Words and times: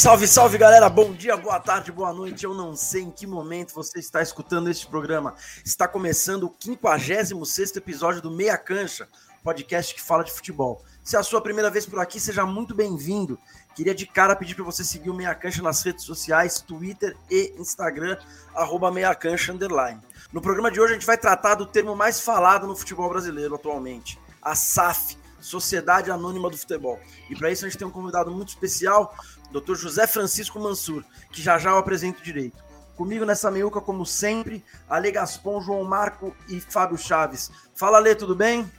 Salve, 0.00 0.26
salve 0.26 0.56
galera, 0.56 0.88
bom 0.88 1.12
dia, 1.12 1.36
boa 1.36 1.60
tarde, 1.60 1.92
boa 1.92 2.10
noite. 2.10 2.42
Eu 2.42 2.54
não 2.54 2.74
sei 2.74 3.02
em 3.02 3.10
que 3.10 3.26
momento 3.26 3.74
você 3.74 3.98
está 3.98 4.22
escutando 4.22 4.70
este 4.70 4.86
programa. 4.86 5.34
Está 5.62 5.86
começando 5.86 6.44
o 6.44 6.56
56 6.58 7.76
episódio 7.76 8.22
do 8.22 8.30
Meia 8.30 8.56
Cancha, 8.56 9.06
podcast 9.44 9.94
que 9.94 10.00
fala 10.00 10.24
de 10.24 10.32
futebol. 10.32 10.82
Se 11.04 11.16
é 11.16 11.18
a 11.18 11.22
sua 11.22 11.42
primeira 11.42 11.68
vez 11.68 11.84
por 11.84 11.98
aqui, 11.98 12.18
seja 12.18 12.46
muito 12.46 12.74
bem-vindo. 12.74 13.38
Queria 13.74 13.94
de 13.94 14.06
cara 14.06 14.34
pedir 14.34 14.54
para 14.54 14.64
você 14.64 14.82
seguir 14.82 15.10
o 15.10 15.14
Meia 15.14 15.34
Cancha 15.34 15.60
nas 15.60 15.82
redes 15.82 16.06
sociais, 16.06 16.62
Twitter 16.62 17.14
e 17.30 17.52
Instagram, 17.58 18.16
arroba 18.54 18.90
Meia 18.90 19.14
Cancha 19.14 19.52
Underline. 19.52 20.00
No 20.32 20.40
programa 20.40 20.70
de 20.70 20.80
hoje 20.80 20.92
a 20.92 20.94
gente 20.94 21.06
vai 21.06 21.18
tratar 21.18 21.56
do 21.56 21.66
termo 21.66 21.94
mais 21.94 22.22
falado 22.22 22.66
no 22.66 22.74
futebol 22.74 23.10
brasileiro 23.10 23.54
atualmente, 23.54 24.18
a 24.40 24.54
SAF, 24.54 25.18
Sociedade 25.40 26.10
Anônima 26.10 26.48
do 26.48 26.56
Futebol. 26.56 26.98
E 27.28 27.36
para 27.36 27.50
isso 27.50 27.64
a 27.64 27.68
gente 27.68 27.78
tem 27.78 27.86
um 27.86 27.90
convidado 27.90 28.30
muito 28.30 28.48
especial, 28.48 29.14
Dr. 29.50 29.74
José 29.74 30.06
Francisco 30.06 30.58
Mansur, 30.60 31.04
que 31.32 31.42
já 31.42 31.58
já 31.58 31.70
eu 31.70 31.78
apresento 31.78 32.22
direito. 32.22 32.56
Comigo 32.96 33.24
nessa 33.24 33.50
meiuca, 33.50 33.80
como 33.80 34.04
sempre, 34.04 34.62
Ale 34.88 35.10
Gaspon, 35.10 35.60
João 35.60 35.84
Marco 35.84 36.36
e 36.48 36.60
Fábio 36.60 36.98
Chaves. 36.98 37.50
Fala, 37.74 37.96
Ale, 37.96 38.14
tudo 38.14 38.34
bem? 38.34 38.70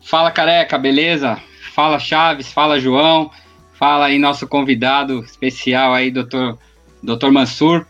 Fala, 0.00 0.30
careca, 0.30 0.78
beleza? 0.78 1.40
Fala, 1.74 1.98
Chaves, 1.98 2.52
fala, 2.52 2.78
João. 2.78 3.30
Fala 3.74 4.06
aí, 4.06 4.18
nosso 4.18 4.46
convidado 4.46 5.24
especial 5.24 5.92
aí, 5.92 6.10
Dr. 6.10 6.56
Dr. 7.02 7.30
Mansur. 7.30 7.86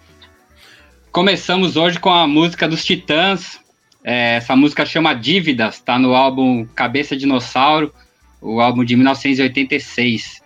Começamos 1.13 1.77
hoje 1.77 1.99
com 1.99 2.11
a 2.11 2.27
música 2.27 2.69
dos 2.69 2.85
Titãs. 2.85 3.61
É, 4.05 4.37
essa 4.37 4.55
música 4.55 4.87
chama 4.87 5.15
Dívidas, 5.15 5.77
está 5.77 5.99
no 5.99 6.15
álbum 6.15 6.67
Cabeça 6.75 7.17
Dinossauro, 7.17 7.93
o 8.41 8.61
álbum 8.61 8.85
de 8.85 8.97
1986. 8.97 10.43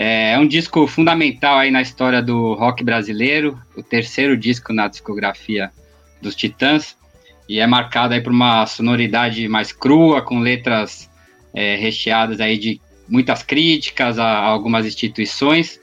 É, 0.00 0.34
é 0.34 0.38
um 0.38 0.46
disco 0.46 0.86
fundamental 0.86 1.58
aí 1.58 1.72
na 1.72 1.82
história 1.82 2.22
do 2.22 2.54
rock 2.54 2.84
brasileiro, 2.84 3.60
o 3.76 3.82
terceiro 3.82 4.36
disco 4.36 4.72
na 4.72 4.86
discografia 4.86 5.72
dos 6.22 6.36
Titãs, 6.36 6.96
e 7.48 7.58
é 7.58 7.66
marcado 7.66 8.14
aí 8.14 8.20
por 8.20 8.30
uma 8.30 8.64
sonoridade 8.64 9.48
mais 9.48 9.72
crua, 9.72 10.22
com 10.22 10.38
letras 10.38 11.10
é, 11.52 11.74
recheadas 11.74 12.40
aí 12.40 12.56
de 12.56 12.80
muitas 13.08 13.42
críticas 13.42 14.20
a, 14.20 14.24
a, 14.24 14.44
algumas 14.44 14.86
instituições. 14.86 15.80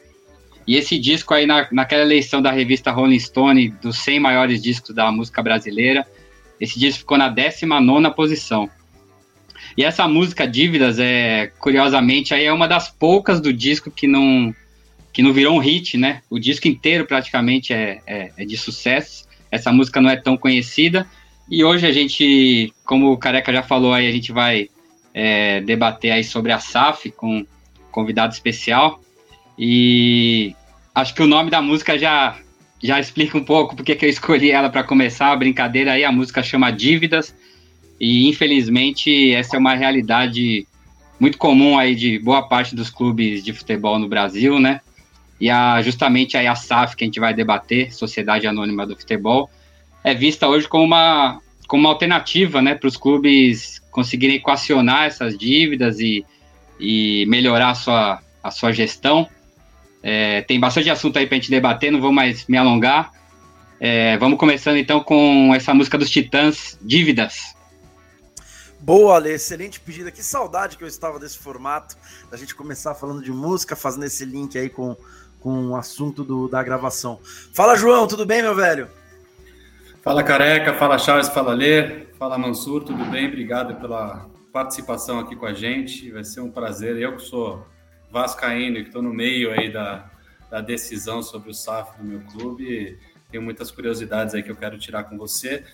E 0.65 0.77
esse 0.77 0.97
disco 0.97 1.33
aí, 1.33 1.45
na, 1.45 1.67
naquela 1.69 2.03
eleição 2.03 2.41
da 2.41 2.51
revista 2.51 2.91
Rolling 2.91 3.19
Stone, 3.19 3.67
dos 3.81 3.97
100 3.97 4.21
maiores 4.21 4.63
discos 4.63 4.95
da 4.95 5.11
música 5.11 5.43
brasileira, 5.43 6.07
esse 6.57 6.79
disco 6.79 6.99
ficou 6.99 7.17
na 7.17 7.27
19 7.27 8.09
posição. 8.15 8.69
E 9.77 9.83
essa 9.83 10.07
música 10.07 10.47
Dívidas 10.47 10.99
é, 10.99 11.51
curiosamente, 11.59 12.33
aí 12.33 12.45
é 12.45 12.53
uma 12.53 12.67
das 12.67 12.89
poucas 12.89 13.41
do 13.41 13.51
disco 13.51 13.91
que 13.91 14.07
não 14.07 14.53
que 15.11 15.23
não 15.23 15.31
virou 15.31 15.55
um 15.55 15.59
hit, 15.59 15.97
né? 15.97 16.21
O 16.29 16.37
disco 16.37 16.67
inteiro 16.67 17.05
praticamente 17.05 17.71
é, 17.71 18.01
é, 18.05 18.31
é 18.37 18.45
de 18.45 18.57
sucesso. 18.57 19.25
Essa 19.49 19.71
música 19.71 20.01
não 20.01 20.09
é 20.09 20.17
tão 20.17 20.35
conhecida. 20.35 21.07
E 21.49 21.63
hoje 21.63 21.87
a 21.87 21.91
gente, 21.93 22.73
como 22.83 23.13
o 23.13 23.17
Careca 23.17 23.53
já 23.53 23.63
falou 23.63 23.93
aí, 23.93 24.07
a 24.07 24.11
gente 24.11 24.33
vai 24.33 24.69
é, 25.13 25.61
debater 25.61 26.11
aí 26.11 26.21
sobre 26.21 26.51
a 26.51 26.59
SAF 26.59 27.11
com 27.11 27.37
um 27.37 27.45
convidado 27.91 28.33
especial. 28.33 28.99
E 29.57 30.53
acho 30.93 31.15
que 31.15 31.23
o 31.23 31.27
nome 31.27 31.49
da 31.49 31.61
música 31.61 31.97
já, 31.97 32.37
já 32.83 32.99
explica 32.99 33.37
um 33.37 33.43
pouco 33.45 33.73
porque 33.73 33.95
que 33.95 34.05
eu 34.05 34.09
escolhi 34.09 34.51
ela 34.51 34.69
para 34.69 34.83
começar 34.83 35.31
a 35.31 35.35
brincadeira 35.37 35.93
aí. 35.93 36.03
A 36.03 36.11
música 36.11 36.43
chama 36.43 36.71
Dívidas. 36.71 37.33
E 37.99 38.27
infelizmente 38.27 39.33
essa 39.33 39.55
é 39.55 39.59
uma 39.59 39.75
realidade 39.75 40.67
muito 41.19 41.37
comum 41.37 41.77
aí 41.77 41.95
de 41.95 42.19
boa 42.19 42.43
parte 42.43 42.75
dos 42.75 42.89
clubes 42.89 43.43
de 43.43 43.53
futebol 43.53 43.97
no 43.97 44.07
Brasil, 44.07 44.59
né? 44.59 44.81
E 45.39 45.49
a, 45.49 45.81
justamente 45.81 46.37
aí 46.37 46.47
a 46.47 46.55
SAF 46.55 46.95
que 46.95 47.03
a 47.03 47.07
gente 47.07 47.19
vai 47.19 47.33
debater, 47.33 47.93
Sociedade 47.93 48.47
Anônima 48.47 48.85
do 48.85 48.95
Futebol, 48.95 49.49
é 50.03 50.13
vista 50.13 50.47
hoje 50.47 50.67
como 50.67 50.83
uma, 50.83 51.39
como 51.67 51.83
uma 51.83 51.89
alternativa, 51.89 52.61
né, 52.61 52.75
para 52.75 52.87
os 52.87 52.95
clubes 52.95 53.81
conseguirem 53.91 54.37
equacionar 54.37 55.05
essas 55.05 55.37
dívidas 55.37 55.99
e, 55.99 56.25
e 56.79 57.25
melhorar 57.27 57.71
a 57.71 57.75
sua, 57.75 58.21
a 58.43 58.51
sua 58.51 58.71
gestão. 58.71 59.27
É, 60.03 60.41
tem 60.41 60.59
bastante 60.59 60.89
assunto 60.89 61.17
aí 61.17 61.25
para 61.25 61.35
a 61.35 61.39
gente 61.39 61.49
debater, 61.49 61.91
não 61.91 61.99
vou 61.99 62.11
mais 62.11 62.45
me 62.47 62.57
alongar. 62.57 63.11
É, 63.79 64.15
vamos 64.17 64.37
começando 64.37 64.77
então 64.77 64.99
com 64.99 65.51
essa 65.55 65.73
música 65.73 65.97
dos 65.97 66.09
Titãs, 66.09 66.77
Dívidas. 66.81 67.54
Boa, 68.85 69.15
Ale, 69.15 69.31
excelente 69.31 69.79
pedida. 69.79 70.11
Que 70.11 70.21
saudade 70.21 70.77
que 70.77 70.83
eu 70.83 70.87
estava 70.87 71.17
desse 71.17 71.39
formato, 71.39 71.97
da 72.29 72.37
gente 72.37 72.53
começar 72.53 72.93
falando 72.93 73.23
de 73.23 73.31
música, 73.31 73.75
fazendo 73.75 74.03
esse 74.03 74.23
link 74.23 74.55
aí 74.59 74.69
com, 74.69 74.95
com 75.39 75.69
o 75.69 75.75
assunto 75.75 76.23
do, 76.23 76.47
da 76.47 76.61
gravação. 76.61 77.19
Fala, 77.51 77.75
João, 77.75 78.05
tudo 78.05 78.27
bem, 78.27 78.43
meu 78.43 78.53
velho? 78.53 78.87
Fala, 80.03 80.21
Careca, 80.21 80.75
fala, 80.75 80.99
Charles, 80.99 81.29
fala, 81.29 81.51
Lê, 81.51 82.05
fala, 82.19 82.37
Mansur, 82.37 82.83
tudo 82.83 83.03
bem? 83.05 83.25
Obrigado 83.27 83.75
pela 83.81 84.29
participação 84.53 85.17
aqui 85.17 85.35
com 85.35 85.47
a 85.47 85.53
gente. 85.53 86.11
Vai 86.11 86.23
ser 86.23 86.41
um 86.41 86.51
prazer. 86.51 86.95
Eu 86.95 87.15
que 87.15 87.23
sou 87.23 87.65
vascaíno 88.11 88.77
e 88.77 88.81
que 88.83 88.89
estou 88.89 89.01
no 89.01 89.11
meio 89.11 89.51
aí 89.51 89.73
da, 89.73 90.11
da 90.47 90.61
decisão 90.61 91.23
sobre 91.23 91.49
o 91.49 91.55
SAF 91.55 91.97
do 91.97 92.03
meu 92.03 92.21
clube, 92.21 92.99
tenho 93.31 93.41
muitas 93.41 93.71
curiosidades 93.71 94.35
aí 94.35 94.43
que 94.43 94.51
eu 94.51 94.55
quero 94.55 94.77
tirar 94.77 95.05
com 95.05 95.17
você. 95.17 95.65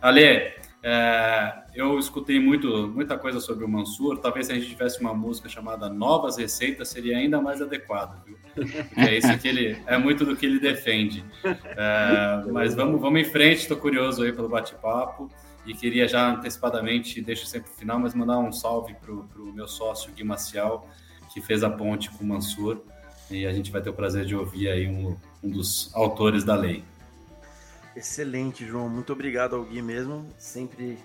Ale, 0.00 0.52
é, 0.82 1.62
eu 1.74 1.98
escutei 1.98 2.40
muito, 2.40 2.88
muita 2.88 3.18
coisa 3.18 3.38
sobre 3.40 3.64
o 3.64 3.68
Mansur. 3.68 4.18
Talvez 4.18 4.46
se 4.46 4.52
a 4.52 4.54
gente 4.54 4.68
tivesse 4.68 5.00
uma 5.00 5.14
música 5.14 5.48
chamada 5.48 5.88
Novas 5.88 6.38
Receitas, 6.38 6.88
seria 6.88 7.18
ainda 7.18 7.40
mais 7.40 7.60
adequado, 7.60 8.24
viu? 8.24 8.38
Porque 8.54 9.00
é 9.00 9.18
isso 9.18 9.38
que 9.38 9.48
ele 9.48 9.78
é 9.86 9.98
muito 9.98 10.24
do 10.24 10.34
que 10.34 10.46
ele 10.46 10.58
defende. 10.58 11.24
É, 11.44 12.50
mas 12.50 12.74
vamos, 12.74 13.00
vamos 13.00 13.20
em 13.20 13.24
frente. 13.24 13.62
Estou 13.62 13.76
curioso 13.76 14.22
aí 14.22 14.32
pelo 14.32 14.48
bate-papo 14.48 15.30
e 15.66 15.74
queria 15.74 16.08
já 16.08 16.30
antecipadamente, 16.30 17.20
deixo 17.20 17.46
sempre 17.46 17.70
o 17.70 17.74
final, 17.74 17.98
mas 17.98 18.14
mandar 18.14 18.38
um 18.38 18.50
salve 18.50 18.94
para 18.94 19.12
o 19.12 19.52
meu 19.52 19.68
sócio 19.68 20.12
Gui 20.12 20.24
Maciel, 20.24 20.86
que 21.32 21.40
fez 21.40 21.62
a 21.62 21.70
ponte 21.70 22.10
com 22.10 22.24
o 22.24 22.26
Mansur. 22.26 22.80
E 23.30 23.46
a 23.46 23.52
gente 23.52 23.70
vai 23.70 23.80
ter 23.80 23.90
o 23.90 23.92
prazer 23.92 24.24
de 24.24 24.34
ouvir 24.34 24.68
aí 24.68 24.88
um, 24.88 25.16
um 25.42 25.50
dos 25.50 25.94
autores 25.94 26.42
da 26.42 26.56
lei. 26.56 26.82
Excelente, 27.94 28.64
João. 28.64 28.88
Muito 28.88 29.12
obrigado 29.12 29.56
ao 29.56 29.64
Gui 29.64 29.82
mesmo. 29.82 30.26
Sempre, 30.38 30.98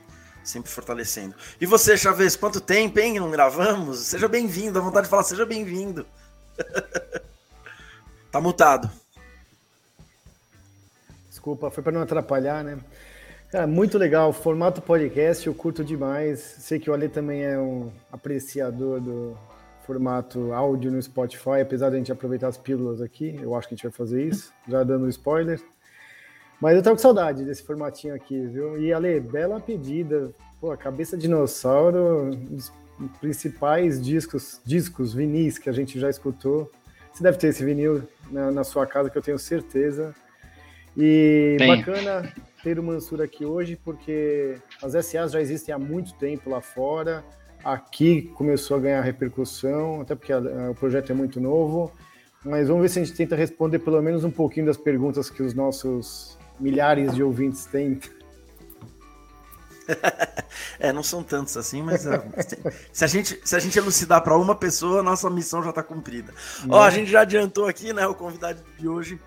sempre 0.44 0.70
fortalecendo. 0.70 1.36
E 1.60 1.66
você, 1.66 1.98
Chaves, 1.98 2.36
quanto 2.36 2.62
tempo, 2.62 3.00
hein? 3.00 3.20
Não 3.20 3.32
gravamos? 3.32 4.00
Seja 4.00 4.28
bem-vindo. 4.28 4.74
Dá 4.74 4.80
vontade 4.80 5.06
de 5.06 5.10
falar, 5.10 5.24
seja 5.24 5.46
bem-vindo. 5.46 6.06
tá 8.32 8.40
mutado. 8.40 8.90
Desculpa, 11.30 11.72
foi 11.72 11.84
para 11.84 11.92
não 11.92 12.02
atrapalhar, 12.02 12.64
né? 12.64 12.80
Cara, 13.52 13.68
muito 13.68 13.98
legal. 13.98 14.32
Formato 14.32 14.82
podcast, 14.82 15.48
eu 15.48 15.54
curto 15.54 15.84
demais. 15.84 16.40
Sei 16.40 16.80
que 16.80 16.90
o 16.90 16.94
Ale 16.94 17.10
também 17.10 17.44
é 17.44 17.58
um 17.58 17.92
apreciador 18.12 19.00
do 19.00 19.38
formato 19.86 20.52
áudio 20.52 20.92
no 20.92 21.02
Spotify, 21.02 21.62
apesar 21.62 21.90
de 21.90 21.96
a 21.96 21.98
gente 22.00 22.12
aproveitar 22.12 22.48
as 22.48 22.58
pílulas 22.58 23.02
aqui. 23.02 23.40
Eu 23.42 23.56
acho 23.56 23.68
que 23.68 23.74
a 23.74 23.78
gente 23.78 23.84
vai 23.84 23.92
fazer 23.92 24.24
isso, 24.24 24.52
já 24.68 24.84
dando 24.84 25.08
spoiler. 25.10 25.62
Mas 26.60 26.76
eu 26.76 26.84
tava 26.84 26.96
com 26.96 27.02
saudade 27.02 27.44
desse 27.44 27.64
formatinho 27.64 28.16
aqui, 28.16 28.40
viu? 28.48 28.78
E 28.82 28.94
Ale, 28.94 29.20
bela 29.20 29.60
pedida. 29.60 30.32
Pô, 30.60 30.72
a 30.72 30.78
cabeça 30.78 31.18
de 31.18 31.24
dinossauro, 31.24 32.32
um 32.32 32.56
dos 32.56 32.72
principais 33.20 34.02
discos, 34.02 34.62
discos, 34.66 35.14
vinis 35.14 35.58
que 35.58 35.70
a 35.70 35.74
gente 35.74 36.00
já 36.00 36.10
escutou. 36.10 36.72
Você 37.12 37.24
deve 37.24 37.38
ter 37.38 37.48
esse 37.48 37.64
vinil 37.64 38.04
na, 38.32 38.52
na 38.52 38.64
sua 38.64 38.86
casa, 38.86 39.10
que 39.10 39.18
eu 39.18 39.22
tenho 39.22 39.40
certeza. 39.40 40.16
E 40.98 41.56
Tem. 41.58 41.68
bacana 41.78 42.34
ter 42.64 42.80
o 42.80 42.84
Mansur 42.84 43.22
aqui 43.22 43.46
hoje, 43.46 43.78
porque 43.84 44.56
as 44.82 44.94
SAs 45.06 45.34
já 45.34 45.42
existem 45.42 45.74
há 45.76 45.80
muito 45.80 46.14
tempo 46.16 46.50
lá 46.50 46.62
fora. 46.62 47.24
Aqui 47.64 48.24
começou 48.36 48.78
a 48.78 48.80
ganhar 48.80 49.02
repercussão, 49.02 50.02
até 50.02 50.16
porque 50.16 50.32
a, 50.32 50.38
a, 50.38 50.72
o 50.72 50.76
projeto 50.76 51.12
é 51.12 51.16
muito 51.16 51.40
novo. 51.40 51.92
Mas 52.44 52.68
vamos 52.68 52.84
ver 52.84 52.90
se 52.90 53.00
a 53.00 53.04
gente 53.04 53.16
tenta 53.16 53.36
responder 53.36 53.80
pelo 53.80 54.02
menos 54.02 54.24
um 54.24 54.32
pouquinho 54.32 54.68
das 54.68 54.78
perguntas 54.78 55.30
que 55.30 55.42
os 55.42 55.54
nossos 55.54 56.38
milhares 56.60 57.14
de 57.14 57.24
ouvintes 57.24 57.66
têm. 57.66 58.00
é, 60.80 60.92
não 60.92 61.04
são 61.04 61.24
tantos 61.24 61.56
assim, 61.58 61.82
mas 61.82 62.06
uh, 62.06 62.22
se, 62.92 63.04
a 63.04 63.08
gente, 63.08 63.40
se 63.44 63.56
a 63.56 63.60
gente 63.60 63.78
elucidar 63.78 64.24
para 64.24 64.36
uma 64.38 64.56
pessoa, 64.56 65.04
nossa 65.04 65.30
missão 65.30 65.62
já 65.62 65.70
está 65.70 65.84
cumprida. 65.84 66.34
Ó, 66.70 66.82
a 66.82 66.90
gente 66.90 67.10
já 67.10 67.22
adiantou 67.22 67.68
aqui, 67.68 67.94
né, 67.94 68.08
o 68.08 68.16
convidado 68.16 68.64
de 68.78 68.88
hoje. 68.88 69.20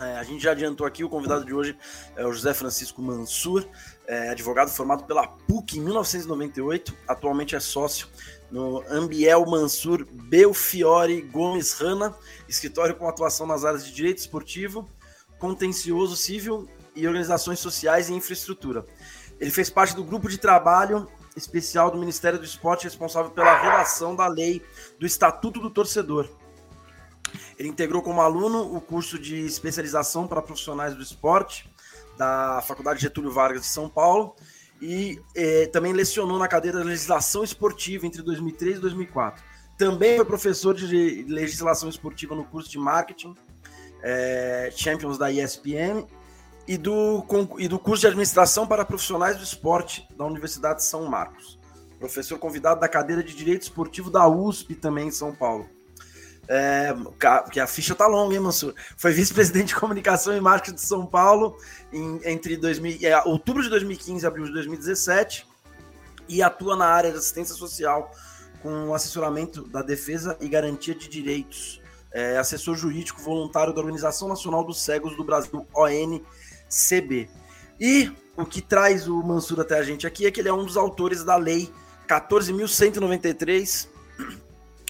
É, 0.00 0.18
a 0.18 0.22
gente 0.24 0.42
já 0.42 0.52
adiantou 0.52 0.86
aqui, 0.86 1.04
o 1.04 1.08
convidado 1.08 1.44
de 1.44 1.52
hoje 1.52 1.76
é 2.16 2.26
o 2.26 2.32
José 2.32 2.54
Francisco 2.54 3.02
Mansur, 3.02 3.64
é, 4.06 4.30
advogado 4.30 4.70
formado 4.70 5.04
pela 5.04 5.26
PUC 5.26 5.78
em 5.78 5.80
1998, 5.82 6.94
atualmente 7.06 7.54
é 7.54 7.60
sócio 7.60 8.08
no 8.50 8.82
Ambiel 8.88 9.46
Mansur 9.46 10.06
Belfiore 10.10 11.20
Gomes 11.22 11.72
Rana, 11.74 12.14
escritório 12.48 12.94
com 12.96 13.08
atuação 13.08 13.46
nas 13.46 13.64
áreas 13.64 13.84
de 13.84 13.92
direito 13.92 14.18
esportivo, 14.18 14.88
contencioso 15.42 16.14
civil 16.14 16.68
e 16.94 17.04
organizações 17.04 17.58
sociais 17.58 18.08
e 18.08 18.14
infraestrutura. 18.14 18.86
Ele 19.40 19.50
fez 19.50 19.68
parte 19.68 19.92
do 19.96 20.04
grupo 20.04 20.28
de 20.28 20.38
trabalho 20.38 21.08
especial 21.36 21.90
do 21.90 21.98
Ministério 21.98 22.38
do 22.38 22.44
Esporte 22.44 22.84
responsável 22.84 23.32
pela 23.32 23.60
relação 23.60 24.14
da 24.14 24.28
lei 24.28 24.62
do 25.00 25.04
Estatuto 25.04 25.58
do 25.58 25.68
Torcedor. 25.68 26.28
Ele 27.58 27.68
integrou 27.68 28.02
como 28.02 28.20
aluno 28.20 28.72
o 28.72 28.80
curso 28.80 29.18
de 29.18 29.44
especialização 29.44 30.28
para 30.28 30.40
profissionais 30.40 30.94
do 30.94 31.02
esporte 31.02 31.68
da 32.16 32.62
Faculdade 32.62 33.00
Getúlio 33.00 33.32
Vargas 33.32 33.62
de 33.62 33.68
São 33.68 33.88
Paulo 33.88 34.36
e 34.80 35.20
eh, 35.34 35.66
também 35.72 35.92
lecionou 35.92 36.38
na 36.38 36.46
cadeira 36.46 36.80
de 36.80 36.86
legislação 36.86 37.42
esportiva 37.42 38.06
entre 38.06 38.22
2003 38.22 38.76
e 38.76 38.80
2004. 38.80 39.42
Também 39.76 40.16
foi 40.16 40.24
professor 40.24 40.72
de 40.72 41.24
legislação 41.28 41.88
esportiva 41.88 42.36
no 42.36 42.44
curso 42.44 42.70
de 42.70 42.78
marketing 42.78 43.34
eh, 44.02 44.70
Champions 44.74 45.18
da 45.18 45.30
ESPN 45.30 46.06
e 46.66 46.76
do, 46.76 47.24
e 47.58 47.68
do 47.68 47.78
curso 47.78 48.02
de 48.02 48.06
administração 48.06 48.66
para 48.66 48.84
profissionais 48.84 49.36
do 49.36 49.44
esporte 49.44 50.06
da 50.16 50.24
Universidade 50.24 50.78
de 50.78 50.84
São 50.84 51.06
Marcos. 51.06 51.58
Professor 51.98 52.38
convidado 52.38 52.80
da 52.80 52.88
cadeira 52.88 53.22
de 53.22 53.34
Direito 53.34 53.62
Esportivo 53.62 54.10
da 54.10 54.26
USP 54.28 54.74
também 54.74 55.08
em 55.08 55.10
São 55.10 55.34
Paulo. 55.34 55.68
É, 56.48 56.92
que 57.52 57.60
a 57.60 57.66
ficha 57.66 57.94
tá 57.94 58.06
longa, 58.06 58.34
hein, 58.34 58.40
Mansur? 58.40 58.74
Foi 58.96 59.12
vice-presidente 59.12 59.68
de 59.68 59.74
comunicação 59.76 60.36
e 60.36 60.40
marketing 60.40 60.74
de 60.74 60.82
São 60.82 61.06
Paulo 61.06 61.56
em, 61.92 62.20
entre 62.24 62.56
2000, 62.56 62.98
é, 63.02 63.22
outubro 63.22 63.62
de 63.62 63.68
2015 63.68 64.24
e 64.24 64.26
abril 64.26 64.46
de 64.46 64.52
2017 64.52 65.46
e 66.28 66.42
atua 66.42 66.76
na 66.76 66.86
área 66.86 67.12
de 67.12 67.18
assistência 67.18 67.54
social 67.54 68.10
com 68.60 68.94
assessoramento 68.94 69.66
da 69.68 69.82
defesa 69.82 70.36
e 70.40 70.48
garantia 70.48 70.94
de 70.94 71.08
direitos. 71.08 71.81
É, 72.12 72.36
assessor 72.36 72.76
jurídico 72.76 73.20
voluntário 73.20 73.72
da 73.72 73.80
Organização 73.80 74.28
Nacional 74.28 74.64
dos 74.64 74.82
Cegos 74.82 75.16
do 75.16 75.24
Brasil, 75.24 75.66
ONCB. 75.74 77.30
E 77.80 78.12
o 78.36 78.44
que 78.44 78.60
traz 78.60 79.08
o 79.08 79.22
Mansur 79.22 79.60
até 79.60 79.78
a 79.78 79.82
gente 79.82 80.06
aqui 80.06 80.26
é 80.26 80.30
que 80.30 80.40
ele 80.40 80.48
é 80.48 80.52
um 80.52 80.64
dos 80.64 80.76
autores 80.76 81.24
da 81.24 81.36
lei 81.36 81.72
14.193 82.06 83.88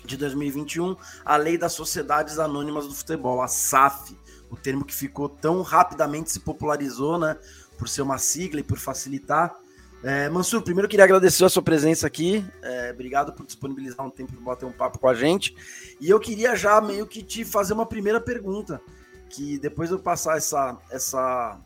de 0.04 0.16
2021, 0.16 0.96
a 1.24 1.36
Lei 1.36 1.56
das 1.56 1.72
Sociedades 1.72 2.38
Anônimas 2.38 2.86
do 2.86 2.94
Futebol, 2.94 3.40
a 3.40 3.48
SAF, 3.48 4.16
o 4.50 4.56
termo 4.56 4.84
que 4.84 4.94
ficou 4.94 5.28
tão 5.28 5.62
rapidamente 5.62 6.30
se 6.30 6.40
popularizou, 6.40 7.18
né, 7.18 7.38
por 7.78 7.88
ser 7.88 8.02
uma 8.02 8.18
sigla 8.18 8.60
e 8.60 8.64
por 8.64 8.78
facilitar. 8.78 9.56
É, 10.04 10.28
Mansur, 10.28 10.62
primeiro 10.62 10.88
queria 10.88 11.04
agradecer 11.04 11.44
a 11.44 11.48
sua 11.48 11.62
presença 11.62 12.08
aqui, 12.08 12.44
é, 12.60 12.90
obrigado 12.90 13.32
por 13.32 13.46
disponibilizar 13.46 14.04
um 14.04 14.10
tempo 14.10 14.32
para 14.32 14.42
bater 14.42 14.66
um 14.66 14.72
papo 14.72 14.98
com 14.98 15.06
a 15.06 15.14
gente, 15.14 15.54
e 16.00 16.10
eu 16.10 16.18
queria 16.18 16.56
já 16.56 16.80
meio 16.80 17.06
que 17.06 17.22
te 17.22 17.44
fazer 17.44 17.72
uma 17.72 17.86
primeira 17.86 18.20
pergunta, 18.20 18.80
que 19.30 19.60
depois 19.60 19.92
eu 19.92 20.00
passar 20.00 20.36
essa, 20.36 20.76
essa 20.90 21.56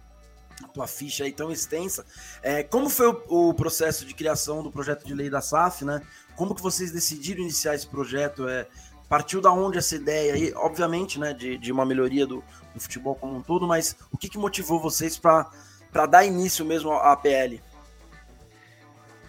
tua 0.74 0.86
ficha 0.86 1.24
aí 1.24 1.32
tão 1.32 1.50
extensa, 1.50 2.04
é, 2.42 2.62
como 2.62 2.90
foi 2.90 3.08
o, 3.08 3.48
o, 3.48 3.54
processo 3.54 4.04
de 4.04 4.14
criação 4.14 4.62
do 4.62 4.70
projeto 4.70 5.06
de 5.06 5.14
lei 5.14 5.30
da 5.30 5.40
SAF, 5.40 5.84
né? 5.84 6.02
Como 6.36 6.54
que 6.54 6.60
vocês 6.60 6.92
decidiram 6.92 7.40
iniciar 7.40 7.74
esse 7.74 7.86
projeto? 7.86 8.46
É, 8.46 8.66
partiu 9.08 9.40
da 9.40 9.50
onde 9.50 9.78
essa 9.78 9.96
ideia 9.96 10.34
aí? 10.34 10.52
Obviamente, 10.54 11.18
né, 11.18 11.32
de, 11.32 11.56
de 11.56 11.72
uma 11.72 11.86
melhoria 11.86 12.26
do, 12.26 12.44
do 12.74 12.80
futebol 12.80 13.14
como 13.14 13.36
um 13.36 13.42
todo, 13.42 13.66
mas 13.66 13.96
o 14.12 14.18
que, 14.18 14.28
que 14.28 14.36
motivou 14.36 14.78
vocês 14.78 15.18
para 15.18 16.06
dar 16.06 16.24
início 16.24 16.64
mesmo 16.64 16.92
à 16.92 17.16
PL? 17.16 17.62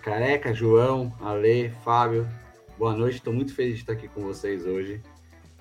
Careca, 0.08 0.54
João, 0.54 1.14
Ale, 1.20 1.70
Fábio, 1.84 2.26
boa 2.78 2.96
noite. 2.96 3.18
Estou 3.18 3.34
muito 3.34 3.54
feliz 3.54 3.74
de 3.74 3.82
estar 3.82 3.92
aqui 3.92 4.08
com 4.08 4.22
vocês 4.22 4.66
hoje. 4.66 5.02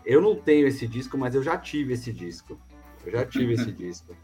Eu 0.04 0.20
não 0.20 0.36
tenho 0.36 0.68
esse 0.68 0.86
disco, 0.86 1.18
mas 1.18 1.34
eu 1.34 1.42
já 1.42 1.58
tive 1.58 1.94
esse 1.94 2.12
disco. 2.12 2.56
Eu 3.04 3.10
já 3.10 3.26
tive 3.26 3.54
esse 3.54 3.72
disco. 3.74 4.14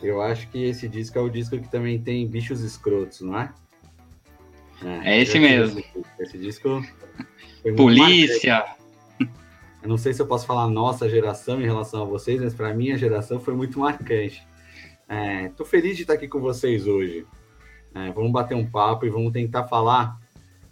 Eu 0.00 0.22
acho 0.22 0.48
que 0.50 0.62
esse 0.62 0.88
disco 0.88 1.18
é 1.18 1.20
o 1.20 1.28
disco 1.28 1.58
que 1.58 1.68
também 1.68 2.00
tem 2.00 2.28
bichos 2.28 2.60
escrotos, 2.60 3.22
não 3.22 3.40
é? 3.40 3.52
É, 4.84 5.16
é 5.16 5.22
esse 5.22 5.36
mesmo. 5.36 5.82
Esse, 6.20 6.38
disco. 6.38 6.80
Polícia. 7.76 8.66
Eu 9.82 9.88
não 9.88 9.98
sei 9.98 10.14
se 10.14 10.22
eu 10.22 10.28
posso 10.28 10.46
falar 10.46 10.68
nossa 10.68 11.08
geração 11.08 11.60
em 11.60 11.64
relação 11.64 12.02
a 12.02 12.04
vocês, 12.04 12.40
mas 12.40 12.54
para 12.54 12.72
minha 12.72 12.96
geração 12.96 13.40
foi 13.40 13.54
muito 13.56 13.80
marcante. 13.80 14.46
Estou 15.50 15.66
é, 15.66 15.68
feliz 15.68 15.96
de 15.96 16.02
estar 16.02 16.14
aqui 16.14 16.28
com 16.28 16.38
vocês 16.40 16.86
hoje. 16.86 17.26
É, 17.96 18.12
vamos 18.12 18.30
bater 18.30 18.54
um 18.54 18.66
papo 18.66 19.06
e 19.06 19.08
vamos 19.08 19.32
tentar 19.32 19.64
falar 19.64 20.20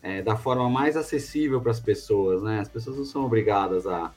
é, 0.02 0.20
da 0.20 0.36
forma 0.36 0.68
mais 0.68 0.94
acessível 0.94 1.58
para 1.58 1.70
as 1.70 1.80
pessoas. 1.80 2.42
Né? 2.42 2.60
As 2.60 2.68
pessoas 2.68 2.98
não 2.98 3.06
são 3.06 3.24
obrigadas 3.24 3.86
a, 3.86 4.12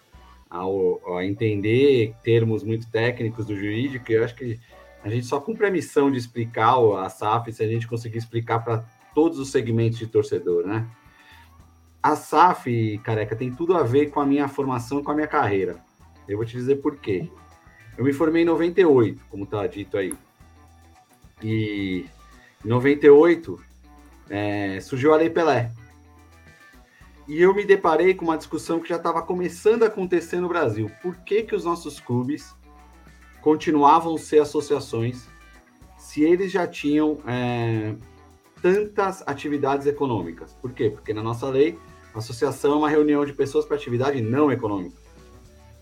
a, 0.50 0.60
a, 0.60 1.26
entender 1.26 2.14
termos 2.22 2.66
muito 2.66 2.92
técnicos 2.92 3.46
do 3.46 3.56
jurídico. 3.56 4.12
E 4.12 4.16
eu 4.16 4.26
acho 4.26 4.36
que 4.36 4.60
a 5.02 5.08
gente 5.08 5.26
só 5.26 5.40
cumpre 5.40 5.66
a 5.68 5.72
missão 5.72 6.12
de 6.12 6.18
explicar 6.18 6.76
a 7.02 7.08
SAF 7.08 7.54
se 7.54 7.64
a 7.64 7.68
gente 7.68 7.88
conseguir 7.88 8.18
explicar 8.18 8.60
para 8.60 8.84
todos 9.16 9.40
os 9.40 9.52
segmentos 9.52 9.98
de 9.98 10.08
torcedor, 10.08 10.68
né? 10.68 10.86
A 12.04 12.14
SAF, 12.14 13.00
careca, 13.06 13.38
tem 13.38 13.54
tudo 13.54 13.76
a 13.76 13.84
ver 13.84 14.12
com 14.12 14.20
a 14.20 14.26
minha 14.26 14.50
formação, 14.50 15.02
com 15.02 15.12
a 15.12 15.16
minha 15.16 15.28
carreira. 15.28 15.78
Eu 16.28 16.36
vou 16.36 16.46
te 16.46 16.58
dizer 16.58 16.76
por 16.78 16.98
quê. 16.98 17.30
Eu 17.98 18.04
me 18.04 18.12
formei 18.12 18.42
em 18.42 18.46
98, 18.46 19.24
como 19.30 19.46
está 19.46 19.66
dito 19.66 19.98
aí. 19.98 20.14
E 21.42 22.06
em 22.64 22.68
98 22.68 23.60
é, 24.30 24.80
surgiu 24.82 25.14
a 25.14 25.18
Lei 25.18 25.30
Pelé. 25.30 25.72
E 27.28 27.42
eu 27.42 27.54
me 27.54 27.66
deparei 27.66 28.14
com 28.14 28.26
uma 28.26 28.38
discussão 28.38 28.80
que 28.80 28.90
já 28.90 28.96
estava 28.96 29.22
começando 29.22 29.84
a 29.84 29.88
acontecer 29.88 30.40
no 30.40 30.48
Brasil. 30.48 30.90
Por 31.02 31.16
que, 31.18 31.44
que 31.44 31.56
os 31.56 31.66
nossos 31.66 32.00
clubes 32.00 32.56
continuavam 33.42 34.18
ser 34.18 34.40
associações 34.40 35.28
se 35.98 36.24
eles 36.24 36.52
já 36.52 36.68
tinham 36.68 37.20
é, 37.26 37.96
tantas 38.62 39.24
atividades 39.26 39.88
econômicas. 39.88 40.54
Por 40.54 40.72
quê? 40.74 40.90
Porque 40.90 41.14
na 41.14 41.24
nossa 41.24 41.48
lei, 41.50 41.78
associação 42.14 42.74
é 42.74 42.76
uma 42.76 42.90
reunião 42.90 43.26
de 43.26 43.34
pessoas 43.34 43.66
para 43.66 43.76
atividade 43.76 44.22
não 44.22 44.52
econômica. 44.52 44.96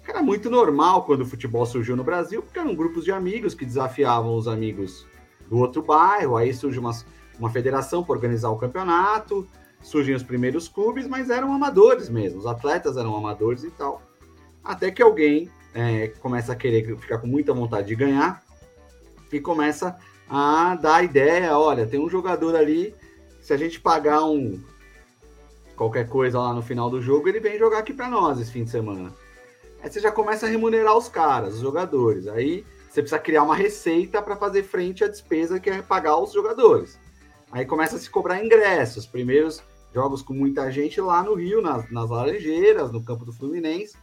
Era 0.07 0.21
muito 0.21 0.49
normal 0.49 1.03
quando 1.03 1.21
o 1.21 1.25
futebol 1.25 1.65
surgiu 1.65 1.95
no 1.95 2.03
Brasil, 2.03 2.41
porque 2.41 2.59
eram 2.59 2.75
grupos 2.75 3.03
de 3.03 3.11
amigos 3.11 3.55
que 3.55 3.65
desafiavam 3.65 4.35
os 4.35 4.47
amigos 4.47 5.05
do 5.49 5.57
outro 5.57 5.81
bairro, 5.81 6.37
aí 6.37 6.53
surge 6.53 6.79
uma, 6.79 6.91
uma 7.39 7.49
federação 7.49 8.03
para 8.03 8.15
organizar 8.15 8.49
o 8.49 8.57
campeonato, 8.57 9.47
surgem 9.81 10.15
os 10.15 10.23
primeiros 10.23 10.67
clubes, 10.67 11.07
mas 11.07 11.29
eram 11.29 11.53
amadores 11.53 12.09
mesmo, 12.09 12.39
os 12.39 12.47
atletas 12.47 12.97
eram 12.97 13.15
amadores 13.15 13.63
e 13.63 13.71
tal. 13.71 14.01
Até 14.63 14.89
que 14.89 15.01
alguém 15.01 15.49
é, 15.73 16.07
começa 16.19 16.53
a 16.53 16.55
querer 16.55 16.97
ficar 16.97 17.19
com 17.19 17.27
muita 17.27 17.53
vontade 17.53 17.87
de 17.87 17.95
ganhar 17.95 18.43
e 19.31 19.39
começa 19.39 19.95
a 20.29 20.75
dar 20.75 20.95
a 20.95 21.03
ideia, 21.03 21.57
olha, 21.57 21.85
tem 21.85 21.99
um 21.99 22.09
jogador 22.09 22.55
ali, 22.55 22.95
se 23.41 23.53
a 23.53 23.57
gente 23.57 23.79
pagar 23.79 24.23
um 24.23 24.59
qualquer 25.75 26.07
coisa 26.07 26.39
lá 26.39 26.53
no 26.53 26.61
final 26.61 26.89
do 26.89 27.01
jogo, 27.01 27.27
ele 27.27 27.39
vem 27.39 27.59
jogar 27.59 27.79
aqui 27.79 27.93
para 27.93 28.09
nós 28.09 28.39
esse 28.39 28.51
fim 28.51 28.63
de 28.63 28.71
semana. 28.71 29.13
Aí 29.83 29.91
você 29.91 29.99
já 29.99 30.11
começa 30.11 30.45
a 30.45 30.49
remunerar 30.49 30.97
os 30.97 31.09
caras, 31.09 31.55
os 31.55 31.59
jogadores. 31.59 32.27
Aí 32.27 32.65
você 32.95 33.01
precisa 33.01 33.19
criar 33.19 33.43
uma 33.43 33.55
receita 33.55 34.21
para 34.21 34.37
fazer 34.37 34.63
frente 34.63 35.03
à 35.03 35.07
despesa 35.09 35.59
que 35.59 35.69
é 35.69 35.81
pagar 35.81 36.17
os 36.17 36.31
jogadores. 36.31 36.97
Aí 37.51 37.65
começa 37.65 37.97
a 37.97 37.99
se 37.99 38.09
cobrar 38.09 38.43
ingressos, 38.43 39.05
primeiros 39.05 39.61
jogos 39.93 40.21
com 40.21 40.33
muita 40.33 40.71
gente 40.71 41.01
lá 41.01 41.21
no 41.21 41.33
Rio, 41.33 41.61
nas, 41.61 41.91
nas 41.91 42.09
Laranjeiras, 42.09 42.93
no 42.93 43.03
campo 43.03 43.25
do 43.25 43.33
Fluminense. 43.33 43.97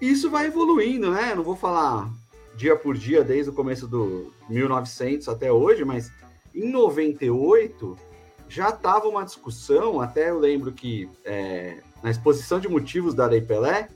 Isso 0.00 0.30
vai 0.30 0.46
evoluindo, 0.46 1.10
né? 1.10 1.34
Não 1.34 1.42
vou 1.42 1.54
falar 1.54 2.10
dia 2.56 2.74
por 2.74 2.96
dia 2.96 3.22
desde 3.22 3.50
o 3.50 3.54
começo 3.54 3.86
do 3.86 4.32
1900 4.48 5.28
até 5.28 5.52
hoje, 5.52 5.84
mas 5.84 6.10
em 6.54 6.70
98 6.70 7.98
já 8.48 8.70
estava 8.70 9.06
uma 9.06 9.24
discussão, 9.24 10.00
até 10.00 10.30
eu 10.30 10.38
lembro 10.38 10.72
que 10.72 11.10
é, 11.26 11.82
na 12.02 12.10
exposição 12.10 12.58
de 12.58 12.68
motivos 12.68 13.12
da 13.12 13.26
Lei 13.26 13.42
Pelé, 13.42 13.90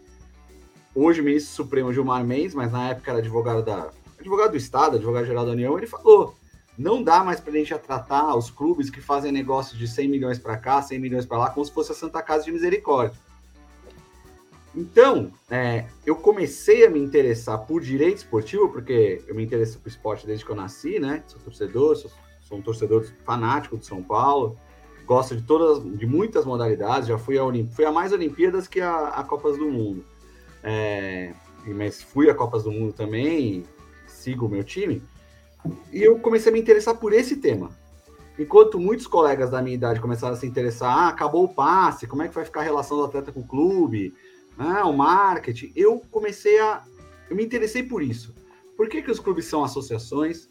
hoje 0.95 1.23
ministro 1.23 1.53
supremo 1.53 1.93
Gilmar 1.93 2.25
Mendes, 2.25 2.55
mas 2.55 2.73
na 2.73 2.91
época 2.91 3.11
era 3.11 3.21
advogado 3.21 3.63
da 3.63 3.91
advogado 4.19 4.51
do 4.51 4.57
Estado, 4.57 4.97
advogado 4.97 5.27
geral 5.27 5.47
da 5.47 5.53
União, 5.53 5.77
ele 5.77 5.87
falou: 5.87 6.35
não 6.77 7.03
dá 7.03 7.25
mais 7.25 7.41
para 7.41 7.53
a 7.53 7.57
gente 7.57 7.77
tratar 7.79 8.35
os 8.35 8.51
clubes 8.51 8.91
que 8.91 9.01
fazem 9.01 9.33
negócios 9.33 9.79
de 9.79 9.89
100 9.89 10.09
milhões 10.09 10.39
para 10.39 10.57
cá, 10.57 10.81
100 10.81 10.99
milhões 10.99 11.27
para 11.27 11.39
lá, 11.39 11.51
como 11.51 11.65
se 11.65 11.73
fosse 11.73 11.93
a 11.93 11.95
Santa 11.95 12.23
Casa 12.23 12.45
de 12.45 12.53
Misericórdia. 12.53 13.19
Então, 14.75 15.33
é, 15.51 15.87
eu 16.07 16.15
comecei 16.15 16.87
a 16.87 16.91
me 16.91 17.01
interessar 17.01 17.59
por 17.67 17.81
direito 17.81 18.19
esportivo, 18.19 18.69
porque 18.69 19.23
eu 19.27 19.35
me 19.35 19.43
interesso 19.43 19.81
por 19.81 19.89
esporte 19.89 20.27
desde 20.27 20.45
que 20.45 20.51
eu 20.51 20.57
nasci, 20.57 21.01
né? 21.01 21.25
Sou 21.27 21.41
torcedor, 21.41 21.97
sou, 21.97 22.11
sou 22.43 22.59
um 22.59 22.63
torcedor 22.63 23.05
fanático 23.25 23.77
de 23.77 23.85
São 23.85 24.01
Paulo, 24.01 24.57
gosto 25.05 25.35
de 25.35 25.43
todas, 25.43 25.83
de 25.99 26.07
muitas 26.07 26.45
modalidades, 26.45 27.09
já 27.09 27.19
fui 27.19 27.37
a, 27.37 27.45
Olimp... 27.45 27.73
fui 27.73 27.85
a 27.85 27.91
mais 27.91 28.13
Olimpíadas 28.13 28.69
que 28.69 28.81
a, 28.81 29.09
a 29.09 29.25
Copas 29.25 29.59
do 29.59 29.69
Mundo. 29.69 30.05
É, 30.63 31.33
mas 31.67 32.03
fui 32.03 32.29
a 32.31 32.35
Copas 32.35 32.65
do 32.65 32.73
Mundo 32.73 32.93
também, 32.93 33.65
sigo 34.07 34.47
o 34.47 34.49
meu 34.49 34.65
time, 34.65 35.03
e 35.93 36.03
eu 36.03 36.19
comecei 36.19 36.51
a 36.51 36.53
me 36.53 36.61
interessar 36.61 36.97
por 36.97 37.13
esse 37.13 37.37
tema. 37.37 37.71
Enquanto 38.39 38.79
muitos 38.79 39.07
colegas 39.07 39.51
da 39.51 39.61
minha 39.61 39.75
idade 39.75 40.01
começaram 40.01 40.35
a 40.35 40.37
se 40.37 40.47
interessar, 40.47 40.91
ah, 40.91 41.09
acabou 41.09 41.45
o 41.45 41.55
passe, 41.55 42.07
como 42.07 42.23
é 42.23 42.29
que 42.29 42.35
vai 42.35 42.45
ficar 42.45 42.61
a 42.61 42.65
relação 42.65 42.97
do 42.97 43.05
atleta 43.05 43.33
com 43.33 43.41
o 43.41 43.47
clube, 43.47 44.15
né, 44.57 44.83
o 44.83 44.93
marketing, 44.93 45.73
eu 45.77 46.03
comecei 46.11 46.59
a. 46.59 46.83
Eu 47.29 47.37
me 47.37 47.45
interessei 47.45 47.83
por 47.83 48.03
isso. 48.03 48.35
Por 48.77 48.89
que, 48.89 49.03
que 49.03 49.11
os 49.11 49.21
clubes 49.21 49.45
são 49.45 49.63
associações? 49.63 50.49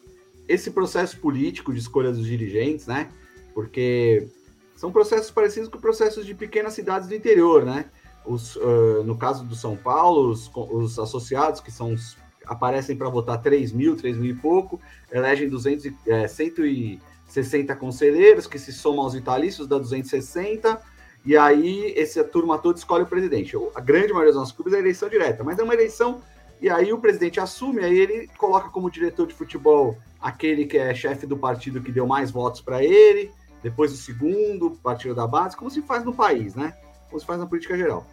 Esse 0.48 0.72
processo 0.72 1.20
político 1.20 1.74
de 1.74 1.80
escolha 1.80 2.12
dos 2.12 2.26
dirigentes, 2.26 2.88
né? 2.88 3.10
Porque 3.54 4.28
são 4.76 4.92
processos 4.92 5.30
parecidos 5.30 5.68
com 5.68 5.80
processos 5.80 6.26
de 6.26 6.34
pequenas 6.34 6.74
cidades 6.74 7.08
do 7.08 7.16
interior, 7.16 7.66
né? 7.66 7.86
Os, 8.26 8.56
uh, 8.58 9.04
no 9.06 9.18
caso 9.18 9.44
do 9.44 9.56
São 9.56 9.76
Paulo, 9.76 10.30
os, 10.30 10.52
os 10.54 11.00
associados, 11.00 11.62
que 11.62 11.72
são 11.72 11.94
os, 11.94 12.18
aparecem 12.46 12.96
para 12.96 13.10
votar 13.10 13.42
3 13.42 13.72
mil, 13.72 13.96
3 13.96 14.18
mil 14.18 14.32
e 14.32 14.36
pouco, 14.36 14.80
elegem 15.12 15.48
200, 15.48 15.92
é, 16.08 16.28
160 16.28 17.76
conselheiros, 17.76 18.48
que 18.48 18.58
se 18.58 18.74
somam 18.74 19.04
aos 19.04 19.14
vitalícios, 19.14 19.68
dá 19.68 19.78
260, 19.78 20.82
e 21.26 21.38
aí 21.38 21.94
essa 21.96 22.24
turma 22.24 22.58
toda 22.58 22.78
escolhe 22.78 23.04
o 23.04 23.08
presidente. 23.08 23.56
A 23.76 23.82
grande 23.82 24.10
maioria 24.10 24.32
dos 24.32 24.40
nossos 24.40 24.56
clubes 24.56 24.74
é 24.74 24.80
eleição 24.80 25.10
direta, 25.10 25.44
mas 25.44 25.60
é 25.60 25.64
uma 25.64 25.74
eleição, 25.74 26.22
e 26.62 26.70
aí 26.70 26.92
o 26.92 27.00
presidente 27.00 27.40
assume, 27.40 27.84
aí 27.84 27.98
ele 27.98 28.28
coloca 28.38 28.70
como 28.70 28.90
diretor 28.90 29.28
de 29.28 29.34
futebol 29.34 29.98
aquele 30.20 30.66
que 30.66 30.78
é 30.78 30.94
chefe 30.94 31.26
do 31.26 31.38
partido 31.38 31.82
que 31.82 31.92
deu 31.92 32.06
mais 32.06 32.32
votos 32.32 32.62
para 32.62 32.84
ele, 32.84 33.32
depois 33.62 33.94
o 33.94 33.98
segundo, 33.98 34.72
partido 34.72 35.14
da 35.14 35.28
base, 35.28 35.56
como 35.56 35.70
se 35.70 35.82
faz 35.82 36.04
no 36.04 36.14
país, 36.14 36.56
né? 36.56 36.74
Como 37.10 37.20
se 37.20 37.26
faz 37.26 37.40
na 37.40 37.48
política 37.48 37.78
geral. 37.78 38.06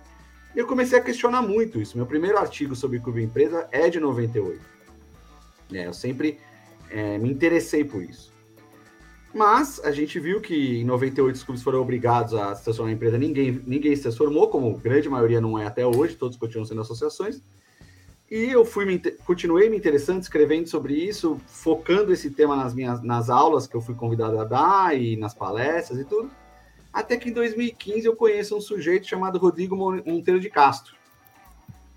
E 0.55 0.59
eu 0.59 0.67
comecei 0.67 0.99
a 0.99 1.03
questionar 1.03 1.43
muito 1.43 1.79
isso. 1.79 1.97
Meu 1.97 2.07
primeiro 2.07 2.39
artigo 2.39 2.75
sobre 2.75 2.99
clube 2.99 3.23
empresa 3.23 3.69
é 3.71 3.91
de 3.91 4.01
98. 4.01 4.59
É, 5.73 5.87
eu 5.87 5.93
sempre 5.93 6.39
é, 6.91 7.19
me 7.19 7.31
interessei 7.31 7.85
por 7.85 8.03
isso. 8.03 8.33
Mas 9.35 9.79
a 9.85 9.91
gente 9.91 10.19
viu 10.19 10.41
que 10.41 10.81
em 10.81 10.85
98 10.85 11.37
os 11.37 11.43
clubes 11.43 11.63
foram 11.63 11.83
obrigados 11.83 12.33
a 12.33 12.55
se 12.55 12.65
transformar 12.65 12.91
em 12.91 12.95
empresa, 12.95 13.19
ninguém, 13.19 13.61
ninguém 13.67 13.95
se 13.95 14.01
transformou, 14.01 14.49
como 14.49 14.79
grande 14.79 15.11
maioria 15.11 15.43
não 15.43 15.59
é 15.59 15.67
até 15.67 15.87
hoje, 15.87 16.17
todos 16.17 16.39
continuam 16.39 16.65
sendo 16.65 16.81
associações. 16.81 17.43
E 18.31 18.51
eu 18.51 18.65
fui 18.65 18.87
me, 18.87 18.99
continuei 18.99 19.69
me 19.69 19.77
interessando, 19.77 20.23
escrevendo 20.23 20.69
sobre 20.69 20.95
isso, 20.95 21.39
focando 21.47 22.13
esse 22.15 22.31
tema 22.31 22.57
nas 22.57 22.75
minhas 22.75 23.03
nas 23.03 23.29
aulas 23.29 23.67
que 23.67 23.77
eu 23.77 23.81
fui 23.81 23.95
convidado 23.95 24.41
a 24.41 24.45
dar 24.45 24.99
e 24.99 25.17
nas 25.17 25.35
palestras 25.35 25.99
e 26.01 26.05
tudo. 26.05 26.31
Até 26.97 27.19
que 27.19 27.29
em 27.29 27.33
2015 27.33 28.07
eu 28.07 28.17
conheço 28.17 28.57
um 28.57 28.61
sujeito 28.61 29.07
chamado 29.07 29.39
Rodrigo 29.39 29.77
Monteiro 29.77 30.41
de 30.41 30.49
Castro, 30.49 30.95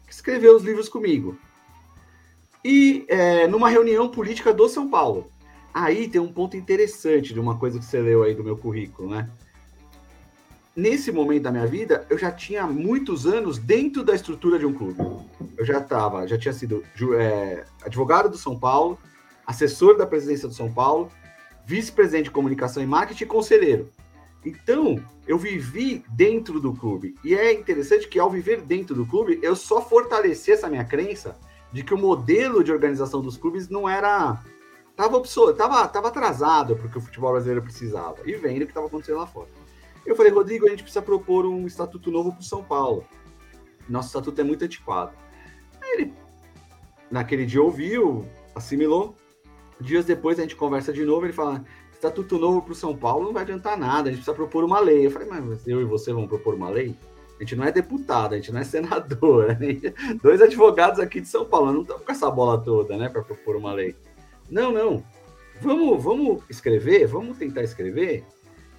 que 0.05 0.11
escreveu 0.11 0.53
os 0.53 0.61
livros 0.61 0.89
comigo. 0.89 1.39
E 2.65 3.05
é, 3.07 3.47
numa 3.47 3.69
reunião 3.69 4.09
política 4.09 4.53
do 4.53 4.67
São 4.67 4.89
Paulo. 4.89 5.31
Aí 5.73 6.09
tem 6.09 6.19
um 6.19 6.33
ponto 6.33 6.57
interessante 6.57 7.33
de 7.33 7.39
uma 7.39 7.57
coisa 7.57 7.79
que 7.79 7.85
você 7.85 8.01
leu 8.01 8.23
aí 8.23 8.35
do 8.35 8.43
meu 8.43 8.57
currículo, 8.57 9.09
né? 9.09 9.29
nesse 10.75 11.13
momento 11.13 11.43
da 11.43 11.51
minha 11.51 11.65
vida, 11.65 12.05
eu 12.09 12.17
já 12.17 12.29
tinha 12.29 12.67
muitos 12.67 13.25
anos 13.25 13.57
dentro 13.57 14.03
da 14.03 14.13
estrutura 14.13 14.59
de 14.59 14.65
um 14.65 14.73
clube. 14.73 15.01
Eu 15.57 15.65
já 15.65 15.77
estava, 15.77 16.27
já 16.27 16.37
tinha 16.37 16.53
sido 16.53 16.83
é, 17.17 17.63
advogado 17.85 18.27
do 18.27 18.37
São 18.37 18.59
Paulo, 18.59 18.99
assessor 19.47 19.97
da 19.97 20.05
presidência 20.05 20.47
do 20.47 20.53
São 20.53 20.69
Paulo, 20.69 21.09
vice-presidente 21.65 22.25
de 22.25 22.31
comunicação 22.31 22.83
e 22.83 22.85
marketing 22.85 23.23
e 23.23 23.27
conselheiro. 23.27 23.89
Então, 24.45 25.03
eu 25.27 25.37
vivi 25.37 26.03
dentro 26.09 26.59
do 26.59 26.73
clube. 26.73 27.15
E 27.23 27.35
é 27.35 27.53
interessante 27.53 28.07
que 28.07 28.19
ao 28.19 28.29
viver 28.29 28.61
dentro 28.61 28.95
do 28.95 29.05
clube, 29.05 29.39
eu 29.43 29.55
só 29.55 29.81
fortaleci 29.81 30.51
essa 30.51 30.69
minha 30.69 30.85
crença 30.85 31.37
de 31.71 31.83
que 31.83 31.93
o 31.93 31.97
modelo 31.97 32.63
de 32.63 32.71
organização 32.71 33.21
dos 33.21 33.37
clubes 33.37 33.69
não 33.69 33.87
era. 33.87 34.41
Estava 34.89 35.21
tava, 35.53 35.87
tava 35.87 36.07
atrasado 36.07 36.75
porque 36.75 36.97
o 36.97 37.01
futebol 37.01 37.31
brasileiro 37.31 37.61
precisava. 37.61 38.17
E 38.25 38.33
vendo 38.35 38.63
o 38.63 38.65
que 38.65 38.71
estava 38.71 38.87
acontecendo 38.87 39.17
lá 39.17 39.27
fora. 39.27 39.49
Eu 40.05 40.15
falei, 40.15 40.31
Rodrigo, 40.31 40.65
a 40.65 40.69
gente 40.69 40.83
precisa 40.83 41.01
propor 41.01 41.45
um 41.45 41.67
estatuto 41.67 42.09
novo 42.09 42.31
para 42.31 42.41
o 42.41 42.43
São 42.43 42.63
Paulo. 42.63 43.05
Nosso 43.87 44.07
estatuto 44.07 44.39
é 44.39 44.43
muito 44.43 44.63
antiquado. 44.63 45.11
Aí 45.81 45.89
ele, 45.93 46.13
naquele 47.11 47.45
dia, 47.45 47.61
ouviu, 47.61 48.25
assimilou. 48.55 49.15
Dias 49.79 50.05
depois 50.05 50.37
a 50.39 50.41
gente 50.41 50.55
conversa 50.55 50.91
de 50.91 51.05
novo, 51.05 51.25
ele 51.25 51.33
fala, 51.33 51.63
estatuto 51.99 52.37
novo 52.37 52.61
para 52.61 52.71
o 52.71 52.75
São 52.75 52.95
Paulo 52.95 53.25
não 53.25 53.33
vai 53.33 53.43
adiantar 53.43 53.77
nada, 53.77 54.07
a 54.07 54.11
gente 54.11 54.21
precisa 54.21 54.33
propor 54.33 54.63
uma 54.63 54.79
lei. 54.79 55.05
Eu 55.05 55.11
falei, 55.11 55.27
mas 55.27 55.67
eu 55.67 55.81
e 55.81 55.85
você 55.85 56.13
vamos 56.13 56.29
propor 56.29 56.55
uma 56.55 56.69
lei? 56.69 56.95
A 57.37 57.43
gente 57.43 57.55
não 57.55 57.65
é 57.65 57.71
deputado, 57.71 58.33
a 58.33 58.37
gente 58.37 58.51
não 58.51 58.61
é 58.61 58.63
senador. 58.63 59.57
Né? 59.59 59.93
Dois 60.23 60.41
advogados 60.41 60.99
aqui 60.99 61.19
de 61.21 61.27
São 61.27 61.45
Paulo, 61.45 61.73
não 61.73 61.81
estamos 61.81 62.03
com 62.03 62.11
essa 62.11 62.31
bola 62.31 62.59
toda, 62.59 62.97
né, 62.97 63.09
para 63.09 63.21
propor 63.21 63.55
uma 63.55 63.73
lei. 63.73 63.95
Não, 64.49 64.71
não. 64.71 65.03
Vamos, 65.61 66.01
vamos 66.01 66.41
escrever, 66.49 67.05
vamos 67.05 67.37
tentar 67.37 67.63
escrever 67.63 68.23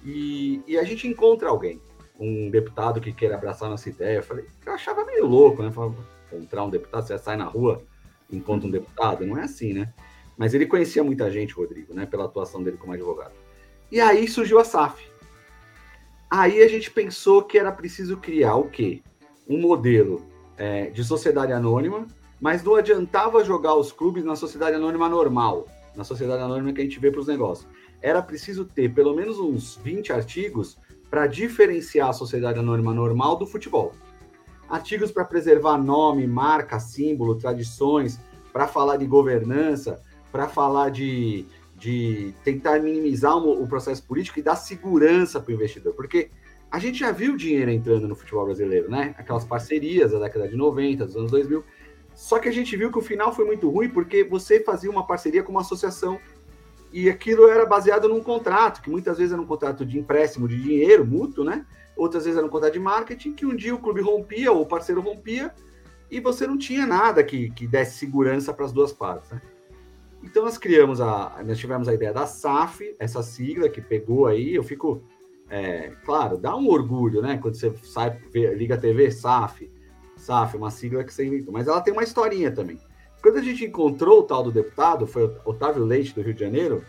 e, 0.03 0.63
e 0.67 0.79
a 0.79 0.83
gente 0.83 1.07
encontra 1.07 1.49
alguém, 1.49 1.79
um 2.19 2.49
deputado 2.49 2.99
que 2.99 3.13
queira 3.13 3.35
abraçar 3.35 3.69
nossa 3.69 3.87
ideia. 3.87 4.17
Eu 4.17 4.23
falei, 4.23 4.45
eu 4.65 4.73
achava 4.73 5.05
meio 5.05 5.27
louco, 5.27 5.61
né? 5.61 5.71
Falava, 5.71 5.95
encontrar 6.31 6.63
um 6.63 6.69
deputado, 6.71 7.05
você 7.05 7.17
sai 7.19 7.37
na 7.37 7.45
rua, 7.45 7.83
encontra 8.31 8.67
um 8.67 8.71
deputado, 8.71 9.25
não 9.27 9.37
é 9.37 9.43
assim, 9.43 9.73
né? 9.73 9.93
Mas 10.41 10.55
ele 10.55 10.65
conhecia 10.65 11.03
muita 11.03 11.29
gente, 11.29 11.53
Rodrigo, 11.53 11.93
né? 11.93 12.07
Pela 12.07 12.25
atuação 12.25 12.63
dele 12.63 12.77
como 12.77 12.93
advogado. 12.93 13.33
E 13.91 14.01
aí 14.01 14.27
surgiu 14.27 14.57
a 14.57 14.63
SAF. 14.63 15.07
Aí 16.27 16.63
a 16.63 16.67
gente 16.67 16.89
pensou 16.89 17.43
que 17.43 17.59
era 17.59 17.71
preciso 17.71 18.17
criar 18.17 18.55
o 18.55 18.67
quê? 18.67 19.03
Um 19.47 19.59
modelo 19.61 20.25
é, 20.57 20.89
de 20.89 21.03
sociedade 21.03 21.53
anônima, 21.53 22.07
mas 22.39 22.63
não 22.63 22.73
adiantava 22.73 23.45
jogar 23.45 23.75
os 23.75 23.91
clubes 23.91 24.23
na 24.23 24.35
sociedade 24.35 24.75
anônima 24.75 25.07
normal, 25.07 25.67
na 25.95 26.03
sociedade 26.03 26.41
anônima 26.41 26.73
que 26.73 26.81
a 26.81 26.83
gente 26.83 26.99
vê 26.99 27.11
para 27.11 27.21
os 27.21 27.27
negócios 27.27 27.67
era 28.01 28.21
preciso 28.21 28.65
ter 28.65 28.93
pelo 28.93 29.13
menos 29.13 29.39
uns 29.39 29.75
20 29.77 30.11
artigos 30.11 30.77
para 31.09 31.27
diferenciar 31.27 32.09
a 32.09 32.13
sociedade 32.13 32.59
anônima 32.59 32.93
normal 32.93 33.35
do 33.35 33.45
futebol. 33.45 33.93
Artigos 34.67 35.11
para 35.11 35.25
preservar 35.25 35.77
nome, 35.77 36.25
marca, 36.25 36.79
símbolo, 36.79 37.35
tradições, 37.35 38.19
para 38.51 38.67
falar 38.67 38.97
de 38.97 39.05
governança, 39.05 40.01
para 40.31 40.47
falar 40.47 40.89
de, 40.89 41.45
de 41.75 42.33
tentar 42.43 42.79
minimizar 42.79 43.35
o, 43.35 43.63
o 43.63 43.67
processo 43.67 44.03
político 44.03 44.39
e 44.39 44.41
dar 44.41 44.55
segurança 44.55 45.39
para 45.39 45.51
o 45.51 45.53
investidor. 45.53 45.93
Porque 45.93 46.29
a 46.71 46.79
gente 46.79 46.99
já 46.99 47.11
viu 47.11 47.35
dinheiro 47.35 47.69
entrando 47.69 48.07
no 48.07 48.15
futebol 48.15 48.45
brasileiro, 48.45 48.89
né? 48.89 49.13
Aquelas 49.17 49.43
parcerias 49.43 50.11
da 50.11 50.19
década 50.19 50.47
de 50.47 50.55
90, 50.55 51.05
dos 51.05 51.15
anos 51.17 51.31
2000. 51.31 51.63
Só 52.15 52.39
que 52.39 52.47
a 52.47 52.51
gente 52.51 52.75
viu 52.77 52.91
que 52.91 52.97
o 52.97 53.01
final 53.01 53.33
foi 53.33 53.45
muito 53.45 53.69
ruim 53.69 53.89
porque 53.89 54.23
você 54.23 54.61
fazia 54.61 54.89
uma 54.89 55.05
parceria 55.05 55.43
com 55.43 55.51
uma 55.51 55.61
associação 55.61 56.19
e 56.93 57.09
aquilo 57.09 57.47
era 57.47 57.65
baseado 57.65 58.07
num 58.07 58.21
contrato, 58.21 58.81
que 58.81 58.89
muitas 58.89 59.17
vezes 59.17 59.33
era 59.33 59.41
um 59.41 59.45
contrato 59.45 59.85
de 59.85 59.97
empréstimo 59.97 60.47
de 60.47 60.61
dinheiro 60.61 61.05
mútuo, 61.05 61.43
né? 61.43 61.65
Outras 61.95 62.23
vezes 62.23 62.37
era 62.37 62.45
um 62.45 62.49
contrato 62.49 62.73
de 62.73 62.79
marketing, 62.79 63.33
que 63.33 63.45
um 63.45 63.55
dia 63.55 63.73
o 63.73 63.79
clube 63.79 64.01
rompia 64.01 64.51
ou 64.51 64.61
o 64.61 64.65
parceiro 64.65 65.01
rompia 65.01 65.53
e 66.09 66.19
você 66.19 66.45
não 66.45 66.57
tinha 66.57 66.85
nada 66.85 67.23
que, 67.23 67.49
que 67.51 67.65
desse 67.65 67.97
segurança 67.97 68.53
para 68.53 68.65
as 68.65 68.71
duas 68.71 68.91
partes, 68.91 69.29
né? 69.31 69.41
Então 70.23 70.43
nós 70.43 70.57
criamos 70.57 71.01
a, 71.01 71.41
nós 71.45 71.57
tivemos 71.57 71.87
a 71.87 71.93
ideia 71.93 72.13
da 72.13 72.25
SAF, 72.25 72.95
essa 72.99 73.23
sigla 73.23 73.69
que 73.69 73.81
pegou 73.81 74.27
aí, 74.27 74.53
eu 74.53 74.63
fico, 74.63 75.01
é, 75.49 75.91
claro, 76.05 76.37
dá 76.37 76.55
um 76.55 76.67
orgulho, 76.67 77.21
né? 77.21 77.37
Quando 77.41 77.55
você 77.55 77.73
sai, 77.83 78.19
liga 78.33 78.75
a 78.75 78.77
TV, 78.77 79.09
SAF, 79.09 79.71
SAF, 80.15 80.55
uma 80.55 80.69
sigla 80.69 81.03
que 81.03 81.13
você 81.13 81.25
inventou, 81.25 81.53
mas 81.53 81.67
ela 81.67 81.81
tem 81.81 81.91
uma 81.91 82.03
historinha 82.03 82.51
também. 82.51 82.79
Quando 83.21 83.37
a 83.37 83.41
gente 83.41 83.65
encontrou 83.65 84.19
o 84.19 84.23
tal 84.23 84.43
do 84.43 84.51
deputado, 84.51 85.05
foi 85.05 85.23
Otávio 85.45 85.83
Leite, 85.83 86.13
do 86.13 86.21
Rio 86.21 86.33
de 86.33 86.39
Janeiro, 86.39 86.83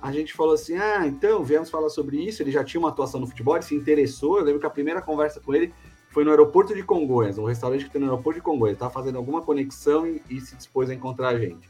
a 0.00 0.12
gente 0.12 0.32
falou 0.32 0.54
assim: 0.54 0.76
ah, 0.76 1.06
então, 1.06 1.42
viemos 1.44 1.70
falar 1.70 1.90
sobre 1.90 2.16
isso. 2.16 2.42
Ele 2.42 2.50
já 2.50 2.64
tinha 2.64 2.80
uma 2.80 2.88
atuação 2.88 3.20
no 3.20 3.26
futebol, 3.26 3.56
ele 3.56 3.64
se 3.64 3.74
interessou. 3.74 4.38
Eu 4.38 4.44
lembro 4.44 4.60
que 4.60 4.66
a 4.66 4.70
primeira 4.70 5.02
conversa 5.02 5.40
com 5.40 5.54
ele 5.54 5.74
foi 6.10 6.24
no 6.24 6.30
aeroporto 6.30 6.74
de 6.74 6.82
Congonhas, 6.82 7.36
um 7.36 7.44
restaurante 7.44 7.84
que 7.84 7.90
tem 7.90 8.00
no 8.00 8.06
aeroporto 8.06 8.38
de 8.38 8.44
Congonhas. 8.44 8.74
Estava 8.74 8.92
fazendo 8.92 9.18
alguma 9.18 9.42
conexão 9.42 10.06
e, 10.06 10.22
e, 10.30 10.40
se 10.40 10.56
dispôs 10.56 10.88
a 10.88 10.94
encontrar 10.94 11.28
a 11.28 11.38
gente. 11.38 11.68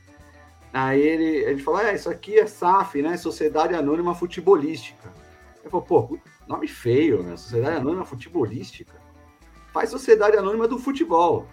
Aí 0.73 1.01
ele, 1.01 1.47
gente 1.51 1.63
falou: 1.63 1.81
é, 1.81 1.95
isso 1.95 2.11
aqui 2.11 2.39
é 2.39 2.47
SAF, 2.47 3.01
né? 3.03 3.17
Sociedade 3.17 3.75
Anônima 3.75 4.15
Futebolística. 4.15 5.13
Ele 5.61 5.71
falou: 5.71 5.87
pô, 5.87 6.19
nome 6.47 6.69
feio, 6.69 7.23
né? 7.23 7.37
Sociedade 7.37 7.77
Anônima 7.77 8.05
Futebolística. 8.05 8.95
Faz 9.73 9.91
Sociedade 9.91 10.37
Anônima 10.37 10.67
do 10.67 10.79
Futebol. 10.79 11.47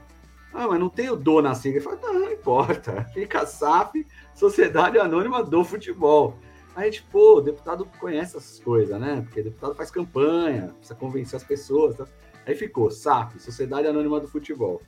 Ah, 0.53 0.69
mas 0.69 0.79
não 0.79 0.87
tem 0.87 1.09
o 1.09 1.17
do 1.17 1.41
sigla. 1.53 1.77
Ele 1.77 1.81
fala, 1.81 1.99
não, 2.01 2.13
não 2.13 2.31
importa. 2.31 3.03
Fica 3.13 3.45
SAF, 3.45 4.07
Sociedade 4.33 4.97
Anônima 4.97 5.43
do 5.43 5.65
Futebol. 5.65 6.39
Aí 6.73 6.87
a 6.87 6.91
gente, 6.91 7.03
pô, 7.03 7.37
o 7.37 7.41
deputado 7.41 7.85
conhece 7.99 8.37
essas 8.37 8.59
coisas, 8.59 8.99
né? 8.99 9.21
Porque 9.21 9.41
o 9.41 9.43
deputado 9.43 9.75
faz 9.75 9.91
campanha, 9.91 10.73
precisa 10.77 10.95
convencer 10.95 11.35
as 11.35 11.43
pessoas. 11.43 11.97
Tá? 11.97 12.05
Aí 12.45 12.55
ficou, 12.55 12.89
SAF, 12.89 13.37
Sociedade 13.39 13.87
Anônima 13.87 14.19
do 14.19 14.27
Futebol. 14.29 14.81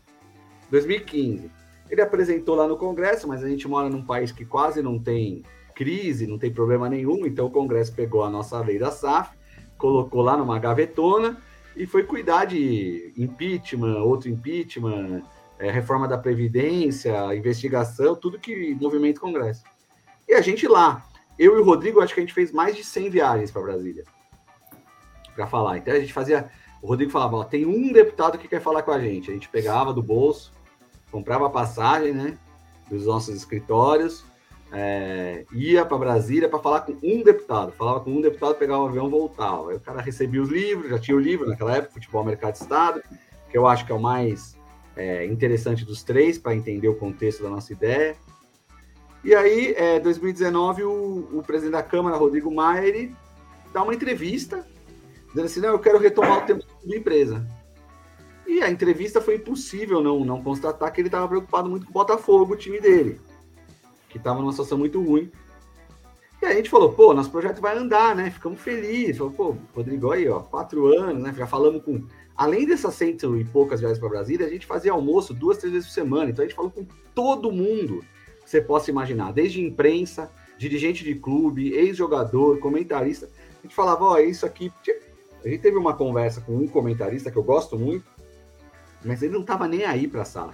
2015. 0.69 1.51
Ele 1.89 2.01
apresentou 2.01 2.55
lá 2.55 2.67
no 2.67 2.77
Congresso, 2.77 3.27
mas 3.27 3.43
a 3.43 3.47
gente 3.47 3.67
mora 3.67 3.89
num 3.89 4.03
país 4.03 4.31
que 4.31 4.45
quase 4.45 4.81
não 4.81 4.99
tem 4.99 5.43
crise, 5.75 6.27
não 6.27 6.37
tem 6.37 6.51
problema 6.51 6.89
nenhum, 6.89 7.25
então 7.25 7.45
o 7.45 7.51
Congresso 7.51 7.93
pegou 7.93 8.23
a 8.23 8.29
nossa 8.29 8.59
lei 8.59 8.79
da 8.79 8.91
SAF, 8.91 9.37
colocou 9.77 10.21
lá 10.21 10.35
numa 10.35 10.57
gavetona 10.57 11.37
e 11.75 11.85
foi 11.85 12.03
cuidar 12.03 12.45
de 12.45 13.13
impeachment, 13.15 13.97
outro 13.99 14.29
impeachment, 14.29 15.21
é, 15.59 15.69
reforma 15.69 16.07
da 16.07 16.17
Previdência, 16.17 17.13
investigação, 17.35 18.15
tudo 18.15 18.39
que 18.39 18.75
movimenta 18.81 19.19
o 19.19 19.21
Congresso. 19.21 19.63
E 20.27 20.33
a 20.33 20.41
gente 20.41 20.67
lá, 20.67 21.05
eu 21.37 21.57
e 21.57 21.61
o 21.61 21.63
Rodrigo, 21.63 22.01
acho 22.01 22.13
que 22.13 22.19
a 22.19 22.23
gente 22.23 22.33
fez 22.33 22.51
mais 22.51 22.75
de 22.75 22.83
100 22.83 23.09
viagens 23.09 23.51
para 23.51 23.61
Brasília 23.61 24.03
para 25.37 25.45
falar. 25.45 25.77
Então 25.77 25.93
a 25.93 25.99
gente 25.99 26.11
fazia. 26.11 26.49
O 26.81 26.87
Rodrigo 26.87 27.11
falava: 27.11 27.37
ó, 27.37 27.43
tem 27.43 27.65
um 27.65 27.93
deputado 27.93 28.37
que 28.37 28.47
quer 28.47 28.59
falar 28.59 28.81
com 28.81 28.91
a 28.91 28.99
gente. 28.99 29.29
A 29.29 29.33
gente 29.33 29.47
pegava 29.47 29.93
do 29.93 30.01
bolso, 30.01 30.51
comprava 31.11 31.49
passagem, 31.49 32.13
né? 32.13 32.37
Dos 32.89 33.05
nossos 33.05 33.35
escritórios, 33.35 34.23
é, 34.71 35.45
ia 35.51 35.85
para 35.85 35.97
Brasília 35.97 36.47
para 36.47 36.59
falar 36.59 36.81
com 36.81 36.93
um 37.03 37.21
deputado. 37.23 37.71
Falava 37.73 37.99
com 37.99 38.11
um 38.11 38.21
deputado, 38.21 38.55
pegava 38.55 38.83
o 38.83 38.87
avião 38.87 39.09
voltava. 39.09 39.71
Aí 39.71 39.77
o 39.77 39.79
cara 39.79 40.01
recebia 40.01 40.41
os 40.41 40.49
livros, 40.49 40.89
já 40.89 40.99
tinha 40.99 41.17
o 41.17 41.19
livro 41.19 41.47
naquela 41.47 41.75
época, 41.75 41.93
Futebol 41.93 42.23
Mercado 42.23 42.55
Estado 42.55 43.01
que 43.49 43.57
eu 43.57 43.65
acho 43.67 43.85
que 43.85 43.91
é 43.91 43.95
o 43.95 43.99
mais 43.99 44.57
é, 44.95 45.25
interessante 45.25 45.85
dos 45.85 46.03
três 46.03 46.37
para 46.37 46.55
entender 46.55 46.87
o 46.87 46.95
contexto 46.95 47.43
da 47.43 47.49
nossa 47.49 47.71
ideia. 47.71 48.15
E 49.23 49.33
aí, 49.33 49.73
é, 49.75 49.99
2019, 49.99 50.83
o, 50.83 51.29
o, 51.33 51.43
presidente 51.43 51.73
da 51.73 51.83
Câmara, 51.83 52.17
Rodrigo 52.17 52.53
Maia, 52.53 52.85
ele 52.85 53.15
dá 53.73 53.83
uma 53.83 53.93
entrevista 53.93 54.65
dizendo 55.29 55.45
assim, 55.45 55.59
não, 55.59 55.69
eu 55.69 55.79
quero 55.79 55.99
retomar 55.99 56.43
o 56.43 56.45
tempo 56.45 56.63
da 56.85 56.95
empresa. 56.95 57.45
E 58.47 58.61
a 58.61 58.71
entrevista 58.71 59.19
foi 59.19 59.35
impossível 59.35 60.01
não, 60.01 60.23
não 60.23 60.41
constatar 60.41 60.91
que 60.93 61.01
ele 61.01 61.09
estava 61.09 61.27
preocupado 61.27 61.69
muito 61.69 61.85
com 61.85 61.91
o 61.91 61.93
Botafogo, 61.93 62.53
o 62.53 62.57
time 62.57 62.79
dele, 62.79 63.19
que 64.09 64.17
estava 64.17 64.39
numa 64.39 64.51
situação 64.51 64.77
muito 64.77 65.03
ruim. 65.03 65.29
E 66.41 66.45
aí 66.45 66.53
a 66.53 66.55
gente 66.55 66.69
falou, 66.69 66.93
pô, 66.93 67.13
nosso 67.13 67.31
projeto 67.31 67.59
vai 67.59 67.77
andar, 67.77 68.15
né? 68.15 68.29
Ficamos 68.29 68.61
felizes. 68.61 69.17
Falou, 69.17 69.33
pô, 69.33 69.55
Rodrigo 69.75 70.11
aí, 70.11 70.29
ó, 70.29 70.39
quatro 70.39 70.87
anos, 70.87 71.21
né? 71.21 71.33
Já 71.35 71.45
falamos 71.45 71.83
com. 71.83 72.03
Além 72.35 72.67
dessas 72.67 72.93
cento 72.93 73.35
e 73.35 73.43
poucas 73.43 73.79
viagens 73.79 73.99
para 73.99 74.09
Brasília, 74.09 74.45
a 74.45 74.49
gente 74.49 74.67
fazia 74.67 74.91
almoço 74.91 75.33
duas, 75.33 75.57
três 75.57 75.73
vezes 75.73 75.87
por 75.89 75.93
semana. 75.93 76.29
Então 76.29 76.45
a 76.45 76.47
gente 76.47 76.55
falou 76.55 76.69
com 76.69 76.85
todo 77.15 77.51
mundo 77.51 78.05
que 78.43 78.49
você 78.49 78.61
possa 78.61 78.91
imaginar, 78.91 79.33
desde 79.33 79.59
imprensa, 79.59 80.31
dirigente 80.55 81.03
de 81.03 81.15
clube, 81.15 81.73
ex-jogador, 81.73 82.59
comentarista. 82.59 83.27
A 83.59 83.61
gente 83.63 83.75
falava, 83.75 84.05
ó, 84.05 84.19
isso 84.19 84.45
aqui. 84.45 84.71
A 85.43 85.49
gente 85.49 85.61
teve 85.61 85.77
uma 85.77 85.95
conversa 85.95 86.39
com 86.41 86.55
um 86.55 86.67
comentarista 86.67 87.31
que 87.31 87.37
eu 87.37 87.43
gosto 87.43 87.77
muito, 87.77 88.05
mas 89.03 89.21
ele 89.21 89.33
não 89.33 89.41
estava 89.41 89.67
nem 89.67 89.83
aí 89.83 90.07
para 90.07 90.21
a 90.21 90.25
sala. 90.25 90.53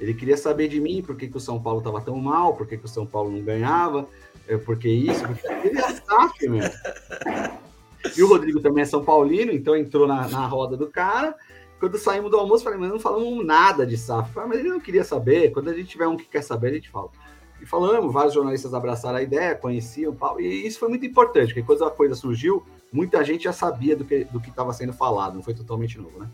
Ele 0.00 0.14
queria 0.14 0.36
saber 0.36 0.68
de 0.68 0.80
mim 0.80 1.02
por 1.02 1.16
que, 1.16 1.28
que 1.28 1.36
o 1.36 1.40
São 1.40 1.60
Paulo 1.60 1.78
estava 1.78 2.00
tão 2.00 2.16
mal, 2.16 2.54
por 2.54 2.66
que, 2.66 2.78
que 2.78 2.86
o 2.86 2.88
São 2.88 3.04
Paulo 3.06 3.30
não 3.30 3.42
ganhava, 3.42 4.08
é, 4.48 4.56
porque 4.56 4.88
isso, 4.88 5.22
porque 5.26 5.46
ele 5.68 5.78
é 5.78 5.90
SAF, 5.90 6.48
meu. 6.48 6.70
E 8.16 8.22
o 8.22 8.28
Rodrigo 8.28 8.60
também 8.60 8.82
é 8.82 8.86
São 8.86 9.04
Paulino, 9.04 9.52
então 9.52 9.76
entrou 9.76 10.06
na, 10.06 10.26
na 10.26 10.46
roda 10.46 10.76
do 10.76 10.86
cara. 10.86 11.34
Quando 11.78 11.98
saímos 11.98 12.30
do 12.30 12.36
almoço, 12.36 12.64
falei, 12.64 12.78
mas 12.78 12.90
não 12.90 12.98
falamos 12.98 13.44
nada 13.44 13.86
de 13.86 13.96
SAF. 13.96 14.32
Falei, 14.32 14.48
mas 14.48 14.60
ele 14.60 14.70
não 14.70 14.80
queria 14.80 15.04
saber. 15.04 15.50
Quando 15.50 15.68
a 15.68 15.74
gente 15.74 15.88
tiver 15.88 16.06
um 16.06 16.16
que 16.16 16.24
quer 16.24 16.42
saber, 16.42 16.68
a 16.68 16.74
gente 16.74 16.90
fala. 16.90 17.10
E 17.60 17.66
falamos, 17.66 18.12
vários 18.12 18.32
jornalistas 18.32 18.72
abraçaram 18.72 19.18
a 19.18 19.22
ideia, 19.22 19.54
conheciam, 19.54 20.16
e 20.38 20.66
isso 20.66 20.78
foi 20.78 20.88
muito 20.88 21.04
importante, 21.04 21.48
porque 21.48 21.62
quando 21.62 21.84
a 21.84 21.90
coisa 21.90 22.14
surgiu, 22.14 22.64
muita 22.90 23.22
gente 23.22 23.44
já 23.44 23.52
sabia 23.52 23.94
do 23.94 24.02
que 24.02 24.24
do 24.24 24.38
estava 24.38 24.72
sendo 24.72 24.94
falado, 24.94 25.34
não 25.34 25.42
foi 25.42 25.52
totalmente 25.52 25.98
novo, 25.98 26.18
né? 26.18 26.30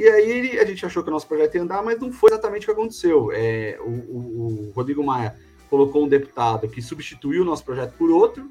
E 0.00 0.08
aí 0.08 0.58
a 0.58 0.64
gente 0.64 0.86
achou 0.86 1.02
que 1.02 1.10
o 1.10 1.12
nosso 1.12 1.28
projeto 1.28 1.56
ia 1.56 1.62
andar, 1.62 1.82
mas 1.82 2.00
não 2.00 2.10
foi 2.10 2.30
exatamente 2.30 2.62
o 2.62 2.66
que 2.66 2.72
aconteceu. 2.72 3.30
É, 3.34 3.78
o, 3.82 3.90
o, 3.90 4.68
o 4.68 4.72
Rodrigo 4.74 5.04
Maia 5.04 5.36
colocou 5.68 6.02
um 6.02 6.08
deputado 6.08 6.66
que 6.66 6.80
substituiu 6.80 7.42
o 7.42 7.44
nosso 7.44 7.62
projeto 7.62 7.92
por 7.98 8.10
outro. 8.10 8.50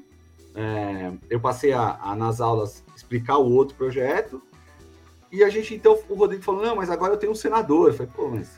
É, 0.54 1.12
eu 1.28 1.40
passei 1.40 1.72
a, 1.72 1.98
a, 2.00 2.14
nas 2.14 2.40
aulas, 2.40 2.84
explicar 2.94 3.38
o 3.38 3.50
outro 3.50 3.74
projeto. 3.74 4.40
E 5.32 5.42
a 5.42 5.48
gente, 5.48 5.74
então, 5.74 5.98
o 6.08 6.14
Rodrigo 6.14 6.44
falou: 6.44 6.62
não, 6.62 6.76
mas 6.76 6.88
agora 6.88 7.14
eu 7.14 7.18
tenho 7.18 7.32
um 7.32 7.34
senador. 7.34 7.88
Eu 7.88 7.94
falei: 7.94 8.12
pô, 8.14 8.28
mas. 8.28 8.56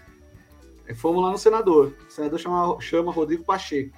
Aí 0.86 0.94
fomos 0.94 1.22
lá 1.22 1.30
no 1.30 1.38
senador. 1.38 1.94
O 2.06 2.12
senador 2.12 2.38
chama, 2.38 2.78
chama 2.78 3.10
Rodrigo 3.10 3.42
Pacheco. 3.42 3.96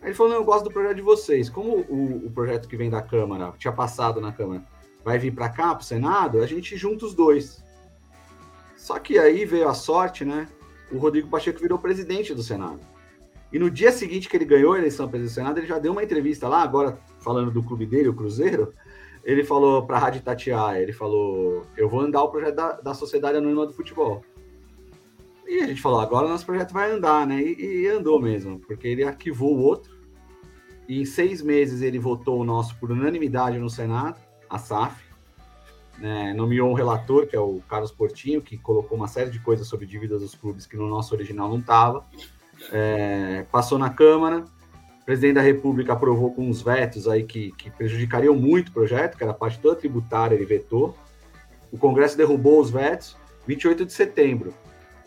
Aí 0.00 0.08
ele 0.08 0.14
falou: 0.14 0.32
não, 0.32 0.38
eu 0.38 0.44
gosto 0.44 0.64
do 0.64 0.70
projeto 0.70 0.96
de 0.96 1.02
vocês. 1.02 1.50
Como 1.50 1.80
o, 1.80 2.28
o 2.28 2.30
projeto 2.30 2.66
que 2.66 2.78
vem 2.78 2.88
da 2.88 3.02
Câmara, 3.02 3.52
tinha 3.58 3.74
passado 3.74 4.22
na 4.22 4.32
Câmara, 4.32 4.64
vai 5.04 5.18
vir 5.18 5.34
para 5.34 5.50
cá, 5.50 5.74
para 5.74 5.82
o 5.82 5.84
Senado, 5.84 6.40
a 6.40 6.46
gente 6.46 6.78
junta 6.78 7.04
os 7.04 7.12
dois. 7.12 7.61
Só 8.92 8.98
que 8.98 9.18
aí 9.18 9.46
veio 9.46 9.68
a 9.68 9.72
sorte, 9.72 10.22
né? 10.22 10.46
O 10.90 10.98
Rodrigo 10.98 11.26
Pacheco 11.26 11.58
virou 11.58 11.78
presidente 11.78 12.34
do 12.34 12.42
Senado. 12.42 12.80
E 13.50 13.58
no 13.58 13.70
dia 13.70 13.90
seguinte 13.90 14.28
que 14.28 14.36
ele 14.36 14.44
ganhou 14.44 14.74
a 14.74 14.78
eleição 14.78 15.08
para 15.08 15.18
o 15.18 15.28
Senado, 15.30 15.58
ele 15.58 15.66
já 15.66 15.78
deu 15.78 15.92
uma 15.92 16.04
entrevista 16.04 16.46
lá, 16.46 16.62
agora 16.62 16.98
falando 17.18 17.50
do 17.50 17.62
clube 17.62 17.86
dele, 17.86 18.10
o 18.10 18.14
Cruzeiro. 18.14 18.74
Ele 19.24 19.44
falou 19.44 19.86
para 19.86 19.96
a 19.96 19.98
Rádio 19.98 20.20
Tatiaia, 20.20 20.82
ele 20.82 20.92
falou: 20.92 21.64
Eu 21.74 21.88
vou 21.88 22.02
andar 22.02 22.22
o 22.22 22.28
projeto 22.28 22.54
da, 22.54 22.72
da 22.72 22.92
Sociedade 22.92 23.38
Anônima 23.38 23.66
do 23.66 23.72
Futebol. 23.72 24.22
E 25.48 25.60
a 25.60 25.66
gente 25.66 25.80
falou: 25.80 25.98
agora 25.98 26.28
nosso 26.28 26.44
projeto 26.44 26.74
vai 26.74 26.90
andar, 26.90 27.26
né? 27.26 27.40
E, 27.40 27.84
e 27.84 27.88
andou 27.88 28.20
mesmo, 28.20 28.58
porque 28.58 28.86
ele 28.86 29.04
arquivou 29.04 29.56
o 29.56 29.62
outro. 29.62 29.90
E 30.86 31.00
em 31.00 31.06
seis 31.06 31.40
meses 31.40 31.80
ele 31.80 31.98
votou 31.98 32.38
o 32.38 32.44
nosso 32.44 32.78
por 32.78 32.90
unanimidade 32.90 33.58
no 33.58 33.70
Senado, 33.70 34.20
a 34.50 34.58
SAF. 34.58 35.11
Né, 36.02 36.34
nomeou 36.34 36.68
um 36.68 36.74
relator, 36.74 37.28
que 37.28 37.36
é 37.36 37.38
o 37.38 37.62
Carlos 37.68 37.92
Portinho, 37.92 38.42
que 38.42 38.58
colocou 38.58 38.98
uma 38.98 39.06
série 39.06 39.30
de 39.30 39.38
coisas 39.38 39.68
sobre 39.68 39.86
dívidas 39.86 40.20
dos 40.20 40.34
clubes 40.34 40.66
que 40.66 40.76
no 40.76 40.88
nosso 40.88 41.14
original 41.14 41.48
não 41.48 41.60
estava 41.60 42.04
é, 42.70 43.44
passou 43.50 43.78
na 43.78 43.90
Câmara, 43.90 44.44
o 45.00 45.04
presidente 45.04 45.34
da 45.34 45.40
República 45.40 45.94
aprovou 45.94 46.32
com 46.32 46.48
uns 46.48 46.62
vetos 46.62 47.08
aí 47.08 47.24
que, 47.24 47.50
que 47.52 47.70
prejudicariam 47.70 48.36
muito 48.36 48.68
o 48.68 48.72
projeto, 48.72 49.16
que 49.16 49.24
era 49.24 49.32
a 49.32 49.34
parte 49.34 49.58
toda 49.58 49.74
tributária, 49.74 50.34
ele 50.34 50.44
vetou. 50.44 50.96
O 51.72 51.78
Congresso 51.78 52.16
derrubou 52.16 52.60
os 52.60 52.70
vetos, 52.70 53.16
28 53.46 53.86
de 53.86 53.92
setembro. 53.92 54.54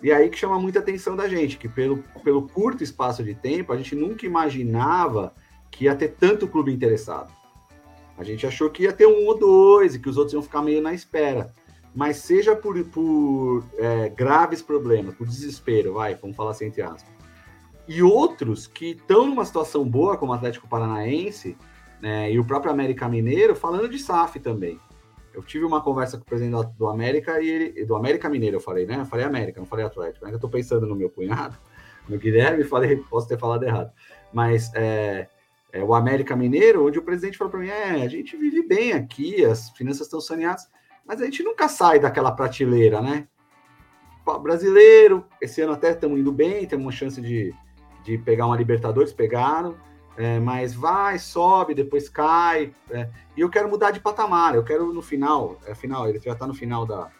E 0.03 0.11
aí 0.11 0.29
que 0.29 0.37
chama 0.37 0.59
muita 0.59 0.79
atenção 0.79 1.15
da 1.15 1.27
gente, 1.27 1.57
que 1.57 1.69
pelo, 1.69 2.03
pelo 2.23 2.47
curto 2.47 2.83
espaço 2.83 3.23
de 3.23 3.33
tempo, 3.33 3.71
a 3.71 3.77
gente 3.77 3.95
nunca 3.95 4.25
imaginava 4.25 5.33
que 5.71 5.85
ia 5.85 5.95
ter 5.95 6.09
tanto 6.09 6.47
clube 6.47 6.73
interessado. 6.73 7.31
A 8.17 8.23
gente 8.23 8.45
achou 8.47 8.69
que 8.69 8.83
ia 8.83 8.93
ter 8.93 9.05
um 9.05 9.25
ou 9.25 9.37
dois 9.37 9.95
e 9.95 9.99
que 9.99 10.09
os 10.09 10.17
outros 10.17 10.33
iam 10.33 10.41
ficar 10.41 10.61
meio 10.61 10.81
na 10.81 10.93
espera. 10.93 11.51
Mas 11.93 12.17
seja 12.17 12.55
por, 12.55 12.81
por 12.85 13.63
é, 13.77 14.09
graves 14.09 14.61
problemas, 14.61 15.15
por 15.15 15.27
desespero, 15.27 15.93
vai, 15.93 16.15
vamos 16.15 16.35
falar 16.35 16.51
assim 16.51 16.65
entre 16.65 16.81
aspas, 16.81 17.09
e 17.87 18.01
outros 18.01 18.67
que 18.67 18.91
estão 18.91 19.27
numa 19.27 19.45
situação 19.45 19.87
boa, 19.87 20.17
como 20.17 20.31
o 20.31 20.35
Atlético 20.35 20.67
Paranaense 20.67 21.55
né, 22.01 22.31
e 22.31 22.39
o 22.39 22.45
próprio 22.45 22.71
América 22.71 23.07
Mineiro, 23.07 23.55
falando 23.55 23.87
de 23.87 23.99
SAF 23.99 24.39
também. 24.39 24.79
Eu 25.33 25.43
tive 25.43 25.65
uma 25.65 25.81
conversa 25.81 26.17
com 26.17 26.23
o 26.23 26.25
presidente 26.25 26.67
do 26.77 26.87
América 26.87 27.41
e 27.41 27.49
ele, 27.49 27.85
do 27.85 27.95
América 27.95 28.29
Mineiro, 28.29 28.55
eu 28.57 28.61
falei, 28.61 28.85
né? 28.85 29.01
Eu 29.01 29.05
falei 29.05 29.25
América, 29.25 29.59
não 29.59 29.67
falei 29.67 29.85
Atlético. 29.85 30.25
Ainda 30.25 30.37
estou 30.37 30.49
pensando 30.49 30.85
no 30.87 30.95
meu 30.95 31.09
cunhado, 31.09 31.57
no 32.07 32.17
Guilherme, 32.17 32.63
falei, 32.65 32.95
posso 32.95 33.27
ter 33.27 33.37
falado 33.37 33.63
errado. 33.63 33.91
Mas 34.31 34.71
é, 34.73 35.27
é, 35.75 35.83
o 35.83 35.93
América 35.93 36.37
Mineiro, 36.37 36.87
onde 36.87 36.97
o 36.97 37.03
presidente 37.03 37.37
falou 37.37 37.51
para 37.51 37.59
mim: 37.59 37.67
é, 37.67 38.01
a 38.01 38.07
gente 38.07 38.37
vive 38.37 38.65
bem 38.65 38.93
aqui, 38.93 39.43
as 39.43 39.69
finanças 39.71 40.07
estão 40.07 40.21
saneadas, 40.21 40.69
mas 41.05 41.21
a 41.21 41.25
gente 41.25 41.43
nunca 41.43 41.67
sai 41.67 41.99
daquela 41.99 42.31
prateleira, 42.31 43.01
né? 43.01 43.27
Brasileiro, 44.41 45.25
esse 45.39 45.61
ano 45.61 45.73
até 45.73 45.91
estamos 45.91 46.17
indo 46.19 46.31
bem, 46.31 46.65
temos 46.65 46.95
chance 46.95 47.21
de, 47.21 47.53
de 48.03 48.17
pegar 48.17 48.47
uma 48.47 48.57
Libertadores, 48.57 49.13
pegaram, 49.13 49.75
é, 50.17 50.39
mas 50.39 50.73
vai, 50.73 51.19
sobe, 51.19 51.75
depois 51.75 52.09
cai. 52.09 52.73
É, 52.89 53.09
e 53.35 53.41
eu 53.41 53.49
quero 53.49 53.69
mudar 53.69 53.91
de 53.91 53.99
patamar, 53.99 54.55
eu 54.55 54.63
quero 54.63 54.91
no 54.93 55.01
final, 55.01 55.59
é, 55.67 55.75
final 55.75 56.07
ele 56.07 56.19
já 56.19 56.31
está 56.31 56.47
no 56.47 56.55
final 56.55 56.87
da, 56.87 57.11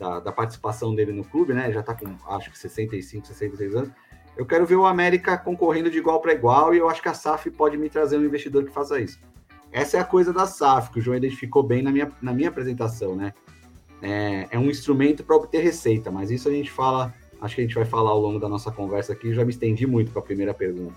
da, 0.00 0.18
da, 0.18 0.32
participação 0.32 0.94
dele 0.94 1.12
no 1.12 1.24
clube, 1.24 1.52
né? 1.52 1.70
Já 1.70 1.80
está 1.80 1.94
com 1.94 2.06
acho 2.34 2.50
que 2.50 2.58
65, 2.58 3.26
66 3.26 3.76
anos. 3.76 3.90
Eu 4.36 4.46
quero 4.46 4.64
ver 4.64 4.76
o 4.76 4.86
América 4.86 5.36
concorrendo 5.36 5.90
de 5.90 5.98
igual 5.98 6.20
para 6.20 6.32
igual 6.32 6.74
e 6.74 6.78
eu 6.78 6.88
acho 6.88 7.02
que 7.02 7.08
a 7.08 7.14
SAF 7.14 7.50
pode 7.50 7.76
me 7.76 7.88
trazer 7.88 8.18
um 8.18 8.24
investidor 8.24 8.64
que 8.64 8.72
faça 8.72 9.00
isso. 9.00 9.18
Essa 9.70 9.96
é 9.96 10.00
a 10.00 10.04
coisa 10.04 10.32
da 10.32 10.46
SAF, 10.46 10.90
que 10.90 10.98
o 10.98 11.02
João 11.02 11.16
identificou 11.16 11.62
bem 11.62 11.82
na 11.82 11.90
minha, 11.90 12.10
na 12.20 12.32
minha 12.32 12.48
apresentação, 12.48 13.16
né? 13.16 13.32
É, 14.02 14.48
é 14.50 14.58
um 14.58 14.68
instrumento 14.68 15.22
para 15.22 15.36
obter 15.36 15.62
receita, 15.62 16.10
mas 16.10 16.30
isso 16.30 16.48
a 16.48 16.52
gente 16.52 16.70
fala 16.70 17.14
acho 17.42 17.56
que 17.56 17.60
a 17.60 17.64
gente 17.64 17.74
vai 17.74 17.84
falar 17.84 18.10
ao 18.10 18.20
longo 18.20 18.38
da 18.38 18.48
nossa 18.48 18.70
conversa 18.70 19.12
aqui. 19.12 19.34
Já 19.34 19.44
me 19.44 19.50
estendi 19.50 19.86
muito 19.86 20.12
com 20.12 20.18
a 20.18 20.22
primeira 20.22 20.54
pergunta. 20.54 20.94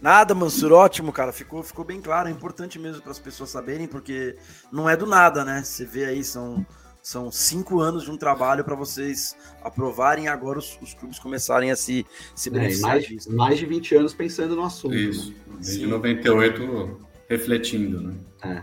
Nada, 0.00 0.34
Mansur, 0.34 0.72
ótimo, 0.72 1.12
cara. 1.12 1.32
Ficou, 1.32 1.62
ficou 1.62 1.84
bem 1.84 2.00
claro. 2.00 2.28
É 2.28 2.32
importante 2.32 2.78
mesmo 2.78 3.00
para 3.00 3.12
as 3.12 3.18
pessoas 3.18 3.50
saberem, 3.50 3.86
porque 3.86 4.36
não 4.70 4.88
é 4.88 4.96
do 4.96 5.06
nada, 5.06 5.44
né? 5.44 5.62
Você 5.62 5.84
vê 5.84 6.06
aí, 6.06 6.24
são, 6.24 6.66
são 7.02 7.32
cinco 7.32 7.80
anos 7.80 8.04
de 8.04 8.10
um 8.10 8.16
trabalho 8.16 8.64
para 8.64 8.76
vocês 8.76 9.36
aprovarem 9.60 10.24
e 10.26 10.28
agora 10.28 10.60
os, 10.60 10.78
os, 10.80 10.94
clubes 10.94 11.18
começarem 11.18 11.72
a 11.72 11.76
se, 11.76 12.06
se 12.34 12.48
é, 12.48 12.52
beneficiar 12.52 12.90
é, 12.90 12.94
mais, 12.94 13.06
disso. 13.06 13.36
Mais 13.36 13.58
de 13.58 13.66
20 13.66 13.96
anos 13.96 14.14
pensando 14.14 14.54
no 14.54 14.62
assunto. 14.62 14.94
Isso, 14.94 15.30
né? 15.30 15.56
desde 15.58 15.84
Sim. 15.84 15.86
98 15.86 17.00
refletindo, 17.28 18.00
né? 18.00 18.14
É. 18.44 18.62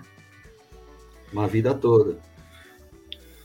Uma 1.34 1.47
vida 1.47 1.73
toda. 1.73 2.17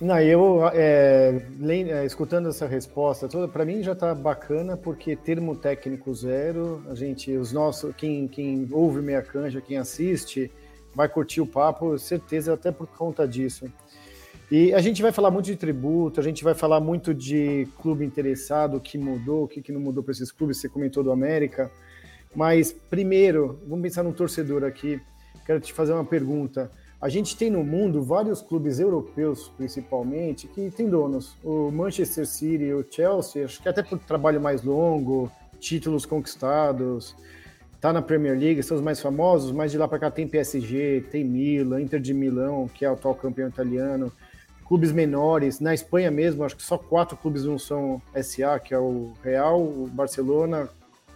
Não, 0.01 0.21
eu, 0.21 0.69
é, 0.73 1.41
é, 1.61 2.05
escutando 2.05 2.49
essa 2.49 2.67
resposta 2.67 3.27
toda, 3.27 3.49
para 3.49 3.65
mim 3.65 3.83
já 3.83 3.93
está 3.93 4.15
bacana, 4.15 4.77
porque 4.77 5.17
termo 5.17 5.57
técnico 5.57 6.13
zero, 6.15 6.85
a 6.89 6.95
gente, 6.95 7.35
os 7.37 7.53
nossos, 7.53 7.95
quem, 7.97 8.29
quem 8.29 8.69
ouve 8.71 9.01
Meia 9.01 9.23
Canja, 9.23 9.61
quem 9.61 9.79
assiste, 9.79 10.51
vai 10.95 11.09
curtir 11.09 11.41
o 11.41 11.47
papo, 11.47 11.99
certeza, 11.99 12.55
até 12.55 12.71
por 12.71 12.87
conta 12.87 13.27
disso. 13.27 13.67
E 14.51 14.75
a 14.75 14.81
gente 14.81 15.01
vai 15.01 15.11
falar 15.11 15.31
muito 15.31 15.47
de 15.47 15.57
tributo, 15.57 16.21
a 16.21 16.23
gente 16.23 16.45
vai 16.45 16.55
falar 16.55 16.79
muito 16.79 17.15
de 17.15 17.67
clube 17.81 18.05
interessado, 18.05 18.77
o 18.77 18.81
que 18.81 18.99
mudou, 18.99 19.45
o 19.45 19.49
que, 19.49 19.73
não 19.73 19.81
mudou 19.81 20.03
para 20.03 20.13
esses 20.13 20.31
clubes, 20.31 20.59
você 20.59 20.69
comentou 20.69 21.03
do 21.03 21.11
América. 21.11 21.71
Mas, 22.35 22.73
primeiro, 22.73 23.59
vamos 23.67 23.83
pensar 23.83 24.03
no 24.03 24.13
torcedor 24.13 24.65
aqui, 24.65 25.01
quero 25.47 25.61
te 25.61 25.73
fazer 25.73 25.93
uma 25.93 26.05
pergunta. 26.05 26.71
A 27.01 27.09
gente 27.09 27.37
tem 27.37 27.51
no 27.51 27.65
mundo 27.65 28.03
vários 28.03 28.43
clubes 28.43 28.79
europeus, 28.79 29.51
principalmente, 29.57 30.47
que 30.49 30.71
tem 30.71 30.89
donos. 30.89 31.37
O 31.43 31.71
Manchester 31.71 32.27
City, 32.27 32.73
o 32.73 32.85
Chelsea, 32.89 33.45
acho 33.45 33.63
que 33.63 33.69
até 33.69 33.83
por 33.83 33.99
trabalho 33.99 34.41
mais 34.41 34.63
longo, 34.63 35.31
títulos 35.59 36.05
conquistados, 36.05 37.17
tá 37.81 37.93
na 37.93 38.01
Premier 38.01 38.39
League, 38.39 38.63
são 38.63 38.77
os 38.77 38.83
mais 38.83 39.01
famosos, 39.01 39.53
mas 39.53 39.71
de 39.71 39.79
lá 39.79 39.87
para 39.87 39.99
cá 39.99 40.11
tem 40.11 40.27
PSG, 40.27 41.05
tem 41.11 41.25
Milan, 41.25 41.83
Inter 41.83 42.01
de 42.01 42.15
Milão, 42.15 42.69
que 42.69 42.85
é 42.85 42.91
o 42.91 42.95
atual 42.95 43.15
campeão 43.15 43.49
italiano, 43.49 44.11
clubes 44.67 44.93
menores. 44.93 45.61
Na 45.61 45.75
Espanha 45.75 46.11
mesmo, 46.11 46.45
acho 46.45 46.57
que 46.57 46.63
só 46.63 46.79
quatro 46.79 47.17
clubes 47.17 47.45
não 47.45 47.59
são 47.59 48.01
SA, 48.23 48.59
que 48.59 48.75
é 48.75 48.79
o 48.79 49.13
Real, 49.23 49.61
o 49.61 49.89
Barcelona, 49.93 50.69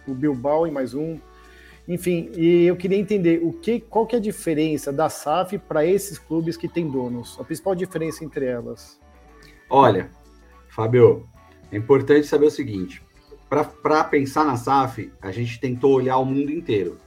o 0.07 0.13
Bilbao 0.13 0.67
e 0.67 0.71
mais 0.71 0.93
um. 0.93 1.17
Enfim, 1.87 2.29
e 2.35 2.65
eu 2.65 2.75
queria 2.75 2.97
entender 2.97 3.41
o 3.43 3.51
que, 3.51 3.79
qual 3.79 4.05
que 4.05 4.15
é 4.15 4.19
a 4.19 4.21
diferença 4.21 4.93
da 4.93 5.09
SAF 5.09 5.57
para 5.57 5.83
esses 5.83 6.19
clubes 6.19 6.55
que 6.55 6.67
têm 6.67 6.89
donos? 6.89 7.35
A 7.39 7.43
principal 7.43 7.73
diferença 7.73 8.23
entre 8.23 8.45
elas? 8.45 8.99
Olha, 9.67 10.11
Fábio, 10.69 11.27
é 11.71 11.77
importante 11.77 12.27
saber 12.27 12.45
o 12.45 12.51
seguinte: 12.51 13.01
para 13.49 14.03
pensar 14.03 14.45
na 14.45 14.55
SAF, 14.55 15.11
a 15.19 15.31
gente 15.31 15.59
tentou 15.59 15.93
olhar 15.93 16.17
o 16.17 16.25
mundo 16.25 16.51
inteiro. 16.51 16.97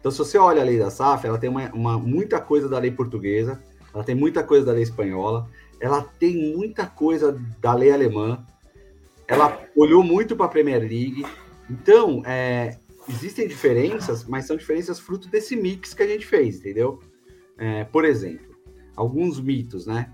Então, 0.00 0.10
se 0.10 0.18
você 0.18 0.38
olha 0.38 0.62
a 0.62 0.64
lei 0.64 0.78
da 0.78 0.90
SAF, 0.90 1.26
ela 1.26 1.36
tem 1.36 1.50
uma, 1.50 1.70
uma, 1.72 1.98
muita 1.98 2.40
coisa 2.40 2.68
da 2.68 2.78
lei 2.78 2.90
portuguesa, 2.90 3.62
ela 3.92 4.04
tem 4.04 4.14
muita 4.14 4.42
coisa 4.42 4.64
da 4.64 4.72
lei 4.72 4.82
espanhola, 4.82 5.48
ela 5.80 6.02
tem 6.02 6.54
muita 6.54 6.86
coisa 6.86 7.32
da 7.60 7.74
lei 7.74 7.92
alemã, 7.92 8.44
ela 9.28 9.60
olhou 9.76 10.02
muito 10.02 10.36
para 10.36 10.46
a 10.46 10.48
Premier 10.48 10.80
League. 10.80 11.24
Então, 11.68 12.22
é, 12.24 12.78
existem 13.08 13.46
diferenças, 13.46 14.24
mas 14.24 14.46
são 14.46 14.56
diferenças 14.56 14.98
fruto 14.98 15.28
desse 15.28 15.56
mix 15.56 15.94
que 15.94 16.02
a 16.02 16.06
gente 16.06 16.26
fez, 16.26 16.58
entendeu? 16.58 17.00
É, 17.58 17.84
por 17.84 18.04
exemplo, 18.04 18.56
alguns 18.94 19.40
mitos, 19.40 19.86
né? 19.86 20.12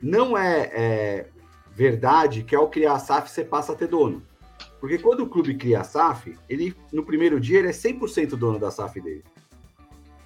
Não 0.00 0.36
é, 0.36 0.70
é, 0.72 1.28
verdade 1.72 2.42
que 2.42 2.54
ao 2.54 2.68
criar 2.68 2.94
a 2.94 2.98
SAF 2.98 3.30
você 3.30 3.44
passa 3.44 3.72
a 3.72 3.76
ter 3.76 3.88
dono. 3.88 4.22
Porque 4.80 4.98
quando 4.98 5.20
o 5.20 5.28
clube 5.28 5.54
cria 5.54 5.80
a 5.80 5.84
SAF, 5.84 6.34
ele 6.48 6.74
no 6.92 7.04
primeiro 7.04 7.38
dia 7.38 7.58
ele 7.58 7.68
é 7.68 7.72
100% 7.72 8.30
dono 8.30 8.58
da 8.58 8.70
SAF 8.70 9.00
dele. 9.00 9.22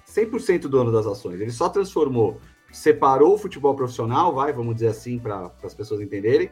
100% 0.07 0.61
dono 0.61 0.91
das 0.91 1.05
ações. 1.05 1.41
Ele 1.41 1.51
só 1.51 1.67
transformou, 1.67 2.39
separou 2.75 3.35
o 3.35 3.37
futebol 3.37 3.73
profissional, 3.73 4.35
vai, 4.35 4.51
vamos 4.51 4.75
dizer 4.75 4.89
assim, 4.89 5.17
para 5.17 5.49
as 5.63 5.73
pessoas 5.73 6.01
entenderem, 6.01 6.51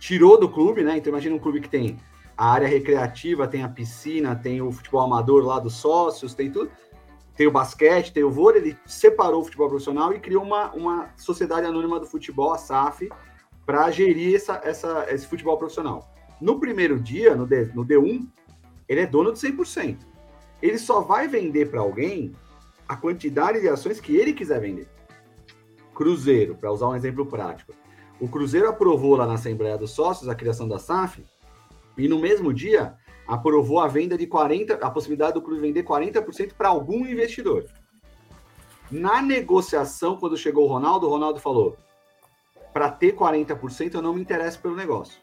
tirou 0.00 0.38
do 0.38 0.48
clube, 0.48 0.82
né? 0.82 0.96
Então 0.96 1.12
imagina 1.12 1.36
um 1.36 1.38
clube 1.38 1.60
que 1.60 1.68
tem 1.68 1.96
a 2.36 2.50
área 2.50 2.66
recreativa, 2.66 3.46
tem 3.46 3.62
a 3.62 3.68
piscina, 3.68 4.34
tem 4.34 4.60
o 4.60 4.72
futebol 4.72 5.02
amador 5.02 5.44
lá 5.44 5.60
dos 5.60 5.74
sócios, 5.74 6.34
tem 6.34 6.50
tudo. 6.50 6.72
Tem 7.36 7.46
o 7.46 7.52
basquete, 7.52 8.12
tem 8.12 8.24
o 8.24 8.30
vôlei, 8.30 8.60
ele 8.60 8.78
separou 8.84 9.42
o 9.42 9.44
futebol 9.44 9.68
profissional 9.68 10.12
e 10.12 10.18
criou 10.18 10.42
uma, 10.42 10.72
uma 10.72 11.10
sociedade 11.16 11.66
anônima 11.66 12.00
do 12.00 12.06
futebol, 12.06 12.52
a 12.52 12.58
SAF, 12.58 13.08
para 13.64 13.88
gerir 13.92 14.34
essa, 14.34 14.60
essa, 14.64 15.06
esse 15.08 15.26
futebol 15.26 15.56
profissional. 15.56 16.12
No 16.40 16.58
primeiro 16.58 16.98
dia, 16.98 17.36
no, 17.36 17.46
D, 17.46 17.66
no 17.66 17.86
D1, 17.86 18.28
ele 18.88 19.00
é 19.02 19.06
dono 19.06 19.32
de 19.32 19.38
100%. 19.38 19.98
Ele 20.60 20.78
só 20.78 21.00
vai 21.00 21.28
vender 21.28 21.70
para 21.70 21.80
alguém 21.80 22.32
a 22.88 22.96
quantidade 22.96 23.60
de 23.60 23.68
ações 23.68 24.00
que 24.00 24.16
ele 24.16 24.32
quiser 24.32 24.60
vender. 24.60 24.88
Cruzeiro, 26.00 26.54
para 26.54 26.72
usar 26.72 26.88
um 26.88 26.96
exemplo 26.96 27.26
prático. 27.26 27.74
O 28.18 28.26
Cruzeiro 28.26 28.70
aprovou 28.70 29.16
lá 29.16 29.26
na 29.26 29.34
Assembleia 29.34 29.76
dos 29.76 29.90
Sócios 29.90 30.30
a 30.30 30.34
criação 30.34 30.66
da 30.66 30.78
SAF 30.78 31.22
e 31.94 32.08
no 32.08 32.18
mesmo 32.18 32.54
dia 32.54 32.94
aprovou 33.28 33.80
a 33.80 33.86
venda 33.86 34.16
de 34.16 34.26
40, 34.26 34.76
a 34.76 34.90
possibilidade 34.90 35.34
do 35.34 35.42
clube 35.42 35.60
vender 35.60 35.84
40% 35.84 36.54
para 36.54 36.70
algum 36.70 37.06
investidor. 37.06 37.66
Na 38.90 39.20
negociação, 39.20 40.16
quando 40.16 40.38
chegou 40.38 40.64
o 40.64 40.68
Ronaldo, 40.72 41.06
o 41.06 41.10
Ronaldo 41.10 41.38
falou: 41.38 41.76
para 42.72 42.90
ter 42.90 43.14
40%, 43.14 43.92
eu 43.92 44.00
não 44.00 44.14
me 44.14 44.22
interesso 44.22 44.58
pelo 44.58 44.74
negócio. 44.74 45.20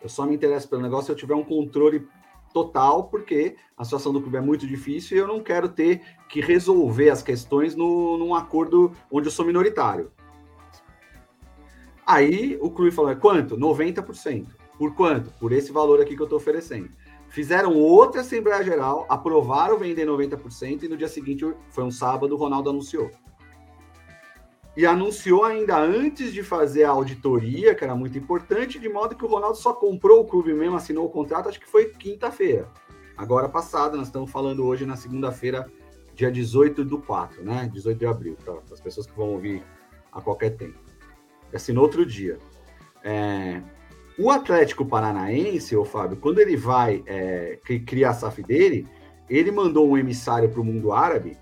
Eu 0.00 0.08
só 0.08 0.24
me 0.24 0.34
interesso 0.34 0.66
pelo 0.66 0.80
negócio 0.80 1.04
se 1.04 1.12
eu 1.12 1.16
tiver 1.16 1.34
um 1.34 1.44
controle 1.44 2.08
total, 2.54 3.04
porque 3.10 3.54
a 3.76 3.84
situação 3.84 4.14
do 4.14 4.22
clube 4.22 4.38
é 4.38 4.40
muito 4.40 4.66
difícil 4.66 5.18
e 5.18 5.20
eu 5.20 5.26
não 5.26 5.40
quero 5.40 5.68
ter 5.68 6.00
que 6.28 6.40
resolver 6.40 7.10
as 7.10 7.22
questões 7.22 7.74
no, 7.74 8.18
num 8.18 8.34
acordo 8.34 8.92
onde 9.10 9.28
eu 9.28 9.32
sou 9.32 9.44
minoritário. 9.44 10.10
Aí 12.06 12.58
o 12.60 12.70
clube 12.70 12.90
falou: 12.90 13.10
é 13.10 13.14
quanto? 13.14 13.56
90%. 13.56 14.46
Por 14.78 14.94
quanto? 14.94 15.30
Por 15.38 15.52
esse 15.52 15.72
valor 15.72 16.00
aqui 16.00 16.14
que 16.14 16.22
eu 16.22 16.26
estou 16.26 16.38
oferecendo. 16.38 16.88
Fizeram 17.28 17.74
outra 17.74 18.22
Assembleia 18.22 18.62
Geral, 18.62 19.04
aprovaram 19.08 19.78
vender 19.78 20.06
90% 20.06 20.84
e 20.84 20.88
no 20.88 20.96
dia 20.96 21.08
seguinte, 21.08 21.44
foi 21.70 21.84
um 21.84 21.90
sábado, 21.90 22.34
o 22.34 22.38
Ronaldo 22.38 22.70
anunciou 22.70 23.10
e 24.78 24.86
anunciou 24.86 25.44
ainda 25.44 25.76
antes 25.76 26.32
de 26.32 26.40
fazer 26.40 26.84
a 26.84 26.90
auditoria, 26.90 27.74
que 27.74 27.82
era 27.82 27.96
muito 27.96 28.16
importante, 28.16 28.78
de 28.78 28.88
modo 28.88 29.16
que 29.16 29.24
o 29.24 29.28
Ronaldo 29.28 29.58
só 29.58 29.72
comprou 29.72 30.20
o 30.20 30.24
clube 30.24 30.54
mesmo, 30.54 30.76
assinou 30.76 31.04
o 31.04 31.10
contrato, 31.10 31.48
acho 31.48 31.58
que 31.58 31.68
foi 31.68 31.86
quinta-feira. 31.86 32.68
Agora 33.16 33.48
passada, 33.48 33.96
nós 33.96 34.06
estamos 34.06 34.30
falando 34.30 34.64
hoje 34.64 34.86
na 34.86 34.94
segunda-feira, 34.94 35.68
dia 36.18 36.32
18 36.32 36.84
do 36.84 36.98
4, 36.98 37.44
né? 37.44 37.70
18 37.72 37.96
de 37.96 38.04
abril, 38.04 38.36
para 38.44 38.54
as 38.72 38.80
pessoas 38.80 39.06
que 39.06 39.16
vão 39.16 39.30
ouvir 39.34 39.62
a 40.12 40.20
qualquer 40.20 40.50
tempo. 40.56 40.76
Assinou 41.54 41.84
outro 41.84 42.04
dia. 42.04 42.38
É... 43.04 43.62
O 44.18 44.28
Atlético 44.28 44.84
Paranaense, 44.84 45.76
o 45.76 45.84
Fábio, 45.84 46.16
quando 46.16 46.40
ele 46.40 46.56
vai 46.56 47.04
é, 47.06 47.60
criar 47.86 48.10
a 48.10 48.14
SAF 48.14 48.42
dele, 48.42 48.84
ele 49.30 49.52
mandou 49.52 49.88
um 49.88 49.96
emissário 49.96 50.48
para 50.48 50.60
o 50.60 50.64
mundo 50.64 50.90
árabe, 50.90 51.38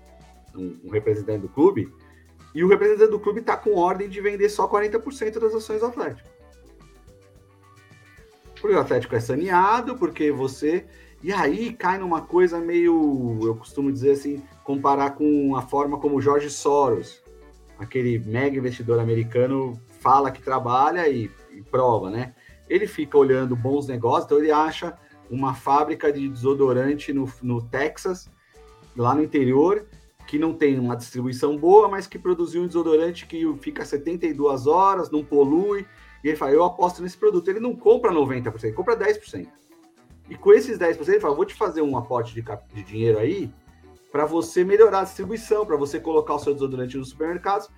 um, 0.55 0.77
um 0.83 0.91
representante 0.91 1.39
do 1.39 1.49
clube, 1.49 1.91
e 2.53 2.63
o 2.63 2.67
representante 2.67 3.09
do 3.09 3.19
clube 3.19 3.39
está 3.39 3.57
com 3.57 3.73
ordem 3.73 4.07
de 4.07 4.21
vender 4.21 4.47
só 4.49 4.69
40% 4.69 5.39
das 5.39 5.55
ações 5.55 5.79
do 5.79 5.87
Atlético. 5.87 6.29
Porque 8.61 8.75
o 8.75 8.79
Atlético 8.79 9.15
é 9.15 9.19
saneado, 9.19 9.97
porque 9.97 10.31
você. 10.31 10.85
E 11.23 11.33
aí 11.33 11.73
cai 11.73 11.97
numa 11.97 12.21
coisa 12.21 12.59
meio, 12.59 13.39
eu 13.41 13.55
costumo 13.55 13.91
dizer 13.91 14.11
assim, 14.11 14.43
comparar 14.63 15.11
com 15.11 15.55
a 15.55 15.61
forma 15.61 15.99
como 15.99 16.21
Jorge 16.21 16.49
Soros, 16.49 17.23
aquele 17.79 18.19
mega 18.19 18.57
investidor 18.57 18.99
americano, 18.99 19.79
fala 19.99 20.31
que 20.31 20.41
trabalha 20.41 21.07
e, 21.09 21.31
e 21.51 21.61
prova, 21.63 22.09
né? 22.09 22.33
Ele 22.69 22.85
fica 22.85 23.17
olhando 23.17 23.55
bons 23.55 23.87
negócios, 23.87 24.25
então 24.25 24.37
ele 24.37 24.51
acha 24.51 24.97
uma 25.29 25.53
fábrica 25.53 26.11
de 26.11 26.27
desodorante 26.29 27.11
no, 27.11 27.31
no 27.41 27.61
Texas, 27.61 28.29
lá 28.95 29.15
no 29.15 29.23
interior, 29.23 29.85
que 30.27 30.37
não 30.37 30.53
tem 30.53 30.77
uma 30.77 30.95
distribuição 30.95 31.57
boa, 31.57 31.87
mas 31.87 32.05
que 32.05 32.19
produziu 32.19 32.61
um 32.61 32.67
desodorante 32.67 33.25
que 33.25 33.51
fica 33.59 33.85
72 33.85 34.67
horas, 34.67 35.09
não 35.09 35.23
polui, 35.23 35.85
e 36.23 36.27
ele 36.27 36.37
fala, 36.37 36.51
eu 36.51 36.63
aposto 36.63 37.01
nesse 37.01 37.17
produto. 37.17 37.47
Ele 37.49 37.59
não 37.59 37.75
compra 37.75 38.11
90%, 38.11 38.63
ele 38.65 38.73
compra 38.73 38.97
10%. 38.97 39.47
E 40.29 40.35
com 40.35 40.53
esses 40.53 40.77
10%, 40.77 41.07
ele 41.07 41.19
fala, 41.19 41.35
vou 41.35 41.45
te 41.45 41.53
fazer 41.53 41.81
um 41.81 41.97
aporte 41.97 42.33
de, 42.33 42.43
de 42.73 42.83
dinheiro 42.83 43.17
aí 43.17 43.51
para 44.11 44.25
você 44.25 44.63
melhorar 44.63 45.01
a 45.01 45.03
distribuição, 45.03 45.65
para 45.65 45.77
você 45.77 45.99
colocar 45.99 46.35
o 46.35 46.39
seu 46.39 46.53
desodorante 46.53 46.97
nos 46.97 47.09
supermercados. 47.09 47.69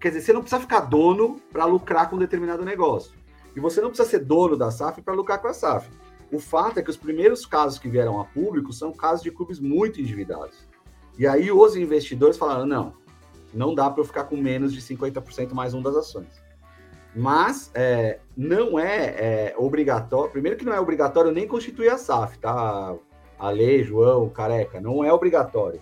Quer 0.00 0.08
dizer, 0.08 0.22
você 0.22 0.32
não 0.32 0.40
precisa 0.40 0.60
ficar 0.60 0.80
dono 0.80 1.40
para 1.50 1.64
lucrar 1.64 2.10
com 2.10 2.16
um 2.16 2.18
determinado 2.18 2.64
negócio. 2.64 3.12
E 3.56 3.60
você 3.60 3.80
não 3.80 3.88
precisa 3.88 4.08
ser 4.08 4.18
dono 4.24 4.56
da 4.56 4.70
SAF 4.70 5.00
para 5.00 5.14
lucrar 5.14 5.40
com 5.40 5.48
a 5.48 5.54
SAF. 5.54 5.88
O 6.32 6.38
fato 6.38 6.78
é 6.78 6.82
que 6.82 6.90
os 6.90 6.96
primeiros 6.96 7.46
casos 7.46 7.78
que 7.78 7.88
vieram 7.88 8.20
a 8.20 8.24
público 8.24 8.72
são 8.72 8.92
casos 8.92 9.22
de 9.22 9.30
clubes 9.30 9.60
muito 9.60 10.00
endividados. 10.00 10.66
E 11.18 11.26
aí 11.26 11.52
os 11.52 11.76
investidores 11.76 12.36
falaram: 12.36 12.66
não, 12.66 12.94
não 13.52 13.74
dá 13.74 13.88
para 13.88 14.00
eu 14.00 14.04
ficar 14.04 14.24
com 14.24 14.36
menos 14.36 14.72
de 14.72 14.80
50% 14.80 15.52
mais 15.52 15.74
um 15.74 15.80
das 15.80 15.94
ações. 15.94 16.43
Mas 17.14 17.70
é, 17.74 18.18
não 18.36 18.78
é, 18.78 19.04
é, 19.06 19.54
obrigatório. 19.56 20.32
Primeiro 20.32 20.58
que 20.58 20.64
não 20.64 20.72
é 20.72 20.80
obrigatório 20.80 21.30
nem 21.30 21.46
constituir 21.46 21.88
a 21.88 21.98
SAF, 21.98 22.38
tá? 22.38 22.94
A 23.38 23.50
lei, 23.50 23.84
João, 23.84 24.28
careca, 24.28 24.80
não 24.80 25.04
é 25.04 25.12
obrigatório. 25.12 25.80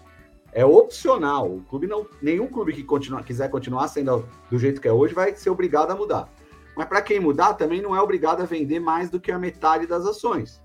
É 0.53 0.64
opcional. 0.64 1.51
O 1.51 1.62
clube 1.62 1.87
não, 1.87 2.07
nenhum 2.21 2.47
clube 2.47 2.75
que 2.75 2.85
continua, 2.85 3.23
quiser 3.23 3.49
continuar 3.49 3.88
sendo 3.88 4.29
do 4.51 4.59
jeito 4.59 4.81
que 4.81 4.88
é 4.88 4.92
hoje 4.92 5.14
vai 5.14 5.35
ser 5.35 5.49
obrigado 5.49 5.90
a 5.90 5.97
mudar. 5.97 6.29
Mas 6.77 6.87
para 6.87 7.03
quem 7.03 7.21
mudar, 7.21 7.55
também 7.55 7.81
não 7.81 7.97
é 7.97 8.01
obrigado 8.01 8.42
a 8.42 8.47
vender 8.47 8.81
mais 8.81 9.11
do 9.11 9.21
que 9.21 9.33
a 9.33 9.38
metade 9.38 9.87
das 9.87 10.05
ações. 10.05 10.62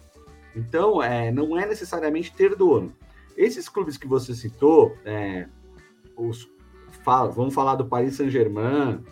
Então, 0.56 1.01
é, 1.01 1.32
não 1.32 1.58
é 1.58 1.65
necessariamente 1.65 2.34
ter 2.34 2.56
dono. 2.56 2.93
Esses 3.36 3.69
clubes 3.69 3.97
que 3.97 4.08
você 4.08 4.34
citou, 4.34 4.95
é, 5.06 5.47
os, 6.15 6.49
fala, 7.03 7.30
vamos 7.30 7.53
falar 7.53 7.75
do 7.75 7.86
Paris 7.86 8.15
Saint-Germain, 8.15 9.03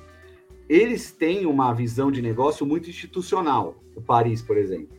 eles 0.67 1.11
têm 1.11 1.45
uma 1.45 1.73
visão 1.73 2.11
de 2.11 2.21
negócio 2.21 2.65
muito 2.65 2.89
institucional. 2.89 3.75
O 3.95 4.01
Paris, 4.01 4.41
por 4.41 4.57
exemplo, 4.57 4.97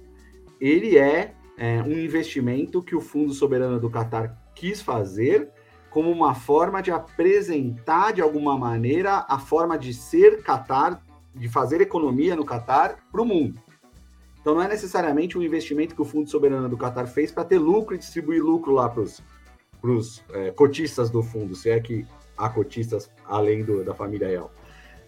ele 0.61 0.97
é, 0.97 1.35
é 1.59 1.83
um 1.83 1.93
investimento 1.93 2.83
que 2.83 2.95
o 2.95 3.01
Fundo 3.01 3.33
Soberano 3.33 3.81
do 3.81 3.91
Catar 3.91 4.37
quis 4.55 4.81
fazer 4.81 5.51
como 5.91 6.11
uma 6.11 6.35
forma 6.35 6.83
de 6.83 6.91
apresentar 6.91 8.13
de 8.13 8.21
alguma 8.21 8.57
maneira 8.57 9.25
a 9.29 9.39
forma 9.39 9.79
de 9.79 9.95
ser 9.95 10.43
Catar, 10.43 11.03
de 11.35 11.49
fazer 11.49 11.81
economia 11.81 12.37
no 12.37 12.45
Catar 12.45 12.99
para 13.11 13.23
o 13.23 13.25
mundo. 13.25 13.61
Então 14.41 14.55
não 14.55 14.63
é 14.63 14.69
necessariamente 14.69 15.37
um 15.37 15.43
investimento 15.43 15.95
que 15.95 16.03
o 16.03 16.05
Fundo 16.05 16.31
Soberano 16.31 16.69
do 16.69 16.77
Qatar 16.77 17.07
fez 17.09 17.33
para 17.33 17.45
ter 17.45 17.59
lucro 17.59 17.95
e 17.95 17.99
distribuir 17.99 18.43
lucro 18.45 18.73
lá 18.73 18.89
para 18.89 19.01
os 19.91 20.23
é, 20.33 20.51
cotistas 20.53 21.11
do 21.11 21.23
fundo, 21.23 21.55
se 21.55 21.71
é 21.71 21.81
que 21.81 22.07
há 22.37 22.49
cotistas 22.49 23.11
além 23.25 23.65
do, 23.65 23.83
da 23.83 23.95
família 23.95 24.29
real. 24.29 24.53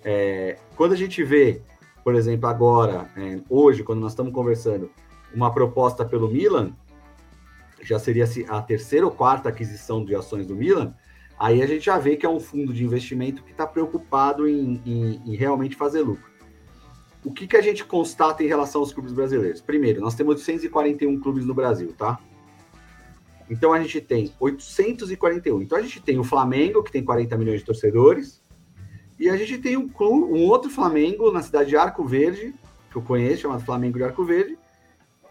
É, 0.05 0.57
quando 0.77 0.93
a 0.93 0.97
gente 0.97 1.23
vê, 1.23 1.61
por 2.05 2.15
exemplo, 2.15 2.49
agora, 2.49 3.11
é, 3.17 3.41
hoje, 3.49 3.83
quando 3.83 4.01
nós 4.01 4.13
estamos 4.13 4.33
conversando, 4.33 4.91
uma 5.35 5.53
proposta 5.53 6.05
pelo 6.05 6.29
Milan, 6.29 6.73
já 7.83 7.99
seria 7.99 8.27
a 8.49 8.63
terceira 8.63 9.07
ou 9.07 9.13
quarta 9.13 9.49
aquisição 9.49 10.05
de 10.05 10.15
ações 10.15 10.47
do 10.47 10.55
Milan, 10.55 10.95
Aí 11.39 11.63
a 11.63 11.67
gente 11.67 11.85
já 11.85 11.97
vê 11.99 12.17
que 12.17 12.27
é 12.27 12.29
um 12.29 12.41
fundo 12.41 12.73
de 12.73 12.85
investimento 12.85 13.45
que 13.45 13.53
está 13.53 13.65
preocupado 13.65 14.49
em, 14.49 14.83
em, 14.85 15.23
em, 15.25 15.37
realmente 15.37 15.77
fazer 15.77 16.03
lucro. 16.03 16.29
O 17.25 17.33
que, 17.33 17.47
que 17.47 17.57
a 17.57 17.61
gente 17.61 17.85
constata 17.85 18.43
em 18.43 18.49
relação 18.49 18.81
aos 18.81 18.93
clubes 18.93 19.13
brasileiros? 19.13 19.61
Primeiro, 19.61 20.01
nós 20.01 20.17
temos 20.17 20.35
841 20.37 21.21
clubes 21.21 21.47
no 21.47 21.55
Brasil, 21.55 21.95
tá? 21.97 22.19
Então 23.49 23.73
a 23.73 23.81
gente 23.81 24.01
tem 24.01 24.33
841. 24.41 25.63
Então 25.63 25.79
a 25.79 25.83
gente 25.83 26.03
tem 26.03 26.19
o 26.19 26.25
Flamengo, 26.25 26.83
que 26.83 26.91
tem 26.91 27.05
40 27.05 27.37
milhões 27.37 27.61
de 27.61 27.67
torcedores, 27.67 28.43
e 29.19 29.29
a 29.29 29.37
gente 29.37 29.59
tem 29.59 29.77
um 29.77 29.91
um 30.01 30.47
outro 30.47 30.71
Flamengo 30.71 31.31
na 31.33 31.43
cidade 31.43 31.71
de 31.71 31.77
Arco 31.77 32.05
Verde, 32.05 32.55
que 32.91 32.97
eu 32.97 33.03
conheço, 33.03 33.43
chamado 33.43 33.65
Flamengo 33.65 33.99
de 33.99 34.05
Arco 34.05 34.25
Verde, 34.25 34.59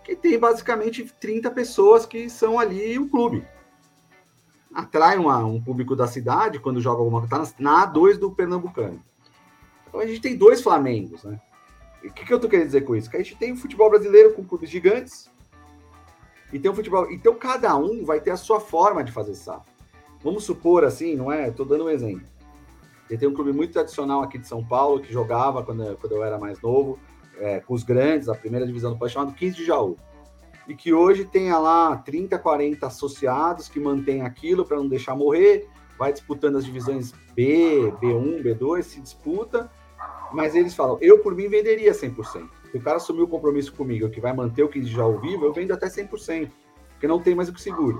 que 0.04 0.16
tem 0.16 0.38
basicamente 0.38 1.04
30 1.20 1.50
pessoas 1.52 2.06
que 2.06 2.30
são 2.30 2.60
ali 2.60 2.98
o 3.00 3.10
clube. 3.10 3.46
Atrai 4.74 5.18
uma, 5.18 5.44
um 5.46 5.62
público 5.62 5.96
da 5.96 6.08
cidade 6.08 6.60
quando 6.60 6.82
joga 6.82 7.00
alguma 7.00 7.26
coisa. 7.26 7.48
Tá 7.48 7.54
na 7.60 7.92
A2 7.92 8.18
do 8.18 8.32
Pernambucano. 8.32 9.02
Então 9.88 10.00
a 10.00 10.06
gente 10.06 10.22
tem 10.22 10.38
dois 10.38 10.62
Flamengos, 10.62 11.24
né? 11.24 11.40
o 12.04 12.14
que, 12.14 12.26
que 12.26 12.34
eu 12.34 12.40
tô 12.40 12.48
querendo 12.48 12.68
dizer 12.68 12.82
com 12.82 12.96
isso? 12.96 13.10
Que 13.10 13.18
a 13.18 13.24
gente 13.24 13.36
tem 13.36 13.52
o 13.52 13.58
futebol 13.58 13.90
brasileiro 13.90 14.34
com 14.34 14.44
clubes 14.44 14.70
gigantes 14.70 15.30
e 16.54 16.60
tem 16.60 16.70
o 16.70 16.76
futebol. 16.76 17.12
Então 17.12 17.36
cada 17.36 17.76
um 17.76 18.06
vai 18.06 18.20
ter 18.20 18.32
a 18.32 18.38
sua 18.38 18.60
forma 18.60 19.04
de 19.04 19.12
fazer 19.12 19.36
SAF. 19.36 19.66
Vamos 20.24 20.44
supor 20.44 20.84
assim, 20.84 21.16
não 21.16 21.32
é? 21.32 21.50
Estou 21.50 21.66
dando 21.66 21.86
um 21.86 21.90
exemplo. 21.90 22.26
Ele 23.10 23.18
tem 23.18 23.28
um 23.28 23.34
clube 23.34 23.54
muito 23.54 23.74
tradicional 23.74 24.22
aqui 24.22 24.38
de 24.38 24.48
São 24.48 24.64
Paulo 24.64 25.00
que 25.00 25.12
jogava 25.12 25.64
quando, 25.64 25.98
quando 25.98 26.14
eu 26.14 26.24
era 26.24 26.38
mais 26.38 26.62
novo, 26.62 27.00
é, 27.40 27.60
com 27.60 27.74
os 27.74 27.84
grandes, 27.84 28.28
a 28.30 28.36
primeira 28.36 28.66
divisão 28.66 28.92
do 28.92 29.00
país, 29.00 29.12
chamado 29.12 29.34
15 29.34 29.56
de 29.56 29.66
Jaú. 29.66 29.96
E 30.68 30.76
que 30.76 30.94
hoje 30.94 31.24
tenha 31.24 31.58
lá 31.58 31.96
30, 31.96 32.38
40 32.38 32.86
associados 32.86 33.70
que 33.70 33.80
mantém 33.80 34.22
aquilo 34.22 34.66
para 34.66 34.78
não 34.78 34.88
deixar 34.88 35.16
morrer, 35.16 35.68
vai 35.98 36.12
disputando 36.12 36.58
as 36.58 36.66
divisões 36.66 37.14
B, 37.34 37.94
B1, 38.02 38.44
B2, 38.44 38.84
se 38.84 39.02
disputa, 39.02 39.72
mas 40.34 40.56
eles 40.56 40.76
falam, 40.76 40.98
eu 41.02 41.20
por 41.20 41.34
mim 41.34 41.48
venderia 41.48 41.94
100%. 41.94 42.50
Se 42.72 42.78
o 42.78 42.82
cara 42.82 42.98
assumiu 42.98 43.24
o 43.24 43.28
compromisso 43.28 43.74
comigo 43.74 44.10
que 44.10 44.20
vai 44.20 44.34
manter 44.34 44.64
o 44.64 44.70
15 44.70 44.90
de 44.90 44.94
Jaú 44.94 45.20
vivo, 45.20 45.46
eu 45.46 45.54
vendo 45.54 45.72
até 45.72 45.88
100%, 45.88 46.52
porque 46.92 47.08
não 47.08 47.22
tem 47.22 47.34
mais 47.34 47.48
o 47.48 47.54
que 47.54 47.62
segure. 47.62 47.98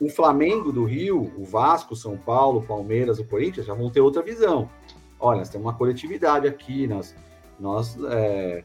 O 0.00 0.08
Flamengo 0.08 0.70
do 0.70 0.84
Rio, 0.84 1.32
o 1.36 1.44
Vasco, 1.44 1.96
São 1.96 2.16
Paulo, 2.16 2.62
Palmeiras, 2.62 3.18
o 3.18 3.24
Corinthians 3.24 3.66
já 3.66 3.74
vão 3.74 3.90
ter 3.90 4.00
outra 4.00 4.22
visão. 4.22 4.70
Olha, 5.18 5.38
nós 5.38 5.48
temos 5.48 5.66
uma 5.66 5.74
coletividade 5.74 6.46
aqui, 6.46 6.86
nós, 6.86 7.14
nós 7.58 7.98
é, 8.08 8.62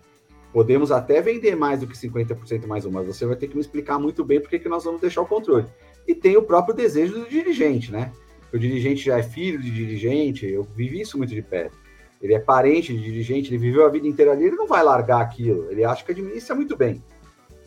podemos 0.52 0.91
até 0.91 1.19
vender 1.22 1.56
mais 1.56 1.80
do 1.80 1.88
que 1.88 1.98
50% 1.98 2.67
mais 2.67 2.86
um, 2.86 2.91
mas 2.91 3.08
você 3.08 3.26
vai 3.26 3.36
ter 3.36 3.48
que 3.48 3.56
me 3.56 3.62
explicar 3.62 3.98
muito 3.98 4.24
bem 4.24 4.39
por 4.39 4.50
que 4.50 4.69
nós 4.69 4.84
vamos 4.84 5.02
deixar 5.02 5.22
o 5.22 5.26
controle. 5.26 5.65
E 6.08 6.13
tem 6.13 6.38
o 6.38 6.43
próprio 6.43 6.76
desejo 6.76 7.19
do 7.19 7.28
dirigente, 7.28 7.91
né? 7.91 8.12
O 8.54 8.60
dirigente 8.60 9.04
já 9.04 9.17
é 9.17 9.24
filho 9.24 9.60
de 9.60 9.72
dirigente, 9.72 10.46
eu 10.46 10.63
vivi 10.63 11.02
isso 11.02 11.17
muito 11.17 11.34
de 11.34 11.41
perto. 11.41 11.76
Ele 12.22 12.36
é 12.36 12.39
parente 12.39 12.93
de 12.93 13.02
dirigente, 13.02 13.50
ele 13.50 13.58
viveu 13.58 13.86
a 13.86 13.89
vida 13.89 14.08
inteira 14.08 14.32
ali, 14.32 14.46
ele 14.46 14.56
não 14.56 14.67
vai 14.67 14.84
largar 14.84 15.22
aquilo. 15.22 15.69
Ele 15.72 15.84
acha 15.84 16.06
que 16.06 16.12
administra 16.12 16.56
muito 16.56 16.78
bem. 16.78 17.04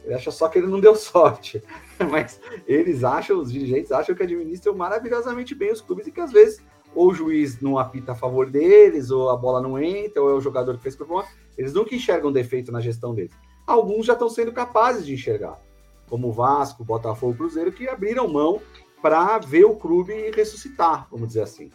Ele 0.07 0.14
acha 0.14 0.31
só 0.31 0.49
que 0.49 0.59
ele 0.59 0.69
não 0.69 0.81
deu 0.81 0.95
sorte. 0.95 1.61
Mas 2.11 2.40
eles 2.66 3.03
acham, 3.03 3.40
os 3.40 3.53
dirigentes 3.53 3.90
acham 3.90 4.14
que 4.14 4.23
administram 4.23 4.75
maravilhosamente 4.75 5.55
bem 5.55 5.73
os 5.73 5.81
clubes 5.81 6.07
e 6.07 6.12
que 6.12 6.21
às 6.21 6.33
vezes 6.33 6.62
ou 6.95 7.09
o 7.09 7.14
juiz 7.14 7.61
não 7.61 7.79
apita 7.79 8.12
a 8.12 8.14
favor 8.14 8.49
deles, 8.49 9.11
ou 9.11 9.29
a 9.29 9.37
bola 9.37 9.61
não 9.61 9.79
entra, 9.79 10.23
ou 10.23 10.31
é 10.31 10.33
o 10.33 10.40
jogador 10.40 10.77
que 10.79 10.83
fez 10.83 10.97
problema. 10.97 11.27
Eles 11.59 11.75
nunca 11.75 11.95
enxergam 11.95 12.33
defeito 12.33 12.73
na 12.73 12.81
gestão 12.81 13.14
deles. 13.14 13.33
Alguns 13.66 14.07
já 14.07 14.14
estão 14.14 14.31
sendo 14.31 14.51
capazes 14.51 15.05
de 15.05 15.12
enxergar, 15.12 15.61
como 16.09 16.29
o 16.29 16.33
Vasco, 16.33 16.85
Botafogo, 16.85 17.35
Cruzeiro, 17.35 17.71
que 17.71 17.87
abriram 17.87 18.27
mão 18.29 18.62
para 19.03 19.38
ver 19.38 19.64
o 19.64 19.77
clube 19.77 20.31
ressuscitar, 20.31 21.07
vamos 21.11 21.29
dizer 21.29 21.42
assim. 21.42 21.71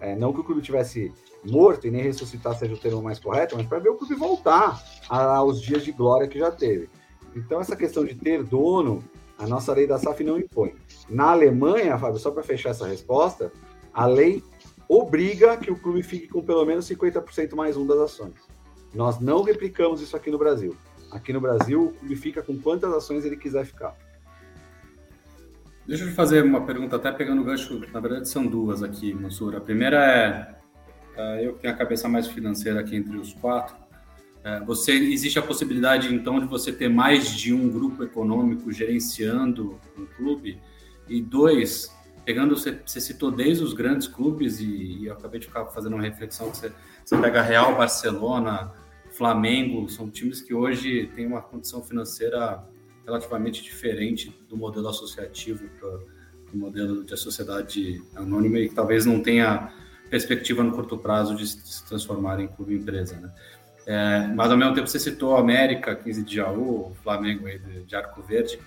É, 0.00 0.14
não 0.14 0.32
que 0.32 0.40
o 0.40 0.44
clube 0.44 0.62
tivesse 0.62 1.12
morto 1.44 1.86
e 1.86 1.90
nem 1.90 2.02
ressuscitar 2.02 2.56
seja 2.56 2.74
o 2.74 2.78
termo 2.78 3.02
mais 3.02 3.18
correto, 3.18 3.56
mas 3.56 3.66
para 3.66 3.78
ver 3.78 3.88
o 3.88 3.96
clube 3.96 4.14
voltar 4.14 4.80
aos 5.08 5.60
dias 5.60 5.84
de 5.84 5.90
glória 5.90 6.28
que 6.28 6.38
já 6.38 6.50
teve. 6.50 6.88
Então, 7.34 7.60
essa 7.60 7.76
questão 7.76 8.04
de 8.04 8.14
ter 8.14 8.42
dono, 8.42 9.02
a 9.38 9.46
nossa 9.46 9.72
lei 9.72 9.86
da 9.86 9.98
SAF 9.98 10.22
não 10.22 10.38
impõe. 10.38 10.74
Na 11.08 11.30
Alemanha, 11.30 11.98
Fábio, 11.98 12.18
só 12.18 12.30
para 12.30 12.42
fechar 12.42 12.70
essa 12.70 12.86
resposta, 12.86 13.52
a 13.92 14.06
lei 14.06 14.42
obriga 14.88 15.56
que 15.56 15.70
o 15.70 15.76
clube 15.76 16.02
fique 16.02 16.28
com 16.28 16.42
pelo 16.42 16.64
menos 16.64 16.88
50% 16.88 17.54
mais 17.54 17.76
um 17.76 17.86
das 17.86 17.98
ações. 17.98 18.34
Nós 18.94 19.20
não 19.20 19.42
replicamos 19.42 20.00
isso 20.00 20.16
aqui 20.16 20.30
no 20.30 20.38
Brasil. 20.38 20.76
Aqui 21.10 21.32
no 21.32 21.40
Brasil, 21.40 21.86
o 21.86 21.92
clube 21.92 22.16
fica 22.16 22.42
com 22.42 22.58
quantas 22.58 22.92
ações 22.92 23.24
ele 23.24 23.36
quiser 23.36 23.64
ficar. 23.64 23.96
Deixa 25.86 26.04
eu 26.04 26.12
fazer 26.12 26.44
uma 26.44 26.64
pergunta, 26.64 26.96
até 26.96 27.10
pegando 27.10 27.42
o 27.42 27.44
gancho, 27.44 27.80
na 27.92 28.00
verdade 28.00 28.28
são 28.28 28.46
duas 28.46 28.82
aqui, 28.82 29.12
Mansur. 29.12 29.56
A 29.56 29.60
primeira 29.60 29.96
é, 29.96 30.54
é, 31.16 31.46
eu 31.46 31.54
que 31.54 31.62
tenho 31.62 31.74
a 31.74 31.76
cabeça 31.76 32.08
mais 32.08 32.28
financeira 32.28 32.80
aqui 32.80 32.94
entre 32.94 33.16
os 33.16 33.32
quatro, 33.34 33.74
você 34.66 34.92
existe 34.92 35.38
a 35.38 35.42
possibilidade 35.42 36.12
então 36.12 36.40
de 36.40 36.46
você 36.46 36.72
ter 36.72 36.88
mais 36.88 37.34
de 37.34 37.54
um 37.54 37.68
grupo 37.70 38.02
econômico 38.02 38.72
gerenciando 38.72 39.78
um 39.96 40.04
clube 40.04 40.58
e 41.08 41.22
dois 41.22 41.90
pegando 42.24 42.56
você, 42.56 42.80
você 42.84 43.00
citou 43.00 43.30
desde 43.30 43.62
os 43.64 43.72
grandes 43.72 44.06
clubes 44.06 44.60
e, 44.60 44.64
e, 44.64 45.06
eu 45.06 45.12
acabei 45.12 45.40
de 45.40 45.46
ficar 45.46 45.66
fazendo 45.66 45.94
uma 45.94 46.02
reflexão 46.02 46.50
que 46.50 46.56
você, 46.56 46.72
você 47.04 47.16
pega 47.18 47.42
Real 47.42 47.76
Barcelona 47.76 48.72
Flamengo 49.12 49.88
são 49.88 50.10
times 50.10 50.40
que 50.40 50.54
hoje 50.54 51.10
têm 51.14 51.26
uma 51.26 51.42
condição 51.42 51.82
financeira 51.82 52.64
relativamente 53.04 53.62
diferente 53.62 54.34
do 54.48 54.56
modelo 54.56 54.88
associativo 54.88 55.68
para 55.78 55.98
o 56.52 56.56
modelo 56.56 57.04
de 57.04 57.16
sociedade 57.16 58.02
anônima 58.14 58.58
e 58.58 58.68
que 58.68 58.74
talvez 58.74 59.04
não 59.04 59.20
tenha 59.20 59.72
perspectiva 60.10 60.62
no 60.62 60.72
curto 60.72 60.98
prazo 60.98 61.34
de 61.34 61.46
se 61.46 61.84
transformar 61.86 62.40
em 62.40 62.46
clube 62.46 62.74
empresa, 62.74 63.16
né? 63.16 63.32
É, 63.86 64.28
mas 64.34 64.50
ao 64.50 64.56
mesmo 64.56 64.74
tempo 64.74 64.86
você 64.86 64.98
citou 64.98 65.36
América, 65.36 65.94
15 65.94 66.22
de 66.22 66.36
Jaú, 66.36 66.92
Flamengo 67.02 67.46
aí 67.46 67.58
de, 67.58 67.82
de 67.82 67.96
Arco 67.96 68.22
Verde. 68.22 68.58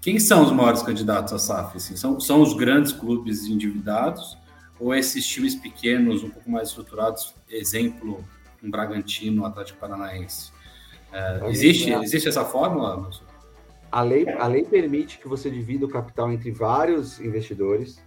Quem 0.00 0.18
são 0.18 0.42
os 0.42 0.52
maiores 0.52 0.82
candidatos 0.82 1.32
à 1.32 1.38
SAF? 1.38 1.76
Assim? 1.76 1.96
São, 1.96 2.18
são 2.20 2.40
os 2.40 2.54
grandes 2.54 2.92
clubes 2.92 3.46
endividados 3.46 4.38
ou 4.78 4.94
esses 4.94 5.26
times 5.26 5.54
pequenos, 5.54 6.24
um 6.24 6.30
pouco 6.30 6.50
mais 6.50 6.68
estruturados, 6.68 7.34
exemplo, 7.48 8.24
um 8.62 8.70
Bragantino, 8.70 9.42
um 9.42 9.44
Atlético 9.44 9.78
Paranaense? 9.78 10.52
É, 11.12 11.48
existe, 11.48 11.92
existe 11.92 12.28
essa 12.28 12.44
fórmula? 12.44 13.10
A 13.92 14.02
lei, 14.02 14.28
a 14.28 14.46
lei 14.46 14.64
permite 14.64 15.18
que 15.18 15.28
você 15.28 15.50
divida 15.50 15.84
o 15.84 15.88
capital 15.88 16.32
entre 16.32 16.50
vários 16.50 17.20
investidores. 17.20 18.00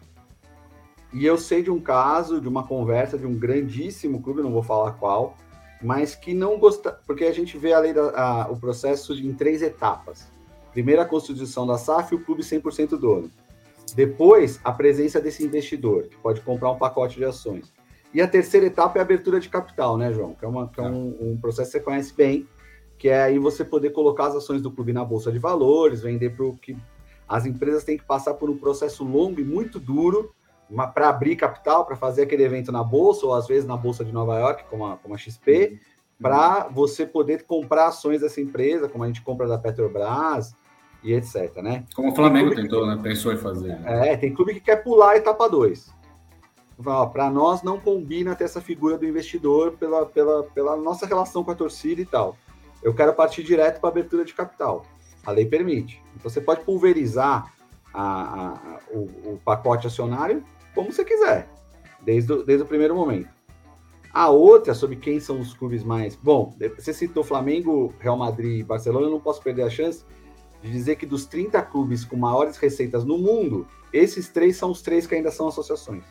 E 1.12 1.26
eu 1.26 1.38
sei 1.38 1.62
de 1.62 1.70
um 1.70 1.80
caso, 1.80 2.42
de 2.42 2.48
uma 2.48 2.66
conversa 2.66 3.20
de 3.20 3.28
um 3.28 3.36
grandíssimo 3.36 4.22
clube, 4.22 4.42
não 4.42 4.52
vou 4.52 4.64
falar 4.64 4.94
qual, 4.94 5.38
mas 5.84 6.16
que 6.16 6.34
não 6.34 6.58
gosta, 6.58 6.98
porque 7.06 7.26
a 7.26 7.34
gente 7.34 7.58
vê 7.58 7.74
a 7.74 7.80
lei 7.80 7.94
da, 7.94 8.10
a, 8.12 8.52
o 8.52 8.58
processo 8.58 9.14
em 9.14 9.34
três 9.34 9.62
etapas. 9.62 10.32
Primeiro 10.72 11.02
a 11.02 11.06
constituição 11.06 11.68
da 11.68 11.78
SAF 11.78 12.14
e 12.14 12.18
o 12.18 12.24
clube 12.24 12.42
100% 12.42 12.98
dono. 12.98 13.30
Depois, 13.94 14.60
a 14.64 14.72
presença 14.72 15.20
desse 15.20 15.44
investidor, 15.44 16.04
que 16.04 16.16
pode 16.18 16.42
comprar 16.42 16.72
um 16.72 16.78
pacote 16.78 17.18
de 17.18 17.26
ações. 17.26 17.72
E 18.14 18.22
a 18.22 18.28
terceira 18.28 18.66
etapa 18.66 18.98
é 18.98 19.02
a 19.02 19.04
abertura 19.04 19.40
de 19.40 19.50
capital, 19.50 19.98
né, 19.98 20.12
João? 20.14 20.34
Que 20.34 20.46
é, 20.46 20.48
uma, 20.48 20.68
que 20.68 20.80
é 20.80 20.84
um, 20.84 21.16
um, 21.20 21.38
processo 21.38 21.72
que 21.72 21.78
você 21.78 21.84
conhece 21.84 22.14
bem, 22.16 22.48
que 22.98 23.10
é 23.10 23.22
aí 23.22 23.38
você 23.38 23.66
poder 23.66 23.90
colocar 23.90 24.28
as 24.28 24.36
ações 24.36 24.62
do 24.62 24.72
clube 24.72 24.94
na 24.94 25.04
bolsa 25.04 25.32
de 25.32 25.40
valores, 25.40 26.02
vender 26.02 26.36
para 26.36 26.46
o 26.46 26.56
que. 26.56 26.78
As 27.28 27.46
empresas 27.46 27.84
têm 27.84 27.98
que 27.98 28.04
passar 28.04 28.36
por 28.36 28.50
um 28.50 28.58
processo 28.58 29.04
longo 29.04 29.40
e 29.40 29.44
muito 29.44 29.80
duro 29.80 30.34
para 30.94 31.10
abrir 31.10 31.36
capital, 31.36 31.86
para 31.86 31.96
fazer 31.96 32.24
aquele 32.24 32.44
evento 32.44 32.72
na 32.72 32.84
bolsa, 32.84 33.26
ou 33.26 33.34
às 33.34 33.48
vezes 33.48 33.66
na 33.66 33.78
bolsa 33.78 34.04
de 34.04 34.12
Nova 34.12 34.40
York, 34.40 34.66
como 34.70 34.86
a, 34.86 34.98
como 34.98 35.14
a 35.14 35.18
XP, 35.18 35.80
para 36.22 36.68
você 36.70 37.06
poder 37.06 37.44
comprar 37.44 37.88
ações 37.88 38.22
dessa 38.22 38.40
empresa, 38.40 38.88
como 38.88 39.04
a 39.04 39.08
gente 39.08 39.22
compra 39.22 39.48
da 39.48 39.58
Petrobras 39.58 40.56
e 41.04 41.14
etc. 41.14 41.58
Né? 41.58 41.86
Como 41.96 42.12
o 42.12 42.16
Flamengo 42.16 42.56
tentou, 42.56 42.82
que, 42.82 42.96
né? 42.96 43.00
Pensou 43.02 43.34
em 43.34 43.38
fazer. 43.38 43.80
Né? 43.80 44.14
É, 44.14 44.18
tem 44.18 44.34
clube 44.34 44.54
que 44.54 44.62
quer 44.62 44.78
pular 44.78 45.12
a 45.12 45.18
etapa 45.18 45.50
2. 45.50 45.94
Para 47.12 47.30
nós 47.30 47.62
não 47.62 47.80
combina 47.80 48.36
ter 48.36 48.46
essa 48.46 48.62
figura 48.62 48.98
do 48.98 49.06
investidor 49.06 49.74
pela, 49.74 50.06
pela, 50.06 50.44
pela 50.44 50.76
nossa 50.76 51.06
relação 51.06 51.44
com 51.44 51.52
a 51.52 51.56
torcida 51.56 52.02
e 52.02 52.06
tal. 52.06 52.36
Eu 52.82 52.94
quero 52.94 53.14
partir 53.14 53.44
direto 53.44 53.80
para 53.80 53.90
abertura 53.90 54.26
de 54.26 54.34
capital. 54.34 54.86
A 55.26 55.32
lei 55.32 55.46
permite. 55.46 56.02
Então 56.16 56.30
você 56.30 56.42
pode 56.42 56.62
pulverizar 56.62 57.54
a, 57.94 58.02
a, 58.02 58.48
a, 58.54 58.80
o, 58.92 59.34
o, 59.34 59.42
pacote 59.46 59.88
acionário 59.88 60.44
como 60.74 60.92
você 60.92 61.04
quiser, 61.04 61.48
desde 62.02 62.32
o, 62.32 62.44
desde 62.44 62.64
o 62.64 62.68
primeiro 62.68 62.96
momento. 62.96 63.30
A 64.14 64.30
outra, 64.30 64.74
sobre 64.74 64.96
quem 64.96 65.20
são 65.20 65.40
os 65.40 65.54
clubes 65.54 65.84
mais. 65.84 66.16
Bom, 66.16 66.56
você 66.78 66.94
citou 66.94 67.24
Flamengo, 67.24 67.94
Real 68.00 68.18
Madrid 68.18 68.60
e 68.60 68.64
Barcelona, 68.64 69.08
eu 69.08 69.12
não 69.12 69.20
posso 69.20 69.42
perder 69.42 69.64
a 69.64 69.70
chance 69.70 70.06
de 70.62 70.72
dizer 70.72 70.96
que 70.96 71.06
dos 71.06 71.26
30 71.26 71.62
clubes 71.64 72.06
com 72.06 72.16
maiores 72.16 72.58
receitas 72.58 73.04
no 73.04 73.18
mundo, 73.18 73.68
esses 73.92 74.30
três 74.30 74.56
são 74.56 74.72
os 74.72 74.82
três 74.82 75.08
que 75.08 75.16
ainda 75.16 75.32
são 75.32 75.48
associações. 75.48 76.04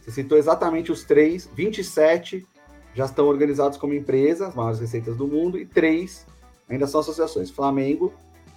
Você 0.00 0.10
citou 0.10 0.38
exatamente 0.38 0.92
os 0.92 1.04
três, 1.04 1.48
27 1.54 2.46
já 2.94 3.06
estão 3.06 3.26
organizados 3.26 3.76
como 3.76 3.92
empresas, 3.92 4.48
as 4.48 4.54
maiores 4.54 4.78
receitas 4.78 5.16
do 5.16 5.26
mundo, 5.26 5.58
e 5.58 5.66
três 5.66 6.26
ainda 6.68 6.86
são 6.86 7.00
associações: 7.00 7.50
Flamengo, 7.50 8.12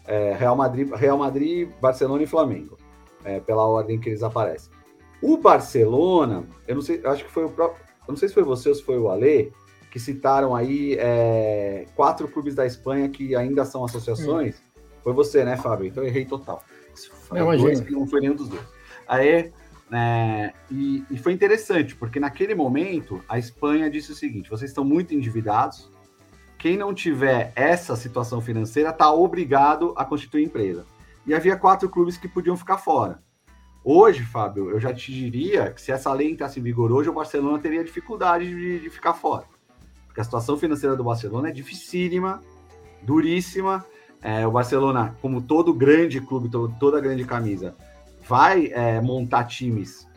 é, 0.06 0.34
Real 0.34 0.56
Madrid, 0.56 0.90
Real 0.92 1.18
Madrid, 1.18 1.70
Barcelona 1.82 2.24
e 2.24 2.28
Flamengo, 2.28 2.78
é, 3.28 3.42
pela 3.42 3.66
ordem 3.66 4.00
que 4.00 4.10
eles 4.10 4.24
aparecem. 4.24 4.72
O 5.22 5.38
Barcelona, 5.38 6.48
eu 6.68 6.76
não 6.76 6.82
sei, 6.82 7.02
acho 7.04 7.26
que 7.26 7.32
foi 7.32 7.44
o 7.44 7.50
próprio, 7.50 7.84
eu 8.08 8.12
não 8.12 8.16
sei 8.16 8.30
se 8.30 8.34
foi 8.34 8.44
você 8.44 8.70
ou 8.70 8.76
se 8.76 8.84
foi 8.84 8.98
o 8.98 9.10
Ale, 9.10 9.52
que 9.92 10.00
citaram 10.00 10.56
aí 10.56 10.96
é, 10.98 11.86
quatro 11.94 12.28
clubes 12.28 12.56
da 12.56 12.66
Espanha 12.66 13.10
que 13.10 13.36
ainda 13.36 13.66
são 13.66 13.84
associações. 13.84 14.56
Hum. 14.56 14.82
Foi 15.04 15.14
você, 15.14 15.44
né, 15.44 15.58
Fábio? 15.58 15.88
Então 15.88 16.04
eu 16.04 16.08
errei 16.08 16.26
total. 16.26 16.64
Não, 17.32 17.56
dois, 17.58 17.90
não 17.90 18.08
foi 18.08 18.22
nenhum 18.22 18.36
dos 18.36 18.48
dois. 18.48 18.66
Aí, 19.08 19.52
é, 19.92 20.54
e, 20.70 21.04
e, 21.10 21.18
foi 21.18 21.34
interessante, 21.34 21.96
porque 21.96 22.20
naquele 22.20 22.54
momento 22.54 23.24
a 23.28 23.38
Espanha 23.38 23.90
disse 23.90 24.12
o 24.12 24.16
seguinte: 24.16 24.50
vocês 24.50 24.72
estão 24.72 24.84
muito 24.84 25.14
endividados. 25.14 25.90
Quem 26.58 26.76
não 26.76 26.94
tiver 26.94 27.54
essa 27.56 27.96
situação 27.96 28.42
financeira 28.42 28.90
está 28.90 29.12
obrigado 29.14 29.94
a 29.96 30.04
constituir 30.04 30.44
empresa. 30.44 30.86
E 31.28 31.34
havia 31.34 31.58
quatro 31.58 31.90
clubes 31.90 32.18
que 32.18 32.28
podiam 32.28 32.56
ficar 32.56 32.78
fora. 32.78 33.22
Hoje, 33.84 34.24
Fábio, 34.24 34.72
eu 34.72 34.80
já 34.80 34.94
te 34.94 35.14
diria 35.14 35.72
que 35.72 35.82
se 35.82 35.92
essa 35.92 36.12
lei 36.14 36.32
entrasse 36.32 36.60
em 36.60 36.64
vigor 36.64 36.92
hoje, 36.92 37.10
o 37.10 37.14
Barcelona 37.14 37.60
teria 37.60 37.84
dificuldade 37.84 38.48
de, 38.48 38.80
de 38.80 38.90
ficar 38.90 39.14
fora. 39.14 39.46
Porque 40.06 40.22
a 40.22 40.24
situação 40.24 40.58
financeira 40.58 40.96
do 40.96 41.04
Barcelona 41.04 41.50
é 41.50 41.52
dificílima, 41.52 42.42
duríssima. 43.04 43.86
É, 44.22 44.48
o 44.48 44.52
Barcelona, 44.52 45.16
como 45.22 45.42
todo 45.42 45.74
grande 45.74 46.20
clube, 46.20 46.50
todo, 46.50 46.74
toda 46.80 47.00
grande 47.00 47.24
camisa, 47.24 47.76
vai 48.28 48.72
é, 48.74 49.00
montar 49.00 49.44
times 49.44 50.08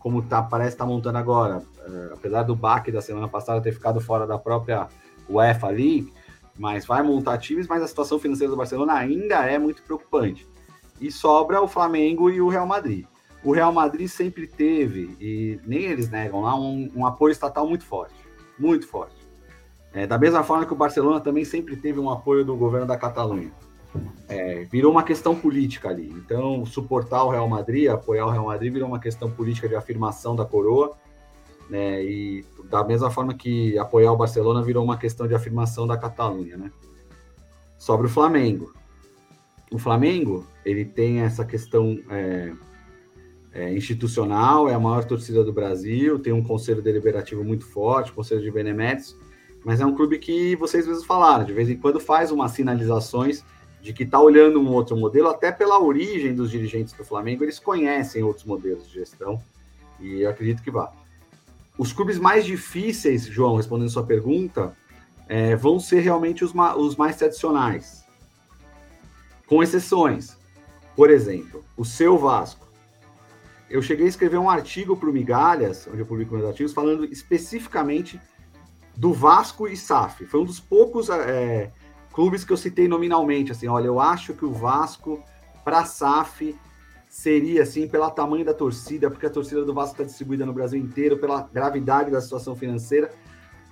como 0.00 0.22
tá, 0.22 0.42
parece 0.42 0.70
estar 0.70 0.84
tá 0.84 0.90
montando 0.90 1.18
agora, 1.18 1.62
é, 1.86 2.14
apesar 2.14 2.42
do 2.42 2.56
baque 2.56 2.90
da 2.90 3.02
semana 3.02 3.28
passada 3.28 3.60
ter 3.60 3.72
ficado 3.72 4.00
fora 4.00 4.26
da 4.26 4.38
própria 4.38 4.88
UEFA 5.28 5.68
League, 5.68 6.12
mas 6.60 6.84
vai 6.84 7.02
montar 7.02 7.38
times, 7.38 7.66
mas 7.66 7.82
a 7.82 7.88
situação 7.88 8.18
financeira 8.18 8.50
do 8.50 8.56
Barcelona 8.56 8.92
ainda 8.92 9.46
é 9.46 9.58
muito 9.58 9.82
preocupante. 9.82 10.46
E 11.00 11.10
sobra 11.10 11.62
o 11.62 11.66
Flamengo 11.66 12.28
e 12.28 12.38
o 12.38 12.48
Real 12.48 12.66
Madrid. 12.66 13.06
O 13.42 13.50
Real 13.50 13.72
Madrid 13.72 14.06
sempre 14.08 14.46
teve, 14.46 15.16
e 15.18 15.58
nem 15.66 15.84
eles 15.84 16.10
negam 16.10 16.42
lá, 16.42 16.54
um, 16.54 16.90
um 16.94 17.06
apoio 17.06 17.32
estatal 17.32 17.66
muito 17.66 17.86
forte. 17.86 18.14
Muito 18.58 18.86
forte. 18.86 19.16
É, 19.94 20.06
da 20.06 20.18
mesma 20.18 20.42
forma 20.44 20.66
que 20.66 20.72
o 20.74 20.76
Barcelona 20.76 21.18
também 21.18 21.46
sempre 21.46 21.76
teve 21.76 21.98
um 21.98 22.10
apoio 22.10 22.44
do 22.44 22.54
governo 22.54 22.86
da 22.86 22.98
Catalunha. 22.98 23.50
É, 24.28 24.64
virou 24.70 24.92
uma 24.92 25.02
questão 25.02 25.34
política 25.34 25.88
ali. 25.88 26.10
Então, 26.10 26.66
suportar 26.66 27.24
o 27.24 27.30
Real 27.30 27.48
Madrid, 27.48 27.88
apoiar 27.88 28.26
o 28.26 28.30
Real 28.30 28.44
Madrid, 28.44 28.70
virou 28.70 28.86
uma 28.86 29.00
questão 29.00 29.30
política 29.30 29.66
de 29.66 29.76
afirmação 29.76 30.36
da 30.36 30.44
coroa. 30.44 30.94
Né? 31.70 32.04
E 32.04 32.44
da 32.70 32.84
mesma 32.84 33.10
forma 33.10 33.34
que 33.34 33.76
apoiar 33.76 34.12
o 34.12 34.16
Barcelona 34.16 34.62
virou 34.62 34.84
uma 34.84 34.96
questão 34.96 35.26
de 35.26 35.34
afirmação 35.34 35.86
da 35.86 35.98
Catalunha. 35.98 36.56
Né? 36.56 36.70
Sobre 37.76 38.06
o 38.06 38.10
Flamengo. 38.10 38.72
O 39.72 39.78
Flamengo, 39.78 40.46
ele 40.64 40.84
tem 40.84 41.20
essa 41.20 41.44
questão 41.44 41.98
é, 42.08 42.52
é, 43.52 43.74
institucional, 43.74 44.68
é 44.68 44.74
a 44.74 44.80
maior 44.80 45.04
torcida 45.04 45.42
do 45.42 45.52
Brasil, 45.52 46.18
tem 46.18 46.32
um 46.32 46.42
conselho 46.42 46.80
deliberativo 46.80 47.42
muito 47.44 47.66
forte, 47.66 48.12
conselho 48.12 48.40
de 48.40 48.50
beneméritos, 48.50 49.16
mas 49.64 49.80
é 49.80 49.86
um 49.86 49.94
clube 49.94 50.18
que 50.18 50.56
vocês 50.56 50.86
mesmos 50.86 51.04
falaram, 51.04 51.44
de 51.44 51.52
vez 51.52 51.68
em 51.68 51.76
quando 51.76 52.00
faz 52.00 52.30
umas 52.30 52.52
sinalizações 52.52 53.44
de 53.82 53.92
que 53.92 54.02
está 54.02 54.20
olhando 54.20 54.60
um 54.60 54.72
outro 54.72 54.96
modelo, 54.96 55.28
até 55.28 55.50
pela 55.50 55.80
origem 55.82 56.34
dos 56.34 56.50
dirigentes 56.50 56.92
do 56.92 57.04
Flamengo, 57.04 57.44
eles 57.44 57.58
conhecem 57.58 58.22
outros 58.22 58.44
modelos 58.44 58.88
de 58.88 58.94
gestão 58.94 59.40
e 60.00 60.22
eu 60.22 60.30
acredito 60.30 60.62
que 60.62 60.70
vá. 60.70 60.92
Os 61.80 61.94
clubes 61.94 62.18
mais 62.18 62.44
difíceis, 62.44 63.24
João, 63.24 63.56
respondendo 63.56 63.88
sua 63.88 64.04
pergunta, 64.04 64.76
é, 65.26 65.56
vão 65.56 65.80
ser 65.80 66.00
realmente 66.00 66.44
os, 66.44 66.52
ma 66.52 66.76
os 66.76 66.94
mais 66.94 67.16
tradicionais, 67.16 68.04
com 69.46 69.62
exceções. 69.62 70.36
Por 70.94 71.08
exemplo, 71.08 71.64
o 71.78 71.82
seu 71.82 72.18
Vasco. 72.18 72.68
Eu 73.70 73.80
cheguei 73.80 74.04
a 74.04 74.08
escrever 74.10 74.36
um 74.36 74.50
artigo 74.50 74.94
para 74.94 75.08
o 75.08 75.12
Migalhas, 75.12 75.88
onde 75.90 76.00
eu 76.00 76.04
publico 76.04 76.34
meus 76.34 76.46
artigos, 76.46 76.74
falando 76.74 77.06
especificamente 77.06 78.20
do 78.94 79.14
Vasco 79.14 79.66
e 79.66 79.74
SAF. 79.74 80.26
Foi 80.26 80.40
um 80.40 80.44
dos 80.44 80.60
poucos 80.60 81.08
é, 81.08 81.72
clubes 82.12 82.44
que 82.44 82.52
eu 82.52 82.58
citei 82.58 82.88
nominalmente, 82.88 83.52
assim, 83.52 83.68
olha, 83.68 83.86
eu 83.86 83.98
acho 83.98 84.34
que 84.34 84.44
o 84.44 84.52
Vasco 84.52 85.24
para 85.64 85.86
SAF 85.86 86.54
seria 87.10 87.64
assim 87.64 87.88
pelo 87.88 88.08
tamanho 88.12 88.44
da 88.44 88.54
torcida, 88.54 89.10
porque 89.10 89.26
a 89.26 89.30
torcida 89.30 89.64
do 89.64 89.74
Vasco 89.74 89.94
está 89.94 90.04
distribuída 90.04 90.46
no 90.46 90.52
Brasil 90.52 90.80
inteiro, 90.80 91.18
pela 91.18 91.42
gravidade 91.42 92.10
da 92.10 92.20
situação 92.20 92.54
financeira. 92.54 93.10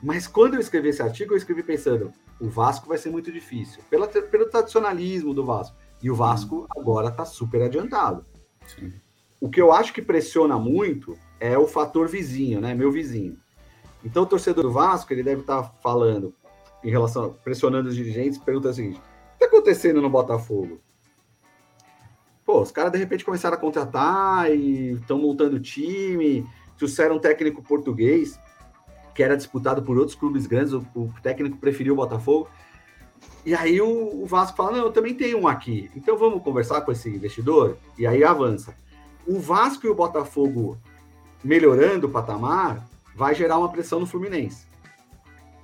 Mas 0.03 0.27
quando 0.27 0.55
eu 0.55 0.61
escrevi 0.61 0.89
esse 0.89 1.01
artigo, 1.01 1.33
eu 1.33 1.39
escrevi 1.39 1.63
pensando, 1.63 2.13
o 2.41 2.49
Vasco 2.49 2.89
vai 2.89 2.99
ser 2.99 3.11
muito 3.11 3.31
difícil, 3.31 3.81
pela, 3.89 4.09
pelo 4.09 4.51
tradicionalismo 4.51 5.33
do 5.33 5.45
Vasco. 5.45 5.77
E 6.03 6.11
o 6.11 6.17
Vasco 6.17 6.67
agora 6.77 7.09
está 7.09 7.25
super 7.25 7.63
adiantado. 7.63 8.27
Sim. 8.67 8.93
O 9.41 9.49
que 9.49 9.61
eu 9.61 9.73
acho 9.73 9.93
que 9.93 10.03
pressiona 10.03 10.59
muito 10.59 11.17
é 11.39 11.57
o 11.57 11.67
fator 11.67 12.09
vizinho, 12.09 12.61
né? 12.61 12.75
Meu 12.75 12.91
vizinho. 12.91 13.39
Então 14.05 14.25
o 14.25 14.27
torcedor 14.27 14.65
do 14.65 14.73
Vasco, 14.73 15.13
ele 15.13 15.23
deve 15.23 15.43
estar 15.43 15.63
tá 15.63 15.73
falando, 15.81 16.35
em 16.83 16.91
relação, 16.91 17.37
pressionando 17.45 17.89
os 17.89 17.95
dirigentes, 17.95 18.39
pergunta 18.39 18.71
o 18.71 18.75
seguinte: 18.75 18.99
o 18.99 19.39
que 19.39 19.45
está 19.45 19.47
acontecendo 19.47 20.03
no 20.03 20.11
Botafogo? 20.11 20.81
Pô, 22.49 22.63
os 22.63 22.71
caras 22.71 22.91
de 22.91 22.97
repente 22.97 23.27
começaram 23.27 23.59
a 23.59 23.61
contratar 23.61 24.51
e 24.51 24.93
estão 24.93 25.19
montando 25.19 25.57
o 25.57 25.61
time, 25.61 26.47
trouxeram 26.79 27.17
um 27.17 27.19
técnico 27.19 27.63
português, 27.63 28.41
que 29.15 29.23
era 29.23 29.37
disputado 29.37 29.83
por 29.83 29.99
outros 29.99 30.17
clubes 30.17 30.47
grandes, 30.47 30.73
o, 30.73 30.79
o 30.95 31.13
técnico 31.23 31.59
preferiu 31.59 31.93
o 31.93 31.97
Botafogo. 31.97 32.49
E 33.45 33.55
aí 33.55 33.83
o, 33.83 34.23
o, 34.23 34.25
Vasco 34.25 34.57
fala: 34.57 34.79
não, 34.79 34.87
eu 34.87 34.91
também 34.91 35.15
tenho 35.15 35.41
um 35.41 35.47
aqui, 35.47 35.91
então 35.95 36.17
vamos 36.17 36.43
conversar 36.43 36.81
com 36.81 36.91
esse 36.91 37.11
investidor, 37.11 37.77
e 37.99 38.07
aí 38.07 38.25
avança. 38.25 38.75
O 39.27 39.39
Vasco 39.39 39.87
e 39.87 39.91
o 39.91 39.95
Botafogo 39.95 40.79
melhorando 41.45 42.07
o 42.07 42.11
patamar 42.11 42.83
vai 43.15 43.35
gerar 43.35 43.59
uma 43.59 43.71
pressão 43.71 44.01
no 44.01 44.07
Fluminense. 44.07 44.67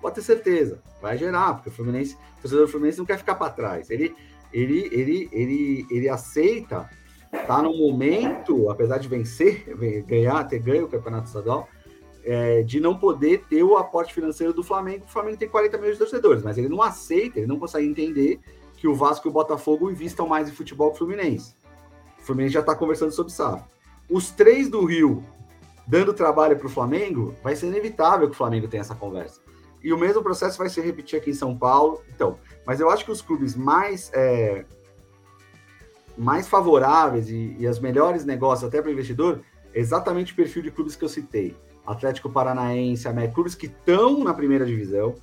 Pode 0.02 0.16
ter 0.16 0.22
certeza, 0.22 0.82
vai 1.00 1.16
gerar, 1.16 1.54
porque 1.54 1.70
o 1.70 1.72
Fluminense, 1.72 2.14
o 2.36 2.42
torcedor 2.42 2.66
do 2.66 2.70
Fluminense 2.70 2.98
não 2.98 3.06
quer 3.06 3.16
ficar 3.16 3.36
para 3.36 3.50
trás. 3.50 3.88
Ele, 3.88 4.14
ele, 4.54 4.88
ele, 4.92 5.28
ele, 5.32 5.86
ele 5.90 6.08
aceita 6.08 6.88
tá 7.46 7.60
no 7.60 7.76
momento, 7.76 8.70
apesar 8.70 8.98
de 8.98 9.08
vencer, 9.08 9.64
ganhar, 10.06 10.44
ter 10.44 10.60
ganho 10.60 10.84
o 10.84 10.88
Campeonato 10.88 11.26
Estadual, 11.26 11.68
é, 12.22 12.62
de 12.62 12.78
não 12.78 12.96
poder 12.96 13.44
ter 13.50 13.64
o 13.64 13.76
aporte 13.76 14.14
financeiro 14.14 14.52
do 14.52 14.62
Flamengo. 14.62 15.04
O 15.04 15.10
Flamengo 15.10 15.36
tem 15.36 15.48
40 15.48 15.76
milhões 15.76 15.94
de 15.94 15.98
torcedores, 15.98 16.44
mas 16.44 16.56
ele 16.56 16.68
não 16.68 16.80
aceita, 16.80 17.40
ele 17.40 17.48
não 17.48 17.58
consegue 17.58 17.86
entender 17.86 18.38
que 18.76 18.86
o 18.86 18.94
Vasco 18.94 19.26
e 19.26 19.30
o 19.30 19.32
Botafogo 19.32 19.90
investam 19.90 20.28
mais 20.28 20.48
em 20.48 20.52
futebol 20.52 20.90
que 20.90 20.94
o 20.94 20.98
Fluminense. 20.98 21.56
O 22.20 22.22
Fluminense 22.22 22.54
já 22.54 22.60
está 22.60 22.74
conversando 22.74 23.10
sobre 23.10 23.32
SAF. 23.32 23.64
Os 24.08 24.30
três 24.30 24.68
do 24.68 24.84
Rio 24.84 25.24
dando 25.86 26.14
trabalho 26.14 26.56
para 26.56 26.66
o 26.66 26.70
Flamengo, 26.70 27.34
vai 27.42 27.54
ser 27.54 27.66
inevitável 27.66 28.28
que 28.28 28.34
o 28.34 28.36
Flamengo 28.36 28.68
tenha 28.68 28.80
essa 28.80 28.94
conversa. 28.94 29.40
E 29.84 29.92
o 29.92 29.98
mesmo 29.98 30.22
processo 30.22 30.56
vai 30.56 30.70
se 30.70 30.80
repetir 30.80 31.18
aqui 31.18 31.30
em 31.30 31.34
São 31.34 31.56
Paulo. 31.56 32.02
Então, 32.08 32.38
mas 32.66 32.80
eu 32.80 32.88
acho 32.88 33.04
que 33.04 33.12
os 33.12 33.20
clubes 33.20 33.54
mais 33.54 34.10
é, 34.14 34.64
mais 36.16 36.48
favoráveis 36.48 37.28
e, 37.28 37.54
e 37.58 37.66
as 37.66 37.78
melhores 37.78 38.24
negócios 38.24 38.66
até 38.66 38.80
para 38.80 38.88
o 38.88 38.92
investidor, 38.92 39.40
é 39.74 39.78
exatamente 39.78 40.32
o 40.32 40.36
perfil 40.36 40.62
de 40.62 40.70
clubes 40.70 40.96
que 40.96 41.04
eu 41.04 41.08
citei. 41.08 41.54
Atlético 41.86 42.30
Paranaense, 42.30 43.06
América, 43.06 43.34
clubes 43.34 43.54
que 43.54 43.66
estão 43.66 44.24
na 44.24 44.32
primeira 44.32 44.64
divisão. 44.64 45.14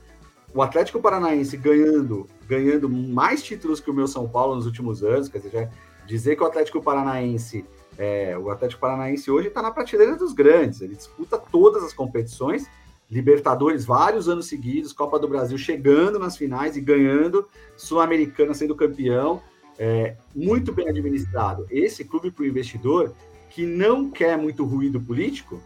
O 0.53 0.61
Atlético 0.61 0.99
Paranaense 0.99 1.57
ganhando, 1.57 2.27
ganhando 2.47 2.87
mais 2.87 3.41
títulos 3.41 3.79
que 3.79 3.89
o 3.89 3.93
meu 3.93 4.07
São 4.07 4.29
Paulo 4.29 4.55
nos 4.55 4.65
últimos 4.65 5.01
anos, 5.03 5.27
quer 5.27 5.39
dizer, 5.39 5.69
dizer 6.05 6.35
que 6.35 6.43
o 6.43 6.45
Atlético 6.45 6.83
Paranaense, 6.83 7.65
é, 7.97 8.37
o 8.37 8.51
Atlético 8.51 8.81
Paranaense 8.81 9.31
hoje 9.31 9.47
está 9.47 9.61
na 9.61 9.71
prateleira 9.71 10.15
dos 10.15 10.33
grandes, 10.33 10.81
ele 10.81 10.95
disputa 10.95 11.37
todas 11.37 11.83
as 11.83 11.93
competições 11.93 12.69
Libertadores 13.11 13.83
vários 13.83 14.29
anos 14.29 14.45
seguidos, 14.45 14.93
Copa 14.93 15.19
do 15.19 15.27
Brasil 15.27 15.57
chegando 15.57 16.17
nas 16.17 16.37
finais 16.37 16.77
e 16.77 16.81
ganhando, 16.81 17.45
Sul-Americana 17.75 18.53
sendo 18.53 18.73
campeão, 18.73 19.41
é, 19.77 20.15
muito 20.33 20.71
bem 20.71 20.87
administrado. 20.87 21.67
Esse 21.69 22.05
clube 22.05 22.31
para 22.31 22.43
o 22.43 22.47
investidor 22.47 23.13
que 23.49 23.65
não 23.65 24.09
quer 24.09 24.37
muito 24.37 24.63
ruído 24.63 25.01
político, 25.01 25.61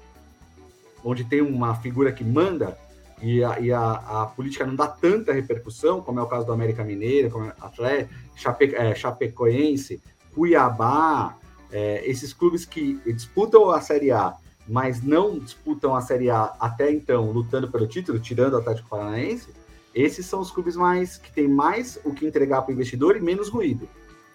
onde 1.04 1.24
tem 1.24 1.40
uma 1.40 1.76
figura 1.76 2.12
que 2.12 2.24
manda 2.24 2.76
e 3.22 3.44
a, 3.44 3.60
e 3.60 3.72
a, 3.72 3.92
a 3.92 4.26
política 4.26 4.66
não 4.66 4.76
dá 4.76 4.88
tanta 4.88 5.32
repercussão, 5.32 6.02
como 6.02 6.20
é 6.20 6.24
o 6.24 6.28
caso 6.28 6.48
do 6.48 6.52
América 6.52 6.84
Mineira, 6.84 7.30
como 7.30 7.46
é 7.46 7.54
Atlético, 7.62 8.14
Chape, 8.36 8.76
é, 8.76 8.96
Chapecoense, 8.96 10.02
Cuiabá, 10.34 11.38
é, 11.72 12.02
esses 12.10 12.34
clubes 12.34 12.66
que 12.66 13.00
disputam 13.06 13.70
a 13.70 13.80
Série 13.82 14.12
A 14.12 14.36
mas 14.68 15.02
não 15.02 15.40
disputam 15.40 15.96
a 15.96 16.02
Série 16.02 16.30
A 16.30 16.54
até 16.60 16.92
então, 16.92 17.32
lutando 17.32 17.70
pelo 17.70 17.88
título, 17.88 18.20
tirando 18.20 18.54
o 18.54 18.58
Atlético 18.58 18.90
Paranaense, 18.90 19.50
esses 19.94 20.26
são 20.26 20.42
os 20.42 20.52
clubes 20.52 20.76
mais 20.76 21.18
que 21.18 21.32
têm 21.32 21.48
mais 21.48 22.00
o 22.04 22.14
que 22.14 22.26
entregar 22.26 22.62
para 22.62 22.72
o 22.72 22.74
investidor 22.74 23.16
e 23.16 23.22
menos 23.22 23.48
ruído. 23.48 23.88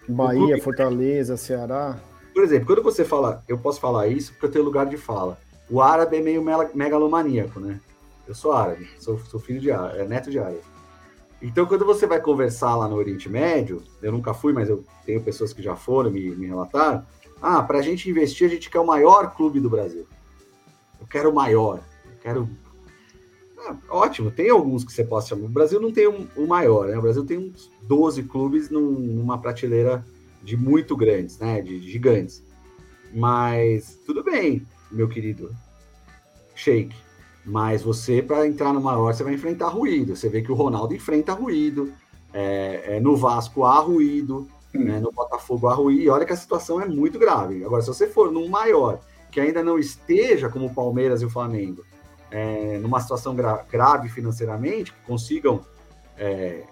Bahia, 0.07 0.39
clube... 0.39 0.61
Fortaleza, 0.61 1.37
Ceará. 1.37 1.99
Por 2.33 2.43
exemplo, 2.43 2.65
quando 2.65 2.81
você 2.81 3.03
fala, 3.03 3.43
eu 3.47 3.57
posso 3.57 3.79
falar 3.79 4.07
isso 4.07 4.31
porque 4.31 4.45
eu 4.45 4.51
tenho 4.51 4.65
lugar 4.65 4.85
de 4.85 4.97
fala. 4.97 5.37
O 5.69 5.81
árabe 5.81 6.17
é 6.17 6.21
meio 6.21 6.43
megalomaníaco, 6.73 7.59
né? 7.59 7.79
Eu 8.27 8.33
sou 8.33 8.53
árabe, 8.53 8.89
sou, 8.99 9.19
sou 9.19 9.39
filho 9.39 9.59
de 9.59 9.71
árabe, 9.71 9.99
é 9.99 10.07
neto 10.07 10.31
de 10.31 10.39
árabe. 10.39 10.61
Então, 11.41 11.65
quando 11.65 11.85
você 11.85 12.05
vai 12.05 12.19
conversar 12.19 12.75
lá 12.75 12.87
no 12.87 12.95
Oriente 12.95 13.27
Médio, 13.27 13.81
eu 14.01 14.11
nunca 14.11 14.33
fui, 14.33 14.53
mas 14.53 14.69
eu 14.69 14.83
tenho 15.05 15.21
pessoas 15.21 15.51
que 15.51 15.61
já 15.61 15.75
foram 15.75 16.11
me, 16.11 16.29
me 16.31 16.47
relataram, 16.47 17.03
Ah, 17.41 17.63
para 17.63 17.79
a 17.79 17.81
gente 17.81 18.09
investir, 18.09 18.47
a 18.47 18.49
gente 18.49 18.69
quer 18.69 18.79
o 18.79 18.85
maior 18.85 19.35
clube 19.35 19.59
do 19.59 19.69
Brasil. 19.69 20.05
Eu 21.01 21.07
quero 21.07 21.31
o 21.31 21.35
maior. 21.35 21.81
Eu 22.05 22.17
quero. 22.21 22.49
Ah, 23.57 23.75
ótimo, 23.89 24.31
tem 24.31 24.49
alguns 24.49 24.83
que 24.83 24.93
você 24.93 25.03
possa 25.03 25.29
chamar. 25.29 25.45
O 25.45 25.49
Brasil 25.49 25.81
não 25.81 25.91
tem 25.91 26.07
o 26.07 26.11
um, 26.11 26.27
um 26.37 26.47
maior, 26.47 26.87
né? 26.87 26.97
O 26.97 27.01
Brasil 27.01 27.25
tem 27.25 27.37
uns 27.37 27.69
12 27.83 28.23
clubes 28.23 28.69
num, 28.69 28.91
numa 28.91 29.37
prateleira 29.37 30.05
de 30.41 30.55
muito 30.55 30.95
grandes, 30.95 31.37
né? 31.39 31.61
De, 31.61 31.79
de 31.79 31.91
gigantes. 31.91 32.43
Mas 33.13 33.99
tudo 34.05 34.23
bem, 34.23 34.65
meu 34.91 35.09
querido 35.09 35.53
Shake. 36.55 36.95
Mas 37.45 37.81
você, 37.81 38.21
para 38.21 38.47
entrar 38.47 38.71
no 38.71 38.81
maior, 38.81 39.13
você 39.13 39.23
vai 39.23 39.33
enfrentar 39.33 39.67
ruído. 39.69 40.15
Você 40.15 40.29
vê 40.29 40.41
que 40.41 40.51
o 40.51 40.55
Ronaldo 40.55 40.93
enfrenta 40.93 41.33
ruído. 41.33 41.91
É, 42.33 42.97
é, 42.97 42.99
no 42.99 43.15
Vasco 43.15 43.65
há 43.65 43.79
ruído. 43.79 44.47
Hum. 44.73 44.85
Né, 44.85 44.99
no 44.99 45.11
Botafogo 45.11 45.67
há 45.67 45.73
ruído. 45.73 46.01
E 46.01 46.09
olha 46.09 46.25
que 46.25 46.33
a 46.33 46.37
situação 46.37 46.79
é 46.79 46.87
muito 46.87 47.19
grave. 47.19 47.63
Agora, 47.65 47.81
se 47.81 47.87
você 47.87 48.07
for 48.07 48.31
num 48.31 48.47
maior, 48.47 48.99
que 49.31 49.39
ainda 49.39 49.63
não 49.63 49.79
esteja 49.79 50.49
como 50.49 50.65
o 50.65 50.73
Palmeiras 50.73 51.21
e 51.21 51.25
o 51.25 51.29
Flamengo, 51.29 51.83
é, 52.29 52.77
numa 52.77 52.99
situação 52.99 53.35
gra 53.35 53.65
grave 53.69 54.09
financeiramente, 54.09 54.91
que 54.91 54.99
consigam 55.01 55.61
é, 56.17 56.63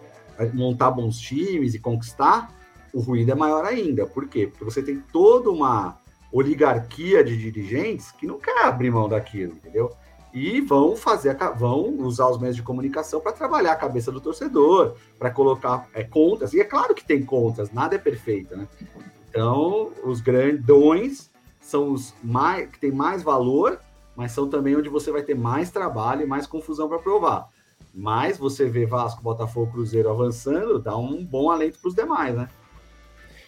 montar 0.54 0.92
bons 0.92 1.18
times 1.18 1.74
e 1.74 1.80
conquistar, 1.80 2.54
o 2.94 3.00
ruído 3.00 3.32
é 3.32 3.36
maior 3.36 3.66
ainda. 3.66 4.06
Por 4.06 4.28
quê? 4.28 4.48
Porque 4.48 4.64
você 4.64 4.82
tem 4.82 5.00
toda 5.12 5.50
uma 5.50 5.98
oligarquia 6.32 7.24
de 7.24 7.36
dirigentes 7.38 8.12
que 8.12 8.28
não 8.28 8.40
quer 8.40 8.66
abrir 8.66 8.92
mão 8.92 9.10
daquilo, 9.10 9.54
entendeu? 9.54 9.92
E 10.32 10.62
vão 10.62 10.96
fazer, 10.96 11.36
vão 11.58 11.98
usar 12.00 12.30
os 12.30 12.40
meios 12.40 12.56
de 12.56 12.62
comunicação 12.62 13.20
para 13.20 13.32
trabalhar 13.32 13.72
a 13.72 13.76
cabeça 13.76 14.12
do 14.12 14.22
torcedor, 14.22 14.96
para 15.18 15.32
colocar 15.32 15.88
é, 15.94 16.04
contas. 16.04 16.54
E 16.54 16.60
é 16.60 16.64
claro 16.64 16.94
que 16.94 17.04
tem 17.04 17.24
contas, 17.26 17.72
nada 17.72 17.96
é 17.96 17.98
perfeito, 17.98 18.56
né? 18.56 18.68
Então, 19.30 19.92
os 20.04 20.22
grandões 20.22 21.29
são 21.70 21.92
os 21.92 22.14
mais 22.24 22.70
que 22.70 22.80
têm 22.80 22.92
mais 22.92 23.24
valor, 23.24 23.80
mas 24.16 24.32
são 24.32 24.50
também 24.50 24.76
onde 24.76 24.90
você 24.90 25.12
vai 25.12 25.22
ter 25.22 25.36
mais 25.36 25.70
trabalho 25.70 26.24
e 26.24 26.28
mais 26.28 26.46
confusão 26.46 26.90
para 26.90 27.00
provar. 27.00 27.48
Mas 27.94 28.38
você 28.38 28.66
vê 28.68 28.86
Vasco, 28.86 29.22
Botafogo, 29.22 29.72
Cruzeiro 29.72 30.10
avançando, 30.10 30.80
dá 30.80 30.98
um 30.98 31.24
bom 31.24 31.50
alento 31.50 31.80
para 31.80 31.90
os 31.90 31.96
demais, 31.96 32.36
né? 32.36 32.50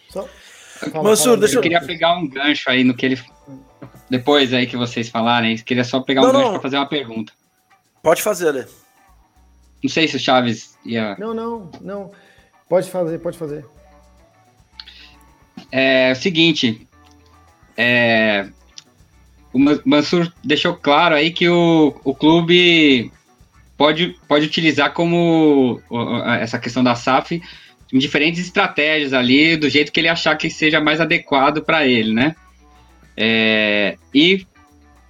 Só, 0.10 0.28
Mansur, 1.04 1.38
deixa 1.38 1.56
eu... 1.56 1.60
eu 1.60 1.64
queria 1.64 1.82
pegar 1.82 2.16
um 2.16 2.28
gancho 2.28 2.70
aí 2.70 2.84
no 2.84 2.94
que 2.94 3.06
ele. 3.06 3.22
Depois 4.10 4.54
aí 4.54 4.68
que 4.68 4.78
vocês 4.78 5.10
falarem, 5.10 5.58
queria 5.58 5.84
só 5.84 6.00
pegar 6.02 6.22
não, 6.22 6.30
um 6.30 6.34
gancho 6.34 6.52
para 6.52 6.62
fazer 6.62 6.78
uma 6.78 6.88
pergunta. 6.88 7.34
Pode 8.02 8.22
fazer, 8.22 8.52
Lê. 8.52 8.66
Não 9.84 9.90
sei 9.90 10.08
se 10.08 10.16
o 10.16 10.20
Chaves 10.20 10.78
ia. 10.86 11.16
Não, 11.18 11.34
não, 11.34 11.72
não. 11.82 12.12
Pode 12.68 12.90
fazer, 12.90 13.20
pode 13.20 13.38
fazer. 13.38 13.66
É 15.72 16.12
o 16.12 16.16
seguinte. 16.16 16.88
É, 17.84 18.48
o 19.52 19.58
Mansur 19.84 20.32
deixou 20.44 20.76
claro 20.76 21.16
aí 21.16 21.32
que 21.32 21.50
o, 21.50 22.00
o 22.04 22.14
clube 22.14 23.12
pode, 23.76 24.16
pode 24.28 24.46
utilizar 24.46 24.94
como 24.94 25.82
essa 26.40 26.60
questão 26.60 26.84
da 26.84 26.94
SAF 26.94 27.42
em 27.92 27.98
diferentes 27.98 28.40
estratégias 28.40 29.14
ali, 29.14 29.58
do 29.58 29.68
jeito 29.68 29.92
que 29.92 30.00
ele 30.00 30.08
achar 30.08 30.38
que 30.38 30.48
seja 30.48 30.80
mais 30.80 31.02
adequado 31.02 31.64
para 31.64 31.88
ele, 31.88 32.14
né? 32.14 32.36
É, 33.18 33.98
e 34.14 34.46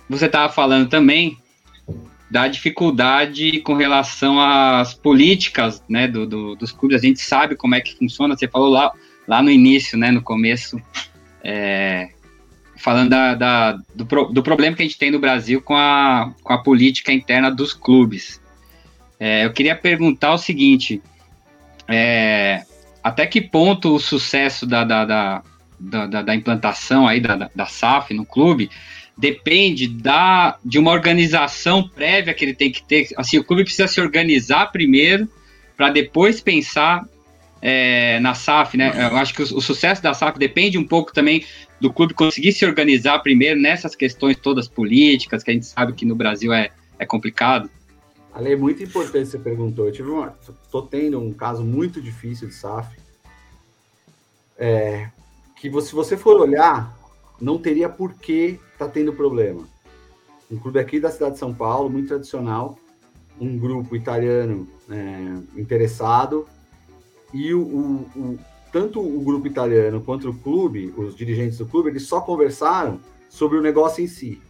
você 0.09 0.27
estava 0.27 0.51
falando 0.51 0.87
também 0.87 1.37
da 2.29 2.47
dificuldade 2.47 3.59
com 3.59 3.73
relação 3.73 4.39
às 4.39 4.93
políticas 4.93 5.83
né, 5.89 6.07
do, 6.07 6.25
do, 6.25 6.55
dos 6.55 6.71
clubes. 6.71 7.03
A 7.03 7.05
gente 7.05 7.19
sabe 7.19 7.57
como 7.57 7.75
é 7.75 7.81
que 7.81 7.97
funciona. 7.97 8.37
Você 8.37 8.47
falou 8.47 8.69
lá, 8.69 8.93
lá 9.27 9.43
no 9.43 9.51
início, 9.51 9.97
né, 9.97 10.09
no 10.09 10.21
começo, 10.21 10.81
é, 11.43 12.09
falando 12.81 13.09
da, 13.11 13.35
da 13.35 13.71
do, 13.95 14.05
do, 14.05 14.43
problema 14.43 14.75
que 14.75 14.81
a 14.81 14.85
gente 14.85 14.97
tem 14.97 15.11
no 15.11 15.19
Brasil 15.19 15.61
com 15.61 15.75
a, 15.75 16.33
com 16.43 16.53
a 16.53 16.57
política 16.57 17.11
interna 17.13 17.49
dos 17.49 17.73
clubes. 17.73 18.41
É, 19.19 19.45
eu 19.45 19.53
queria 19.53 19.75
perguntar 19.75 20.33
o 20.33 20.37
seguinte: 20.37 21.01
é, 21.87 22.63
até 23.03 23.25
que 23.25 23.39
ponto 23.39 23.93
o 23.93 23.99
sucesso 23.99 24.65
da, 24.65 24.83
da, 24.83 25.05
da, 25.05 25.43
da, 25.79 26.21
da 26.21 26.35
implantação 26.35 27.07
aí 27.07 27.19
da, 27.19 27.49
da, 27.55 27.65
SAF 27.65 28.13
no 28.13 28.25
clube 28.25 28.69
depende 29.17 29.87
da, 29.87 30.57
de 30.65 30.79
uma 30.79 30.91
organização 30.91 31.87
prévia 31.87 32.33
que 32.33 32.43
ele 32.43 32.55
tem 32.55 32.71
que 32.71 32.83
ter. 32.83 33.09
Assim, 33.15 33.37
o 33.37 33.43
clube 33.43 33.63
precisa 33.63 33.87
se 33.87 34.01
organizar 34.01 34.71
primeiro 34.71 35.29
para 35.77 35.89
depois 35.89 36.41
pensar 36.41 37.05
é, 37.61 38.19
na 38.19 38.33
SAF, 38.33 38.75
né? 38.75 38.91
Eu 39.11 39.17
acho 39.17 39.33
que 39.33 39.43
o, 39.43 39.57
o, 39.57 39.61
sucesso 39.61 40.01
da 40.01 40.13
SAF 40.13 40.39
depende 40.39 40.77
um 40.77 40.87
pouco 40.87 41.13
também 41.13 41.45
do 41.79 41.93
clube 41.93 42.13
conseguir 42.13 42.51
se 42.51 42.65
organizar 42.65 43.19
primeiro 43.19 43.59
nessas 43.59 43.95
questões 43.95 44.35
todas 44.35 44.67
políticas, 44.67 45.43
que 45.43 45.51
a 45.51 45.53
gente 45.53 45.67
sabe 45.67 45.93
que 45.93 46.05
no 46.05 46.15
Brasil 46.15 46.51
é, 46.51 46.71
é 46.97 47.05
complicado. 47.05 47.69
Ale, 48.33 48.53
é 48.53 48.55
muito 48.55 48.81
importante 48.81 49.29
você 49.29 49.37
perguntou. 49.37 49.85
Eu 49.85 49.91
tive 49.91 50.09
uma, 50.09 50.35
tô 50.71 50.81
tendo 50.81 51.19
um 51.19 51.33
caso 51.33 51.63
muito 51.63 52.01
difícil 52.01 52.47
de 52.47 52.55
SAF. 52.55 52.99
É, 54.57 55.09
que 55.55 55.69
você, 55.69 55.89
se 55.89 55.95
você 55.95 56.17
for 56.17 56.39
olhar, 56.39 56.97
não 57.39 57.57
teria 57.57 57.89
por 57.89 58.13
que 58.13 58.59
tá 58.77 58.87
tendo 58.87 59.13
problema. 59.13 59.67
Um 60.49 60.57
clube 60.57 60.79
aqui 60.79 60.99
da 60.99 61.09
cidade 61.09 61.33
de 61.33 61.39
São 61.39 61.53
Paulo, 61.53 61.89
muito 61.89 62.07
tradicional, 62.07 62.77
um 63.39 63.57
grupo 63.57 63.95
italiano 63.95 64.67
é, 64.89 65.59
interessado, 65.59 66.47
e 67.33 67.53
o, 67.53 67.61
o, 67.61 68.09
o, 68.15 68.39
tanto 68.71 68.99
o 68.99 69.21
grupo 69.21 69.47
italiano 69.47 70.01
quanto 70.01 70.29
o 70.29 70.33
clube, 70.33 70.93
os 70.97 71.15
dirigentes 71.15 71.57
do 71.57 71.65
clube, 71.65 71.89
eles 71.89 72.03
só 72.03 72.21
conversaram 72.21 72.99
sobre 73.29 73.57
o 73.57 73.61
negócio 73.61 74.03
em 74.03 74.07
si. 74.07 74.41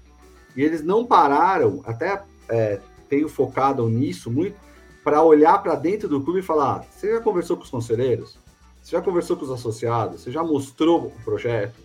E 0.55 0.61
eles 0.61 0.83
não 0.83 1.05
pararam, 1.05 1.81
até 1.85 2.23
é, 2.49 2.79
tenho 3.07 3.29
focado 3.29 3.87
nisso 3.87 4.29
muito, 4.29 4.55
para 5.03 5.23
olhar 5.23 5.61
para 5.61 5.75
dentro 5.75 6.07
do 6.07 6.21
clube 6.21 6.39
e 6.39 6.43
falar: 6.43 6.85
você 6.89 7.11
já 7.11 7.21
conversou 7.21 7.57
com 7.57 7.63
os 7.63 7.69
conselheiros? 7.69 8.37
Você 8.81 8.91
já 8.91 9.01
conversou 9.01 9.37
com 9.37 9.45
os 9.45 9.51
associados? 9.51 10.21
Você 10.21 10.31
já 10.31 10.43
mostrou 10.43 11.07
o 11.07 11.23
projeto? 11.23 11.79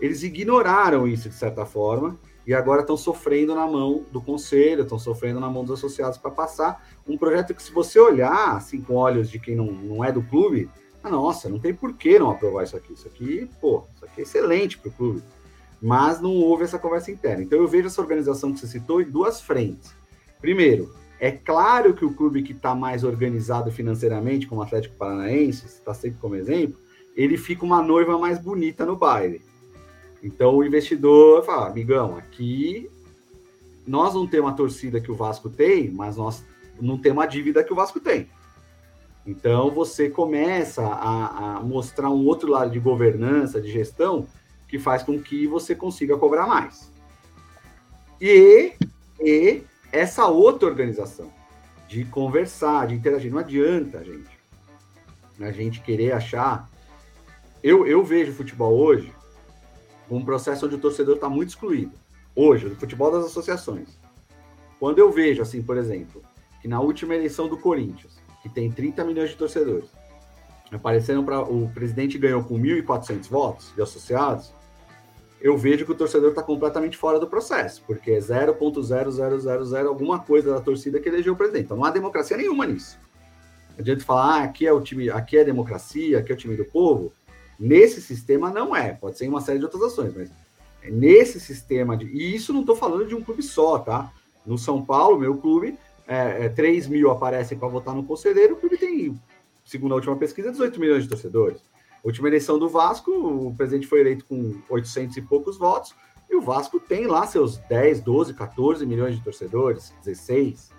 Eles 0.00 0.22
ignoraram 0.22 1.06
isso 1.06 1.28
de 1.28 1.34
certa 1.34 1.64
forma 1.64 2.18
e 2.46 2.52
agora 2.52 2.80
estão 2.80 2.96
sofrendo 2.96 3.54
na 3.54 3.66
mão 3.66 4.04
do 4.10 4.20
conselho, 4.20 4.82
estão 4.82 4.98
sofrendo 4.98 5.40
na 5.40 5.48
mão 5.48 5.64
dos 5.64 5.78
associados 5.78 6.18
para 6.18 6.30
passar 6.30 6.84
um 7.06 7.18
projeto 7.18 7.54
que, 7.54 7.62
se 7.62 7.72
você 7.72 7.98
olhar 7.98 8.56
assim 8.56 8.80
com 8.80 8.94
olhos 8.94 9.30
de 9.30 9.38
quem 9.38 9.54
não, 9.54 9.66
não 9.66 10.04
é 10.04 10.10
do 10.10 10.22
clube, 10.22 10.68
ah, 11.02 11.10
nossa, 11.10 11.48
não 11.48 11.58
tem 11.58 11.74
por 11.74 11.92
que 11.92 12.18
não 12.18 12.30
aprovar 12.30 12.64
isso 12.64 12.76
aqui. 12.76 12.94
Isso 12.94 13.06
aqui, 13.06 13.48
pô, 13.60 13.84
isso 13.94 14.04
aqui 14.04 14.20
é 14.20 14.24
excelente 14.24 14.78
para 14.78 14.88
o 14.88 14.92
clube. 14.92 15.22
Mas 15.82 16.20
não 16.20 16.34
houve 16.34 16.64
essa 16.64 16.78
conversa 16.78 17.10
interna. 17.10 17.42
Então 17.42 17.58
eu 17.58 17.68
vejo 17.68 17.88
essa 17.88 18.00
organização 18.00 18.52
que 18.52 18.60
você 18.60 18.66
citou 18.66 19.02
em 19.02 19.10
duas 19.10 19.40
frentes. 19.40 19.94
Primeiro, 20.40 20.94
é 21.20 21.30
claro 21.30 21.92
que 21.92 22.04
o 22.04 22.14
clube 22.14 22.42
que 22.42 22.52
está 22.52 22.74
mais 22.74 23.04
organizado 23.04 23.70
financeiramente, 23.70 24.46
como 24.46 24.62
o 24.62 24.64
Atlético 24.64 24.96
Paranaense, 24.96 25.66
está 25.66 25.92
sempre 25.92 26.18
como 26.20 26.36
exemplo, 26.36 26.78
ele 27.14 27.36
fica 27.36 27.64
uma 27.64 27.82
noiva 27.82 28.18
mais 28.18 28.38
bonita 28.38 28.86
no 28.86 28.96
baile. 28.96 29.42
Então 30.22 30.56
o 30.56 30.64
investidor 30.64 31.44
fala, 31.44 31.68
amigão, 31.68 32.16
aqui 32.16 32.90
nós 33.86 34.14
não 34.14 34.26
temos 34.26 34.50
a 34.50 34.54
torcida 34.54 35.00
que 35.00 35.10
o 35.10 35.14
Vasco 35.14 35.50
tem, 35.50 35.90
mas 35.90 36.16
nós 36.16 36.42
não 36.80 36.98
temos 36.98 37.24
a 37.24 37.26
dívida 37.26 37.64
que 37.64 37.72
o 37.72 37.76
Vasco 37.76 38.00
tem. 38.00 38.28
Então 39.26 39.70
você 39.70 40.10
começa 40.10 40.82
a, 40.82 41.56
a 41.56 41.60
mostrar 41.60 42.10
um 42.10 42.26
outro 42.26 42.50
lado 42.50 42.70
de 42.70 42.78
governança, 42.78 43.60
de 43.60 43.70
gestão, 43.70 44.26
que 44.68 44.78
faz 44.78 45.02
com 45.02 45.18
que 45.20 45.46
você 45.46 45.74
consiga 45.74 46.16
cobrar 46.18 46.46
mais. 46.46 46.92
E, 48.20 48.72
e 49.20 49.62
essa 49.92 50.26
outra 50.26 50.68
organização 50.68 51.30
de 51.88 52.04
conversar, 52.04 52.86
de 52.88 52.94
interagir. 52.94 53.30
Não 53.32 53.38
adianta, 53.38 54.04
gente, 54.04 54.38
a 55.40 55.50
gente 55.52 55.80
querer 55.80 56.12
achar. 56.12 56.68
Eu, 57.62 57.86
eu 57.86 58.04
vejo 58.04 58.32
futebol 58.32 58.76
hoje 58.76 59.12
um 60.10 60.24
processo 60.24 60.66
onde 60.66 60.74
o 60.74 60.80
torcedor 60.80 61.14
está 61.14 61.28
muito 61.28 61.50
excluído. 61.50 61.92
Hoje, 62.36 62.68
do 62.68 62.76
futebol 62.76 63.10
das 63.10 63.26
associações. 63.26 63.88
Quando 64.78 64.98
eu 64.98 65.10
vejo, 65.10 65.40
assim, 65.40 65.62
por 65.62 65.76
exemplo, 65.76 66.22
que 66.64 66.68
na 66.68 66.80
última 66.80 67.14
eleição 67.14 67.46
do 67.46 67.58
Corinthians, 67.58 68.14
que 68.42 68.48
tem 68.48 68.72
30 68.72 69.04
milhões 69.04 69.28
de 69.28 69.36
torcedores, 69.36 69.90
apareceram 70.72 71.22
para. 71.22 71.42
O 71.42 71.70
presidente 71.74 72.16
ganhou 72.16 72.42
com 72.42 72.58
1.400 72.58 73.28
votos 73.28 73.70
de 73.76 73.82
associados, 73.82 74.50
eu 75.42 75.58
vejo 75.58 75.84
que 75.84 75.92
o 75.92 75.94
torcedor 75.94 76.30
está 76.30 76.42
completamente 76.42 76.96
fora 76.96 77.20
do 77.20 77.26
processo, 77.26 77.82
porque 77.86 78.12
é 78.12 78.18
0.0000 78.18 79.86
alguma 79.86 80.20
coisa 80.20 80.54
da 80.54 80.60
torcida 80.62 80.98
que 80.98 81.06
elegeu 81.06 81.34
o 81.34 81.36
presidente. 81.36 81.66
Então 81.66 81.76
não 81.76 81.84
há 81.84 81.90
democracia 81.90 82.34
nenhuma 82.34 82.64
nisso. 82.64 82.98
Não 83.72 83.80
adianta 83.80 84.02
falar, 84.02 84.40
ah, 84.40 84.44
aqui 84.44 84.66
é 84.66 84.72
o 84.72 84.80
time, 84.80 85.10
aqui 85.10 85.36
é 85.36 85.44
democracia, 85.44 86.18
aqui 86.18 86.32
é 86.32 86.34
o 86.34 86.38
time 86.38 86.56
do 86.56 86.64
povo. 86.64 87.12
Nesse 87.60 88.00
sistema 88.00 88.48
não 88.48 88.74
é, 88.74 88.94
pode 88.94 89.18
ser 89.18 89.26
em 89.26 89.28
uma 89.28 89.42
série 89.42 89.58
de 89.58 89.66
outras 89.66 89.82
ações, 89.82 90.14
mas 90.16 90.30
nesse 90.90 91.38
sistema 91.38 91.94
de. 91.94 92.06
E 92.06 92.34
isso 92.34 92.54
não 92.54 92.60
estou 92.62 92.74
falando 92.74 93.06
de 93.06 93.14
um 93.14 93.20
clube 93.20 93.42
só, 93.42 93.78
tá? 93.78 94.10
No 94.46 94.56
São 94.56 94.82
Paulo, 94.82 95.18
meu 95.18 95.36
clube, 95.36 95.78
é, 96.06 96.46
é 96.46 96.48
3 96.48 96.86
mil 96.88 97.10
aparecem 97.10 97.58
para 97.58 97.68
votar 97.68 97.94
no 97.94 98.04
conselheiro, 98.04 98.54
o 98.54 98.56
clube 98.56 98.76
tem, 98.76 99.18
segundo 99.64 99.92
a 99.92 99.96
última 99.96 100.16
pesquisa, 100.16 100.50
18 100.50 100.78
milhões 100.78 101.04
de 101.04 101.08
torcedores. 101.08 101.60
última 102.02 102.28
eleição 102.28 102.58
do 102.58 102.68
Vasco, 102.68 103.10
o 103.10 103.54
presidente 103.56 103.86
foi 103.86 104.00
eleito 104.00 104.24
com 104.24 104.56
800 104.68 105.16
e 105.16 105.22
poucos 105.22 105.58
votos, 105.58 105.94
e 106.30 106.36
o 106.36 106.40
Vasco 106.40 106.80
tem 106.80 107.06
lá 107.06 107.26
seus 107.26 107.58
10, 107.58 108.00
12, 108.00 108.34
14 108.34 108.84
milhões 108.86 109.16
de 109.16 109.22
torcedores, 109.22 109.92
16. 110.04 110.70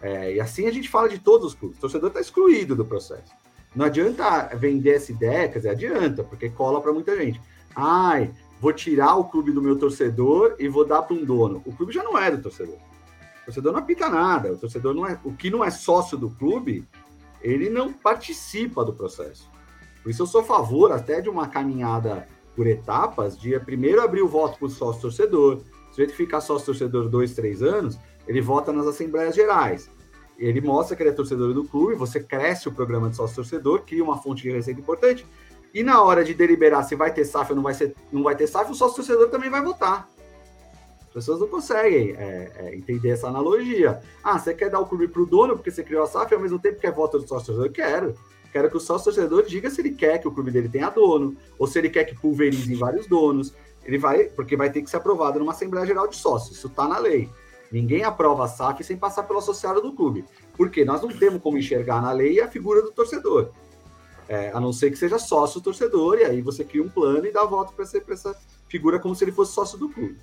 É, 0.00 0.34
e 0.34 0.40
assim 0.40 0.66
a 0.66 0.70
gente 0.70 0.88
fala 0.88 1.08
de 1.08 1.18
todos 1.18 1.48
os 1.48 1.54
clubes. 1.54 1.78
O 1.78 1.80
torcedor 1.80 2.08
está 2.08 2.20
excluído 2.20 2.76
do 2.76 2.84
processo. 2.84 3.32
Não 3.74 3.86
adianta 3.86 4.54
vender 4.54 4.96
essa 4.96 5.10
ideia, 5.10 5.48
quer 5.48 5.58
dizer, 5.58 5.70
adianta, 5.70 6.22
porque 6.22 6.48
cola 6.48 6.80
para 6.80 6.92
muita 6.92 7.16
gente. 7.16 7.40
Ai, 7.74 8.30
vou 8.60 8.72
tirar 8.72 9.16
o 9.16 9.24
clube 9.24 9.50
do 9.50 9.60
meu 9.60 9.76
torcedor 9.76 10.54
e 10.58 10.68
vou 10.68 10.84
dar 10.84 11.02
para 11.02 11.16
um 11.16 11.24
dono. 11.24 11.62
O 11.66 11.72
clube 11.74 11.92
já 11.92 12.02
não 12.02 12.16
é 12.16 12.30
do 12.30 12.42
torcedor. 12.42 12.78
O 13.44 13.46
torcedor 13.46 13.72
não 13.72 13.80
apita 13.80 14.08
nada. 14.08 14.52
O 14.52 14.56
torcedor 14.56 14.94
não 14.94 15.06
é. 15.06 15.20
O 15.22 15.34
que 15.34 15.50
não 15.50 15.62
é 15.62 15.70
sócio 15.70 16.16
do 16.16 16.30
clube, 16.30 16.88
ele 17.42 17.68
não 17.68 17.92
participa 17.92 18.84
do 18.84 18.94
processo. 18.94 19.50
Por 20.02 20.10
isso 20.10 20.22
eu 20.22 20.26
sou 20.26 20.40
a 20.40 20.44
favor 20.44 20.92
até 20.92 21.20
de 21.20 21.28
uma 21.28 21.46
caminhada 21.46 22.26
por 22.56 22.66
etapas, 22.66 23.38
de 23.38 23.58
primeiro 23.60 24.00
abrir 24.00 24.22
o 24.22 24.28
voto 24.28 24.58
para 24.58 24.66
o 24.66 24.70
sócio 24.70 25.02
torcedor. 25.02 25.60
Se 25.92 26.02
ele 26.02 26.12
ficar 26.12 26.40
sócio 26.40 26.66
torcedor 26.66 27.08
dois, 27.08 27.34
três 27.34 27.62
anos, 27.62 27.98
ele 28.26 28.40
vota 28.40 28.72
nas 28.72 28.86
assembleias 28.86 29.34
gerais. 29.34 29.90
Ele 30.38 30.60
mostra 30.60 30.96
que 30.96 31.02
ele 31.02 31.10
é 31.10 31.12
torcedor 31.12 31.52
do 31.52 31.64
clube, 31.64 31.94
você 31.94 32.20
cresce 32.20 32.68
o 32.68 32.72
programa 32.72 33.10
de 33.10 33.16
sócio 33.16 33.36
torcedor, 33.36 33.82
cria 33.82 34.02
uma 34.02 34.20
fonte 34.20 34.42
de 34.42 34.50
receita 34.50 34.80
importante. 34.80 35.26
E 35.72 35.82
na 35.82 36.02
hora 36.02 36.24
de 36.24 36.34
deliberar 36.34 36.84
se 36.84 36.94
vai 36.94 37.12
ter 37.12 37.24
SAF 37.24 37.50
ou 37.50 37.56
não 37.56 37.62
vai, 37.62 37.74
ser, 37.74 37.94
não 38.12 38.22
vai 38.22 38.34
ter 38.34 38.46
SAF, 38.46 38.70
o 38.70 38.74
sócio 38.74 38.96
torcedor 38.96 39.28
também 39.28 39.50
vai 39.50 39.62
votar. 39.62 40.08
As 41.14 41.22
pessoas 41.22 41.38
não 41.38 41.46
conseguem 41.46 42.10
é, 42.18 42.50
é, 42.56 42.74
entender 42.74 43.10
essa 43.10 43.28
analogia. 43.28 44.00
Ah, 44.20 44.36
você 44.36 44.52
quer 44.52 44.68
dar 44.68 44.80
o 44.80 44.86
clube 44.86 45.06
para 45.06 45.22
o 45.22 45.26
dono 45.26 45.54
porque 45.54 45.70
você 45.70 45.84
criou 45.84 46.02
a 46.02 46.08
SAF 46.08 46.32
e 46.32 46.34
ao 46.34 46.40
mesmo 46.40 46.58
tempo 46.58 46.80
quer 46.80 46.90
voto 46.90 47.20
do 47.20 47.28
sócio 47.28 47.54
torcedor? 47.54 47.66
Eu 47.66 47.72
quero. 47.72 48.14
Quero 48.50 48.68
que 48.68 48.76
o 48.76 48.80
sócio 48.80 49.04
torcedor 49.04 49.44
diga 49.44 49.70
se 49.70 49.80
ele 49.80 49.92
quer 49.92 50.18
que 50.18 50.26
o 50.26 50.32
clube 50.32 50.50
dele 50.50 50.68
tenha 50.68 50.90
dono, 50.90 51.36
ou 51.56 51.68
se 51.68 51.78
ele 51.78 51.88
quer 51.88 52.02
que 52.02 52.16
pulverize 52.16 52.72
em 52.72 52.76
vários 52.76 53.06
donos. 53.06 53.54
Ele 53.84 53.96
vai, 53.96 54.24
porque 54.24 54.56
vai 54.56 54.72
ter 54.72 54.82
que 54.82 54.90
ser 54.90 54.96
aprovado 54.96 55.38
numa 55.38 55.52
Assembleia 55.52 55.86
Geral 55.86 56.08
de 56.08 56.16
Sócios. 56.16 56.56
Isso 56.56 56.66
está 56.66 56.88
na 56.88 56.98
lei. 56.98 57.30
Ninguém 57.70 58.02
aprova 58.02 58.46
a 58.46 58.48
SAF 58.48 58.82
sem 58.82 58.96
passar 58.96 59.22
pelo 59.22 59.38
associado 59.38 59.80
do 59.80 59.92
clube. 59.92 60.24
Porque 60.56 60.84
nós 60.84 61.00
não 61.00 61.10
temos 61.10 61.40
como 61.40 61.56
enxergar 61.56 62.02
na 62.02 62.10
lei 62.10 62.40
a 62.40 62.48
figura 62.48 62.82
do 62.82 62.90
torcedor. 62.90 63.50
É, 64.28 64.50
a 64.52 64.58
não 64.58 64.72
ser 64.72 64.90
que 64.90 64.96
seja 64.96 65.20
sócio 65.20 65.60
torcedor, 65.60 66.18
e 66.18 66.24
aí 66.24 66.42
você 66.42 66.64
cria 66.64 66.82
um 66.82 66.88
plano 66.88 67.24
e 67.24 67.30
dá 67.30 67.44
voto 67.44 67.72
para 67.72 67.84
essa 67.84 68.36
figura 68.68 68.98
como 68.98 69.14
se 69.14 69.22
ele 69.22 69.30
fosse 69.30 69.52
sócio 69.52 69.78
do 69.78 69.88
clube. 69.88 70.18